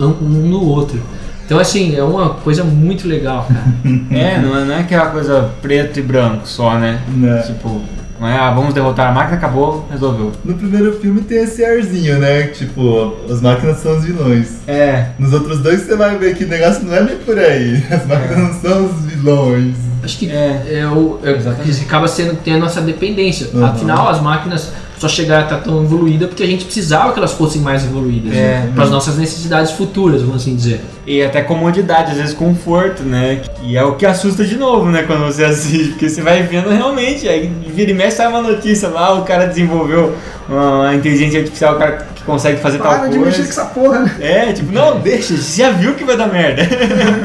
um 0.00 0.50
do 0.50 0.64
outro. 0.68 1.00
Então, 1.46 1.58
assim, 1.58 1.96
é 1.96 2.02
uma 2.02 2.30
coisa 2.30 2.62
muito 2.62 3.08
legal, 3.08 3.46
cara. 3.48 3.64
É, 4.10 4.38
não 4.38 4.56
é, 4.56 4.64
não 4.64 4.74
é 4.74 4.80
aquela 4.80 5.06
coisa 5.06 5.50
preto 5.60 5.98
e 5.98 6.02
branco 6.02 6.46
só, 6.46 6.78
né? 6.78 7.00
Né. 7.08 7.42
Tipo, 7.44 7.80
não 8.20 8.28
é, 8.28 8.38
ah, 8.38 8.52
vamos 8.52 8.74
derrotar 8.74 9.10
a 9.10 9.12
máquina, 9.12 9.36
acabou, 9.36 9.88
resolveu. 9.90 10.30
No 10.44 10.54
primeiro 10.54 11.00
filme 11.00 11.22
tem 11.22 11.38
esse 11.38 11.64
arzinho, 11.64 12.18
né? 12.18 12.48
Tipo, 12.48 13.16
as 13.28 13.40
máquinas 13.40 13.78
são 13.78 13.96
os 13.96 14.04
vilões. 14.04 14.58
É, 14.68 15.06
Nos 15.18 15.32
outros 15.32 15.60
dois 15.60 15.80
você 15.80 15.96
vai 15.96 16.16
ver 16.18 16.36
que 16.36 16.44
o 16.44 16.48
negócio 16.48 16.84
não 16.84 16.94
é 16.94 17.02
bem 17.02 17.16
por 17.16 17.38
aí. 17.38 17.82
As 17.90 18.06
máquinas 18.06 18.38
não 18.38 18.60
são 18.60 18.84
os 18.86 19.04
vilões. 19.06 19.89
Acho 20.10 20.18
que 20.18 20.30
É. 20.30 20.80
é, 20.80 20.86
o, 20.86 21.18
é, 21.24 21.30
Exatamente. 21.32 21.82
acaba 21.82 22.08
sendo 22.08 22.36
tendo 22.42 22.64
essa 22.66 22.80
dependência. 22.80 23.48
Uhum. 23.54 23.64
Afinal, 23.64 24.08
as 24.08 24.20
máquinas 24.20 24.70
só 24.98 25.08
chegaram 25.08 25.42
a 25.42 25.44
estar 25.44 25.58
tão 25.60 25.82
evoluídas 25.82 26.28
porque 26.28 26.42
a 26.42 26.46
gente 26.46 26.66
precisava 26.66 27.12
que 27.14 27.18
elas 27.18 27.32
fossem 27.32 27.62
mais 27.62 27.84
evoluídas 27.84 28.34
É. 28.36 28.68
para 28.74 28.84
as 28.84 28.90
nossas 28.90 29.16
necessidades 29.16 29.70
futuras, 29.72 30.20
vamos 30.20 30.42
assim 30.42 30.54
dizer. 30.54 30.82
e 31.06 31.22
até 31.22 31.40
comodidade, 31.40 32.10
às 32.12 32.18
vezes 32.18 32.34
conforto, 32.34 33.02
né? 33.02 33.40
E 33.62 33.76
é 33.78 33.82
o 33.82 33.94
que 33.94 34.04
assusta 34.04 34.44
de 34.44 34.56
novo, 34.56 34.90
né? 34.90 35.04
Quando 35.04 35.24
você 35.24 35.42
assiste, 35.44 35.88
porque 35.92 36.08
você 36.08 36.20
vai 36.20 36.42
vendo 36.42 36.68
realmente, 36.68 37.26
aí 37.26 37.50
vira 37.74 37.90
e 37.90 37.94
mexe 37.94 38.18
sai 38.18 38.28
uma 38.28 38.42
notícia 38.42 38.88
lá, 38.90 39.14
o 39.18 39.22
cara 39.22 39.46
desenvolveu 39.46 40.14
uma 40.48 40.94
inteligência 40.94 41.40
artificial, 41.40 41.76
o 41.76 41.78
cara 41.78 42.06
que 42.20 42.26
consegue 42.26 42.60
fazer 42.60 42.78
Para 42.78 42.98
tal 42.98 43.08
de 43.08 43.18
coisa. 43.18 43.24
mexer 43.26 43.42
com 43.44 43.48
essa 43.48 43.64
porra, 43.66 44.00
né? 44.00 44.14
É, 44.20 44.52
tipo, 44.52 44.70
não, 44.72 45.00
deixa, 45.00 45.36
você 45.36 45.62
já 45.62 45.70
viu 45.70 45.94
que 45.94 46.04
vai 46.04 46.16
dar 46.16 46.26
merda. 46.28 46.62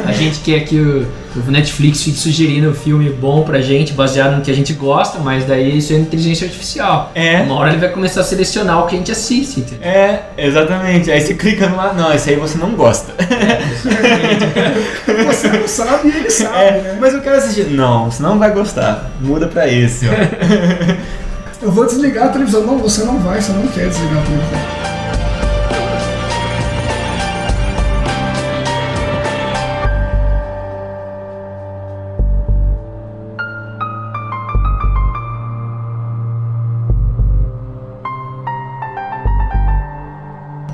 A 0.06 0.12
gente 0.12 0.40
quer 0.40 0.62
que 0.62 0.78
o, 0.80 1.06
o 1.36 1.52
Netflix 1.52 2.02
fique 2.04 2.18
sugerindo 2.18 2.70
um 2.70 2.74
filme 2.74 3.10
bom 3.10 3.44
pra 3.44 3.60
gente, 3.62 3.94
baseado 3.94 4.36
no 4.38 4.42
que 4.42 4.50
a 4.50 4.54
gente 4.54 4.74
gosta, 4.74 5.20
mas 5.20 5.46
daí 5.46 5.78
isso 5.78 5.92
é 5.94 5.98
inteligência 5.98 6.46
artificial. 6.46 7.12
É. 7.14 7.42
Uma 7.42 7.56
hora 7.56 7.72
ele 7.72 7.80
vai 7.80 7.90
começar 7.90 8.22
a 8.22 8.24
selecionar 8.24 8.84
o 8.84 8.88
que 8.88 8.96
a 8.96 8.98
gente 8.98 9.12
assiste, 9.12 9.60
entendeu? 9.60 9.88
É, 9.88 10.24
exatamente. 10.38 11.12
Aí 11.12 11.20
você 11.22 11.34
clica 11.34 11.68
no 11.68 11.76
lá, 11.76 11.94
não, 11.94 12.14
esse 12.14 12.30
aí 12.30 12.36
você 12.38 12.58
não 12.58 12.72
gosta. 12.72 13.14
Você 15.28 15.48
não 15.50 15.68
sabe 15.68 16.10
e 16.10 16.16
ele 16.18 16.30
sabe, 16.30 16.58
É, 16.58 16.72
né? 16.82 16.98
mas 17.00 17.14
eu 17.14 17.22
quero 17.22 17.38
assistir. 17.38 17.66
Não, 17.70 18.10
você 18.10 18.22
não 18.24 18.40
vai 18.40 18.52
gostar. 18.52 19.12
Muda 19.22 19.48
pra 19.48 19.68
esse, 19.68 20.08
ó. 20.08 20.12
Eu 21.66 21.72
vou 21.72 21.84
desligar 21.84 22.28
a 22.28 22.30
televisão. 22.30 22.64
Não, 22.64 22.78
você 22.78 23.04
não 23.04 23.18
vai, 23.18 23.42
você 23.42 23.52
não 23.52 23.66
quer 23.66 23.90
desligar 23.90 24.20
a 24.20 24.26
televisão. 24.26 24.60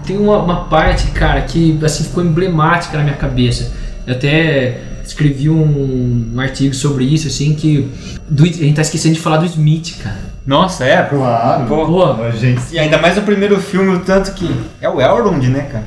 Tem 0.06 0.18
uma, 0.18 0.39
uma 0.39 0.66
parte, 0.66 1.08
cara, 1.12 1.39
que 1.44 1.80
assim 1.86 2.04
ficou 2.04 2.22
emblemática 2.22 2.98
na 2.98 3.06
minha 3.06 3.16
cabeça. 3.16 3.72
Eu 4.06 4.14
até 4.14 4.82
escrevi 5.12 5.49
um, 5.49 6.32
um 6.36 6.39
artigo 6.39 6.74
sobre 6.74 7.05
isso, 7.05 7.28
assim, 7.28 7.53
que 7.53 7.88
do- 8.30 8.43
a 8.43 8.47
gente 8.47 8.74
tá 8.76 8.82
esquecendo 8.82 9.16
de 9.16 9.22
falar 9.22 9.38
do 9.38 9.45
Smith, 9.45 9.97
cara. 10.03 10.32
Nossa, 10.45 10.84
é, 10.86 11.03
pô. 11.03 11.18
Claro. 11.18 11.66
Pô. 11.68 11.86
Pô, 11.86 12.14
Mas, 12.16 12.39
gente, 12.39 12.62
E 12.72 12.80
ainda 12.80 12.97
mais 12.97 13.16
o 13.18 13.22
primeiro 13.22 13.59
filme, 13.59 13.95
o 13.95 13.99
tanto 13.99 14.32
que. 14.34 14.49
É 14.82 14.89
o 14.89 14.99
Elrond, 14.99 15.47
né, 15.49 15.68
cara? 15.72 15.86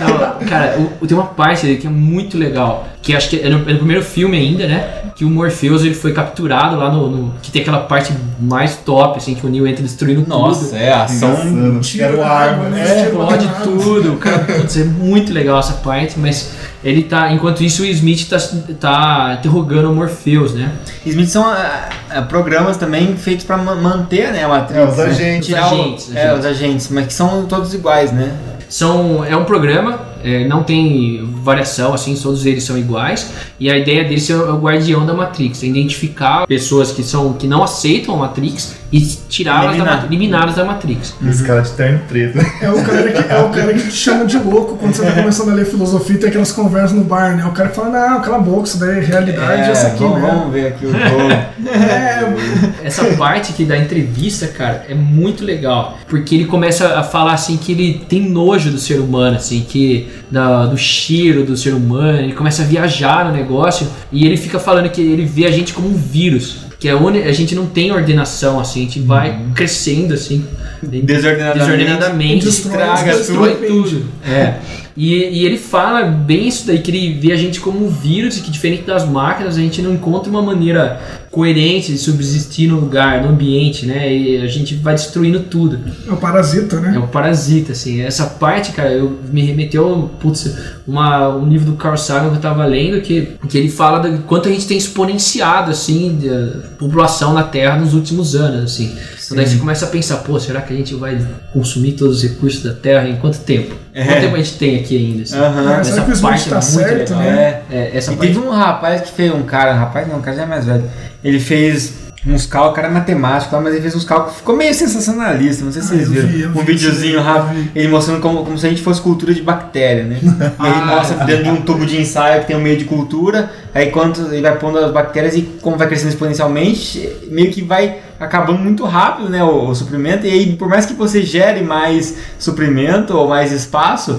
Não, 0.00 0.46
cara, 0.48 0.78
o, 0.78 1.04
o- 1.04 1.06
tem 1.06 1.16
uma 1.16 1.26
parte 1.26 1.66
ali 1.66 1.76
que 1.76 1.86
é 1.86 1.90
muito 1.90 2.36
legal. 2.38 2.86
Que 3.02 3.16
acho 3.16 3.28
que 3.30 3.40
é 3.40 3.48
no, 3.50 3.68
é 3.68 3.72
no 3.72 3.78
primeiro 3.78 4.02
filme 4.04 4.36
ainda, 4.36 4.66
né? 4.68 4.88
Que 5.16 5.24
o 5.24 5.30
Morpheus 5.30 5.82
ele 5.82 5.94
foi 5.94 6.12
capturado 6.12 6.76
lá 6.76 6.90
no, 6.90 7.08
no- 7.10 7.34
Que 7.42 7.50
tem 7.50 7.62
aquela 7.62 7.80
parte 7.80 8.12
mais 8.40 8.76
top, 8.76 9.18
assim, 9.18 9.34
que 9.34 9.44
o 9.44 9.50
Neo 9.50 9.66
entra 9.66 9.82
destruindo 9.82 10.24
Nossa, 10.26 10.66
tudo. 10.66 10.76
é, 10.76 10.92
a 10.92 11.02
ação. 11.04 11.30
A 11.30 11.34
arma, 11.40 12.28
água, 12.28 12.68
né? 12.68 12.84
né? 12.84 13.00
É, 13.00 13.02
explode 13.06 13.48
tudo. 13.64 14.16
Cara, 14.18 14.38
putz, 14.38 14.76
é 14.76 14.84
muito 14.84 15.32
legal 15.32 15.58
essa 15.58 15.74
parte, 15.74 16.16
mas 16.18 16.52
ele 16.84 17.02
tá. 17.02 17.32
Enquanto 17.32 17.62
isso, 17.62 17.82
o 17.82 17.86
Smith 17.86 18.28
tá, 18.28 18.38
tá 18.80 19.36
interrogando 19.38 19.90
o 19.90 19.94
Morpheus, 19.94 20.54
né? 20.54 20.72
Smith 21.06 21.28
são 21.28 21.44
ah, 21.46 21.88
ah, 22.10 22.22
programas 22.22 22.76
também 22.76 23.16
feitos 23.16 23.44
pra 23.44 23.56
ma- 23.56 23.74
manter, 23.74 24.32
né, 24.32 24.44
a 24.44 24.48
Matrix. 24.48 24.80
É, 24.80 24.84
os 24.90 24.96
né? 24.96 25.04
agentes. 25.04 25.46
Tirar 25.46 25.66
Os 25.66 25.72
o- 25.72 25.74
agentes, 25.82 26.16
É, 26.16 26.20
agentes. 26.26 26.38
os 26.38 26.46
agentes, 26.46 26.88
mas 26.90 27.06
que 27.06 27.12
são 27.14 27.46
todos 27.46 27.72
iguais, 27.74 28.10
né? 28.12 28.32
São, 28.68 29.24
é 29.24 29.36
um 29.36 29.44
programa, 29.44 30.00
é, 30.24 30.46
não 30.48 30.62
tem 30.62 31.31
variação, 31.42 31.92
assim, 31.94 32.14
todos 32.14 32.46
eles 32.46 32.64
são 32.64 32.76
iguais. 32.78 33.30
E 33.58 33.70
a 33.70 33.76
ideia 33.76 34.04
dele 34.04 34.22
é 34.30 34.34
o 34.34 34.58
guardião 34.58 35.04
da 35.04 35.14
Matrix, 35.14 35.62
é 35.62 35.66
identificar 35.66 36.46
pessoas 36.46 36.90
que 36.92 37.02
são 37.02 37.32
que 37.34 37.46
não 37.46 37.62
aceitam 37.62 38.14
a 38.14 38.18
Matrix 38.18 38.74
e 38.92 39.00
tirá-las 39.00 39.76
da, 39.78 40.04
eliminá-las 40.06 40.54
da 40.56 40.64
Matrix. 40.64 41.14
Esse 41.26 41.44
cara 41.44 41.62
de 41.62 41.70
terno 41.70 42.00
preto. 42.08 42.38
É 42.60 42.70
o 42.70 42.82
cara 42.84 43.10
que, 43.10 43.32
é 43.32 43.38
o 43.40 43.48
cara 43.48 43.72
que 43.74 43.82
te 43.88 43.92
chama 43.92 44.26
de 44.26 44.38
louco 44.38 44.76
quando 44.76 44.94
você 44.94 45.02
tá 45.04 45.12
começando 45.12 45.50
a 45.50 45.54
ler 45.54 45.64
filosofia 45.64 46.16
e 46.16 46.18
tem 46.18 46.28
aquelas 46.28 46.52
conversas 46.52 46.92
no 46.92 47.04
bar, 47.04 47.36
né? 47.36 47.44
O 47.46 47.52
cara 47.52 47.70
fala, 47.70 47.88
não, 48.10 48.20
cala 48.20 48.36
a 48.36 48.40
boca, 48.40 48.64
isso 48.68 48.78
daí 48.78 48.98
é 48.98 49.00
realidade, 49.00 49.70
essa 49.70 49.86
aqui 49.88 50.00
vamos, 50.00 50.20
mesmo. 50.20 50.38
vamos 50.38 50.52
ver 50.52 50.66
aqui 50.68 50.86
o. 50.86 50.92
É, 51.72 52.86
Essa 52.86 53.04
parte 53.16 53.52
aqui 53.52 53.64
da 53.64 53.76
entrevista, 53.78 54.46
cara, 54.48 54.84
é 54.88 54.94
muito 54.94 55.44
legal. 55.44 55.98
Porque 56.08 56.34
ele 56.34 56.44
começa 56.46 56.98
a 56.98 57.02
falar 57.02 57.32
assim 57.32 57.56
que 57.56 57.72
ele 57.72 58.04
tem 58.08 58.28
nojo 58.28 58.70
do 58.70 58.78
ser 58.78 59.00
humano, 59.00 59.36
assim, 59.36 59.64
que 59.66 60.08
da- 60.30 60.66
do 60.66 60.76
cheiro 60.76 61.31
do 61.32 61.56
ser 61.56 61.74
humano, 61.74 62.18
ele 62.18 62.32
começa 62.32 62.62
a 62.62 62.64
viajar 62.66 63.24
no 63.24 63.32
negócio 63.32 63.88
e 64.10 64.26
ele 64.26 64.36
fica 64.36 64.58
falando 64.58 64.88
que 64.90 65.00
ele 65.00 65.24
vê 65.24 65.46
a 65.46 65.50
gente 65.50 65.72
como 65.72 65.88
um 65.88 65.94
vírus. 65.94 66.66
Que 66.78 66.88
é 66.88 66.94
onde 66.96 67.22
a 67.22 67.32
gente 67.32 67.54
não 67.54 67.66
tem 67.66 67.92
ordenação, 67.92 68.58
assim, 68.58 68.80
a 68.80 68.82
gente 68.82 69.00
vai 69.00 69.40
crescendo 69.54 70.14
assim. 70.14 70.44
Desordenadamente. 70.82 71.58
Desordenadamente, 71.58 72.48
estraga, 72.48 73.16
destrói 73.16 73.54
coisas, 73.54 73.68
tudo. 73.68 74.04
É. 74.26 74.56
E, 74.96 75.14
e 75.14 75.44
ele 75.46 75.56
fala 75.56 76.02
bem 76.04 76.48
isso 76.48 76.66
daí, 76.66 76.78
que 76.78 76.90
ele 76.90 77.14
vê 77.18 77.32
a 77.32 77.36
gente 77.36 77.60
como 77.60 77.84
um 77.84 77.88
vírus 77.88 78.36
e 78.36 78.42
que 78.42 78.50
diferente 78.50 78.82
das 78.82 79.08
máquinas, 79.08 79.56
a 79.56 79.60
gente 79.60 79.80
não 79.80 79.94
encontra 79.94 80.30
uma 80.30 80.42
maneira 80.42 81.00
coerente 81.30 81.90
de 81.92 81.98
subsistir 81.98 82.68
no 82.68 82.78
lugar, 82.78 83.22
no 83.22 83.30
ambiente, 83.30 83.86
né? 83.86 84.14
E 84.14 84.36
a 84.42 84.46
gente 84.46 84.74
vai 84.74 84.94
destruindo 84.94 85.40
tudo. 85.40 85.80
é 86.06 86.12
o 86.12 86.16
parasita, 86.18 86.76
É 86.76 86.80
né? 86.80 86.98
um 86.98 87.06
parasita, 87.06 87.72
assim. 87.72 88.02
Essa 88.02 88.26
parte, 88.26 88.72
cara, 88.72 88.92
eu 88.92 89.18
me 89.32 89.42
remeteu, 89.42 90.10
putz, 90.20 90.54
uma, 90.86 91.34
um 91.34 91.48
livro 91.48 91.70
do 91.70 91.76
Carl 91.76 91.96
Sagan 91.96 92.28
que 92.28 92.36
eu 92.36 92.40
tava 92.40 92.66
lendo 92.66 93.00
que, 93.00 93.28
que 93.48 93.56
ele 93.56 93.70
fala 93.70 93.98
do 93.98 94.18
quanto 94.24 94.48
a 94.48 94.52
gente 94.52 94.66
tem 94.66 94.76
exponenciado, 94.76 95.70
assim, 95.70 96.18
a 96.28 96.76
população 96.76 97.32
na 97.32 97.44
Terra 97.44 97.78
nos 97.78 97.94
últimos 97.94 98.34
anos, 98.34 98.64
assim. 98.64 98.94
Então 99.32 99.44
daí 99.44 99.52
você 99.52 99.58
começa 99.58 99.84
a 99.86 99.88
pensar, 99.88 100.16
pô, 100.18 100.38
será 100.38 100.60
que 100.60 100.72
a 100.72 100.76
gente 100.76 100.94
vai 100.94 101.18
consumir 101.52 101.92
todos 101.92 102.18
os 102.18 102.22
recursos 102.22 102.62
da 102.62 102.72
Terra 102.72 103.08
em 103.08 103.16
quanto 103.16 103.38
tempo? 103.40 103.74
É. 103.94 104.04
Quanto 104.04 104.20
tempo 104.20 104.34
a 104.34 104.38
gente 104.38 104.52
tem 104.54 104.76
aqui 104.80 104.96
ainda, 104.96 105.22
assim? 105.22 105.36
Aham. 105.36 105.76
Ah, 105.80 105.84
será 105.84 106.02
que 106.04 106.10
o 106.10 106.14
Smith 106.14 106.48
tá 106.48 106.60
certo, 106.60 107.10
legal. 107.10 107.18
né? 107.20 107.60
É. 107.70 107.76
É, 107.76 107.90
essa 107.96 108.12
E 108.12 108.16
parte 108.16 108.32
teve 108.34 108.46
um 108.46 108.50
rapaz 108.50 109.00
que 109.02 109.12
fez, 109.12 109.32
um 109.34 109.42
cara, 109.42 109.74
um 109.74 109.78
rapaz 109.78 110.06
não, 110.08 110.18
um 110.18 110.22
cara 110.22 110.36
já 110.36 110.42
é 110.42 110.46
mais 110.46 110.64
velho. 110.64 110.84
Ele 111.24 111.38
fez 111.40 112.02
uns 112.24 112.46
cálculos, 112.46 112.72
o 112.72 112.76
cara 112.76 112.86
é 112.86 112.90
matemático, 112.92 113.60
mas 113.60 113.72
ele 113.74 113.82
fez 113.82 113.96
uns 113.96 114.04
cálculos, 114.04 114.36
ficou 114.36 114.56
meio 114.56 114.72
sensacionalista, 114.72 115.64
não 115.64 115.72
sei 115.72 115.82
se 115.82 115.88
vocês 115.88 116.02
eu 116.06 116.08
viram. 116.12 116.28
vi, 116.28 116.46
um 116.46 116.64
vi 116.64 116.72
videozinho 116.72 117.20
rápido, 117.20 117.68
ele 117.74 117.88
mostrando 117.88 118.20
como, 118.20 118.44
como 118.44 118.56
se 118.56 118.64
a 118.64 118.68
gente 118.70 118.80
fosse 118.80 119.00
cultura 119.00 119.34
de 119.34 119.42
bactéria, 119.42 120.04
né? 120.04 120.20
E 120.22 120.64
aí 120.64 120.72
ele 120.72 120.86
mostra 120.86 121.24
dentro 121.24 121.42
de 121.44 121.50
um 121.50 121.62
tubo 121.62 121.84
de 121.84 122.00
ensaio 122.00 122.42
que 122.42 122.46
tem 122.46 122.56
um 122.56 122.60
meio 122.60 122.76
de 122.76 122.84
cultura, 122.84 123.50
aí 123.74 123.90
quando 123.90 124.32
ele 124.32 124.40
vai 124.42 124.56
pondo 124.56 124.78
as 124.78 124.92
bactérias 124.92 125.34
e 125.34 125.42
como 125.60 125.76
vai 125.76 125.88
crescendo 125.88 126.10
exponencialmente, 126.10 127.08
meio 127.28 127.50
que 127.50 127.60
vai 127.60 127.96
acabando 128.24 128.58
muito 128.58 128.84
rápido, 128.84 129.28
né, 129.28 129.42
o, 129.42 129.68
o 129.68 129.74
suprimento, 129.74 130.26
e 130.26 130.30
aí 130.30 130.56
por 130.56 130.68
mais 130.68 130.86
que 130.86 130.94
você 130.94 131.22
gere 131.22 131.62
mais 131.62 132.16
suprimento 132.38 133.16
ou 133.16 133.28
mais 133.28 133.52
espaço, 133.52 134.18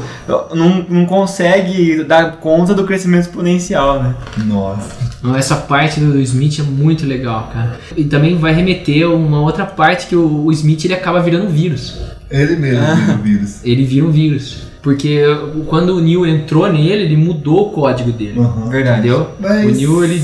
não, 0.53 0.85
não 0.89 1.05
consegue 1.05 2.03
dar 2.03 2.37
conta 2.37 2.73
do 2.73 2.83
crescimento 2.83 3.21
exponencial, 3.23 4.01
né? 4.03 4.15
Nossa. 4.45 5.13
Essa 5.37 5.55
parte 5.55 5.99
do 6.01 6.19
Smith 6.19 6.59
é 6.59 6.63
muito 6.63 7.05
legal, 7.05 7.49
cara. 7.53 7.79
E 7.95 8.03
também 8.03 8.37
vai 8.37 8.53
remeter 8.53 9.05
a 9.05 9.09
uma 9.09 9.39
outra 9.39 9.65
parte 9.65 10.07
que 10.07 10.15
o, 10.15 10.45
o 10.45 10.51
Smith 10.51 10.83
ele 10.83 10.93
acaba 10.93 11.21
virando 11.21 11.45
um 11.45 11.49
vírus. 11.49 11.97
Ele 12.29 12.55
mesmo 12.57 12.83
vira 12.95 13.13
o 13.13 13.21
vírus. 13.21 13.59
Ele 13.63 13.85
vira 13.85 14.05
um 14.05 14.11
vírus. 14.11 14.57
Porque 14.81 15.21
quando 15.67 15.95
o 15.95 16.01
Neil 16.01 16.25
entrou 16.25 16.69
nele, 16.69 17.03
ele 17.03 17.15
mudou 17.15 17.67
o 17.67 17.71
código 17.71 18.11
dele. 18.11 18.37
Aham. 18.37 18.69
Verdade. 18.69 18.99
Entendeu? 18.99 19.29
Mas- 19.39 19.65
O 19.65 19.71
Neil 19.71 20.03
ele 20.03 20.19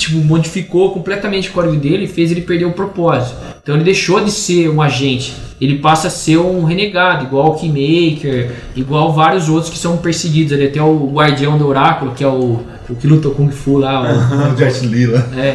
tipo, 0.00 0.18
modificou 0.18 0.92
completamente 0.92 1.48
o 1.48 1.52
código 1.52 1.76
dele 1.76 2.04
e 2.04 2.08
fez 2.08 2.30
ele 2.30 2.40
perder 2.40 2.64
o 2.64 2.72
propósito. 2.72 3.36
Então 3.62 3.74
ele 3.74 3.84
deixou 3.84 4.22
de 4.22 4.30
ser 4.30 4.68
um 4.68 4.80
agente. 4.80 5.34
Ele 5.60 5.78
passa 5.78 6.08
a 6.08 6.10
ser 6.10 6.38
um 6.38 6.64
renegado, 6.64 7.24
igual 7.24 7.50
o 7.50 7.54
Keymaker, 7.54 8.50
igual 8.74 9.12
vários 9.12 9.48
outros 9.48 9.70
que 9.70 9.78
são 9.78 9.98
perseguidos. 9.98 10.52
Ele 10.52 10.66
até 10.66 10.82
o 10.82 11.10
guardião 11.12 11.58
do 11.58 11.66
oráculo, 11.66 12.14
que 12.14 12.24
é 12.24 12.28
o, 12.28 12.60
o 12.90 12.94
que 12.96 13.06
luta 13.06 13.28
Kung 13.30 13.50
Fu 13.50 13.78
lá. 13.78 14.02
o- 14.02 14.52
O 14.52 14.56
Jet 14.56 14.86
Li 14.86 15.06
lá. 15.06 15.26
É. 15.36 15.54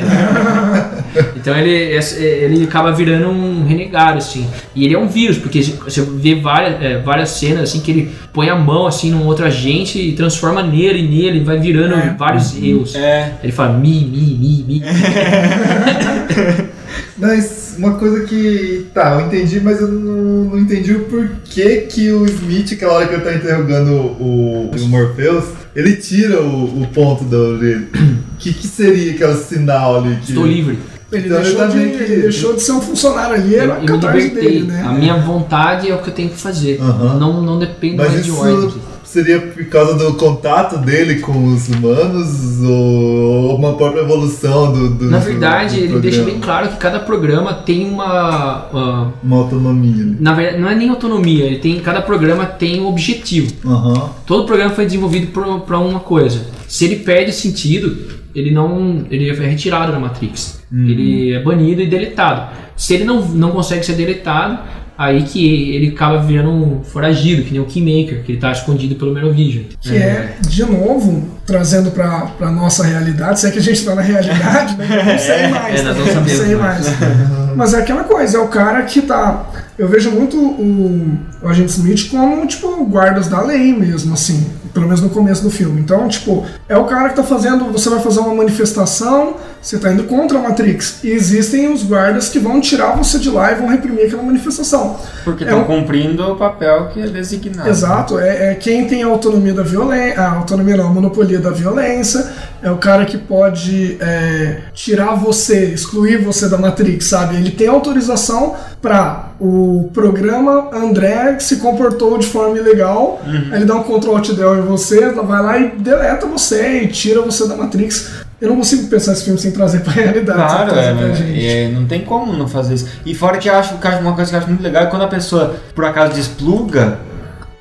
Então 1.36 1.56
ele, 1.58 1.98
ele 2.20 2.64
acaba 2.66 2.92
virando 2.92 3.30
um 3.30 3.66
renegado, 3.66 4.18
assim. 4.18 4.46
E 4.76 4.84
ele 4.86 4.96
é 4.96 5.00
um 5.00 5.08
vírus, 5.08 5.38
porque 5.38 5.62
você 5.64 6.02
vê 6.02 6.36
várias, 6.36 6.82
é, 6.82 6.98
várias 7.00 7.30
cenas 7.30 7.64
assim 7.64 7.80
que 7.80 7.92
ele 7.92 8.12
põe 8.34 8.50
a 8.50 8.56
mão 8.56 8.86
assim 8.88 9.12
num 9.12 9.26
outro 9.26 9.46
agente 9.46 10.00
e 10.00 10.14
transforma 10.14 10.62
nele 10.64 11.00
e 11.00 11.08
nele, 11.08 11.44
vai 11.44 11.58
virando 11.60 11.94
É. 11.96 12.16
vários 12.18 12.56
eus. 12.62 12.96
É. 12.96 13.34
Ele 13.44 13.52
fala 13.52 13.78
mi, 13.78 14.06
mi, 14.06 14.38
mi, 14.40 14.66
mi. 14.68 14.84
Mas 17.18 17.76
uma 17.78 17.96
coisa 17.96 18.26
que. 18.26 18.88
Tá, 18.94 19.18
eu 19.20 19.28
entendi, 19.28 19.60
mas 19.62 19.80
eu 19.82 19.88
não, 19.88 20.44
não 20.46 20.60
entendi 20.60 20.94
o 20.94 21.06
porquê 21.06 21.88
que 21.90 22.12
o 22.12 22.26
Smith, 22.26 22.74
aquela 22.74 22.94
hora 22.94 23.08
que 23.08 23.14
ele 23.14 23.24
tá 23.24 23.34
interrogando 23.34 23.92
o, 23.94 24.72
o 24.76 24.88
Morpheus, 24.88 25.46
ele 25.76 25.96
tira 25.98 26.42
o, 26.42 26.82
o 26.82 26.88
ponto 26.94 27.24
da 27.26 27.38
orelha. 27.38 27.88
O 28.36 28.38
que, 28.38 28.54
que 28.54 28.68
seria 28.68 29.12
aquele 29.14 29.36
sinal 29.36 29.98
ali? 29.98 30.16
Que... 30.18 30.30
Estou 30.32 30.46
livre. 30.46 30.78
Ele, 31.12 31.28
Então, 31.28 31.42
deixou 31.42 31.64
ele 31.64 31.72
de, 31.92 31.98
que- 31.98 32.04
ele 32.12 32.22
deixou 32.24 32.54
de 32.56 32.62
ser 32.62 32.72
um 32.74 32.82
funcionário 32.82 33.36
ali, 33.36 33.54
Eu, 33.54 33.62
era 33.62 33.80
libertei. 33.80 34.32
dele, 34.32 34.64
né? 34.66 34.82
A 34.86 34.92
minha 34.92 35.18
vontade 35.18 35.90
é 35.90 35.96
o 35.96 36.02
que 36.02 36.10
eu 36.10 36.14
tenho 36.14 36.30
que 36.30 36.38
fazer. 36.38 36.80
Não, 36.80 37.42
não 37.42 37.60
depende 37.60 37.98
Mas 37.98 38.12
mais 38.12 38.26
de 38.26 38.32
ordem. 38.32 38.74
Seria 39.16 39.40
por 39.40 39.66
causa 39.66 39.94
do 39.96 40.14
contato 40.16 40.78
dele 40.78 41.16
com 41.22 41.46
os 41.54 41.68
humanos 41.70 42.62
ou 42.62 43.56
uma 43.56 43.74
própria 43.74 44.02
evolução 44.02 44.72
do. 44.74 44.90
do 44.90 45.06
Na 45.10 45.20
do- 45.20 45.26
verdade, 45.26 45.78
do 45.80 45.84
ele 45.86 46.00
deixa 46.00 46.24
bem 46.24 46.40
claro 46.40 46.70
que 46.70 46.78
cada 46.78 47.00
programa 47.00 47.54
tem 47.54 47.90
uma, 47.90 48.68
uma- 48.72 49.14
Uma 49.24 49.38
autonomia. 49.38 50.04
né? 50.06 50.16
na 50.20 50.34
verdade, 50.34 50.62
não 50.62 50.70
é 50.70 50.76
nem 50.76 50.90
autonomia, 50.90 51.46
ele 51.46 51.60
tem 51.60 51.80
cada 51.80 52.02
programa 52.02 52.46
tem 52.46 52.82
um 52.82 52.88
objetivo. 52.88 53.52
Aham. 53.66 54.10
Todo 54.26 54.46
programa 54.46 54.72
foi 54.72 54.86
desenvolvido 54.86 55.28
para 55.66 55.80
uma 55.80 56.00
coisa. 56.00 56.46
Se 56.68 56.86
ele 56.86 56.98
perde 56.98 57.32
sentido, 57.32 57.96
ele 58.36 58.52
não 58.52 59.06
ele 59.10 59.30
é 59.30 59.34
retirado 59.34 59.92
da 59.92 60.00
Matrix. 60.00 60.60
Ele 60.74 61.32
é 61.34 61.42
banido 61.42 61.82
e 61.82 61.88
deletado. 61.88 62.52
Se 62.76 62.94
ele 62.96 63.06
não, 63.06 63.22
não 63.22 63.52
consegue 63.52 63.86
ser 63.86 63.94
deletado, 63.94 64.60
aí 64.98 65.24
que 65.24 65.74
ele 65.74 65.90
acaba 65.90 66.22
virando 66.22 66.52
um 66.52 66.84
foragido, 66.84 67.44
que 67.44 67.52
nem 67.52 67.62
o 67.62 67.66
Keymaker, 67.66 68.24
que 68.24 68.32
ele 68.32 68.40
tá 68.40 68.52
escondido 68.52 68.96
pelo 68.96 69.14
Merovision. 69.14 69.64
Que 69.82 69.98
é, 69.98 70.36
de 70.42 70.64
novo, 70.64 71.24
trazendo 71.46 71.92
pra, 71.92 72.22
pra 72.38 72.52
nossa 72.52 72.84
realidade, 72.84 73.40
se 73.40 73.48
é 73.48 73.52
que 73.52 73.60
a 73.60 73.62
gente 73.62 73.84
tá 73.84 73.96
na 73.96 74.02
realidade, 74.02 74.78
né? 74.78 74.88
Não 75.06 75.18
sei 75.20 75.48
mais. 75.50 75.80
é, 75.80 75.84
nós 75.84 75.98
né? 75.98 76.14
não 76.16 76.28
sei 76.28 76.56
mais. 76.56 77.00
mais. 77.00 77.56
Mas 77.56 77.74
é 77.74 77.80
aquela 77.80 78.04
coisa, 78.04 78.38
é 78.38 78.42
o 78.42 78.48
cara 78.48 78.84
que 78.84 79.02
tá. 79.02 79.50
Eu 79.78 79.88
vejo 79.90 80.12
muito 80.12 80.38
o, 80.38 81.18
o 81.42 81.48
Agente 81.48 81.72
Smith 81.72 82.10
como, 82.10 82.46
tipo, 82.48 82.86
guardas 82.86 83.28
da 83.28 83.42
lei 83.42 83.74
mesmo, 83.74 84.14
assim. 84.14 84.46
Pelo 84.76 84.86
menos 84.88 85.02
no 85.02 85.10
começo 85.10 85.42
do 85.42 85.50
filme. 85.50 85.80
Então, 85.80 86.08
tipo, 86.08 86.46
é 86.70 86.78
o 86.78 86.84
cara 86.84 87.08
que 87.10 87.16
tá 87.16 87.24
fazendo. 87.24 87.72
Você 87.72 87.90
vai 87.90 88.00
fazer 88.00 88.20
uma 88.20 88.36
manifestação, 88.36 89.36
você 89.62 89.80
tá 89.80 89.92
indo 89.92 90.04
contra 90.04 90.38
a 90.38 90.42
Matrix. 90.42 91.00
E 91.02 91.10
existem 91.12 91.72
os 91.72 91.82
guardas 91.82 92.28
que 92.30 92.38
vão 92.40 92.60
tirar 92.60 92.96
você 92.96 93.18
de 93.18 93.30
lá 93.30 93.52
e 93.54 93.56
vão 93.56 93.68
reprimir 93.70 94.06
aquela 94.06 94.22
manifestação. 94.22 94.98
Porque 95.24 95.44
É 95.44 95.48
estão 95.48 95.62
um- 95.62 95.66
cumprindo 95.66 96.24
o 96.30 96.36
papel 96.36 96.90
que 96.94 97.02
é 97.02 97.08
designado. 97.08 97.70
Exato, 97.70 98.20
é, 98.20 98.52
é 98.52 98.56
quem 98.56 98.86
tem 98.86 99.02
a 99.04 99.08
autonomia 99.08 99.54
da 99.54 99.64
violência, 99.64 100.20
a 100.22 100.34
autonomia 100.36 100.76
não, 100.78 100.88
a 100.88 100.90
monopolia 100.90 101.40
da 101.40 101.52
violência, 101.52 102.26
é 102.62 102.70
o 102.70 102.78
cara 102.78 103.06
que 103.06 103.18
pode 103.18 103.98
é, 104.02 104.58
tirar 104.74 105.16
você, 105.16 105.68
excluir 105.68 106.18
você 106.18 106.50
da 106.50 106.58
Matrix, 106.58 107.06
sabe? 107.08 107.38
Ele 107.38 107.52
tem 107.52 107.68
autorização 107.68 108.56
para 108.82 109.30
o 109.40 109.90
programa 109.94 110.70
André 110.74 111.38
se 111.40 111.56
comportou 111.58 112.18
de 112.18 112.28
forma 112.28 112.58
ilegal, 112.58 113.20
aí 113.26 113.56
ele 113.58 113.66
dá 113.66 113.76
um 113.76 113.84
Ctrl 113.84 114.12
Alt 114.16 114.32
Del 114.34 114.56
você, 114.66 115.10
vai 115.12 115.42
lá 115.42 115.58
e 115.60 115.70
deleta 115.72 116.26
você 116.26 116.82
e 116.84 116.88
tira 116.88 117.22
você 117.22 117.48
da 117.48 117.56
Matrix. 117.56 118.26
Eu 118.42 118.50
não 118.50 118.58
consigo 118.58 118.88
pensar 118.88 119.14
esse 119.14 119.24
filme 119.24 119.40
sem 119.40 119.52
trazer 119.52 119.80
pra 119.80 119.94
realidade, 119.94 120.38
Claro, 120.40 120.72
é, 120.76 120.94
né? 120.94 121.34
é, 121.42 121.70
não 121.70 121.86
tem 121.86 122.02
como 122.02 122.34
não 122.34 122.48
fazer 122.48 122.76
isso. 122.76 122.88
E 123.06 123.16
fora 123.16 123.38
que 123.38 123.50
eu 123.50 123.56
acho 123.56 123.78
que 123.78 123.88
uma 123.88 124.14
coisa 124.14 124.30
que 124.30 124.36
eu 124.36 124.40
acho 124.40 124.50
muito 124.50 124.62
legal 124.62 124.84
é 124.84 124.86
quando 124.88 125.04
a 125.04 125.08
pessoa, 125.08 125.56
por 125.74 125.86
acaso, 125.86 126.14
despluga, 126.14 127.00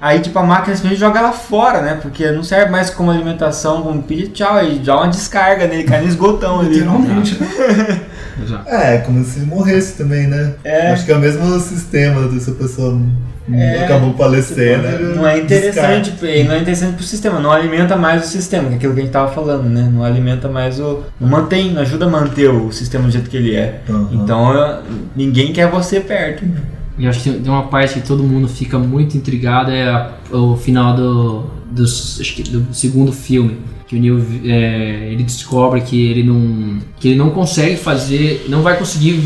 aí 0.01 0.19
tipo 0.21 0.39
a 0.39 0.43
máquina 0.43 0.75
simplesmente 0.75 1.01
joga 1.01 1.21
ela 1.21 1.33
fora, 1.33 1.81
né? 1.81 1.99
Porque 2.03 2.29
não 2.33 2.43
serve 2.43 2.71
mais 2.71 2.91
como 2.91 3.11
alimentação, 3.11 3.83
como 3.83 4.03
pizza, 4.03 4.33
tchau, 4.33 4.65
e 4.65 4.79
dá 4.81 4.97
uma 4.97 5.09
descarga 5.09 5.67
nele, 5.67 5.85
cai 5.85 6.01
no 6.01 6.09
esgotão 6.09 6.61
ali. 6.61 6.75
Literalmente. 6.81 7.39
Exato. 8.43 8.69
É, 8.69 8.99
como 8.99 9.25
se 9.25 9.41
morresse 9.41 9.95
também, 9.95 10.27
né? 10.27 10.55
É. 10.65 10.91
Acho 10.93 11.05
que 11.05 11.13
é 11.13 11.17
o 11.17 11.21
mesmo 11.21 11.59
sistema 11.61 12.27
dessa 12.29 12.53
pessoa 12.53 12.99
É. 13.53 13.85
acabou 13.85 14.15
falecendo. 14.15 15.15
Não 15.17 15.27
é 15.27 15.39
interessante, 15.39 16.11
descarta. 16.13 16.37
e 16.37 16.45
não 16.45 16.55
é 16.55 16.59
interessante 16.61 16.95
pro 16.97 17.05
sistema, 17.05 17.39
não 17.41 17.51
alimenta 17.53 17.97
mais 17.97 18.25
o 18.25 18.27
sistema, 18.29 18.69
que 18.69 18.75
é 18.75 18.77
aquilo 18.77 18.95
que 18.95 19.01
a 19.01 19.03
gente 19.03 19.13
tava 19.13 19.31
falando, 19.33 19.65
né? 19.69 19.89
Não 19.93 20.03
alimenta 20.03 20.49
mais 20.49 20.81
o. 20.81 21.03
Não 21.21 21.29
mantém, 21.29 21.73
não 21.73 21.83
ajuda 21.83 22.07
a 22.07 22.09
manter 22.09 22.49
o 22.49 22.73
sistema 22.73 23.05
do 23.05 23.11
jeito 23.11 23.29
que 23.31 23.37
ele 23.37 23.55
é. 23.55 23.81
Aham. 23.89 24.09
Então 24.13 24.53
eu- 24.55 24.83
ninguém 25.15 25.53
quer 25.53 25.69
você 25.71 26.01
perto. 26.01 26.45
E 26.97 27.07
acho 27.09 27.23
que 27.23 27.31
tem 27.31 27.51
uma 27.53 27.65
parte 27.65 27.95
que 28.01 28.07
todo 28.07 28.23
mundo 28.23 28.47
fica 28.49 28.79
muito 28.79 29.17
intrigado 29.17 29.71
é 29.71 29.89
a- 29.89 30.11
o 30.33 30.57
final 30.57 30.95
do, 30.95 31.45
do, 31.71 31.83
acho 31.85 32.35
que 32.37 32.43
do 32.45 32.73
segundo 32.73 33.13
filme. 33.13 33.59
Que 33.95 33.99
o 33.99 34.01
Neo 34.01 34.27
é, 34.45 35.11
ele 35.13 35.23
descobre 35.23 35.81
que 35.83 36.09
ele 36.09 36.25
não 36.25 36.79
que 36.99 37.09
ele 37.09 37.17
não 37.17 37.31
consegue 37.31 37.77
fazer, 37.77 38.47
não 38.49 38.61
vai 38.61 38.77
conseguir 38.77 39.21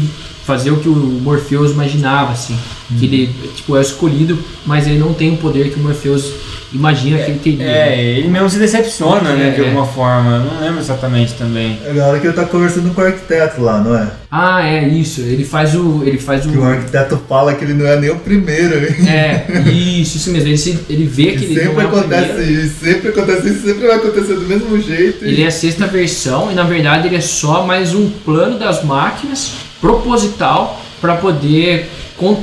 fazer 0.45 0.71
o 0.71 0.79
que 0.79 0.89
o 0.89 0.95
Morpheus 0.95 1.73
imaginava, 1.73 2.33
assim. 2.33 2.57
Que 2.99 3.07
ele 3.07 3.35
tipo, 3.57 3.77
é 3.77 3.81
escolhido, 3.81 4.39
mas 4.67 4.87
ele 4.87 4.99
não 4.99 5.15
tem 5.15 5.33
o 5.33 5.37
poder 5.37 5.73
que 5.73 5.81
o 5.81 5.83
Morpheus 5.83 6.33
imagina 6.73 7.19
que 7.19 7.31
ele 7.31 7.39
teria. 7.39 7.65
É, 7.67 8.01
ele 8.19 8.29
mesmo 8.29 8.49
se 8.51 8.59
decepciona, 8.59 9.33
né, 9.35 9.51
de 9.51 9.63
É. 9.63 9.65
alguma 9.65 9.87
forma. 9.87 10.37
Eu 10.37 10.45
Não 10.53 10.61
lembro 10.61 10.81
exatamente 10.81 11.35
também. 11.35 11.79
É 11.87 11.93
na 11.93 12.07
hora 12.07 12.19
que 12.21 12.27
ele 12.27 12.35
tá 12.35 12.45
conversando 12.45 12.93
com 12.95 13.01
o 13.01 13.05
arquiteto 13.05 13.61
lá, 13.63 13.79
não 13.81 13.97
é? 13.97 14.09
Ah, 14.31 14.63
é 14.67 14.87
isso. 14.87 15.23
Ele 15.23 15.45
faz 15.45 15.75
o. 15.75 16.03
Ele 16.05 16.19
faz 16.19 16.45
o. 16.45 16.51
Que 16.51 16.59
o 16.59 16.65
arquiteto 16.65 17.19
fala 17.29 17.55
que 17.55 17.65
ele 17.65 17.73
não 17.75 17.87
é 17.87 17.99
nem 17.99 18.11
o 18.11 18.17
primeiro. 18.17 18.75
É, 19.09 19.47
isso, 19.71 20.19
isso 20.19 20.31
mesmo. 20.31 20.49
Ele, 20.49 20.59
se- 20.59 20.79
ele 20.91 21.07
vê 21.07 21.33
que 21.33 21.39
Que 21.39 21.45
ele 21.47 21.55
sempre 21.55 21.73
não 21.75 21.81
é 21.81 21.85
o 21.85 21.89
acontece 21.89 22.33
primeiro. 22.33 22.53
isso, 22.63 22.75
sempre 22.85 23.09
acontece 23.09 23.49
isso, 23.49 23.63
sempre 23.67 23.87
vai 23.87 23.97
acontecer 23.97 24.35
do 24.35 24.43
mesmo 24.43 24.81
jeito. 24.81 25.25
e- 25.25 25.29
Ele 25.29 25.43
é 25.43 25.47
a 25.47 25.51
sexta 25.51 25.87
versão 25.87 26.51
e 26.53 26.55
na 26.55 26.65
verdade 26.65 27.09
ele 27.09 27.17
é 27.17 27.21
só 27.21 27.65
mais 27.67 27.95
um 27.95 28.11
plano 28.11 28.59
das 28.59 28.85
máquinas 28.85 29.53
proposital 29.81 30.81
para 31.01 31.15
poder 31.17 31.89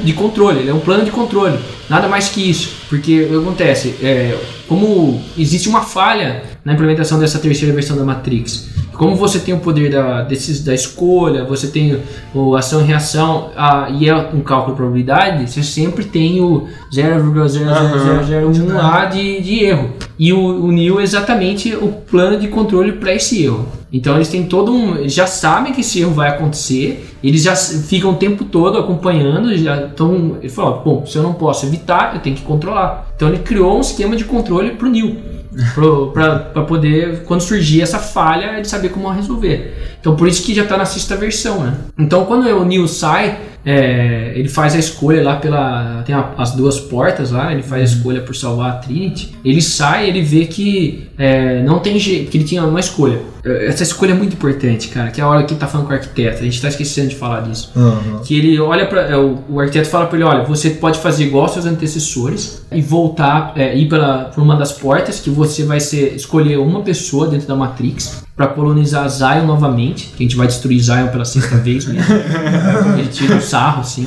de 0.03 0.13
controle. 0.13 0.59
Ele 0.61 0.69
é 0.69 0.73
um 0.73 0.80
plano 0.80 1.03
de 1.03 1.11
controle, 1.11 1.57
nada 1.89 2.07
mais 2.07 2.29
que 2.29 2.49
isso. 2.49 2.71
Porque 2.89 3.23
o 3.23 3.29
que 3.29 3.36
acontece, 3.38 3.95
é, 4.01 4.38
como 4.67 5.21
existe 5.38 5.69
uma 5.69 5.81
falha 5.81 6.43
na 6.63 6.73
implementação 6.73 7.19
dessa 7.19 7.39
terceira 7.39 7.73
versão 7.73 7.95
da 7.95 8.03
Matrix. 8.03 8.73
Como 8.93 9.15
você 9.15 9.39
tem 9.39 9.53
o 9.53 9.59
poder 9.59 9.91
da, 9.91 10.23
desses, 10.23 10.63
da 10.63 10.73
escolha, 10.73 11.43
você 11.43 11.67
tem 11.67 12.01
o 12.33 12.55
ação 12.55 12.81
e 12.81 12.86
reação, 12.86 13.51
a, 13.55 13.89
e 13.89 14.07
é 14.07 14.15
um 14.15 14.39
cálculo 14.39 14.73
de 14.73 14.77
probabilidade, 14.77 15.51
você 15.51 15.61
sempre 15.61 16.05
tem 16.05 16.41
o 16.41 16.67
0,00001 16.93 18.73
lá 18.73 19.05
de, 19.05 19.41
de 19.41 19.65
erro. 19.65 19.91
E 20.17 20.31
o, 20.31 20.65
o 20.65 20.99
é 20.99 21.03
exatamente 21.03 21.75
o 21.75 21.89
plano 21.89 22.39
de 22.39 22.47
controle 22.47 22.93
para 22.93 23.13
esse 23.13 23.43
erro. 23.43 23.67
Então 23.95 24.15
eles 24.15 24.27
têm 24.27 24.43
todo 24.43 24.73
um. 24.73 24.97
eles 24.97 25.13
Já 25.13 25.25
sabem 25.25 25.71
que 25.71 25.79
esse 25.79 26.01
erro 26.01 26.11
vai 26.11 26.27
acontecer, 26.27 27.15
eles 27.23 27.43
já 27.43 27.55
ficam 27.55 28.11
o 28.11 28.15
tempo 28.15 28.43
todo 28.43 28.77
acompanhando. 28.77 29.57
Já 29.57 29.85
estão. 29.85 30.35
Ele 30.41 30.49
falou: 30.49 30.81
bom, 30.83 31.05
se 31.05 31.15
eu 31.17 31.23
não 31.23 31.33
posso 31.33 31.65
evitar, 31.65 32.13
eu 32.13 32.19
tenho 32.19 32.35
que 32.35 32.41
controlar. 32.41 33.09
Então 33.15 33.29
ele 33.29 33.39
criou 33.39 33.77
um 33.77 33.79
esquema 33.79 34.17
de 34.17 34.25
controle 34.25 34.71
para 34.71 34.85
o 34.85 34.91
Neo. 34.91 35.15
para 36.13 36.63
poder, 36.63 37.23
quando 37.23 37.39
surgir 37.39 37.81
essa 37.81 37.97
falha, 37.97 38.57
ele 38.57 38.65
saber 38.65 38.89
como 38.89 39.07
resolver. 39.09 39.94
Então 40.05 40.15
por 40.15 40.27
isso 40.27 40.43
que 40.43 40.53
já 40.53 40.61
está 40.61 40.77
na 40.77 40.85
sexta 40.85 41.15
versão, 41.15 41.61
né? 41.63 41.73
Então 41.97 42.25
quando 42.25 42.45
o 42.47 42.63
Neo 42.63 42.87
sai, 42.87 43.39
é, 43.65 44.33
ele 44.35 44.47
faz 44.47 44.75
a 44.75 44.77
escolha 44.77 45.23
lá 45.23 45.37
pela. 45.37 46.03
Tem 46.05 46.13
a- 46.13 46.29
as 46.37 46.51
duas 46.51 46.79
portas 46.79 47.31
lá, 47.31 47.51
ele 47.51 47.63
faz 47.63 47.81
a 47.81 47.95
escolha 47.95 48.21
por 48.21 48.35
salvar 48.35 48.69
a 48.69 48.73
Trinity. 48.75 49.35
Ele 49.43 49.59
sai 49.63 50.07
ele 50.07 50.21
vê 50.21 50.45
que 50.45 51.07
é, 51.17 51.63
não 51.63 51.79
tem 51.79 51.97
jeito, 51.97 52.29
que 52.29 52.37
ele 52.37 52.43
tinha 52.43 52.63
uma 52.63 52.79
escolha. 52.79 53.19
É, 53.43 53.65
Essa 53.65 53.81
escolha 53.81 54.11
é 54.11 54.13
muito 54.13 54.33
importante, 54.33 54.89
cara, 54.89 55.09
que 55.09 55.19
é 55.19 55.23
a 55.23 55.27
hora 55.27 55.43
que 55.43 55.53
ele 55.53 55.59
tá 55.59 55.65
falando 55.65 55.87
com 55.87 55.93
o 55.93 55.95
arquiteto. 55.95 56.41
A 56.41 56.43
gente 56.43 56.61
tá 56.61 56.67
esquecendo 56.67 57.07
de 57.09 57.15
falar 57.15 57.41
disso. 57.41 57.71
Aham. 57.75 58.21
Que 58.23 58.37
ele 58.37 58.59
olha 58.59 58.85
para 58.85 59.19
o, 59.19 59.39
o 59.49 59.59
arquiteto 59.59 59.89
fala 59.89 60.05
para 60.05 60.17
ele, 60.19 60.25
olha, 60.27 60.43
você 60.43 60.69
pode 60.69 60.99
fazer 60.99 61.23
igual 61.23 61.45
aos 61.45 61.53
seus 61.53 61.65
antecessores 61.65 62.63
e 62.71 62.79
voltar, 62.81 63.53
é, 63.55 63.75
ir 63.75 63.87
pela, 63.89 64.25
por 64.25 64.43
uma 64.43 64.55
das 64.55 64.71
portas 64.71 65.19
que 65.19 65.31
você 65.31 65.63
vai 65.63 65.79
ser 65.79 66.13
escolher 66.15 66.57
uma 66.59 66.81
pessoa 66.81 67.25
dentro 67.27 67.47
da 67.47 67.55
Matrix 67.55 68.23
para 68.35 68.47
colonizar 68.47 69.07
Zion 69.09 69.45
novamente, 69.45 69.94
que 70.03 70.23
a 70.23 70.25
gente 70.25 70.35
vai 70.35 70.47
destruir 70.47 70.79
Zion 70.79 71.07
pela 71.07 71.25
sexta 71.25 71.57
vez 71.57 71.85
mesmo. 71.85 72.13
ele 72.97 73.07
tira 73.07 73.35
um 73.35 73.41
sarro 73.41 73.81
assim. 73.81 74.05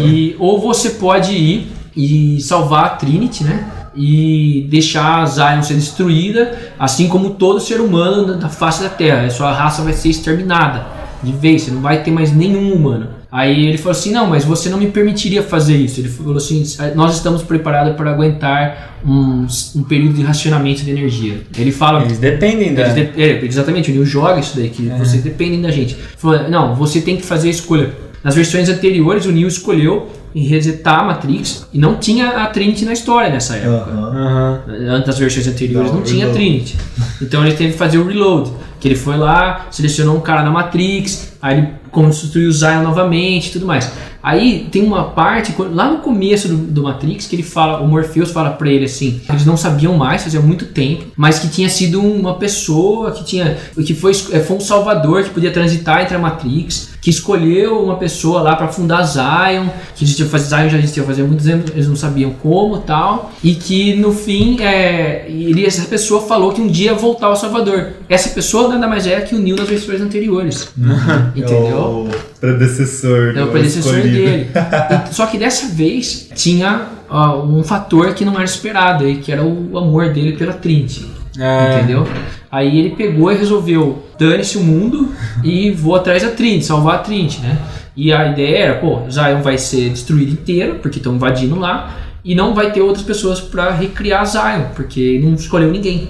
E 0.00 0.36
ou 0.38 0.60
você 0.60 0.90
pode 0.90 1.32
ir 1.32 1.72
e 1.96 2.40
salvar 2.40 2.84
a 2.84 2.88
Trinity, 2.90 3.44
né? 3.44 3.70
E 3.94 4.66
deixar 4.70 5.22
a 5.22 5.26
Zion 5.26 5.62
ser 5.62 5.74
destruída, 5.74 6.56
assim 6.78 7.08
como 7.08 7.30
todo 7.30 7.58
ser 7.58 7.80
humano 7.80 8.36
da 8.36 8.48
face 8.48 8.82
da 8.82 8.88
Terra. 8.88 9.26
A 9.26 9.30
sua 9.30 9.52
raça 9.52 9.82
vai 9.82 9.92
ser 9.92 10.10
exterminada 10.10 10.96
de 11.22 11.32
vez, 11.32 11.62
você 11.62 11.70
não 11.70 11.80
vai 11.80 12.02
ter 12.02 12.10
mais 12.10 12.32
nenhum 12.32 12.72
humano. 12.72 13.08
Aí 13.30 13.66
ele 13.66 13.76
falou 13.76 13.90
assim: 13.92 14.12
não, 14.12 14.26
mas 14.28 14.44
você 14.44 14.68
não 14.68 14.78
me 14.78 14.86
permitiria 14.86 15.42
fazer 15.42 15.76
isso. 15.76 16.00
Ele 16.00 16.08
falou 16.08 16.36
assim: 16.36 16.62
nós 16.94 17.16
estamos 17.16 17.42
preparados 17.42 17.94
para 17.96 18.10
aguentar 18.12 18.98
um, 19.04 19.46
um 19.74 19.82
período 19.82 20.14
de 20.14 20.22
racionamento 20.22 20.82
de 20.84 20.90
energia. 20.90 21.42
Ele 21.58 21.72
fala. 21.72 22.02
Eles 22.02 22.18
dependem 22.18 22.72
da. 22.74 22.82
Eles 22.82 22.94
de- 23.14 23.22
é, 23.22 23.44
exatamente, 23.44 23.90
o 23.90 23.94
Neil 23.94 24.06
joga 24.06 24.38
isso 24.40 24.56
daí, 24.56 24.68
que 24.70 24.82
vocês 24.90 25.22
dependem 25.22 25.60
da 25.60 25.70
gente. 25.70 25.94
Ele 25.94 26.02
Falou, 26.16 26.48
não, 26.48 26.74
você 26.74 27.00
tem 27.00 27.16
que 27.16 27.22
fazer 27.24 27.48
a 27.48 27.50
escolha. 27.50 27.90
Nas 28.22 28.34
versões 28.34 28.68
anteriores, 28.68 29.24
o 29.26 29.30
Neil 29.32 29.46
escolheu 29.46 30.08
em 30.34 30.44
resetar 30.46 31.00
a 31.00 31.04
Matrix 31.04 31.66
e 31.72 31.78
não 31.78 31.96
tinha 31.96 32.28
a 32.28 32.46
Trinity 32.46 32.84
na 32.84 32.92
história 32.92 33.30
nessa 33.30 33.54
época. 33.56 33.90
Aham. 33.90 34.62
Antes 34.90 35.06
das 35.06 35.18
versões 35.18 35.46
anteriores 35.46 35.90
Não, 35.90 35.98
não, 35.98 36.02
tinha 36.04 36.26
reload. 36.26 36.38
Trinity. 36.38 36.76
Então 37.22 37.44
ele 37.46 37.54
teve 37.54 37.72
que 37.72 37.78
fazer 37.78 37.98
o 37.98 38.06
reload. 38.06 38.50
Que 38.78 38.88
ele 38.88 38.96
foi 38.96 39.16
lá, 39.16 39.68
selecionou 39.70 40.16
um 40.16 40.20
cara 40.20 40.42
na 40.42 40.50
Matrix, 40.50 41.32
aí 41.40 41.58
ele 41.58 41.68
construiu 41.90 42.48
o 42.48 42.52
Zion 42.52 42.82
novamente 42.82 43.48
e 43.48 43.52
tudo 43.52 43.66
mais. 43.66 43.90
Aí 44.26 44.66
tem 44.72 44.82
uma 44.82 45.04
parte, 45.04 45.54
lá 45.72 45.88
no 45.88 45.98
começo 45.98 46.48
do, 46.48 46.56
do 46.56 46.82
Matrix, 46.82 47.28
que 47.28 47.36
ele 47.36 47.44
fala, 47.44 47.80
o 47.80 47.86
Morpheus 47.86 48.32
fala 48.32 48.50
pra 48.50 48.68
ele 48.68 48.86
assim, 48.86 49.20
eles 49.28 49.46
não 49.46 49.56
sabiam 49.56 49.96
mais, 49.96 50.24
fazia 50.24 50.40
muito 50.40 50.64
tempo, 50.64 51.06
mas 51.16 51.38
que 51.38 51.46
tinha 51.48 51.68
sido 51.68 52.00
uma 52.00 52.34
pessoa 52.34 53.12
que 53.12 53.24
tinha, 53.24 53.56
que 53.76 53.94
foi, 53.94 54.10
é, 54.32 54.40
foi 54.40 54.56
um 54.56 54.60
salvador 54.60 55.22
que 55.22 55.30
podia 55.30 55.52
transitar 55.52 56.02
entre 56.02 56.16
a 56.16 56.18
Matrix, 56.18 56.96
que 57.00 57.08
escolheu 57.08 57.80
uma 57.80 57.98
pessoa 57.98 58.42
lá 58.42 58.56
pra 58.56 58.66
fundar 58.66 59.04
Zion, 59.04 59.68
que 59.94 60.02
existia 60.02 60.26
fazer 60.26 60.56
Zion 60.56 60.70
já 60.70 60.78
existia 60.78 61.04
fazia 61.04 61.24
muitos 61.24 61.46
anos, 61.46 61.70
eles 61.70 61.86
não 61.86 61.94
sabiam 61.94 62.32
como 62.32 62.78
tal, 62.78 63.30
e 63.44 63.54
que 63.54 63.94
no 63.94 64.12
fim 64.12 64.60
é, 64.60 65.26
ele, 65.28 65.64
essa 65.64 65.86
pessoa 65.86 66.20
falou 66.22 66.52
que 66.52 66.60
um 66.60 66.66
dia 66.66 66.86
ia 66.86 66.94
voltar 66.94 67.28
ao 67.28 67.36
Salvador. 67.36 67.92
Essa 68.08 68.30
pessoa 68.30 68.66
nada 68.66 68.88
mais 68.88 69.06
é 69.06 69.20
que 69.20 69.36
o 69.36 69.38
Neo 69.38 69.54
das 69.54 69.68
versões 69.68 70.00
anteriores. 70.00 70.68
Entendeu? 71.34 71.56
É 71.68 71.74
o 71.74 72.08
predecessor. 72.40 73.34
É 73.36 73.42
o 73.42 73.46
do 73.46 73.52
predecessor 73.52 73.94
escolhido. 73.96 74.16
dele. 74.24 74.48
E- 75.10 75.14
só 75.14 75.26
que 75.26 75.38
dessa 75.38 75.66
vez 75.74 76.28
tinha 76.34 76.86
ó, 77.08 77.42
um 77.42 77.62
fator 77.62 78.12
que 78.14 78.24
não 78.24 78.34
era 78.34 78.44
esperado 78.44 79.04
aí, 79.04 79.16
que 79.16 79.32
era 79.32 79.42
o 79.42 79.76
amor 79.78 80.12
dele 80.12 80.32
pela 80.36 80.52
Trinity. 80.52 81.06
É. 81.38 81.76
Entendeu? 81.78 82.06
Aí 82.50 82.78
ele 82.78 82.90
pegou 82.96 83.30
e 83.30 83.36
resolveu 83.36 84.02
dane-se 84.18 84.56
o 84.56 84.62
mundo 84.62 85.12
e 85.44 85.70
vou 85.70 85.94
atrás 85.94 86.22
da 86.22 86.30
Trinity, 86.30 86.64
salvar 86.64 86.96
a 86.96 86.98
Trinity, 86.98 87.40
né? 87.40 87.58
E 87.94 88.12
a 88.12 88.30
ideia 88.30 88.56
era, 88.58 88.74
pô, 88.74 89.00
Zion 89.10 89.42
vai 89.42 89.58
ser 89.58 89.90
destruído 89.90 90.32
inteiro, 90.32 90.76
porque 90.80 90.98
estão 90.98 91.14
invadindo 91.14 91.58
lá, 91.58 91.94
e 92.24 92.34
não 92.34 92.54
vai 92.54 92.72
ter 92.72 92.80
outras 92.80 93.04
pessoas 93.04 93.40
pra 93.40 93.70
recriar 93.70 94.24
Zion, 94.26 94.64
porque 94.74 95.00
ele 95.00 95.26
não 95.26 95.34
escolheu 95.34 95.70
ninguém. 95.70 96.08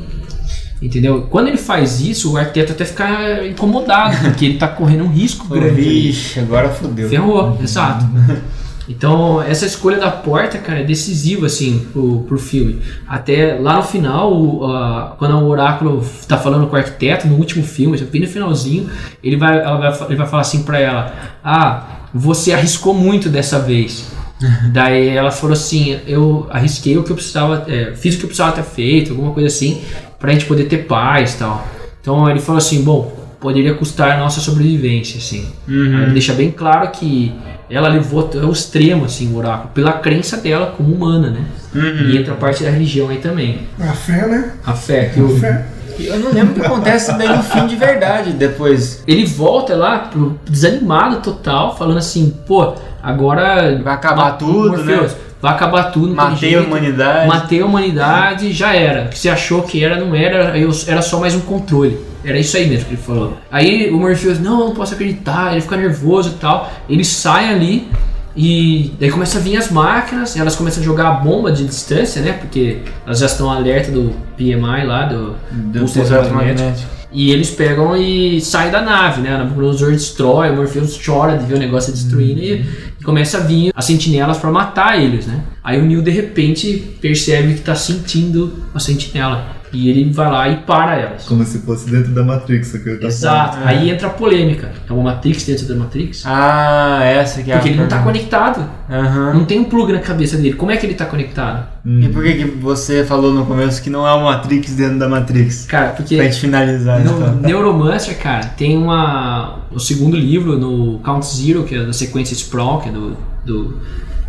Entendeu? 0.81 1.27
Quando 1.31 1.49
ele 1.49 1.57
faz 1.57 2.01
isso, 2.01 2.33
o 2.33 2.37
arquiteto 2.37 2.73
até 2.73 2.85
fica 2.85 3.47
incomodado, 3.47 4.17
porque 4.25 4.45
ele 4.45 4.59
tá 4.59 4.69
correndo 4.69 5.05
um 5.05 5.09
risco 5.09 5.49
grande. 5.49 5.81
Vixe, 5.81 6.39
agora 6.41 6.69
fodeu. 6.69 7.09
Ferrou, 7.09 7.59
exato. 7.63 8.05
Então, 8.89 9.43
essa 9.43 9.67
escolha 9.67 9.99
da 9.99 10.13
porta, 10.13 10.59
cara, 10.59 10.79
é 10.79 10.85
decisiva, 10.85 11.47
assim, 11.47 11.89
pro, 11.93 12.21
pro 12.21 12.39
filme. 12.39 12.81
Até 13.09 13.59
lá 13.61 13.79
no 13.79 13.83
final, 13.83 14.65
a- 14.65 15.17
quando 15.19 15.35
o 15.39 15.49
Oráculo 15.49 16.07
tá 16.29 16.39
falando 16.39 16.69
com 16.69 16.77
o 16.77 16.79
arquiteto, 16.79 17.27
no 17.27 17.35
último 17.35 17.65
filme, 17.65 17.99
bem 18.05 18.21
no 18.21 18.29
finalzinho, 18.29 18.89
ele 19.25 19.37
vai, 19.37 19.59
ela 19.59 19.77
vai, 19.91 20.07
ele 20.07 20.15
vai 20.15 20.27
falar 20.29 20.43
assim 20.43 20.63
pra 20.63 20.79
ela: 20.79 21.13
Ah, 21.43 21.85
você 22.15 22.53
arriscou 22.53 22.95
muito 22.95 23.29
dessa 23.29 23.59
vez. 23.59 24.07
Daí 24.73 25.09
ela 25.09 25.33
falou 25.33 25.55
assim: 25.55 25.99
Eu 26.07 26.47
arrisquei 26.49 26.97
o 26.97 27.03
que 27.03 27.11
eu 27.11 27.17
precisava, 27.17 27.65
é, 27.67 27.93
fiz 27.97 28.15
o 28.15 28.19
que 28.19 28.25
eu 28.25 28.29
precisava 28.29 28.53
ter 28.53 28.63
feito, 28.63 29.11
alguma 29.11 29.33
coisa 29.33 29.49
assim, 29.49 29.83
pra 30.19 30.33
gente 30.33 30.45
poder 30.47 30.65
ter 30.65 30.79
paz 30.87 31.35
e 31.35 31.39
tal. 31.39 31.67
Então 32.01 32.29
ele 32.31 32.41
falou 32.41 32.59
assim: 32.59 32.83
Bom, 32.83 33.13
poderia 33.41 33.75
custar 33.75 34.13
a 34.13 34.19
nossa 34.19 34.41
sobrevivência, 34.41 35.19
assim. 35.19 35.47
Aí 35.69 35.75
ele 36.05 36.13
deixa 36.13 36.33
bem 36.33 36.51
claro 36.51 36.89
que 36.91 37.35
ela 37.69 37.89
levou 37.89 38.21
até 38.21 38.39
o 38.39 38.51
extremo, 38.53 39.05
assim, 39.07 39.33
o 39.33 39.37
oráculo, 39.39 39.71
pela 39.75 39.93
crença 39.93 40.37
dela 40.37 40.73
como 40.77 40.95
humana, 40.95 41.31
né? 41.31 41.45
E 41.75 42.17
entra 42.17 42.33
a 42.33 42.37
parte 42.37 42.63
da 42.63 42.71
religião 42.71 43.09
aí 43.09 43.19
também. 43.19 43.61
A 43.81 43.93
fé, 43.93 44.27
né? 44.27 44.53
A 44.65 44.73
fé, 44.73 45.07
que 45.13 45.21
A 45.21 45.25
o, 45.25 45.39
fé. 45.39 45.67
Eu 45.99 46.21
não 46.21 46.31
lembro 46.33 46.53
o 46.53 46.55
que 46.55 46.61
acontece 46.65 47.17
daí 47.17 47.29
no 47.35 47.43
fim 47.43 47.67
de 47.67 47.75
verdade 47.75 48.33
depois. 48.33 49.03
ele 49.07 49.25
volta 49.25 49.75
lá 49.75 49.99
pro- 49.99 50.39
desanimado 50.49 51.21
total, 51.21 51.77
falando 51.77 51.97
assim, 51.99 52.35
pô, 52.47 52.75
agora 53.03 53.81
Vai 53.83 53.95
acabar 53.95 54.33
tudo, 54.33 54.69
Morpheus, 54.77 55.13
né? 55.13 55.19
Vai 55.47 55.55
acabar 55.55 55.85
tudo, 55.93 56.15
Matei 56.15 56.49
a 56.55 56.59
jeito. 56.59 56.67
humanidade. 56.67 57.29
Matei 57.29 57.61
a 57.61 57.67
humanidade, 57.67 58.53
já 58.53 58.75
era. 58.75 59.05
O 59.05 59.09
que 59.11 59.19
você 59.19 59.29
achou 59.29 59.63
que 59.63 59.83
era, 59.85 59.97
não 60.03 60.15
era, 60.15 60.59
eu- 60.59 60.71
era 60.87 61.01
só 61.03 61.21
mais 61.21 61.35
um 61.35 61.41
controle. 61.41 61.99
Era 62.25 62.39
isso 62.39 62.57
aí 62.57 62.69
mesmo 62.69 62.87
que 62.87 62.95
ele 62.95 63.03
falou. 63.03 63.37
Aí 63.51 63.89
o 63.91 63.97
Morpheus, 63.99 64.41
não, 64.41 64.61
eu 64.61 64.67
não 64.67 64.75
posso 64.75 64.95
acreditar, 64.95 65.53
ele 65.53 65.61
fica 65.61 65.77
nervoso 65.77 66.31
e 66.31 66.39
tal. 66.41 66.73
Ele 66.89 67.05
sai 67.05 67.53
ali 67.53 67.89
e 68.37 68.93
daí 69.01 69.11
começa 69.11 69.39
a 69.39 69.41
vir 69.41 69.57
as 69.57 69.71
máquinas, 69.71 70.37
elas 70.37 70.57
começam 70.57 70.83
a 70.83 70.85
jogar 70.85 71.09
a 71.09 71.13
bomba 71.13 71.51
de 71.53 71.65
distância, 71.65 72.21
né? 72.21 72.33
Porque 72.33 72.79
elas 73.07 73.21
já 73.21 73.27
estão 73.27 73.51
alerta 73.51 73.91
do 73.93 74.13
PMI 74.37 74.85
lá, 74.85 75.05
do, 75.07 75.37
Do 75.53 75.79
pulso 75.81 76.01
eletromagnético. 76.01 76.35
magnético. 76.65 76.97
E 77.13 77.31
eles 77.31 77.49
pegam 77.51 77.97
e 77.97 78.41
saem 78.43 78.71
da 78.71 78.83
nave, 78.83 79.23
né? 79.23 79.35
O 79.37 79.39
Nabucodonosor 79.39 79.93
destrói, 79.93 80.51
o 80.51 80.57
Morpheus 80.57 81.01
chora 81.03 81.39
de 81.39 81.47
ver 81.47 81.55
o 81.55 81.59
negócio 81.59 81.91
destruindo 81.93 82.41
e, 82.41 82.67
e 82.96 82.96
começa 83.07 83.39
a 83.39 83.41
vir 83.41 83.73
as 83.75 83.85
sentinelas 83.85 84.37
pra 84.37 84.51
matar 84.51 85.01
eles, 85.01 85.27
né? 85.27 85.43
Aí 85.63 85.81
o 85.81 85.85
Neo 85.87 86.03
de 86.03 86.11
repente 86.11 86.99
percebe 87.01 87.55
que 87.55 87.61
tá 87.61 87.77
sentindo 87.77 88.65
a 88.75 88.81
sentinela. 88.81 89.56
E 89.77 89.91
ele 89.91 90.11
vai 90.11 90.31
lá 90.31 90.49
e 90.49 90.57
para 90.57 90.97
elas. 90.97 91.25
Como 91.25 91.45
se 91.45 91.59
fosse 91.59 91.91
dentro 91.91 92.13
da 92.15 92.23
Matrix, 92.25 92.73
o 92.75 92.83
que 92.83 92.89
eu 92.89 92.95
tava 92.97 93.07
Exato. 93.09 93.59
Aí 93.65 93.91
entra 93.91 94.07
a 94.07 94.11
polêmica. 94.11 94.73
É 94.89 94.93
uma 94.93 95.03
Matrix 95.03 95.45
dentro 95.45 95.67
da 95.67 95.75
Matrix? 95.75 96.23
Ah, 96.25 97.01
essa 97.05 97.43
que 97.43 97.51
é 97.53 97.55
Porque 97.57 97.69
a 97.69 97.73
ele 97.73 97.81
não 97.81 97.89
tá 97.89 97.97
pergunta. 97.97 98.19
conectado. 98.19 98.67
Aham. 98.91 99.35
Não 99.35 99.45
tem 99.45 99.61
um 99.61 99.65
plug 99.65 99.93
na 99.93 99.99
cabeça 99.99 100.37
dele. 100.37 100.55
Como 100.55 100.71
é 100.71 100.77
que 100.77 100.87
ele 100.87 100.95
tá 100.95 101.05
conectado? 101.05 101.67
E 101.85 102.09
por 102.09 102.23
que, 102.25 102.33
que 102.35 102.45
você 102.45 103.05
falou 103.05 103.33
no 103.33 103.45
começo 103.47 103.83
que 103.83 103.91
não 103.91 104.07
é 104.07 104.13
uma 104.13 104.33
Matrix 104.33 104.73
dentro 104.75 104.99
da 104.99 105.09
Matrix? 105.09 105.67
Cara, 105.67 105.91
porque 105.91 106.17
Pra 106.17 106.25
gente 106.25 106.41
finalizar, 106.41 107.01
no 107.05 107.11
então. 107.13 107.35
Neuromancer, 107.37 108.17
cara, 108.19 108.47
tem 108.57 108.77
uma. 108.77 109.61
O 109.71 109.79
segundo 109.79 110.17
livro, 110.17 110.59
no 110.59 110.99
Count 111.01 111.25
Zero, 111.27 111.65
que 111.65 111.75
é 111.75 111.85
da 111.85 111.93
sequência 111.93 112.35
Sprawl, 112.35 112.81
que 112.81 112.89
é 112.89 112.93
do. 112.93 113.17
do 113.45 113.77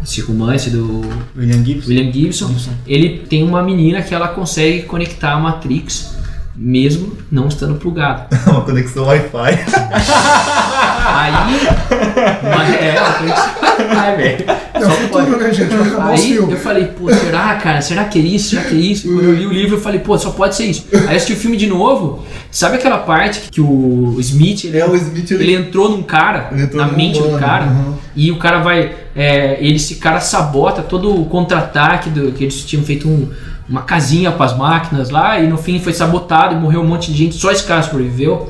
esse 0.03 0.21
romance 0.21 0.69
do 0.69 1.01
William 1.35 1.63
Gibson? 1.63 1.89
William 1.89 2.11
Gibson, 2.11 2.55
ele 2.85 3.19
tem 3.19 3.43
uma 3.43 3.61
menina 3.61 4.01
que 4.01 4.13
ela 4.13 4.27
consegue 4.29 4.83
conectar 4.83 5.33
a 5.33 5.39
Matrix 5.39 6.17
mesmo 6.57 7.15
não 7.31 7.47
estando 7.47 7.75
plugado. 7.75 8.35
uma 8.49 8.61
conexão 8.61 9.05
Wi-Fi. 9.05 9.59
Aí. 11.05 11.33
Mas 12.43 12.81
é, 12.81 12.99
uma 12.99 13.13
conexão. 13.13 13.66
Ai, 13.89 14.15
velho. 14.15 14.45
É 14.73 14.79
o 14.85 14.89
futuro, 14.91 15.37
né, 15.37 15.53
gente? 15.53 15.73
Aí 15.99 16.35
eu 16.35 16.57
falei, 16.57 16.85
pô, 16.85 17.11
será, 17.13 17.55
cara? 17.55 17.81
Será 17.81 18.05
que 18.05 18.19
é 18.19 18.21
isso? 18.21 18.49
Será 18.51 18.63
que 18.63 18.75
é 18.75 18.77
isso? 18.79 19.07
Quando 19.07 19.23
eu 19.23 19.33
li 19.33 19.45
o 19.47 19.51
livro, 19.51 19.75
eu 19.77 19.81
falei, 19.81 19.99
pô, 19.99 20.17
só 20.17 20.29
pode 20.31 20.55
ser 20.55 20.65
isso. 20.65 20.85
Aí 20.93 21.01
eu 21.01 21.09
assisti 21.09 21.33
o 21.33 21.35
filme 21.35 21.57
de 21.57 21.67
novo. 21.67 22.23
Sabe 22.51 22.77
aquela 22.77 22.99
parte 22.99 23.49
que 23.51 23.59
o 23.61 24.15
Smith 24.19 24.65
ele, 24.65 24.77
É, 24.79 24.85
o 24.87 24.95
Smith, 24.95 25.31
ele- 25.31 25.43
ele 25.43 25.55
entrou 25.55 25.89
num 25.89 26.03
cara, 26.03 26.49
entrou 26.57 26.85
na 26.85 26.91
mente 26.91 27.19
do 27.21 27.37
cara, 27.39 27.65
uhum. 27.65 27.93
e 28.15 28.31
o 28.31 28.37
cara 28.37 28.59
vai. 28.59 28.91
é, 29.15 29.57
ele, 29.59 29.77
esse 29.77 29.95
cara 29.95 30.19
sabota 30.19 30.83
todo 30.83 31.11
o 31.19 31.25
contra-ataque 31.25 32.11
que 32.33 32.43
eles 32.43 32.63
tinham 32.63 32.83
feito 32.83 33.07
um- 33.09 33.27
uma 33.67 33.81
casinha 33.81 34.31
para 34.31 34.45
as 34.45 34.55
máquinas 34.55 35.09
lá, 35.09 35.39
e 35.39 35.47
no 35.47 35.57
fim 35.57 35.79
foi 35.79 35.91
sabotado 35.91 36.55
e 36.55 36.59
morreu 36.59 36.81
um 36.81 36.87
monte 36.87 37.11
de 37.11 37.17
gente, 37.17 37.35
só 37.35 37.51
esse 37.51 37.63
cara 37.63 37.81
sobreviveu. 37.81 38.47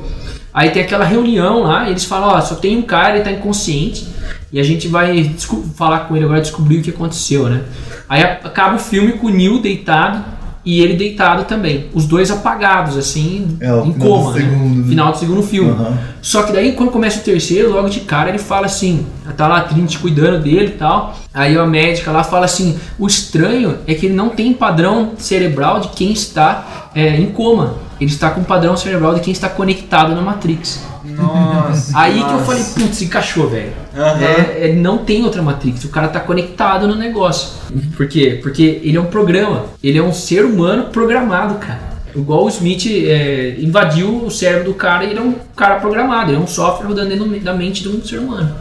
Aí 0.58 0.70
tem 0.70 0.82
aquela 0.82 1.04
reunião 1.04 1.62
lá, 1.62 1.88
eles 1.88 2.04
falam, 2.04 2.30
ó, 2.30 2.40
só 2.40 2.56
tem 2.56 2.76
um 2.76 2.82
cara, 2.82 3.14
ele 3.14 3.22
tá 3.22 3.30
inconsciente, 3.30 4.08
e 4.52 4.58
a 4.58 4.62
gente 4.64 4.88
vai 4.88 5.32
falar 5.76 6.00
com 6.00 6.16
ele 6.16 6.24
agora, 6.24 6.40
descobrir 6.40 6.78
o 6.78 6.82
que 6.82 6.90
aconteceu, 6.90 7.48
né? 7.48 7.62
Aí 8.08 8.24
acaba 8.24 8.74
o 8.74 8.78
filme 8.80 9.12
com 9.12 9.28
o 9.28 9.30
Neil 9.30 9.60
deitado 9.60 10.24
e 10.68 10.82
ele 10.82 10.92
deitado 10.92 11.44
também. 11.44 11.86
Os 11.94 12.04
dois 12.04 12.30
apagados, 12.30 12.98
assim, 12.98 13.56
É, 13.58 13.70
em 13.70 13.90
final 13.94 13.98
coma, 13.98 14.32
do 14.32 14.38
né? 14.38 14.44
segundo? 14.44 14.88
Final 14.88 15.12
do 15.12 15.18
segundo 15.18 15.42
filme. 15.42 15.70
Aham. 15.70 15.98
Só 16.20 16.42
que 16.42 16.52
daí, 16.52 16.72
quando 16.72 16.90
começa 16.90 17.20
o 17.20 17.22
terceiro, 17.22 17.72
logo 17.72 17.88
de 17.88 18.00
cara, 18.00 18.28
ele 18.28 18.38
fala 18.38 18.66
assim: 18.66 19.06
tá 19.34 19.48
lá 19.48 19.56
a 19.56 19.60
Trinity 19.62 19.98
cuidando 19.98 20.42
dele 20.42 20.66
e 20.66 20.78
tal. 20.78 21.16
Aí 21.32 21.56
a 21.56 21.64
médica 21.64 22.12
lá 22.12 22.22
fala 22.22 22.44
assim: 22.44 22.78
o 22.98 23.06
estranho 23.06 23.78
é 23.86 23.94
que 23.94 24.04
ele 24.04 24.14
não 24.14 24.28
tem 24.28 24.52
padrão 24.52 25.12
cerebral 25.16 25.80
de 25.80 25.88
quem 25.88 26.12
está 26.12 26.90
é, 26.94 27.16
em 27.16 27.30
coma. 27.30 27.76
Ele 27.98 28.10
está 28.10 28.28
com 28.28 28.44
padrão 28.44 28.76
cerebral 28.76 29.14
de 29.14 29.20
quem 29.22 29.32
está 29.32 29.48
conectado 29.48 30.14
na 30.14 30.20
Matrix. 30.20 30.82
Nossa. 31.16 31.98
Aí 31.98 32.14
que 32.14 32.20
eu 32.20 32.32
nossa. 32.32 32.44
falei: 32.44 32.64
putz, 32.74 33.02
encaixou, 33.02 33.48
velho. 33.48 33.72
Aham. 33.96 34.20
É, 34.20 34.68
é, 34.68 34.72
não 34.72 34.98
tem 34.98 35.24
outra 35.24 35.42
Matrix, 35.42 35.84
o 35.84 35.88
cara 35.88 36.08
tá 36.08 36.20
conectado 36.20 36.86
no 36.86 36.94
negócio. 36.94 37.50
Por 37.96 38.06
quê? 38.08 38.38
Porque 38.42 38.80
ele 38.82 38.96
é 38.96 39.00
um 39.00 39.06
programa, 39.06 39.66
ele 39.82 39.98
é 39.98 40.02
um 40.02 40.12
ser 40.12 40.44
humano 40.44 40.84
programado, 40.84 41.54
cara. 41.54 41.88
Igual 42.14 42.44
o 42.44 42.48
Smith 42.48 42.86
é, 42.86 43.56
invadiu 43.58 44.24
o 44.24 44.30
cérebro 44.30 44.64
do 44.64 44.74
cara 44.74 45.04
e 45.04 45.10
ele 45.10 45.18
é 45.18 45.22
um 45.22 45.34
cara 45.54 45.76
programado, 45.76 46.30
ele 46.30 46.38
é 46.38 46.40
um 46.40 46.46
software 46.46 46.86
rodando 46.86 47.10
dentro 47.10 47.40
da 47.40 47.54
mente 47.54 47.82
de 47.82 47.88
um 47.88 48.02
ser 48.02 48.18
humano. 48.18 48.54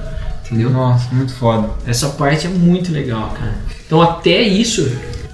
Entendeu? 0.45 0.70
Nossa, 0.70 1.14
muito 1.14 1.34
foda. 1.34 1.70
Essa 1.86 2.10
parte 2.10 2.45
é 2.45 2.50
muito 2.50 2.91
legal, 2.91 3.34
cara. 3.38 3.56
Então 3.86 4.02
até 4.02 4.41
isso, 4.41 4.89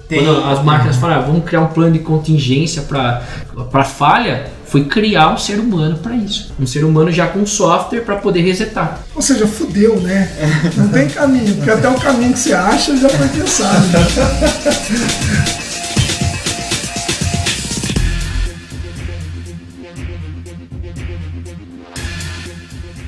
Tem- 0.07 0.23
quando 0.23 0.43
as 0.45 0.63
máquinas 0.63 0.95
falaram, 0.95 1.21
ah, 1.21 1.25
vamos 1.25 1.43
criar 1.43 1.61
um 1.61 1.67
plano 1.67 1.93
de 1.93 1.99
contingência 1.99 2.83
para 2.83 3.83
falha, 3.83 4.47
foi 4.73 4.85
criar 4.85 5.31
um 5.31 5.37
ser 5.37 5.59
humano 5.59 5.99
para 5.99 6.15
isso. 6.15 6.51
Um 6.59 6.65
ser 6.65 6.83
humano 6.83 7.11
já 7.11 7.27
com 7.27 7.45
software 7.45 8.01
para 8.01 8.15
poder 8.15 8.41
resetar. 8.41 9.03
Ou 9.13 9.21
seja, 9.21 9.45
fudeu, 9.45 10.01
né? 10.01 10.27
Não 10.75 10.87
tem 10.87 11.07
caminho, 11.07 11.53
porque 11.57 11.69
até 11.69 11.87
o 11.87 11.93
caminho 11.93 12.33
que 12.33 12.39
você 12.39 12.53
acha 12.53 12.97
já 12.97 13.07
foi 13.07 13.27
pensado. 13.27 13.85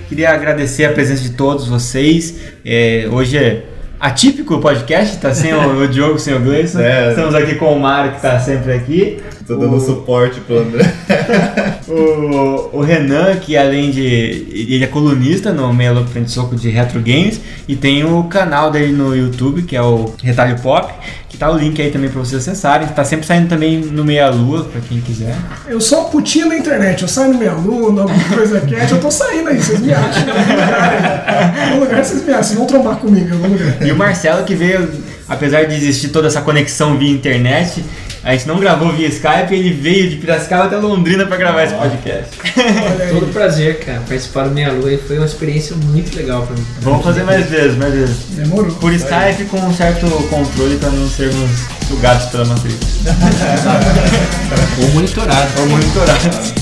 Queria 0.08 0.36
agradecer 0.36 0.86
a 0.86 0.94
presença 0.94 1.24
de 1.24 1.32
todos 1.32 1.68
vocês. 1.68 2.36
É, 2.64 3.10
hoje 3.12 3.40
é 3.40 3.66
atípico 4.06 4.56
o 4.56 4.60
podcast, 4.60 5.18
tá 5.18 5.34
sem 5.34 5.54
o, 5.54 5.82
o 5.84 5.88
Diogo, 5.88 6.20
sem 6.20 6.34
o 6.36 6.40
Gleison. 6.40 6.80
É. 6.80 7.10
Estamos 7.10 7.34
aqui 7.34 7.56
com 7.56 7.74
o 7.76 7.80
Mário, 7.80 8.12
que 8.14 8.22
tá 8.22 8.40
sempre 8.40 8.74
aqui. 8.74 9.20
Tô 9.48 9.56
dando 9.56 9.76
O- 9.76 9.80
suporte 9.80 10.40
pro 10.42 10.60
André. 10.60 10.84
O, 11.88 12.80
o 12.80 12.82
Renan, 12.82 13.36
que 13.36 13.56
além 13.56 13.92
de. 13.92 14.02
Ele 14.04 14.84
é 14.84 14.88
colunista 14.88 15.54
no 15.54 15.72
Louca 15.72 16.10
Frente 16.10 16.32
Soco 16.32 16.56
de 16.56 16.68
Retro 16.68 17.00
Games 17.00 17.40
e 17.68 17.76
tem 17.76 18.04
o 18.04 18.24
canal 18.24 18.72
dele 18.72 18.92
no 18.92 19.16
YouTube, 19.16 19.62
que 19.62 19.76
é 19.76 19.82
o 19.84 20.12
Retalho 20.24 20.60
Pop, 20.62 20.92
tá 21.36 21.50
o 21.50 21.58
link 21.58 21.82
aí 21.82 21.92
também 21.92 22.10
pra 22.10 22.20
vocês 22.20 22.42
acessarem. 22.42 22.88
Tá 22.88 23.04
sempre 23.04 23.26
saindo 23.26 23.48
também 23.48 23.80
no 23.80 24.04
Meia 24.04 24.30
Lua, 24.30 24.66
pra 24.66 24.82
quem 24.82 25.02
quiser. 25.02 25.36
Eu 25.68 25.80
sou 25.82 26.02
uma 26.02 26.10
putinha 26.10 26.48
da 26.48 26.58
internet, 26.58 27.02
eu 27.02 27.08
saio 27.08 27.34
no 27.34 27.40
meu 27.40 27.52
aluno, 27.52 28.02
alguma 28.02 28.24
coisa 28.26 28.62
cat, 28.62 28.92
eu 28.92 29.00
tô 29.00 29.12
saindo 29.12 29.50
aí, 29.50 29.58
vocês 29.58 29.80
me 29.80 29.94
acham 29.94 30.24
em 30.24 30.30
algum 30.30 30.52
lugar 30.52 30.84
aí. 31.56 31.70
Em 31.70 31.72
algum 31.72 31.80
lugar 31.86 32.04
vocês 32.06 32.24
me 32.24 32.32
acham, 32.32 32.44
vocês 32.44 32.58
vão 32.58 32.68
trombar 32.68 32.96
comigo 32.98 33.28
em 33.28 33.32
algum 33.32 33.48
lugar. 33.48 33.86
E 33.86 33.92
o 33.92 33.96
Marcelo, 33.96 34.44
que 34.44 34.56
veio, 34.56 34.90
apesar 35.28 35.66
de 35.66 35.76
existir 35.76 36.10
toda 36.10 36.28
essa 36.28 36.42
conexão 36.42 36.98
via 36.98 37.12
internet, 37.12 37.84
a 38.26 38.32
gente 38.32 38.48
não 38.48 38.60
gravou 38.60 38.92
via 38.92 39.08
Skype, 39.08 39.54
ele 39.54 39.72
veio 39.72 40.10
de 40.10 40.16
Piracicaba 40.16 40.64
até 40.64 40.78
Londrina 40.78 41.28
pra 41.28 41.38
gravar 41.38 41.64
esse 41.64 41.76
podcast. 41.76 42.32
Todo 43.14 43.32
prazer, 43.32 43.80
cara, 43.82 44.00
participar 44.00 44.46
do 44.46 44.52
Minha 44.52 44.72
Lua 44.72 44.92
e 44.92 44.98
foi 44.98 45.18
uma 45.18 45.28
experiência 45.28 45.76
muito 45.76 46.18
legal 46.18 46.42
pra 46.42 46.56
mim. 46.56 46.66
Vamos 46.82 47.06
fazer 47.06 47.24
mais 47.24 47.48
vezes, 47.48 47.78
mais 47.78 47.94
vezes. 47.94 48.18
Demorou. 48.32 48.74
Por 48.78 48.92
Skype 48.92 49.46
com 49.52 49.58
um 49.58 49.72
certo 49.72 50.08
controle 50.28 50.76
pra 50.78 50.90
não 50.90 51.08
sermos 51.08 51.52
sugados 51.88 52.26
pela 52.26 52.46
matriz. 52.46 52.80
Ou 54.82 54.88
monitorado. 54.90 55.48
Ou 55.60 55.68
monitorados. 55.68 56.54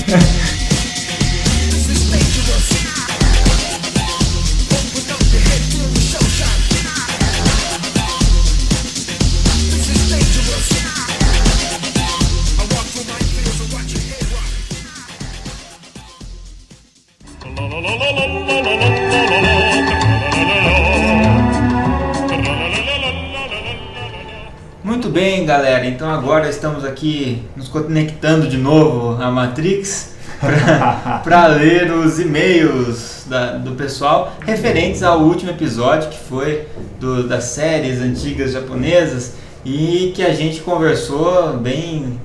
Muito 25.04 25.12
bem, 25.20 25.44
galera. 25.44 25.84
Então 25.84 26.08
agora 26.10 26.48
estamos 26.48 26.82
aqui 26.82 27.42
nos 27.54 27.68
conectando 27.68 28.48
de 28.48 28.56
novo 28.56 29.22
à 29.22 29.30
Matrix 29.30 30.14
para 31.22 31.46
ler 31.60 31.92
os 31.92 32.18
e-mails 32.18 33.26
da- 33.28 33.52
do 33.58 33.72
pessoal 33.72 34.32
referentes 34.40 35.02
ao 35.02 35.20
último 35.20 35.50
episódio 35.50 36.08
que 36.08 36.18
foi 36.18 36.66
do- 36.98 37.28
das 37.28 37.44
séries 37.44 38.00
antigas 38.00 38.52
japonesas 38.52 39.34
e 39.62 40.10
que 40.16 40.22
a 40.22 40.32
gente 40.32 40.62
conversou 40.62 41.52
bem 41.58 42.18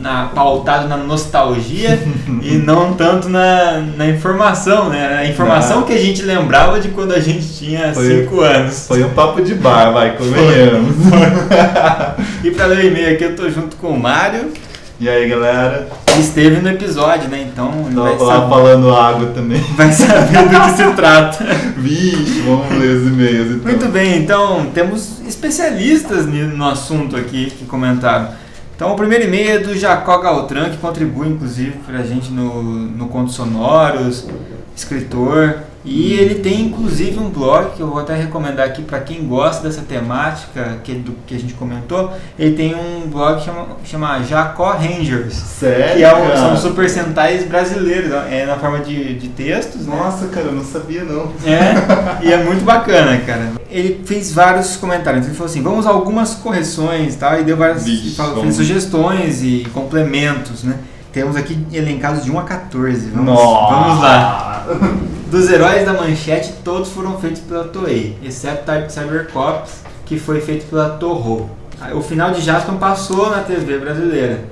na, 0.00 0.26
pautado 0.26 0.86
na 0.88 0.96
nostalgia 0.96 1.98
e 2.42 2.52
não 2.56 2.94
tanto 2.94 3.28
na, 3.28 3.82
na 3.96 4.06
informação, 4.08 4.88
né? 4.88 5.18
A 5.18 5.26
informação 5.26 5.80
Não. 5.80 5.86
que 5.86 5.92
a 5.92 5.98
gente 5.98 6.22
lembrava 6.22 6.78
de 6.78 6.88
quando 6.88 7.12
a 7.12 7.20
gente 7.20 7.46
tinha 7.56 7.92
Foi- 7.92 8.22
5 8.22 8.40
anos. 8.40 8.86
Foi 8.86 9.02
um 9.02 9.10
papo 9.10 9.42
de 9.42 9.54
bar, 9.54 9.92
vai, 9.92 10.16
convenhamos. 10.16 10.94
E 12.44 12.50
para 12.50 12.66
ler 12.66 12.78
o 12.84 12.86
e-mail 12.88 13.14
aqui 13.14 13.24
eu 13.24 13.34
tô 13.34 13.48
junto 13.50 13.76
com 13.76 13.88
o 13.88 13.98
Mário, 13.98 14.52
E 15.00 15.08
aí, 15.08 15.28
galera? 15.28 15.88
esteve 16.18 16.60
no 16.60 16.68
episódio, 16.70 17.28
né? 17.28 17.46
Então 17.52 17.70
vai 17.92 18.12
Tava 18.12 18.24
lá 18.24 18.34
saber, 18.36 18.48
falando 18.50 18.94
água 18.94 19.26
também. 19.34 19.60
vai 19.76 19.92
saber 19.92 20.48
do 20.48 20.60
que 20.60 20.70
se 20.76 20.90
trata. 20.94 21.44
Vixe, 21.76 22.42
vamos 22.46 22.70
ler 22.78 22.96
os 22.96 23.06
e-mails 23.08 23.50
então. 23.56 23.70
Muito 23.70 23.88
bem, 23.88 24.18
então 24.18 24.66
temos 24.72 25.20
especialistas 25.26 26.26
no 26.26 26.64
assunto 26.68 27.16
aqui 27.16 27.50
que 27.50 27.64
comentaram. 27.64 28.28
Então 28.76 28.92
o 28.92 28.96
primeiro 28.96 29.24
e-mail 29.24 29.52
é 29.52 29.58
do 29.58 29.74
Jacó 29.74 30.18
Galtran, 30.18 30.68
que 30.68 30.76
contribui 30.76 31.28
inclusive 31.28 31.78
pra 31.86 32.02
gente 32.02 32.30
no, 32.30 32.62
no 32.62 33.08
Contos 33.08 33.34
Sonoros. 33.34 34.26
escritor. 34.76 35.60
E 35.86 36.14
ele 36.14 36.34
tem 36.36 36.62
inclusive 36.62 37.16
um 37.16 37.30
blog 37.30 37.76
que 37.76 37.80
eu 37.80 37.86
vou 37.86 38.00
até 38.00 38.16
recomendar 38.16 38.66
aqui 38.66 38.82
para 38.82 38.98
quem 38.98 39.24
gosta 39.24 39.62
dessa 39.62 39.82
temática 39.82 40.78
que, 40.82 40.94
do, 40.94 41.12
que 41.24 41.36
a 41.36 41.38
gente 41.38 41.54
comentou. 41.54 42.12
Ele 42.36 42.56
tem 42.56 42.74
um 42.74 43.08
blog 43.08 43.38
que 43.38 43.44
chama, 43.44 43.66
chama 43.84 44.22
Jacó 44.24 44.72
Rangers. 44.72 45.34
Sério? 45.34 45.96
Que 45.96 46.02
é 46.02 46.12
um, 46.12 46.36
são 46.36 46.56
super 46.56 46.90
sentais 46.90 47.46
brasileiros, 47.46 48.10
é 48.28 48.44
na 48.44 48.56
forma 48.56 48.80
de, 48.80 49.14
de 49.14 49.28
textos, 49.28 49.86
né? 49.86 49.94
Nossa, 49.94 50.26
cara, 50.26 50.46
eu 50.46 50.52
não 50.52 50.64
sabia 50.64 51.04
não. 51.04 51.30
É, 51.44 52.26
e 52.26 52.32
é 52.32 52.42
muito 52.42 52.64
bacana, 52.64 53.16
cara. 53.18 53.52
Ele 53.70 54.02
fez 54.04 54.32
vários 54.32 54.76
comentários. 54.76 55.24
Ele 55.24 55.36
falou 55.36 55.48
assim: 55.48 55.62
vamos 55.62 55.86
a 55.86 55.90
algumas 55.90 56.34
correções 56.34 57.14
e 57.14 57.18
tal, 57.18 57.40
e 57.40 57.44
deu 57.44 57.56
várias. 57.56 57.86
E 57.86 58.12
falou- 58.16 58.42
fez 58.42 58.56
sugestões 58.56 59.40
e 59.40 59.64
complementos, 59.72 60.64
né? 60.64 60.78
Temos 61.12 61.36
aqui 61.36 61.64
elencados 61.72 62.24
de 62.24 62.30
1 62.30 62.38
a 62.40 62.42
14. 62.42 63.08
Vamos, 63.10 63.26
Nossa. 63.32 63.74
vamos 63.74 64.02
lá. 64.02 64.66
Dos 65.30 65.50
heróis 65.50 65.84
da 65.84 65.92
manchete, 65.92 66.52
todos 66.62 66.90
foram 66.90 67.18
feitos 67.18 67.40
pela 67.40 67.64
Toei, 67.64 68.16
exceto 68.22 68.64
Type 68.64 68.92
Cybercops, 68.92 69.80
que 70.04 70.20
foi 70.20 70.40
feito 70.40 70.66
pela 70.70 70.90
Toho. 70.90 71.50
O 71.96 72.00
final 72.00 72.30
de 72.30 72.40
Jaspion 72.40 72.76
passou 72.76 73.28
na 73.28 73.42
TV 73.42 73.76
brasileira. 73.78 74.44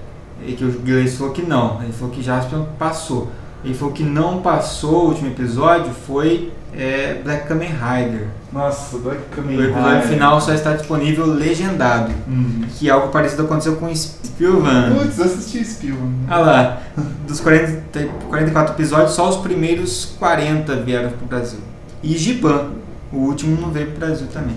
E 0.45 0.53
que 0.53 0.64
o 0.64 0.72
Gleice 0.81 1.16
falou 1.16 1.33
que 1.33 1.43
não. 1.43 1.81
Ele 1.81 1.93
falou 1.93 2.12
que 2.12 2.20
Jaspion 2.20 2.64
passou. 2.77 3.31
Ele 3.64 3.72
falou 3.72 3.95
que 3.95 4.03
não 4.03 4.43
passou 4.43 5.05
o 5.05 5.09
último 5.11 5.29
episódio 5.29 5.93
foi 5.93 6.53
é, 6.77 7.20
Black 7.22 7.47
Kamen 7.47 7.70
Rider. 7.70 8.27
Nossa, 8.53 8.99
Black 8.99 9.20
Kamen 9.35 9.57
O 9.57 9.64
episódio 9.64 10.09
final 10.09 10.41
só 10.41 10.53
está 10.53 10.75
disponível 10.75 11.27
legendado. 11.27 12.12
Hum. 12.29 12.62
Que 12.77 12.91
algo 12.91 13.09
parecido 13.09 13.43
aconteceu 13.43 13.77
com 13.77 13.95
Spielvan. 13.95 14.95
Putz, 14.95 15.18
eu 15.18 15.25
assisti 15.25 15.64
Spielman. 15.64 16.12
Ah 16.29 16.39
lá, 16.39 16.83
dos 17.27 17.41
40, 17.41 18.09
44 18.29 18.75
episódios, 18.75 19.12
só 19.12 19.29
os 19.29 19.37
primeiros 19.37 20.14
40 20.18 20.77
vieram 20.77 21.11
pro 21.11 21.27
Brasil. 21.27 21.61
E 22.03 22.16
Giban, 22.18 22.70
o 23.12 23.18
último 23.18 23.61
não 23.61 23.70
veio 23.70 23.89
pro 23.93 24.07
Brasil 24.07 24.27
também. 24.33 24.57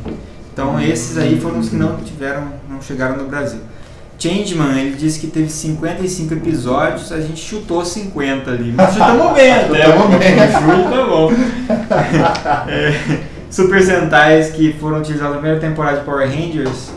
Então 0.51 0.79
esses 0.81 1.17
aí 1.17 1.39
foram 1.39 1.59
os 1.59 1.69
que 1.69 1.75
não 1.75 1.97
tiveram, 1.97 2.47
não 2.69 2.81
chegaram 2.81 3.15
no 3.17 3.25
Brasil. 3.25 3.59
Changeman, 4.19 4.79
ele 4.79 4.95
disse 4.95 5.19
que 5.19 5.27
teve 5.27 5.49
55 5.49 6.33
episódios, 6.33 7.11
a 7.11 7.19
gente 7.21 7.39
chutou 7.39 7.85
50 7.85 8.49
ali. 8.49 8.73
Mas 8.75 8.93
chutamos 8.93 9.33
bem 9.33 9.51
até. 9.53 9.83
Chutamos 9.85 10.17
bem. 10.17 10.35
Tá 10.89 11.05
bom. 11.05 11.31
É, 12.69 13.19
Super 13.49 13.81
Sentais 13.81 14.49
que 14.51 14.73
foram 14.79 14.97
utilizados 14.99 15.35
na 15.35 15.39
primeira 15.41 15.59
temporada 15.61 15.99
de 15.99 16.03
Power 16.05 16.27
Rangers 16.27 16.91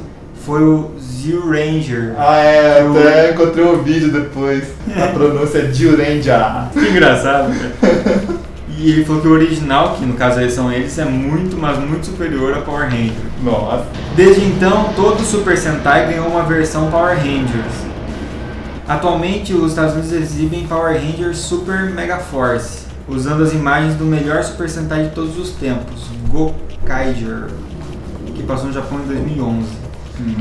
foi 0.44 0.62
o 0.62 0.90
Zero 1.00 1.48
Ranger. 1.50 2.14
Ah, 2.18 2.40
é, 2.40 2.80
Eu- 2.82 2.98
até 2.98 3.30
encontrei 3.32 3.64
o 3.64 3.82
vídeo 3.82 4.10
depois. 4.10 4.64
A 4.96 5.06
pronúncia 5.12 5.58
é 5.58 5.72
Jurenja. 5.72 6.68
Que 6.72 6.80
engraçado, 6.88 7.52
cara. 7.80 8.40
E 8.82 8.92
ele 8.92 9.04
falou 9.04 9.20
que 9.20 9.28
o 9.28 9.32
original, 9.32 9.94
que 9.96 10.06
no 10.06 10.14
caso 10.14 10.38
aí 10.38 10.50
são 10.50 10.72
eles, 10.72 10.98
é 10.98 11.04
muito, 11.04 11.54
mas 11.54 11.78
muito 11.78 12.06
superior 12.06 12.54
a 12.54 12.62
Power 12.62 12.88
Ranger. 12.88 13.12
Nossa. 13.42 13.84
Desde 14.16 14.42
então, 14.46 14.90
todo 14.96 15.20
Super 15.20 15.58
Sentai 15.58 16.06
ganhou 16.06 16.26
uma 16.26 16.44
versão 16.44 16.90
Power 16.90 17.14
Rangers. 17.14 17.74
Atualmente, 18.88 19.52
os 19.52 19.72
Estados 19.72 19.92
Unidos 19.92 20.12
exibem 20.12 20.66
Power 20.66 20.98
Rangers 20.98 21.36
Super 21.36 21.90
Mega 21.90 22.16
Force, 22.16 22.86
usando 23.06 23.42
as 23.42 23.52
imagens 23.52 23.96
do 23.96 24.06
melhor 24.06 24.42
Super 24.42 24.70
Sentai 24.70 25.04
de 25.04 25.10
todos 25.10 25.38
os 25.38 25.50
tempos, 25.50 26.06
Gokaiger, 26.30 27.48
que 28.34 28.42
passou 28.44 28.68
no 28.68 28.72
Japão 28.72 28.98
em 29.00 29.08
2011. 29.08 29.79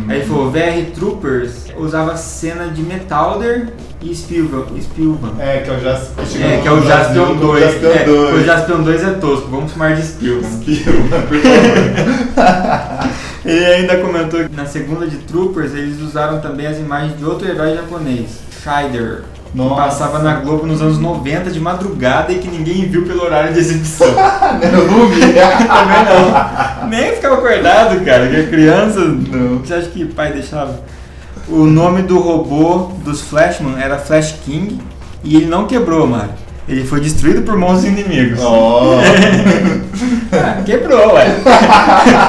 Aí 0.08 0.18
ele 0.18 0.26
falou, 0.26 0.52
VR 0.52 0.92
Troopers 0.96 1.68
usava 1.78 2.16
cena 2.18 2.66
de 2.68 2.82
Metalder 2.82 3.70
e 4.02 4.14
Spielvan. 4.16 4.66
Spielvan. 4.82 5.34
É, 5.40 5.60
que 5.60 5.70
é 5.70 5.74
o 5.74 5.80
Jas... 5.80 6.12
É, 6.42 6.60
que 6.62 6.68
é 6.68 6.72
o 6.72 6.82
Jaspion 6.82 7.36
2. 7.36 7.64
Jaspion 7.64 7.90
É, 7.90 8.04
2. 8.06 8.36
o 8.36 8.44
Jaspion 8.46 8.84
2 8.84 9.04
é 9.04 9.12
tosco, 9.12 9.48
vamos 9.50 9.72
chamar 9.72 9.96
de 9.96 10.06
Spielman. 10.06 10.50
Spielman, 10.50 11.22
por 11.28 11.38
favor. 11.40 13.10
Ele 13.46 13.66
ainda 13.66 13.98
comentou 13.98 14.44
que 14.48 14.56
na 14.56 14.66
segunda 14.66 15.08
de 15.08 15.18
Troopers 15.18 15.74
eles 15.74 16.02
usaram 16.02 16.40
também 16.42 16.68
as 16.68 16.78
imagens 16.78 17.18
de 17.18 17.24
outro 17.24 17.48
herói 17.48 17.74
japonês, 17.74 18.40
Shider. 18.62 19.24
Que 19.52 19.58
Nossa. 19.58 19.82
passava 19.82 20.20
na 20.20 20.36
Globo 20.36 20.68
nos 20.68 20.82
anos 20.82 21.00
90 21.00 21.50
de 21.50 21.60
madrugada 21.60 22.32
e 22.32 22.38
que 22.38 22.48
ninguém 22.48 22.86
viu 22.88 23.04
pelo 23.06 23.24
horário 23.24 23.52
de 23.52 23.60
exibição. 23.60 24.08
Eu 24.62 24.92
não 24.92 25.08
vi. 25.08 25.22
Também 25.34 26.06
não. 26.06 26.88
Nem 26.88 27.16
ficava 27.16 27.36
acordado, 27.36 28.04
cara, 28.06 28.28
que 28.28 28.36
a 28.36 28.48
criança. 28.48 29.00
Não. 29.00 29.60
Você 29.60 29.74
acha 29.74 29.88
que 29.88 30.06
pai 30.06 30.34
deixava? 30.34 30.80
O 31.48 31.66
nome 31.66 32.04
do 32.04 32.20
robô 32.20 32.92
dos 33.04 33.22
Flashman 33.22 33.82
era 33.82 33.98
Flash 33.98 34.36
King 34.46 34.80
e 35.24 35.36
ele 35.36 35.48
não 35.48 35.66
quebrou, 35.66 36.06
Mário. 36.06 36.30
Ele 36.68 36.86
foi 36.86 37.00
destruído 37.00 37.42
por 37.42 37.58
monstros 37.58 37.86
inimigos. 37.86 38.40
Ah, 40.32 40.62
quebrou, 40.64 41.16
ué. 41.16 41.26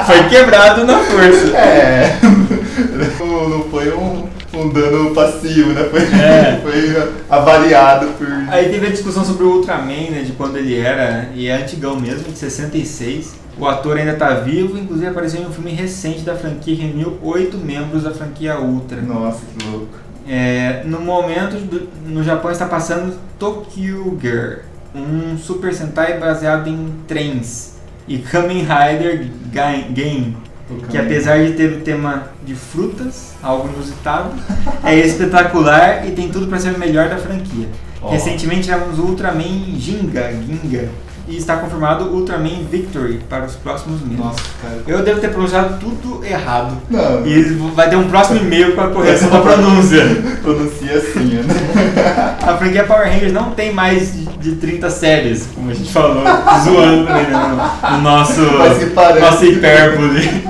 Foi 0.06 0.24
quebrado 0.30 0.86
na 0.86 1.00
força. 1.00 1.54
É. 1.54 2.18
Não, 3.18 3.48
não 3.50 3.64
foi 3.64 3.92
um, 3.92 4.24
um 4.62 4.68
dano 4.70 5.14
passivo, 5.14 5.72
né? 5.72 5.84
Foi, 5.90 6.00
É. 6.02 6.60
foi 6.62 7.12
avaliado 7.28 8.06
por. 8.18 8.26
Aí 8.48 8.68
teve 8.68 8.86
a 8.86 8.90
discussão 8.90 9.24
sobre 9.24 9.44
o 9.44 9.56
Ultraman, 9.56 10.10
né, 10.10 10.22
de 10.24 10.32
quando 10.32 10.56
ele 10.56 10.76
era, 10.78 11.30
e 11.34 11.46
é 11.48 11.56
antigão 11.56 11.98
mesmo, 11.98 12.24
de 12.32 12.38
66. 12.38 13.34
O 13.58 13.66
ator 13.66 13.98
ainda 13.98 14.14
tá 14.14 14.30
vivo, 14.34 14.78
inclusive 14.78 15.06
apareceu 15.08 15.42
em 15.42 15.46
um 15.46 15.52
filme 15.52 15.70
recente 15.72 16.20
da 16.20 16.34
franquia 16.34 16.74
que 16.76 16.82
reuniu 16.82 17.18
oito 17.22 17.58
membros 17.58 18.04
da 18.04 18.10
franquia 18.10 18.58
Ultra. 18.58 19.00
Nossa, 19.02 19.40
que 19.58 19.66
louco. 19.66 19.88
É, 20.28 20.82
no 20.84 21.00
momento, 21.00 21.56
do- 21.56 21.88
no 22.06 22.22
Japão 22.22 22.50
está 22.50 22.66
passando 22.66 23.14
Tokyo 23.38 24.16
Girl, 24.20 24.60
um 24.94 25.36
Super 25.36 25.74
Sentai 25.74 26.18
baseado 26.18 26.68
em 26.68 26.92
trens, 27.06 27.74
e 28.08 28.18
Kamen 28.18 28.60
Rider 28.60 29.26
Ga- 29.52 29.84
Game, 29.90 30.36
que 30.90 30.98
apesar 30.98 31.44
de 31.44 31.52
ter 31.52 31.72
o 31.72 31.80
tema 31.80 32.28
de 32.44 32.54
frutas, 32.54 33.34
algo 33.42 33.68
inusitado, 33.74 34.30
é 34.84 34.94
espetacular 34.98 36.06
e 36.06 36.12
tem 36.12 36.28
tudo 36.28 36.46
para 36.46 36.58
ser 36.58 36.74
o 36.74 36.78
melhor 36.78 37.08
da 37.08 37.16
franquia. 37.16 37.68
Ó. 38.02 38.10
Recentemente 38.10 38.62
tivemos 38.62 38.98
o 38.98 39.02
Ultraman 39.02 39.78
Ginga, 39.78 40.32
Ginga, 40.32 40.88
e 41.30 41.36
está 41.36 41.56
confirmado 41.56 42.06
Ultraman 42.06 42.64
Victory 42.70 43.20
para 43.28 43.44
os 43.46 43.54
próximos 43.54 44.00
meses. 44.02 44.18
Nossa, 44.18 44.40
cara. 44.60 44.82
Eu 44.86 45.04
devo 45.04 45.20
ter 45.20 45.28
pronunciado 45.30 45.78
tudo 45.78 46.24
errado. 46.24 46.76
Não, 46.90 47.24
E 47.26 47.42
vai 47.74 47.88
ter 47.88 47.96
um 47.96 48.08
próximo 48.08 48.40
e-mail 48.40 48.74
com 48.74 48.80
a 48.80 48.88
correção 48.88 49.30
da 49.30 49.40
pronúncia. 49.40 50.04
pronuncia 50.42 50.94
assim, 50.96 51.34
né? 51.36 51.44
A 52.42 52.56
franquia 52.56 52.84
Power 52.84 53.06
Rangers 53.06 53.32
não 53.32 53.50
tem 53.52 53.72
mais 53.72 54.12
de- 54.12 54.26
de 54.40 54.52
30 54.56 54.90
séries, 54.90 55.48
como 55.54 55.70
a 55.70 55.74
gente 55.74 55.92
falou, 55.92 56.24
zoando 56.64 57.04
né, 57.04 57.28
no, 57.90 57.96
no 57.96 58.02
nosso, 58.02 58.40
nosso 58.40 59.44
hipérbole. 59.44 60.44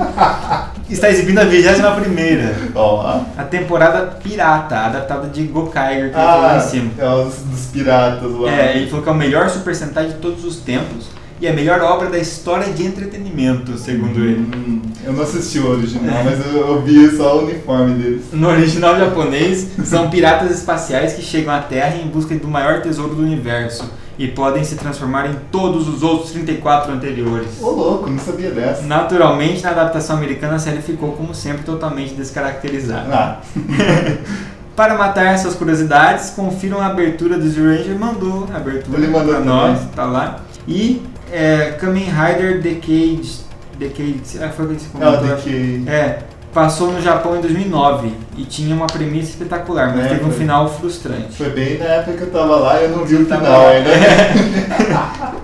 Está 0.91 1.09
exibindo 1.09 1.39
a 1.39 1.45
21 1.45 2.01
primeira, 2.01 2.53
Ó. 2.75 3.21
a 3.37 3.43
temporada 3.43 4.17
pirata, 4.21 4.75
adaptada 4.77 5.27
de 5.29 5.43
Gokaiger, 5.43 6.11
que 6.11 6.17
ele 6.17 6.25
falou 6.25 6.41
lá 6.41 6.53
Ah, 6.53 6.57
em 6.57 6.69
cima. 6.69 6.91
é 6.97 7.07
os 7.09 7.35
dos 7.35 7.65
piratas 7.67 8.31
lá. 8.31 8.51
É, 8.51 8.75
ele 8.77 8.87
falou 8.89 9.01
que 9.03 9.09
é 9.09 9.11
o 9.13 9.15
melhor 9.15 9.49
Super 9.49 9.73
Sentai 9.75 10.07
de 10.07 10.15
todos 10.15 10.43
os 10.43 10.57
tempos 10.57 11.07
e 11.39 11.47
a 11.47 11.53
melhor 11.53 11.79
obra 11.81 12.09
da 12.09 12.19
história 12.19 12.71
de 12.73 12.85
entretenimento, 12.85 13.77
segundo 13.77 14.19
ele. 14.19 14.41
Hum, 14.55 14.81
eu 15.03 15.13
não 15.13 15.23
assisti 15.23 15.59
o 15.59 15.69
original, 15.71 16.13
É. 16.19 16.23
mas 16.23 16.45
eu, 16.45 16.67
eu 16.67 16.81
vi 16.81 17.09
só 17.17 17.37
o 17.37 17.45
uniforme 17.45 17.95
deles. 17.95 18.21
No 18.33 18.49
original 18.49 18.97
japonês, 18.99 19.67
são 19.85 20.09
piratas 20.09 20.51
espaciais 20.51 21.13
que 21.13 21.21
chegam 21.23 21.53
à 21.53 21.59
Terra 21.59 21.95
em 21.95 22.07
busca 22.07 22.35
do 22.35 22.47
maior 22.47 22.81
tesouro 22.81 23.15
do 23.15 23.23
universo 23.23 23.89
e 24.21 24.27
podem 24.27 24.63
se 24.63 24.75
transformar 24.75 25.25
em 25.31 25.35
todos 25.51 25.87
os 25.87 26.03
outros 26.03 26.29
34 26.29 26.93
anteriores. 26.93 27.59
Ô 27.59 27.71
louco, 27.71 28.07
não 28.07 28.19
sabia 28.19 28.51
dessa. 28.51 28.83
Naturalmente, 28.83 29.63
na 29.63 29.71
adaptação 29.71 30.15
americana, 30.15 30.55
a 30.55 30.59
série 30.59 30.79
ficou, 30.79 31.13
como 31.13 31.33
sempre, 31.33 31.63
totalmente 31.63 32.13
descaracterizada. 32.13 33.09
Ah, 33.11 33.41
Para 34.75 34.95
matar 34.95 35.25
essas 35.25 35.55
curiosidades, 35.55 36.29
confiram 36.29 36.79
a 36.79 36.85
abertura 36.85 37.37
do 37.37 37.47
Ranger, 37.47 37.97
mandou 37.99 38.47
a 38.53 38.57
abertura 38.57 38.97
Ele 38.99 39.07
mandou 39.07 39.33
pra 39.33 39.43
também. 39.43 39.55
nós, 39.55 39.79
tá 39.95 40.05
lá. 40.05 40.39
E 40.67 41.01
é, 41.31 41.75
Kamen 41.79 42.05
Rider 42.05 42.61
Decade, 42.61 43.39
Decade, 43.79 44.21
ah, 44.39 44.49
foi 44.49 44.65
o 44.65 44.67
que 44.69 44.81
você 44.81 44.87
é 44.87 44.91
comentou, 44.91 45.35
acho. 45.35 45.49
DK. 45.49 45.89
É, 45.89 46.19
passou 46.53 46.91
no 46.91 47.01
Japão 47.01 47.37
em 47.37 47.41
2009 47.41 48.11
e 48.37 48.43
tinha 48.43 48.75
uma 48.75 48.87
premissa 48.87 49.29
espetacular, 49.31 49.93
mas 49.95 50.05
É, 50.05 50.09
teve 50.09 50.21
um 50.25 50.29
foi. 50.29 50.37
final 50.39 50.67
frustrante. 50.69 51.31
Foi 51.37 51.49
bem 51.49 51.77
na 51.77 51.85
época 51.85 52.17
que 52.17 52.23
eu 52.23 52.31
tava 52.31 52.55
lá 52.57 52.81
e 52.81 52.85
eu 52.85 52.89
não 52.97 53.05
vi 53.05 53.15
o 53.15 53.25
final 53.25 53.67
ainda. 53.67 53.89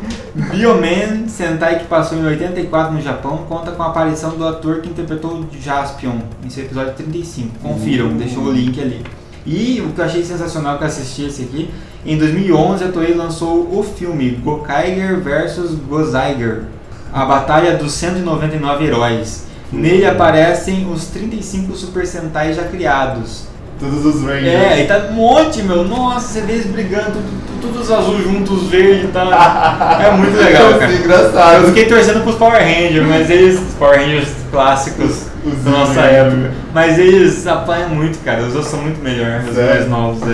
Bioman 0.51 1.28
Sentai, 1.28 1.80
que 1.80 1.86
passou 1.86 2.18
em 2.18 2.26
84 2.26 2.93
no 2.93 3.01
Japão, 3.01 3.45
conta 3.49 3.72
com 3.72 3.82
a 3.84 3.88
aparição 3.88 4.32
do 4.32 4.47
ator 4.47 4.82
que 4.82 4.89
interpretou 4.89 5.32
o 5.32 5.47
Jaspion 5.60 6.20
em 6.43 6.49
seu 6.49 6.64
episódio 6.66 6.93
35. 6.93 7.60
Confiram, 7.60 8.10
deixou 8.10 8.43
o 8.43 8.51
link 8.51 8.80
ali. 8.80 9.03
E 9.45 9.82
o 9.82 9.93
que 9.93 10.01
eu 10.01 10.05
achei 10.05 10.24
sensacional 10.24 10.78
que 10.78 10.84
eu 10.84 10.88
assisti 10.88 11.24
esse 11.26 11.43
aqui, 11.43 11.70
em 12.05 12.18
2011 12.18 12.84
a 12.84 12.88
Toei 12.89 13.14
lançou 13.14 13.62
o 13.72 13.82
filme 13.82 14.32
Gokaiger 14.32 15.20
vs 15.22 15.74
Gozaiger, 15.88 16.64
a 17.14 17.26
batalha 17.26 17.76
dos 17.78 17.93
199 17.93 18.86
heróis. 18.86 19.45
Nele 19.72 20.05
aparecem 20.05 20.89
os 20.91 21.05
35 21.07 21.76
Super 21.76 22.07
Sentai 22.07 22.53
já 22.53 22.63
criados. 22.63 23.47
Todos 23.80 24.05
os 24.05 24.24
Rangers. 24.24 24.47
É, 24.47 24.84
e 24.84 24.88
tá 24.88 25.07
um 25.11 25.13
monte, 25.13 25.61
meu. 25.61 25.84
Nossa, 25.84 26.28
você 26.28 26.41
vê 26.41 26.53
eles 26.53 26.65
brigando, 26.65 27.11
tudo, 27.11 27.61
tudo 27.61 27.80
os 27.80 27.91
azul 27.91 28.20
juntos, 28.24 28.63
verde, 28.70 29.07
tá. 29.09 29.99
É 30.03 30.11
muito 30.11 30.36
legal, 30.36 30.80
cara. 30.80 30.91
engraçado. 30.91 31.61
Eu 31.61 31.68
fiquei 31.68 31.86
torcendo 31.86 32.24
pros 32.24 32.36
Power 32.36 32.59
Rangers, 32.59 33.05
mas 33.05 33.30
eles. 33.30 33.59
Os 33.59 33.74
Power 33.76 33.99
Rangers 33.99 34.30
clássicos 34.49 35.28
Os 35.48 35.64
da 35.64 35.72
nossa 35.72 36.02
época. 36.02 36.52
Mas 36.74 37.00
eles 37.00 37.45
apanham 37.48 37.89
muito, 37.89 38.20
cara. 38.24 38.41
Os 38.41 38.54
outros 38.54 38.68
são 38.68 38.82
muito 38.82 39.02
melhores, 39.02 39.48
os 39.48 39.56
Sério? 39.56 39.74
mais 39.74 39.89
novos. 39.89 40.22
É. 40.24 40.34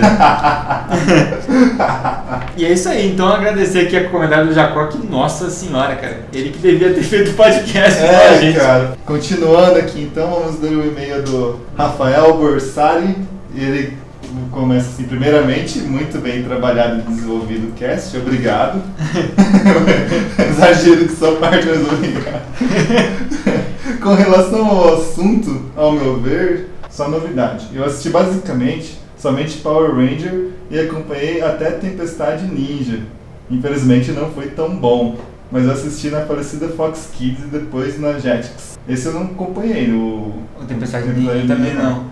e 2.56 2.64
é 2.64 2.72
isso 2.72 2.88
aí. 2.88 3.12
Então 3.12 3.28
agradecer 3.28 3.80
aqui 3.80 3.96
a 3.96 4.08
comentário 4.08 4.46
do 4.48 4.54
Jacó, 4.54 4.86
que 4.86 5.06
nossa 5.06 5.50
senhora, 5.50 5.94
cara. 5.96 6.20
Ele 6.32 6.50
que 6.50 6.58
devia 6.58 6.92
ter 6.92 7.02
feito 7.02 7.30
o 7.30 7.34
podcast 7.34 8.02
É, 8.02 8.38
gente. 8.40 8.58
cara. 8.58 8.96
Continuando 9.06 9.78
aqui, 9.78 10.02
então, 10.02 10.30
vamos 10.30 10.60
ler 10.60 10.76
o 10.76 10.86
e-mail 10.86 11.22
do 11.22 11.60
Rafael 11.76 12.36
Borsari. 12.36 13.16
Ele 13.56 13.96
começa 14.50 14.88
assim, 14.88 15.04
primeiramente, 15.04 15.78
muito 15.78 16.18
bem 16.18 16.42
trabalhado 16.42 16.98
e 16.98 17.02
desenvolvido 17.02 17.68
o 17.68 17.72
cast, 17.72 18.16
obrigado. 18.16 18.82
Exagero 20.50 21.06
que 21.06 21.12
só 21.14 21.36
parte, 21.36 21.66
mas 21.66 21.92
obrigado. 21.92 22.42
Com 24.00 24.14
relação 24.14 24.66
ao 24.66 24.94
assunto, 24.94 25.60
ao 25.76 25.92
meu 25.92 26.18
ver, 26.18 26.70
só 26.90 27.08
novidade. 27.08 27.68
Eu 27.74 27.84
assisti 27.84 28.08
basicamente 28.08 28.98
somente 29.18 29.58
Power 29.58 29.94
Ranger 29.94 30.50
e 30.70 30.78
acompanhei 30.78 31.42
até 31.42 31.70
Tempestade 31.72 32.46
Ninja. 32.46 33.00
Infelizmente 33.50 34.10
não 34.12 34.30
foi 34.30 34.46
tão 34.48 34.74
bom, 34.74 35.18
mas 35.52 35.64
eu 35.64 35.72
assisti 35.72 36.08
na 36.08 36.22
falecida 36.22 36.68
Fox 36.68 37.10
Kids 37.12 37.44
e 37.44 37.48
depois 37.48 38.00
na 38.00 38.18
Jetix. 38.18 38.78
Esse 38.88 39.06
eu 39.06 39.12
não 39.12 39.24
acompanhei, 39.24 39.90
o 39.90 40.32
O 40.58 40.64
Tempestade 40.66 41.08
Ninja 41.08 41.46
também 41.46 41.74
não. 41.74 42.06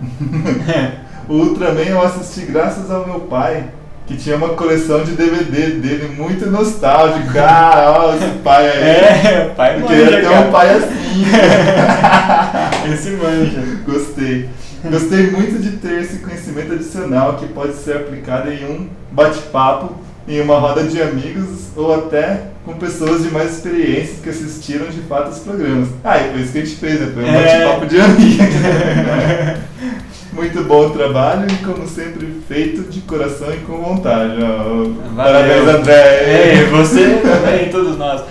o 1.27 1.33
Ultraman 1.33 1.81
eu 1.81 2.01
assisti 2.01 2.45
graças 2.51 2.91
ao 2.91 3.07
meu 3.07 3.21
pai, 3.21 3.69
que 4.05 4.17
tinha 4.17 4.35
uma 4.35 4.49
coleção 4.49 5.03
de 5.03 5.11
DVD 5.13 5.71
dele 5.71 6.13
muito 6.17 6.45
nostálgico. 6.49 7.31
Ah, 7.37 7.95
ó, 7.99 8.15
esse 8.15 8.27
pai 8.43 8.67
aí. 8.69 8.83
É, 8.83 9.53
pai 9.55 9.79
Eu 9.81 9.87
queria 9.87 10.05
manja, 10.05 10.21
ter 10.21 10.29
um 10.29 10.51
pai 10.51 10.69
assim. 10.75 11.23
Esse 12.93 13.09
manja. 13.11 13.63
Gostei. 13.85 14.49
Gostei 14.83 15.31
muito 15.31 15.61
de 15.61 15.77
ter 15.77 16.01
esse 16.01 16.17
conhecimento 16.17 16.73
adicional 16.73 17.35
que 17.35 17.47
pode 17.47 17.73
ser 17.75 17.95
aplicado 17.97 18.51
em 18.51 18.65
um 18.65 18.89
bate-papo, 19.11 19.95
em 20.27 20.41
uma 20.41 20.59
roda 20.59 20.83
de 20.83 21.01
amigos 21.01 21.69
ou 21.75 21.93
até 21.95 22.41
com 22.65 22.73
pessoas 22.73 23.23
de 23.23 23.29
mais 23.29 23.53
experiências 23.53 24.19
que 24.21 24.29
assistiram 24.29 24.87
de 24.87 24.99
fato 25.03 25.29
os 25.31 25.39
programas. 25.39 25.87
Ah, 26.03 26.17
e 26.17 26.31
foi 26.31 26.41
isso 26.41 26.51
que 26.51 26.57
a 26.59 26.65
gente 26.65 26.75
fez, 26.77 26.99
né? 26.99 27.11
Foi 27.13 27.23
um 27.23 27.27
É. 27.27 27.65
bate-papo 27.65 27.85
de 27.85 28.01
amigos. 28.01 28.37
Muito 30.33 30.63
bom 30.63 30.87
o 30.87 30.89
trabalho 30.89 31.45
e, 31.47 31.63
como 31.63 31.87
sempre, 31.87 32.41
feito 32.47 32.81
de 32.89 33.01
coração 33.01 33.53
e 33.53 33.57
com 33.59 33.77
vontade. 33.77 34.33
ó. 34.41 35.15
Parabéns, 35.15 35.67
André. 35.67 35.93
É, 35.93 36.65
você 36.71 37.17
também, 37.17 37.69
todos 37.69 37.97
nós. 37.97 38.21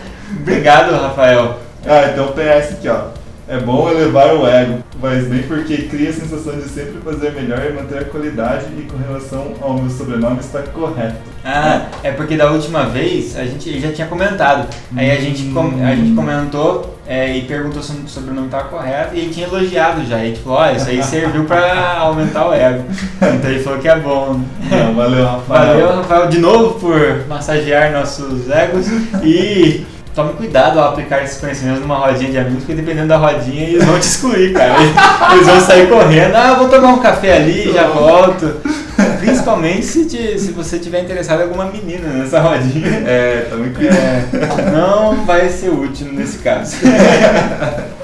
Obrigado, 0.40 0.92
Rafael. 1.00 1.59
Ah, 1.86 2.11
então 2.12 2.32
PS 2.32 2.72
aqui, 2.74 2.88
ó. 2.88 3.22
É 3.49 3.59
bom 3.59 3.90
elevar 3.90 4.34
o 4.36 4.47
ego, 4.47 4.78
mas 5.01 5.26
bem 5.26 5.43
porque 5.43 5.76
cria 5.78 6.11
a 6.11 6.12
sensação 6.12 6.55
de 6.55 6.62
sempre 6.68 6.95
fazer 7.05 7.32
melhor 7.32 7.61
e 7.68 7.72
manter 7.72 7.99
a 7.99 8.05
qualidade 8.05 8.66
e 8.78 8.82
com 8.82 8.97
relação 8.97 9.53
ao 9.61 9.74
meu 9.74 9.90
sobrenome 9.90 10.38
está 10.38 10.61
correto. 10.62 11.16
Ah, 11.45 11.86
é 12.05 12.12
porque 12.12 12.36
da 12.36 12.51
última 12.53 12.84
vez 12.86 13.36
a 13.36 13.45
gente 13.45 13.80
já 13.80 13.90
tinha 13.93 14.07
comentado. 14.07 14.68
Aí 14.97 15.11
a 15.11 15.16
gente, 15.16 15.47
com- 15.53 15.72
a 15.84 15.95
gente 15.95 16.14
comentou 16.14 16.97
é, 17.05 17.36
e 17.36 17.43
perguntou 17.43 17.82
se 17.82 17.90
o 17.93 18.09
sobrenome 18.09 18.47
estava 18.47 18.68
correto 18.68 19.16
e 19.16 19.18
ele 19.18 19.34
tinha 19.34 19.49
elogiado 19.49 20.07
já. 20.07 20.18
E 20.22 20.28
gente 20.28 20.40
falou: 20.40 20.59
ó, 20.61 20.70
isso 20.70 20.88
aí 20.88 21.03
serviu 21.03 21.43
pra 21.45 21.97
aumentar 21.99 22.49
o 22.49 22.55
ego. 22.55 22.84
Então 23.20 23.51
ele 23.51 23.61
falou 23.61 23.80
que 23.80 23.88
é 23.88 23.99
bom. 23.99 24.40
Não, 24.70 24.95
valeu, 24.95 25.26
Rafael. 25.26 25.66
Valeu, 25.66 25.97
Rafael, 25.97 26.28
de 26.28 26.38
novo 26.38 26.78
por 26.78 27.26
massagear 27.26 27.90
nossos 27.90 28.49
egos 28.49 28.86
e 29.24 29.84
tome 30.14 30.34
cuidado 30.34 30.78
ao 30.78 30.90
aplicar 30.90 31.22
esses 31.24 31.38
conhecimentos 31.40 31.80
numa 31.80 31.96
rodinha 31.96 32.30
de 32.30 32.38
amigos, 32.38 32.60
porque 32.64 32.74
dependendo 32.74 33.08
da 33.08 33.16
rodinha 33.16 33.62
eles 33.64 33.84
vão 33.84 33.98
te 33.98 34.06
excluir, 34.06 34.52
cara. 34.52 34.74
Eles, 35.32 35.46
vão 35.46 35.60
sair 35.60 35.88
correndo, 35.88 36.34
ah, 36.36 36.54
vou 36.54 36.68
tomar 36.68 36.88
um 36.88 36.98
café 36.98 37.36
ali, 37.36 37.72
já 37.72 37.86
volto. 37.88 38.56
Principalmente 39.20 39.84
se, 39.84 40.04
te- 40.04 40.38
se 40.38 40.52
você 40.52 40.78
tiver 40.78 41.00
interessado 41.00 41.40
em 41.40 41.44
alguma 41.44 41.64
menina 41.66 42.08
nessa 42.08 42.40
rodinha. 42.40 43.02
É, 43.06 43.46
tá 43.48 43.56
muito 43.56 43.80
É, 43.80 44.70
não 44.70 45.24
vai 45.24 45.48
ser 45.48 45.70
útil 45.70 46.08
nesse 46.12 46.38
caso. 46.38 46.76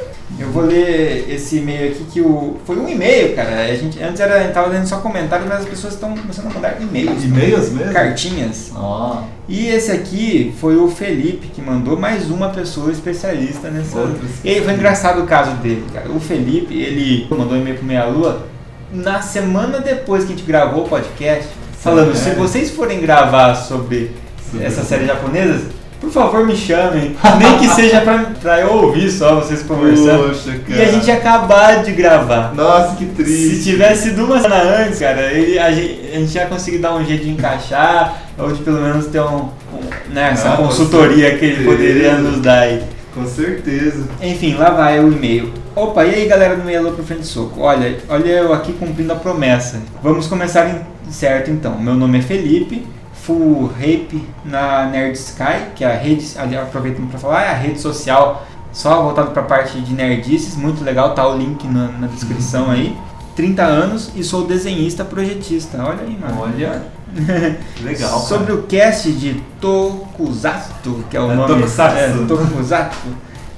Vou 0.59 0.67
ler 0.67 1.27
esse 1.31 1.59
e-mail 1.59 1.93
aqui 1.93 2.05
que 2.13 2.21
o. 2.21 2.57
Foi 2.67 2.77
um 2.77 2.89
e-mail, 2.89 3.35
cara. 3.37 3.65
A 3.65 3.75
gente, 3.75 4.03
antes 4.03 4.21
era, 4.21 4.35
a 4.37 4.43
gente 4.43 4.53
tava 4.53 4.69
lendo 4.69 4.87
só 4.87 4.99
comentários, 4.99 5.49
mas 5.49 5.61
as 5.61 5.69
pessoas 5.69 5.95
estão 5.95 6.17
começando 6.17 6.47
a 6.47 6.55
mandar 6.55 6.77
e-mails. 6.81 7.25
E-mails 7.25 7.71
mesmo? 7.71 7.93
Cartinhas. 7.93 8.73
Ó, 8.75 9.23
E 9.49 9.69
esse 9.69 9.93
aqui 9.93 10.55
foi 10.61 10.77
o 10.77 10.89
Felipe 10.89 11.49
que 11.49 11.63
mandou 11.63 11.97
mais 11.97 12.31
uma 12.31 12.49
pessoa 12.49 12.91
especialista 12.91 13.71
nessa. 13.71 13.99
E 14.45 14.61
foi 14.61 14.75
engraçado 14.75 15.23
o 15.23 15.27
caso 15.27 15.53
dele, 15.57 15.85
cara. 15.93 16.11
O 16.11 16.19
Felipe, 16.19 16.75
ele 16.75 17.27
mandou 17.31 17.57
um 17.57 17.61
e-mail 17.61 17.77
pro 17.77 17.87
Meia 17.87 18.07
Lua 18.07 18.47
na 18.93 19.23
semana 19.23 19.81
depois 19.81 20.25
que 20.25 20.33
a 20.33 20.37
gente 20.37 20.47
gravou 20.47 20.85
o 20.85 20.89
podcast, 20.89 21.49
falando: 21.79 22.15
se 22.15 22.25
Sério? 22.25 22.39
vocês 22.39 22.71
forem 22.71 23.01
gravar 23.01 23.55
sobre 23.55 24.11
Sobre 24.51 24.67
essa 24.67 24.83
série 24.83 25.07
japonesa, 25.07 25.67
por 26.01 26.11
favor 26.11 26.47
me 26.47 26.57
chamem. 26.57 27.17
Nem 27.39 27.59
que 27.59 27.69
seja 27.69 28.01
pra, 28.01 28.19
pra 28.41 28.61
eu 28.61 28.73
ouvir 28.73 29.11
só 29.11 29.37
vocês 29.37 29.63
conversando. 29.63 30.29
Poxa, 30.29 30.51
E 30.57 30.59
cara. 30.73 30.83
a 30.83 30.93
gente 30.93 31.11
acabar 31.11 31.83
de 31.83 31.93
gravar. 31.93 32.55
Nossa, 32.55 32.97
que 32.97 33.05
Se 33.07 33.11
triste. 33.13 33.65
tivesse 33.65 34.11
sido 34.11 34.25
uma 34.25 34.41
semana 34.41 34.85
antes, 34.87 34.99
cara, 34.99 35.21
a, 35.29 35.33
gente, 35.73 36.01
a 36.13 36.19
gente 36.19 36.35
ia 36.35 36.47
conseguir 36.47 36.79
dar 36.79 36.95
um 36.95 37.05
jeito 37.05 37.25
de 37.25 37.31
encaixar, 37.31 38.23
ou 38.39 38.53
de 38.53 38.63
pelo 38.63 38.81
menos 38.81 39.07
ter 39.07 39.21
um, 39.21 39.49
um- 39.75 40.13
né, 40.13 40.31
essa 40.33 40.53
Ah, 40.55 40.57
consultoria 40.57 41.37
que 41.37 41.45
ele 41.45 41.65
poderia 41.65 42.17
nos 42.19 42.41
dar 42.41 42.61
aí. 42.61 42.83
Com 43.15 43.27
certeza. 43.27 44.05
Enfim, 44.23 44.55
lá 44.55 44.71
vai 44.71 45.01
o 45.01 45.13
e-mail. 45.13 45.53
Opa, 45.75 46.05
e 46.05 46.15
aí 46.15 46.27
galera 46.27 46.57
do 46.57 46.65
Meia 46.65 46.81
pro 46.83 47.03
Frente 47.05 47.27
Soco? 47.27 47.61
Olha, 47.61 47.97
olha 48.09 48.29
eu 48.29 48.53
aqui 48.53 48.73
cumprindo 48.73 49.13
a 49.13 49.17
promessa. 49.17 49.81
Vamos 50.03 50.27
começar 50.29 50.69
em- 50.69 51.11
certo 51.13 51.51
então. 51.51 51.79
Meu 51.81 51.95
nome 51.95 52.19
é 52.19 52.23
Felipe, 52.23 52.87
full 53.29 53.71
rape 53.79 54.27
na 54.43 54.87
Nerd 54.87 55.15
Sky, 55.15 55.67
que 55.77 55.85
é 55.85 55.95
a 55.95 55.99
rede, 55.99 56.27
ali, 56.39 56.57
aproveitando 56.57 57.11
para 57.11 57.19
falar, 57.19 57.43
é 57.43 57.51
a 57.51 57.55
rede 57.55 57.79
social 57.79 58.47
só 58.73 59.03
voltado 59.03 59.33
para 59.33 59.43
a 59.43 59.45
parte 59.45 59.79
de 59.83 59.93
nerdices, 59.93 60.57
muito 60.57 60.83
legal, 60.83 61.15
tá 61.15 61.29
o 61.29 61.37
link 61.37 61.67
na, 61.67 61.89
na 61.89 62.07
descrição 62.07 62.71
aí. 62.71 62.97
30 63.37 63.63
anos 63.63 64.11
e 64.17 64.25
sou 64.25 64.47
desenhista 64.47 65.05
projetista. 65.05 65.79
Olha 65.79 66.01
aí, 66.01 66.19
mano. 66.19 66.41
Olha. 66.41 66.83
Legal. 67.83 68.19
Sobre 68.21 68.53
o 68.53 68.63
cast 68.63 69.13
de 69.13 69.41
Tokusatsu, 69.61 71.05
que 71.09 71.17
é 71.17 71.21
o 71.21 71.31
É, 71.31 71.35
nome. 71.35 71.55
Tokusatsu. 71.55 71.97
É, 71.99 72.27
Tokusatsu. 72.27 73.09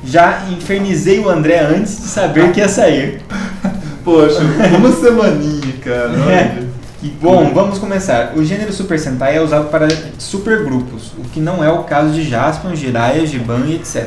Já 0.04 0.44
infernizei 0.50 1.20
o 1.20 1.28
André 1.30 1.60
antes 1.60 1.96
de 1.96 2.08
saber 2.08 2.52
que 2.52 2.60
ia 2.60 2.68
sair. 2.68 3.22
Poxa, 4.04 4.40
uma 4.78 4.92
semaninha, 4.92 5.72
cara. 5.82 6.10
Olha. 6.26 6.68
Que 7.00 7.08
Bom, 7.08 7.52
vamos 7.54 7.78
começar. 7.78 8.32
O 8.36 8.44
gênero 8.44 8.72
Super 8.72 8.98
Sentai 8.98 9.36
é 9.36 9.40
usado 9.40 9.70
para 9.70 9.88
supergrupos, 10.18 11.12
o 11.16 11.22
que 11.22 11.40
não 11.40 11.64
é 11.64 11.70
o 11.70 11.84
caso 11.84 12.12
de 12.12 12.28
Jaspion, 12.28 12.74
Jiraiya, 12.74 13.26
Giban 13.26 13.64
e 13.66 13.76
etc. 13.76 14.06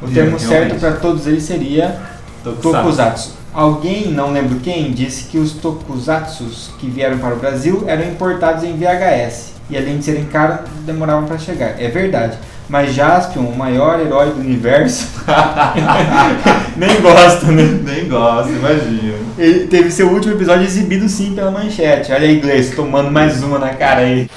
O 0.00 0.06
termo 0.06 0.36
realmente. 0.36 0.42
certo 0.46 0.78
para 0.78 0.92
todos 0.92 1.26
eles 1.26 1.42
seria 1.42 1.98
Tokusatsu. 2.44 3.32
Alguém, 3.52 4.12
não 4.12 4.32
lembro 4.32 4.60
quem, 4.60 4.92
disse 4.92 5.24
que 5.24 5.38
os 5.38 5.54
Tokusatsus 5.54 6.70
que 6.78 6.88
vieram 6.88 7.18
para 7.18 7.34
o 7.34 7.38
Brasil 7.38 7.82
eram 7.88 8.04
importados 8.04 8.62
em 8.62 8.76
VHS 8.76 9.54
e 9.68 9.76
além 9.76 9.98
de 9.98 10.04
serem 10.04 10.24
caros, 10.26 10.68
demoravam 10.84 11.26
para 11.26 11.38
chegar. 11.38 11.80
É 11.80 11.88
verdade. 11.88 12.38
Mas 12.70 12.94
Jaspion, 12.94 13.42
o 13.42 13.56
maior 13.58 13.98
herói 13.98 14.30
do 14.30 14.38
universo, 14.40 15.08
nem 16.76 17.00
gosta, 17.00 17.46
né? 17.46 17.80
Nem 17.84 18.08
gosto, 18.08 18.52
imagina. 18.52 19.14
Ele 19.36 19.66
teve 19.66 19.90
seu 19.90 20.08
último 20.08 20.34
episódio 20.34 20.64
exibido 20.64 21.08
sim 21.08 21.34
pela 21.34 21.50
manchete. 21.50 22.12
Olha 22.12 22.28
aí, 22.28 22.36
inglês, 22.38 22.70
tomando 22.76 23.10
mais 23.10 23.42
uma 23.42 23.58
na 23.58 23.70
cara 23.70 24.02
aí. 24.02 24.30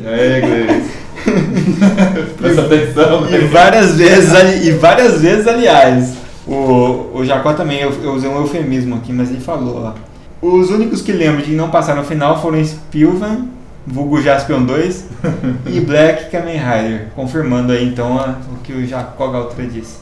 E 0.00 0.06
aí, 0.06 0.40
Gleice? 0.40 0.90
Presta 2.38 2.62
atenção, 2.62 3.26
E 3.28 3.32
né? 3.32 3.38
várias 3.50 3.96
vezes, 3.96 4.32
ali- 4.34 4.68
e 4.68 4.70
várias 4.72 5.20
vezes, 5.20 5.48
aliás. 5.48 6.12
O, 6.46 7.10
o 7.14 7.24
Jacó 7.24 7.52
também, 7.52 7.80
eu, 7.80 7.92
eu 8.02 8.12
usei 8.12 8.30
um 8.30 8.36
eufemismo 8.36 8.94
aqui, 8.96 9.12
mas 9.12 9.28
ele 9.30 9.40
falou, 9.40 9.92
ó. 9.96 10.12
Os 10.46 10.70
únicos 10.70 11.02
que 11.02 11.10
lembro 11.12 11.42
de 11.42 11.52
não 11.52 11.68
passar 11.70 11.94
no 11.96 12.04
final 12.04 12.40
foram 12.40 12.62
Spilvan, 12.64 13.46
vulgo 13.86 14.20
Jaspion 14.22 14.64
2 14.64 15.06
e 15.66 15.80
Black 15.80 16.30
Kamen 16.30 16.56
Rider, 16.58 17.08
confirmando 17.14 17.72
aí 17.72 17.86
então 17.86 18.18
a- 18.18 18.36
o 18.52 18.56
que 18.62 18.72
o 18.72 18.86
Jacó 18.86 19.28
Galtra 19.30 19.64
disse. 19.66 19.96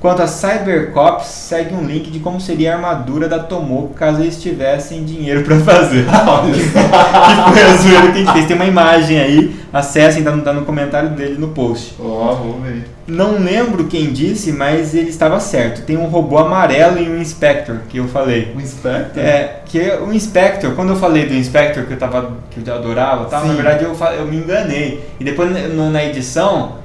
Quanto 0.00 0.22
a 0.22 0.26
Cybercops, 0.26 1.26
segue 1.26 1.74
um 1.74 1.84
link 1.84 2.10
de 2.10 2.20
como 2.20 2.40
seria 2.40 2.72
a 2.72 2.76
armadura 2.76 3.28
da 3.28 3.38
Tomoko 3.38 3.92
caso 3.92 4.22
eles 4.22 4.40
tivessem 4.40 5.04
dinheiro 5.04 5.42
pra 5.44 5.60
fazer. 5.60 6.06
que 6.08 7.52
foi 7.52 7.62
a 7.62 7.76
zoeira 7.76 8.10
que 8.10 8.18
a 8.18 8.20
gente 8.22 8.32
fez. 8.32 8.46
Tem 8.46 8.56
uma 8.56 8.64
imagem 8.64 9.20
aí, 9.20 9.54
acessem, 9.70 10.24
tá 10.24 10.30
no, 10.30 10.40
tá 10.40 10.54
no 10.54 10.64
comentário 10.64 11.10
dele 11.10 11.36
no 11.36 11.48
post. 11.48 11.96
Ó, 12.00 12.34
vamos 12.34 12.62
ver. 12.66 12.88
Não 13.06 13.38
lembro 13.38 13.84
quem 13.88 14.10
disse, 14.10 14.52
mas 14.52 14.94
ele 14.94 15.10
estava 15.10 15.38
certo. 15.38 15.84
Tem 15.84 15.98
um 15.98 16.06
robô 16.06 16.38
amarelo 16.38 16.98
e 16.98 17.06
um 17.06 17.20
Inspector, 17.20 17.80
que 17.86 17.98
eu 17.98 18.08
falei. 18.08 18.54
O 18.56 18.60
Inspector? 18.60 19.22
É, 19.22 19.60
que 19.66 19.78
o 20.00 20.14
Inspector, 20.14 20.72
quando 20.74 20.90
eu 20.90 20.96
falei 20.96 21.26
do 21.26 21.34
Inspector 21.34 21.84
que 21.84 21.92
eu, 21.92 21.98
tava, 21.98 22.38
que 22.50 22.66
eu 22.66 22.74
adorava, 22.74 23.26
tal, 23.26 23.44
na 23.44 23.52
verdade 23.52 23.84
eu, 23.84 23.94
eu 24.18 24.24
me 24.24 24.36
enganei. 24.38 25.04
E 25.20 25.24
depois 25.24 25.50
na 25.74 26.02
edição 26.04 26.76
é, 26.76 26.79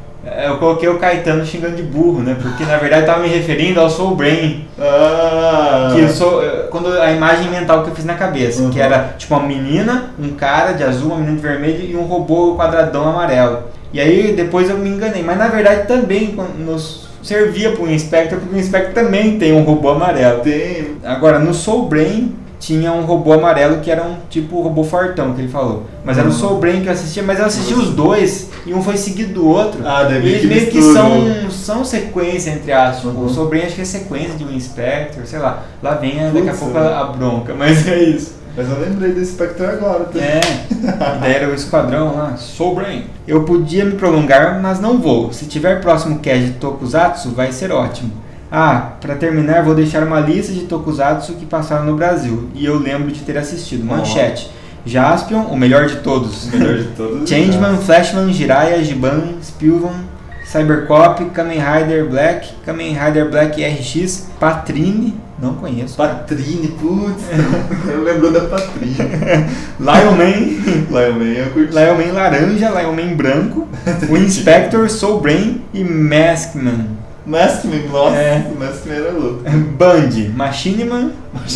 eu 0.48 0.58
coloquei 0.58 0.90
o 0.90 0.98
Caetano 0.98 1.46
xingando 1.46 1.76
de 1.76 1.84
burro, 1.84 2.22
né? 2.22 2.36
Porque 2.42 2.64
na 2.66 2.78
verdade 2.78 3.04
eu 3.04 3.08
tava 3.08 3.22
me 3.22 3.28
referindo 3.30 3.80
ao 3.80 3.90
Soul 3.90 4.16
Brain. 4.16 4.68
Ah! 4.80 5.92
Que 5.94 6.02
eu 6.02 6.10
sou, 6.10 6.44
eh, 6.44 6.68
quando 6.72 6.88
a 7.00 7.12
imagem 7.12 7.50
mental 7.50 7.84
que 7.84 7.90
eu 7.92 7.96
fiz 7.96 8.06
na 8.06 8.16
cabeça, 8.16 8.62
Uhum. 8.64 8.70
que 8.72 8.80
era 8.80 9.14
tipo 9.18 9.34
uma 9.36 9.46
menina, 9.46 10.12
um 10.20 10.30
cara 10.30 10.72
de 10.74 10.84
azul, 10.84 11.10
uma 11.12 11.18
menina 11.18 11.36
de 11.36 11.42
vermelho 11.42 11.86
e 11.90 11.96
um 11.96 12.04
robô 12.04 12.56
quadradão 12.56 13.08
amarelo. 13.08 13.60
E 13.94 14.00
aí 14.00 14.34
depois 14.34 14.70
eu 14.70 14.78
me 14.78 14.90
enganei, 14.90 15.24
mas 15.24 15.38
na 15.38 15.48
verdade 15.48 15.88
também 15.88 16.36
nos 16.58 17.06
servia 17.24 17.72
para 17.72 17.84
o 17.84 17.90
Inspector, 17.90 18.40
porque 18.40 18.56
o 18.56 18.60
Inspector 18.60 18.94
também 18.94 19.38
tem 19.40 19.54
um 19.54 19.64
robô 19.64 19.90
amarelo. 19.90 20.42
Tem. 20.42 20.98
Agora 21.04 21.40
no 21.40 21.54
Soul 21.54 21.88
Brain 21.88 22.36
tinha 22.66 22.92
um 22.92 23.06
robô 23.06 23.34
amarelo 23.34 23.78
que 23.80 23.92
era 23.92 24.02
um 24.04 24.16
tipo 24.28 24.60
robô 24.60 24.84
fortão 24.84 25.34
que 25.34 25.42
ele 25.42 25.48
falou. 25.48 25.84
Mas 26.04 26.18
era 26.18 26.28
o 26.28 26.32
Uhum. 26.32 26.36
Soul 26.38 26.60
Brain 26.60 26.82
que 26.82 26.88
eu 26.88 26.94
assistia, 26.94 27.22
mas 27.22 27.40
eu 27.40 27.46
assisti 27.46 27.74
os 27.76 27.90
dois 27.90 28.50
e 28.66 28.74
um 28.74 28.82
foi 28.82 28.98
seguido 28.98 29.34
do 29.36 29.48
outro. 29.48 29.82
Ah, 29.86 30.04
daí 30.04 30.18
E 30.18 30.24
meio 30.24 30.36
eles 30.36 30.42
que 30.42 30.48
meio 30.48 30.68
que 30.72 30.78
mistura. 30.78 30.94
são, 31.00 31.52
são 31.52 31.86
sequência, 31.86 32.50
entre 32.50 32.72
aspas. 32.72 33.02
Tipo, 33.12 33.20
Uhum. 33.20 33.26
O 33.26 33.30
Soul 33.30 33.50
Brain 33.50 33.62
acho 33.66 33.76
que 33.76 33.82
é 33.82 33.86
sequência 33.86 34.36
de 34.36 34.44
um 34.44 34.52
Inspector, 34.52 35.26
sei 35.28 35.38
lá. 35.40 35.64
Lá 35.84 35.94
vem 35.94 36.16
daqui 36.34 36.50
a 36.50 36.54
pouco 36.54 36.76
a, 36.78 37.04
bronca, 37.06 37.54
mas 37.58 37.88
é 37.88 38.04
isso. 38.04 38.34
Mas 38.58 38.68
eu 38.70 38.80
lembrei 38.80 39.12
do 39.12 39.24
Spectre 39.24 39.66
agora. 39.66 40.06
tá? 40.06 40.18
É, 40.20 40.40
e 40.72 40.76
daí 41.22 41.34
era 41.34 41.50
o 41.50 41.54
esquadrão 41.54 42.16
lá, 42.16 42.36
Soul 42.38 42.74
Brain. 42.76 43.04
Eu 43.28 43.44
podia 43.44 43.84
me 43.86 43.92
prolongar, 43.92 44.60
mas 44.62 44.80
não 44.80 44.98
vou. 44.98 45.32
Se 45.34 45.46
tiver 45.46 45.82
próximo 45.82 46.20
cast 46.20 46.46
de 46.46 46.52
Tokusatsu, 46.54 47.32
vai 47.32 47.52
ser 47.52 47.72
ótimo. 47.72 48.12
Ah, 48.52 48.94
pra 49.02 49.16
terminar, 49.16 49.64
vou 49.64 49.76
deixar 49.76 50.04
uma 50.04 50.20
lista 50.20 50.54
de 50.54 50.62
Tokusatsu 50.62 51.34
que 51.34 51.46
passaram 51.46 51.86
no 51.86 51.96
Brasil. 51.96 52.50
E 52.54 52.66
eu 52.66 52.78
lembro 52.78 53.12
de 53.12 53.22
ter 53.22 53.38
assistido. 53.38 53.84
Manchete. 53.84 54.52
Jaspion, 54.86 55.46
o 55.46 55.58
melhor 55.58 55.88
de 55.88 55.98
todos. 55.98 56.46
O 56.46 56.58
melhor 56.58 56.78
de 56.78 56.88
todos. 56.90 57.26
Changeman, 57.30 57.78
Flashman, 57.78 58.32
Jiraiya, 58.32 58.84
Giban, 58.84 59.36
Spilvan, 59.42 60.04
Cybercop, 60.46 61.26
Kamen 61.34 61.60
Rider 61.60 62.08
Black, 62.08 62.50
Kamen 62.64 62.96
Rider 62.96 63.30
Black 63.32 63.64
RX, 63.64 64.28
Patrine, 64.40 65.16
não 65.42 65.56
conheço. 65.56 65.98
Patrine, 65.98 66.68
putz. 66.68 67.24
eu 67.90 68.04
lembrou 68.04 68.32
da 68.32 68.42
Patrine. 68.42 68.96
Lion 69.80 70.12
Man, 70.12 70.92
Lion 70.92 71.20
Man 71.20 71.34
eu 71.34 71.50
curti. 71.52 71.74
Lion 71.74 71.96
Man 71.98 72.14
laranja, 72.14 72.70
Lion 72.70 72.94
Man 72.94 73.16
branco, 73.16 73.68
o 74.08 74.18
Inspector, 74.18 74.88
Soul 74.88 75.20
Brain 75.20 75.64
e 75.74 75.84
Maskman. 75.84 76.95
Maskman, 77.26 77.88
nossa, 77.92 78.16
É. 78.16 78.52
Maskman 78.58 78.96
era 78.98 79.12
louco. 79.12 79.42
Band, 79.78 80.30
Machiniman, 80.36 81.12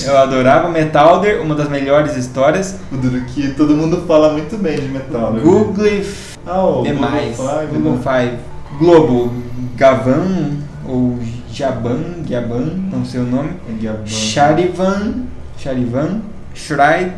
eu 0.06 0.18
adorava, 0.18 0.68
Metalder, 0.70 1.42
uma 1.42 1.54
das 1.54 1.70
melhores 1.70 2.16
histórias, 2.18 2.76
O 2.92 2.98
duro 2.98 3.22
que 3.26 3.50
todo 3.54 3.76
mundo 3.76 4.04
fala 4.08 4.34
muito 4.34 4.58
bem 4.58 4.80
de 4.80 4.88
metal, 4.88 5.34
né? 5.34 5.42
Google 5.44 6.02
Ah, 6.48 6.66
o 6.66 6.82
demais, 6.84 7.38
Google 7.38 7.54
Five, 7.60 7.68
Google 7.78 7.92
né? 7.94 8.00
Five, 8.04 8.38
Globo, 8.80 9.34
Gavan 9.76 10.52
ou 10.88 11.20
Jaban, 11.52 12.00
Gaban, 12.28 12.66
não 12.92 13.06
sei 13.06 13.20
o 13.22 13.24
nome, 13.26 13.52
É 13.70 13.84
Gaban. 13.86 14.06
Charivan, 14.08 15.14
Charivan, 15.58 16.22
Shride, 16.56 17.12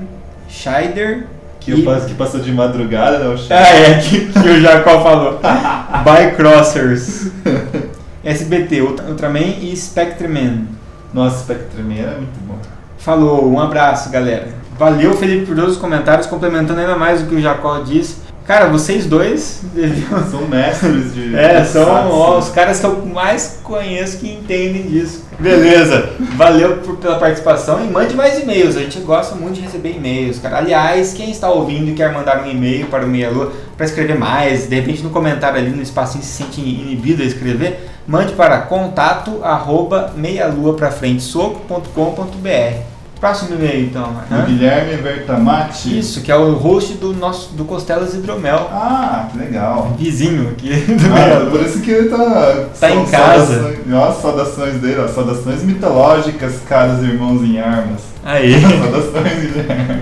Scheider, 0.50 1.28
Que, 1.62 1.72
eu 1.72 1.84
passo- 1.84 2.08
que 2.08 2.16
passou 2.16 2.40
de 2.42 2.52
madrugada, 2.52 3.20
né? 3.20 3.28
O 3.28 3.38
ah, 3.50 3.70
é, 3.70 4.00
que, 4.00 4.26
que 4.34 4.40
o 4.50 4.60
Jacó 4.62 5.02
falou, 5.02 5.40
Bycrossers, 6.04 7.28
SBT, 8.24 8.82
Ultra- 8.82 9.06
Ultraman 9.08 9.40
e 9.62 9.76
Spectreman. 9.76 10.68
Nossa, 11.14 11.44
Spectreman 11.44 11.98
era 12.00 12.12
muito 12.18 12.40
bom. 12.48 12.58
Falou, 12.98 13.52
um 13.52 13.60
abraço, 13.60 14.10
galera. 14.10 14.48
Valeu, 14.78 15.14
Felipe, 15.16 15.48
por 15.48 15.56
todos 15.56 15.74
os 15.74 15.78
comentários, 15.82 16.28
complementando 16.28 16.80
ainda 16.80 16.96
mais 16.96 17.22
o 17.22 17.26
que 17.26 17.36
o 17.36 17.42
Jacó 17.42 17.80
disse. 17.80 18.18
Cara, 18.46 18.68
vocês 18.68 19.06
dois 19.06 19.62
deviam 19.74 20.24
São 20.30 20.48
mestres 20.48 21.14
de. 21.14 21.34
É, 21.36 21.64
são 21.64 22.10
ó, 22.12 22.38
os 22.40 22.50
caras 22.50 22.80
que 22.80 22.86
eu 22.86 23.06
mais 23.06 23.60
conheço 23.64 24.18
que 24.18 24.30
entendem 24.32 24.82
disso. 24.84 25.24
Beleza, 25.40 26.10
valeu 26.36 26.78
por- 26.78 26.98
pela 26.98 27.18
participação 27.20 27.84
e 27.84 27.88
mande 27.90 28.16
mais 28.16 28.40
e-mails. 28.40 28.76
A 28.76 28.80
gente 28.82 29.00
gosta 29.00 29.36
muito 29.36 29.56
de 29.56 29.62
receber 29.62 29.96
e-mails, 29.96 30.40
cara. 30.40 30.58
Aliás, 30.58 31.14
quem 31.14 31.30
está 31.32 31.50
ouvindo 31.50 31.90
e 31.92 31.94
quer 31.94 32.12
mandar 32.12 32.44
um 32.44 32.50
e-mail 32.50 32.88
para 32.88 33.06
o 33.06 33.08
Meia 33.08 33.30
Lua 33.30 33.52
para 33.78 33.86
escrever 33.86 34.18
mais, 34.18 34.68
de 34.68 34.76
repente 34.76 35.02
no 35.02 35.10
comentário 35.12 35.58
ali 35.58 35.70
no 35.70 35.82
espacinho 35.82 36.24
se 36.24 36.44
sente 36.44 36.60
inibido 36.62 37.24
a 37.24 37.26
escrever, 37.26 37.90
mande 38.08 38.34
para 38.34 38.58
contato 38.60 39.40
arroba 39.44 40.12
meialuaprafrentesoco.com.br. 40.16 42.91
Próximo 43.22 43.54
e-mail 43.56 43.86
então. 43.86 44.16
Do 44.28 44.36
né? 44.36 44.46
Guilherme 44.48 44.96
Vertamati. 44.96 45.98
Isso, 46.00 46.22
que 46.22 46.32
é 46.32 46.36
o 46.36 46.54
host 46.56 46.96
do 46.96 47.14
nosso 47.14 47.54
do 47.54 47.64
Costelas 47.66 48.16
Hidromel. 48.16 48.68
Ah, 48.72 49.28
que 49.32 49.38
legal. 49.38 49.96
Vizinho 49.98 50.50
aqui 50.50 50.72
do 50.90 51.06
Ah, 51.14 51.48
por 51.52 51.62
isso 51.62 51.80
que 51.82 51.92
ele 51.92 52.10
tá. 52.10 52.66
Tá 52.80 52.90
em 52.90 53.06
casa. 53.06 53.46
Saudações, 53.54 53.88
nossa, 53.88 54.22
saudações 54.22 54.74
dele, 54.82 55.02
ó. 55.02 55.08
Saudações 55.08 55.62
mitológicas, 55.64 56.54
caros 56.68 57.04
irmãos 57.04 57.44
em 57.44 57.60
armas. 57.60 58.02
Aí. 58.26 58.56
Saudações, 58.60 59.40
Guilherme. 59.40 60.02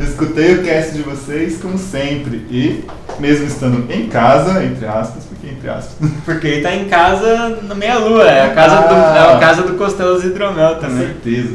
Escutei 0.00 0.54
o 0.56 0.62
cast 0.64 0.92
de 0.94 1.02
vocês 1.02 1.58
como 1.62 1.78
sempre 1.78 2.38
e, 2.50 2.84
mesmo 3.20 3.46
estando 3.46 3.86
em 3.92 4.08
casa, 4.08 4.64
entre 4.64 4.86
aspas, 4.86 5.22
porque 5.24 5.46
entre 5.46 5.68
aspas, 5.70 6.10
Porque 6.24 6.46
ele 6.48 6.62
tá 6.62 6.74
em 6.74 6.86
casa 6.88 7.60
na 7.62 7.74
meia 7.76 7.98
lua, 7.98 8.24
é 8.24 8.46
a 8.46 8.54
casa, 8.54 8.76
do, 8.88 8.94
Ah. 8.94 9.14
é 9.30 9.36
a 9.36 9.38
casa 9.38 9.62
do 9.62 9.74
Costelos 9.74 10.24
Hidromel 10.24 10.74
com 10.76 10.80
também. 10.80 11.06
certeza. 11.06 11.54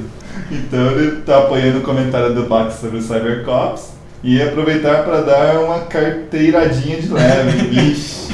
Então 0.51 0.91
ele 0.91 1.21
tá 1.21 1.39
apoiando 1.39 1.79
o 1.79 1.81
comentário 1.81 2.33
do 2.33 2.43
Bax 2.43 2.75
sobre 2.75 2.97
o 2.97 3.01
Cybercops 3.01 3.97
e 4.23 4.41
aproveitar 4.41 5.03
para 5.03 5.21
dar 5.21 5.59
uma 5.59 5.79
carteiradinha 5.81 7.01
de 7.01 7.07
leve. 7.09 7.67
Ixi. 7.91 8.27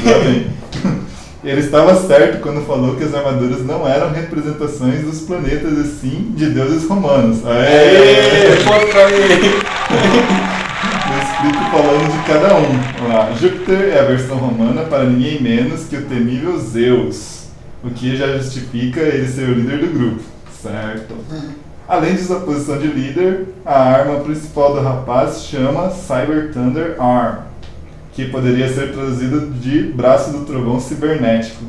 Ele 1.43 1.59
estava 1.59 1.93
certo 1.95 2.39
quando 2.39 2.65
falou 2.65 2.95
que 2.95 3.03
as 3.03 3.13
armaduras 3.13 3.65
não 3.65 3.85
eram 3.85 4.11
representações 4.11 5.01
dos 5.03 5.21
planetas, 5.21 5.73
e 5.73 5.83
sim 5.83 6.33
de 6.37 6.49
deuses 6.49 6.87
romanos. 6.87 7.45
Aê, 7.45 8.55
ponto 8.63 8.87
pra. 8.87 9.09
No 11.09 11.17
escrito 11.21 11.59
falando 11.69 12.11
de 12.11 12.25
cada 12.25 12.55
um. 12.55 13.09
Lá, 13.09 13.33
Júpiter 13.33 13.89
é 13.93 13.99
a 13.99 14.03
versão 14.03 14.37
romana 14.37 14.83
para 14.83 15.03
ninguém 15.03 15.41
menos 15.41 15.83
que 15.83 15.97
o 15.97 16.05
temível 16.05 16.57
Zeus, 16.57 17.47
o 17.83 17.89
que 17.89 18.15
já 18.15 18.37
justifica 18.37 19.01
ele 19.01 19.27
ser 19.27 19.49
o 19.49 19.53
líder 19.53 19.79
do 19.79 19.87
grupo, 19.87 20.23
certo? 20.61 21.13
Além 21.87 22.15
de 22.15 22.23
sua 22.23 22.39
posição 22.39 22.77
de 22.77 22.87
líder, 22.87 23.47
a 23.65 23.77
arma 23.77 24.21
principal 24.21 24.73
do 24.73 24.81
rapaz 24.81 25.43
chama 25.43 25.89
Cyber 25.89 26.53
Thunder 26.53 26.95
Arm, 26.97 27.39
que 28.13 28.29
poderia 28.29 28.71
ser 28.73 28.93
traduzido 28.93 29.51
de 29.51 29.83
braço 29.91 30.31
do 30.31 30.45
trovão 30.45 30.79
cibernético, 30.79 31.65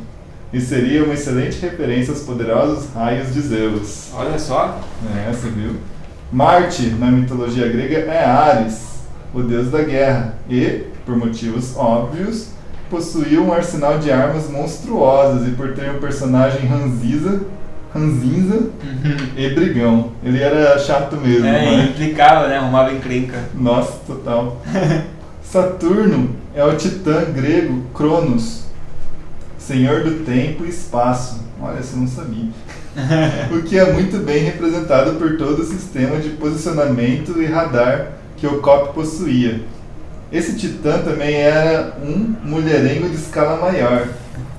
e 0.53 0.61
seria 0.61 1.03
uma 1.03 1.15
excelente 1.15 1.59
referência 1.61 2.13
aos 2.13 2.23
poderosos 2.23 2.93
raios 2.95 3.35
de 3.35 3.41
Zeus. 3.41 4.11
Olha 4.15 4.39
só. 4.39 4.79
É, 5.17 5.33
você 5.33 5.49
viu? 5.49 5.73
Marte, 6.33 6.91
na 6.91 7.11
mitologia 7.11 7.69
grega, 7.69 7.99
é 7.99 8.25
Ares, 8.25 9.01
o 9.35 9.43
deus 9.43 9.69
da 9.69 9.83
guerra, 9.83 10.35
e, 10.49 10.85
por 11.05 11.17
motivos 11.17 11.77
óbvios, 11.77 12.51
possuía 12.89 13.41
um 13.41 13.53
arsenal 13.53 13.99
de 13.99 14.13
armas 14.13 14.49
monstruosas 14.49 15.49
e 15.49 15.51
por 15.51 15.73
ter 15.75 15.91
um 15.91 15.99
personagem 15.99 16.69
ranziza, 16.69 17.41
ranzinza 17.95 18.71
e 19.37 19.49
brigão. 19.51 20.11
Ele 20.23 20.43
era 20.43 20.77
chato 20.79 21.17
mesmo, 21.17 21.47
É, 21.47 21.53
né? 21.53 21.85
implicava, 21.91 22.49
né? 22.49 22.59
Arrumava 22.59 22.93
encrenca. 22.93 23.39
Nossa, 23.55 23.93
total. 24.07 24.61
Saturno 25.45 26.31
é 26.55 26.65
o 26.65 26.77
titã 26.77 27.25
grego 27.33 27.85
Cronos, 27.95 28.65
senhor 29.59 30.03
do 30.03 30.25
tempo 30.25 30.65
e 30.65 30.69
espaço. 30.69 31.45
Olha, 31.61 31.79
eu 31.79 31.97
não 31.99 32.09
sabia. 32.09 32.49
o 33.53 33.63
que 33.63 33.79
é 33.79 33.93
muito 33.93 34.19
bem 34.19 34.43
representado 34.43 35.13
por 35.13 35.37
todo 35.37 35.61
o 35.63 35.65
sistema 35.65 36.17
de 36.19 36.31
posicionamento 36.31 37.41
e 37.41 37.47
radar 37.47 38.13
que 38.37 38.47
o 38.47 38.61
COP 38.61 38.95
possuía. 38.95 39.61
Esse 40.33 40.57
titã 40.57 40.99
também 40.99 41.35
era 41.37 41.97
um 42.03 42.35
mulherengo 42.45 43.09
de 43.09 43.15
escala 43.17 43.61
maior, 43.61 44.09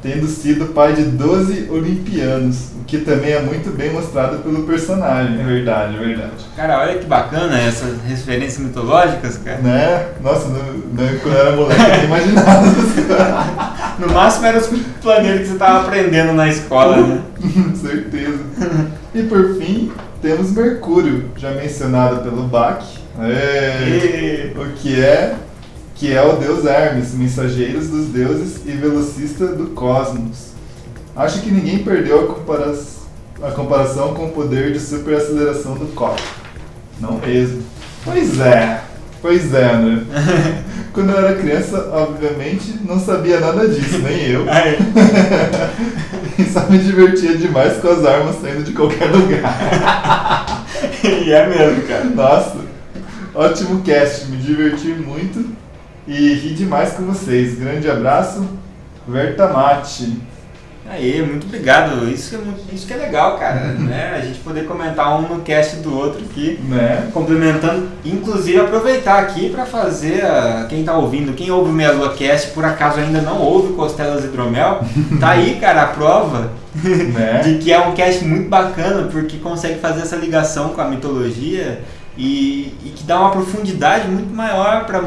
tendo 0.06 0.28
sido 0.28 0.68
pai 0.68 0.94
de 0.94 1.02
12 1.02 1.68
olimpianos, 1.72 2.70
o 2.80 2.84
que 2.86 3.00
também 3.00 3.32
é 3.34 3.42
muito 3.42 3.76
bem 3.76 3.92
mostrado 3.92 4.38
pelo 4.44 4.62
personagem. 4.62 5.40
É 5.42 5.44
verdade, 5.44 5.96
é 5.96 6.00
verdade. 6.00 6.32
Cara, 6.56 6.80
olha 6.82 7.00
que 7.00 7.08
bacana 7.08 7.58
essas 7.60 7.96
referências 8.08 8.60
mitológicas, 8.60 9.40
cara. 9.44 9.58
Né? 9.58 10.06
Nossa, 10.22 10.48
no, 10.50 10.60
no- 10.60 11.20
quando 11.22 11.34
eu 11.36 11.42
era 11.42 11.56
moleque, 11.56 11.82
eu 11.82 11.88
nem 11.98 12.06
imaginava 12.06 12.68
essas 12.68 12.94
coisas. 12.94 13.76
No 13.98 14.10
máximo 14.14 14.46
era 14.46 14.58
os 14.58 14.68
planeiros 15.02 15.42
que 15.44 15.48
você 15.48 15.58
tava 15.58 15.86
aprendendo 15.88 16.34
na 16.34 16.50
escola, 16.50 16.98
né? 16.98 17.22
Certeza. 17.76 18.40
E 19.14 19.24
por 19.24 19.56
fim, 19.56 19.90
temos 20.22 20.52
Mercúrio, 20.52 21.32
já 21.38 21.52
mencionado 21.52 22.18
pelo 22.22 22.44
Bach. 22.44 22.84
É, 23.22 24.52
E- 24.54 24.60
o 24.60 24.66
que 24.74 25.02
é 25.02 25.34
que 25.96 26.12
é 26.14 26.22
o 26.22 26.34
deus 26.34 26.66
Hermes, 26.66 27.14
mensageiro 27.14 27.80
dos 27.80 28.08
deuses 28.08 28.62
e 28.66 28.72
velocista 28.72 29.48
do 29.48 29.68
cosmos. 29.68 30.50
Acho 31.16 31.42
que 31.42 31.50
ninguém 31.52 31.80
perdeu 31.80 32.22
a, 32.26 32.28
compara- 32.34 32.76
a 33.42 33.52
comparação 33.52 34.14
com 34.14 34.26
o 34.26 34.32
poder 34.32 34.74
de 34.74 34.80
superaceleração 34.80 35.76
do 35.76 35.86
copo. 35.96 36.22
Não 37.00 37.18
mesmo. 37.20 37.64
Pois 38.04 38.40
é, 38.40 38.82
pois 39.22 39.54
é, 39.54 39.78
né? 39.78 40.04
Quando 40.94 41.10
eu 41.12 41.18
era 41.18 41.36
criança, 41.36 41.90
obviamente, 41.92 42.80
não 42.86 42.98
sabia 43.00 43.40
nada 43.40 43.68
disso, 43.68 44.00
nem 44.00 44.28
eu. 44.30 44.46
Aí, 44.50 44.78
E 46.40 46.44
só 46.46 46.70
me 46.70 46.78
divertia 46.78 47.38
demais 47.38 47.78
com 47.78 47.88
as 47.90 48.06
armas 48.06 48.36
saindo 48.42 48.64
de 48.64 48.74
qualquer 48.74 49.10
lugar. 49.10 50.66
e 51.04 51.32
é 51.32 51.48
mesmo, 51.48 51.82
cara. 51.88 52.04
Nossa, 52.06 52.58
ótimo 53.34 53.82
cast, 53.82 54.26
me 54.28 54.38
diverti 54.38 54.88
muito 54.88 55.46
e 56.08 56.34
ri 56.34 56.54
demais 56.54 56.94
com 56.94 57.04
vocês. 57.06 57.58
Grande 57.58 57.90
abraço, 57.90 58.46
Vertamate. 59.08 60.18
Aí, 60.88 61.20
muito 61.26 61.48
obrigado. 61.48 62.08
Isso, 62.08 62.36
é 62.36 62.38
muito- 62.38 62.62
isso 62.72 62.86
que 62.86 62.94
é 62.94 62.98
legal, 62.98 63.40
cara, 63.40 63.74
né? 63.74 64.14
A 64.16 64.22
gente 64.22 64.38
poder 64.40 64.66
comentar 64.68 65.18
um 65.20 65.24
no 65.24 65.42
cast 65.42 65.78
do 65.78 65.98
outro 65.98 66.24
aqui. 66.30 66.60
Né? 66.70 67.10
Complementando, 67.12 67.88
inclusive 68.06 68.60
aproveitar 68.60 69.18
aqui 69.20 69.50
para 69.50 69.66
fazer 69.66 70.24
a, 70.24 70.68
quem 70.70 70.84
tá 70.84 70.96
ouvindo, 70.96 71.34
quem 71.34 71.50
ouve 71.50 71.72
o 71.72 71.74
Meia 71.74 71.92
Lua 71.92 72.14
Cast, 72.14 72.52
por 72.52 72.64
acaso 72.64 73.00
ainda 73.00 73.20
não 73.22 73.40
ouve 73.42 73.74
Costelas 73.74 74.24
Hidromel, 74.24 74.82
tá 75.20 75.30
aí, 75.32 75.58
cara, 75.60 75.82
a 75.84 75.88
prova 75.88 76.52
Né? 76.84 77.42
de 77.44 77.58
que 77.58 77.72
é 77.74 77.80
um 77.80 77.96
cast 77.96 78.24
muito 78.24 78.48
bacana, 78.50 79.08
porque 79.12 79.38
consegue 79.38 79.80
fazer 79.80 80.02
essa 80.02 80.18
ligação 80.18 80.70
com 80.70 80.82
a 80.82 80.86
mitologia 80.90 81.80
e, 82.18 82.74
e 82.84 82.94
que 82.96 83.04
dá 83.04 83.20
uma 83.20 83.32
profundidade 83.32 84.08
muito 84.08 84.34
maior 84.34 84.86
para 84.86 85.00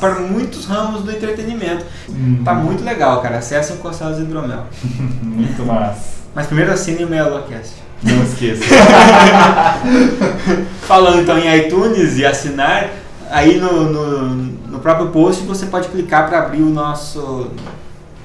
para 0.00 0.20
muitos 0.20 0.64
ramos 0.66 1.02
do 1.02 1.10
entretenimento. 1.10 1.84
Hum, 2.08 2.42
Tá 2.44 2.54
muito 2.54 2.84
legal, 2.84 3.20
cara. 3.20 3.38
Acessem 3.38 3.76
o 3.76 3.78
Costelas 3.78 4.18
Hidromel. 4.18 4.64
Muito 5.22 5.64
massa. 5.66 6.16
Mas 6.34 6.46
primeiro 6.46 6.72
assinem 6.72 7.04
o 7.04 7.08
Meia 7.08 7.26
Lua 7.26 7.42
Cast. 7.42 7.74
Não 8.02 8.22
esqueça. 8.22 8.62
Falando 10.86 11.20
então 11.22 11.38
em 11.38 11.56
iTunes 11.58 12.16
e 12.18 12.24
assinar, 12.24 12.90
aí 13.30 13.58
no, 13.58 13.84
no, 13.90 14.28
no 14.34 14.78
próprio 14.80 15.08
post 15.08 15.42
você 15.44 15.66
pode 15.66 15.88
clicar 15.88 16.28
para 16.28 16.38
abrir 16.38 16.62
o 16.62 16.70
nosso, 16.70 17.50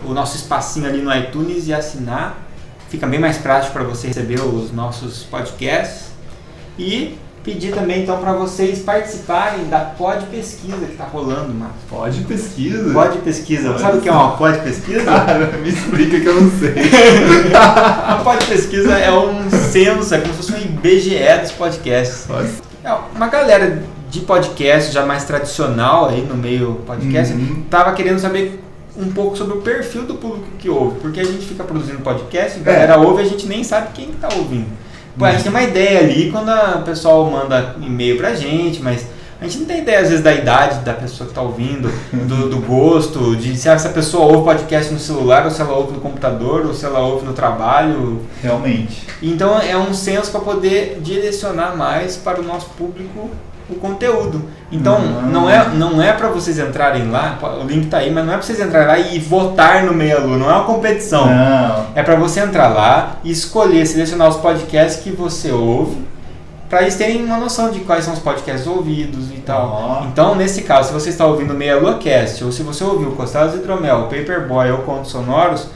o 0.05 0.13
nosso 0.13 0.35
espacinho 0.35 0.87
ali 0.87 1.01
no 1.01 1.13
iTunes 1.15 1.67
e 1.67 1.73
assinar. 1.73 2.37
Fica 2.89 3.07
bem 3.07 3.19
mais 3.19 3.37
prático 3.37 3.73
para 3.73 3.83
você 3.83 4.07
receber 4.07 4.41
os 4.41 4.71
nossos 4.71 5.23
podcasts. 5.23 6.11
E 6.77 7.17
pedir 7.43 7.73
também 7.73 8.03
então 8.03 8.17
para 8.19 8.33
vocês 8.33 8.79
participarem 8.79 9.65
da 9.65 9.79
pod 9.79 10.25
pesquisa 10.27 10.77
que 10.85 10.91
está 10.91 11.05
rolando, 11.05 11.53
Marcos. 11.53 11.81
Pode 11.89 12.21
pesquisa. 12.21 12.93
Pod 12.93 13.17
pesquisa. 13.19 13.69
Pode 13.69 13.81
Sabe 13.81 13.97
o 13.97 14.01
que 14.01 14.09
é 14.09 14.11
uma 14.11 14.37
pod 14.37 14.59
pesquisa? 14.59 15.03
Cara, 15.05 15.47
me 15.57 15.69
explica 15.69 16.19
que 16.19 16.25
eu 16.25 16.41
não 16.41 16.51
sei. 16.51 16.73
A 17.55 18.21
pod 18.23 18.45
pesquisa 18.45 18.97
é 18.97 19.11
um 19.11 19.49
censo, 19.49 20.13
é 20.13 20.19
como 20.19 20.33
se 20.33 20.37
fosse 20.37 20.53
um 20.53 20.57
IBGE 20.57 21.41
dos 21.41 21.51
podcasts. 21.53 22.27
Nossa. 22.27 22.61
É, 22.83 22.93
uma 23.15 23.27
galera 23.27 23.83
de 24.09 24.19
podcast 24.21 24.91
já 24.91 25.05
mais 25.05 25.23
tradicional 25.23 26.09
aí 26.09 26.21
no 26.21 26.35
meio 26.35 26.81
podcast 26.85 27.33
Uhum. 27.33 27.63
tava 27.69 27.93
querendo 27.93 28.19
saber 28.19 28.61
um 28.97 29.09
pouco 29.11 29.37
sobre 29.37 29.57
o 29.57 29.61
perfil 29.61 30.01
do 30.03 30.15
público 30.15 30.47
que 30.59 30.69
ouve, 30.69 30.99
porque 30.99 31.19
a 31.19 31.23
gente 31.23 31.45
fica 31.45 31.63
produzindo 31.63 31.99
podcast, 31.99 32.59
a 32.59 32.63
galera 32.63 32.97
ouve 32.97 33.23
e 33.23 33.25
a 33.25 33.29
gente 33.29 33.47
nem 33.47 33.63
sabe 33.63 33.89
quem 33.93 34.07
que 34.07 34.17
tá 34.17 34.27
ouvindo. 34.35 34.67
Pô, 35.17 35.25
a 35.25 35.31
gente 35.31 35.43
tem 35.43 35.51
uma 35.51 35.63
ideia 35.63 35.99
ali 35.99 36.31
quando 36.31 36.49
o 36.49 36.81
pessoal 36.83 37.29
manda 37.29 37.75
e-mail 37.81 38.17
pra 38.17 38.33
gente, 38.33 38.81
mas 38.81 39.05
a 39.41 39.45
gente 39.45 39.59
não 39.59 39.65
tem 39.65 39.79
ideia 39.79 40.01
às 40.01 40.09
vezes 40.09 40.23
da 40.23 40.31
idade 40.33 40.85
da 40.85 40.93
pessoa 40.93 41.27
que 41.27 41.33
tá 41.33 41.41
ouvindo, 41.41 41.91
do, 42.13 42.49
do 42.49 42.57
gosto, 42.57 43.35
de 43.35 43.57
se 43.57 43.67
essa 43.67 43.89
pessoa 43.89 44.25
ouve 44.25 44.45
podcast 44.45 44.93
no 44.93 44.99
celular, 44.99 45.45
ou 45.45 45.51
se 45.51 45.59
ela 45.61 45.73
ouve 45.73 45.93
no 45.93 45.99
computador, 45.99 46.65
ou 46.65 46.73
se 46.73 46.85
ela 46.85 46.99
ouve 46.99 47.25
no 47.25 47.33
trabalho, 47.33 48.21
Realmente. 48.41 49.07
então 49.21 49.59
é 49.59 49.75
um 49.75 49.93
senso 49.93 50.31
para 50.31 50.41
poder 50.41 50.99
direcionar 51.01 51.75
mais 51.75 52.17
para 52.17 52.39
o 52.39 52.43
nosso 52.43 52.69
público 52.77 53.31
o 53.75 53.79
conteúdo. 53.79 54.41
Então 54.71 54.95
Uhum. 54.97 55.21
não 55.31 55.49
é 55.49 55.69
não 55.69 56.01
é 56.01 56.13
para 56.13 56.27
vocês 56.29 56.57
entrarem 56.59 57.09
lá, 57.09 57.37
o 57.61 57.65
link 57.65 57.87
tá 57.87 57.97
aí, 57.97 58.11
mas 58.11 58.25
não 58.25 58.33
é 58.33 58.37
para 58.37 58.45
vocês 58.45 58.59
entrarem 58.59 58.87
lá 58.87 58.99
e 58.99 59.19
votar 59.19 59.83
no 59.83 59.93
Meia 59.93 60.19
Lua, 60.19 60.37
não 60.37 60.49
é 60.49 60.53
uma 60.53 60.63
competição. 60.63 61.25
Não. 61.25 61.87
É 61.95 62.01
para 62.03 62.15
você 62.15 62.39
entrar 62.39 62.69
lá 62.69 63.17
e 63.23 63.31
escolher, 63.31 63.85
selecionar 63.85 64.29
os 64.29 64.37
podcasts 64.37 65.03
que 65.03 65.11
você 65.11 65.51
ouve, 65.51 65.97
para 66.69 66.83
eles 66.83 66.95
terem 66.95 67.25
uma 67.25 67.37
noção 67.37 67.69
de 67.69 67.81
quais 67.81 68.05
são 68.05 68.13
os 68.13 68.19
podcasts 68.21 68.65
ouvidos 68.65 69.29
e 69.29 69.41
tal. 69.41 69.67
Ó. 69.67 70.05
Então, 70.05 70.35
nesse 70.35 70.61
caso, 70.61 70.87
se 70.87 70.93
você 70.93 71.09
está 71.09 71.25
ouvindo 71.25 71.53
Meia 71.53 71.77
Lua 71.77 71.95
Cast, 71.95 72.43
ou 72.45 72.51
se 72.51 72.63
você 72.63 72.81
ouviu 72.83 73.11
Costados 73.11 73.55
Hidromel, 73.55 74.03
Paperboy 74.03 74.71
ou 74.71 74.77
Contos 74.79 75.11
Sonoros, 75.11 75.67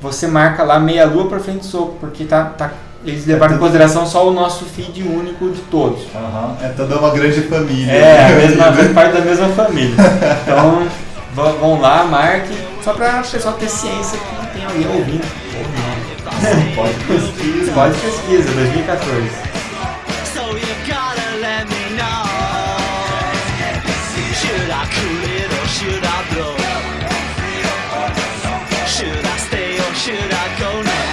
você 0.00 0.28
marca 0.28 0.62
lá 0.62 0.78
Meia 0.78 1.04
Lua 1.04 1.26
para 1.28 1.40
frente 1.40 1.60
do 1.60 1.64
soco, 1.64 1.96
porque 1.98 2.24
tá, 2.24 2.44
tá, 2.44 2.70
eles 3.06 3.24
levaram 3.24 3.54
é 3.54 3.56
em 3.56 3.60
consideração 3.60 4.04
só 4.04 4.28
o 4.28 4.32
nosso 4.32 4.64
feed 4.64 5.02
único 5.02 5.48
de 5.50 5.60
todos. 5.62 6.02
Uhum. 6.12 6.56
É 6.60 6.66
então 6.66 6.88
toda 6.88 6.98
uma 6.98 7.10
grande 7.10 7.40
família. 7.42 7.92
É, 7.92 8.26
a 8.26 8.28
mesma, 8.36 8.72
faz 8.72 8.92
parte 8.92 9.12
da 9.12 9.20
mesma 9.20 9.48
família. 9.50 9.94
Então, 10.42 10.86
vão 11.34 11.80
lá, 11.80 12.04
marque, 12.04 12.52
só 12.82 12.92
para 12.92 13.20
o 13.20 13.30
pessoal 13.30 13.54
ter 13.54 13.68
ciência 13.68 14.18
que 14.18 14.58
tem 14.58 14.64
alguém 14.64 14.86
ouvindo. 14.88 15.24
Não. 16.42 16.74
Pode 16.74 16.94
pesquisa. 17.04 17.72
Pode 17.72 17.94
pesquisa, 17.98 18.52
2014. 18.52 19.46
Should 28.96 29.26
I 29.26 29.36
stay 29.36 29.78
or 29.78 29.94
should 29.94 30.32
I 30.32 30.58
go 30.58 30.82
now? 30.82 31.05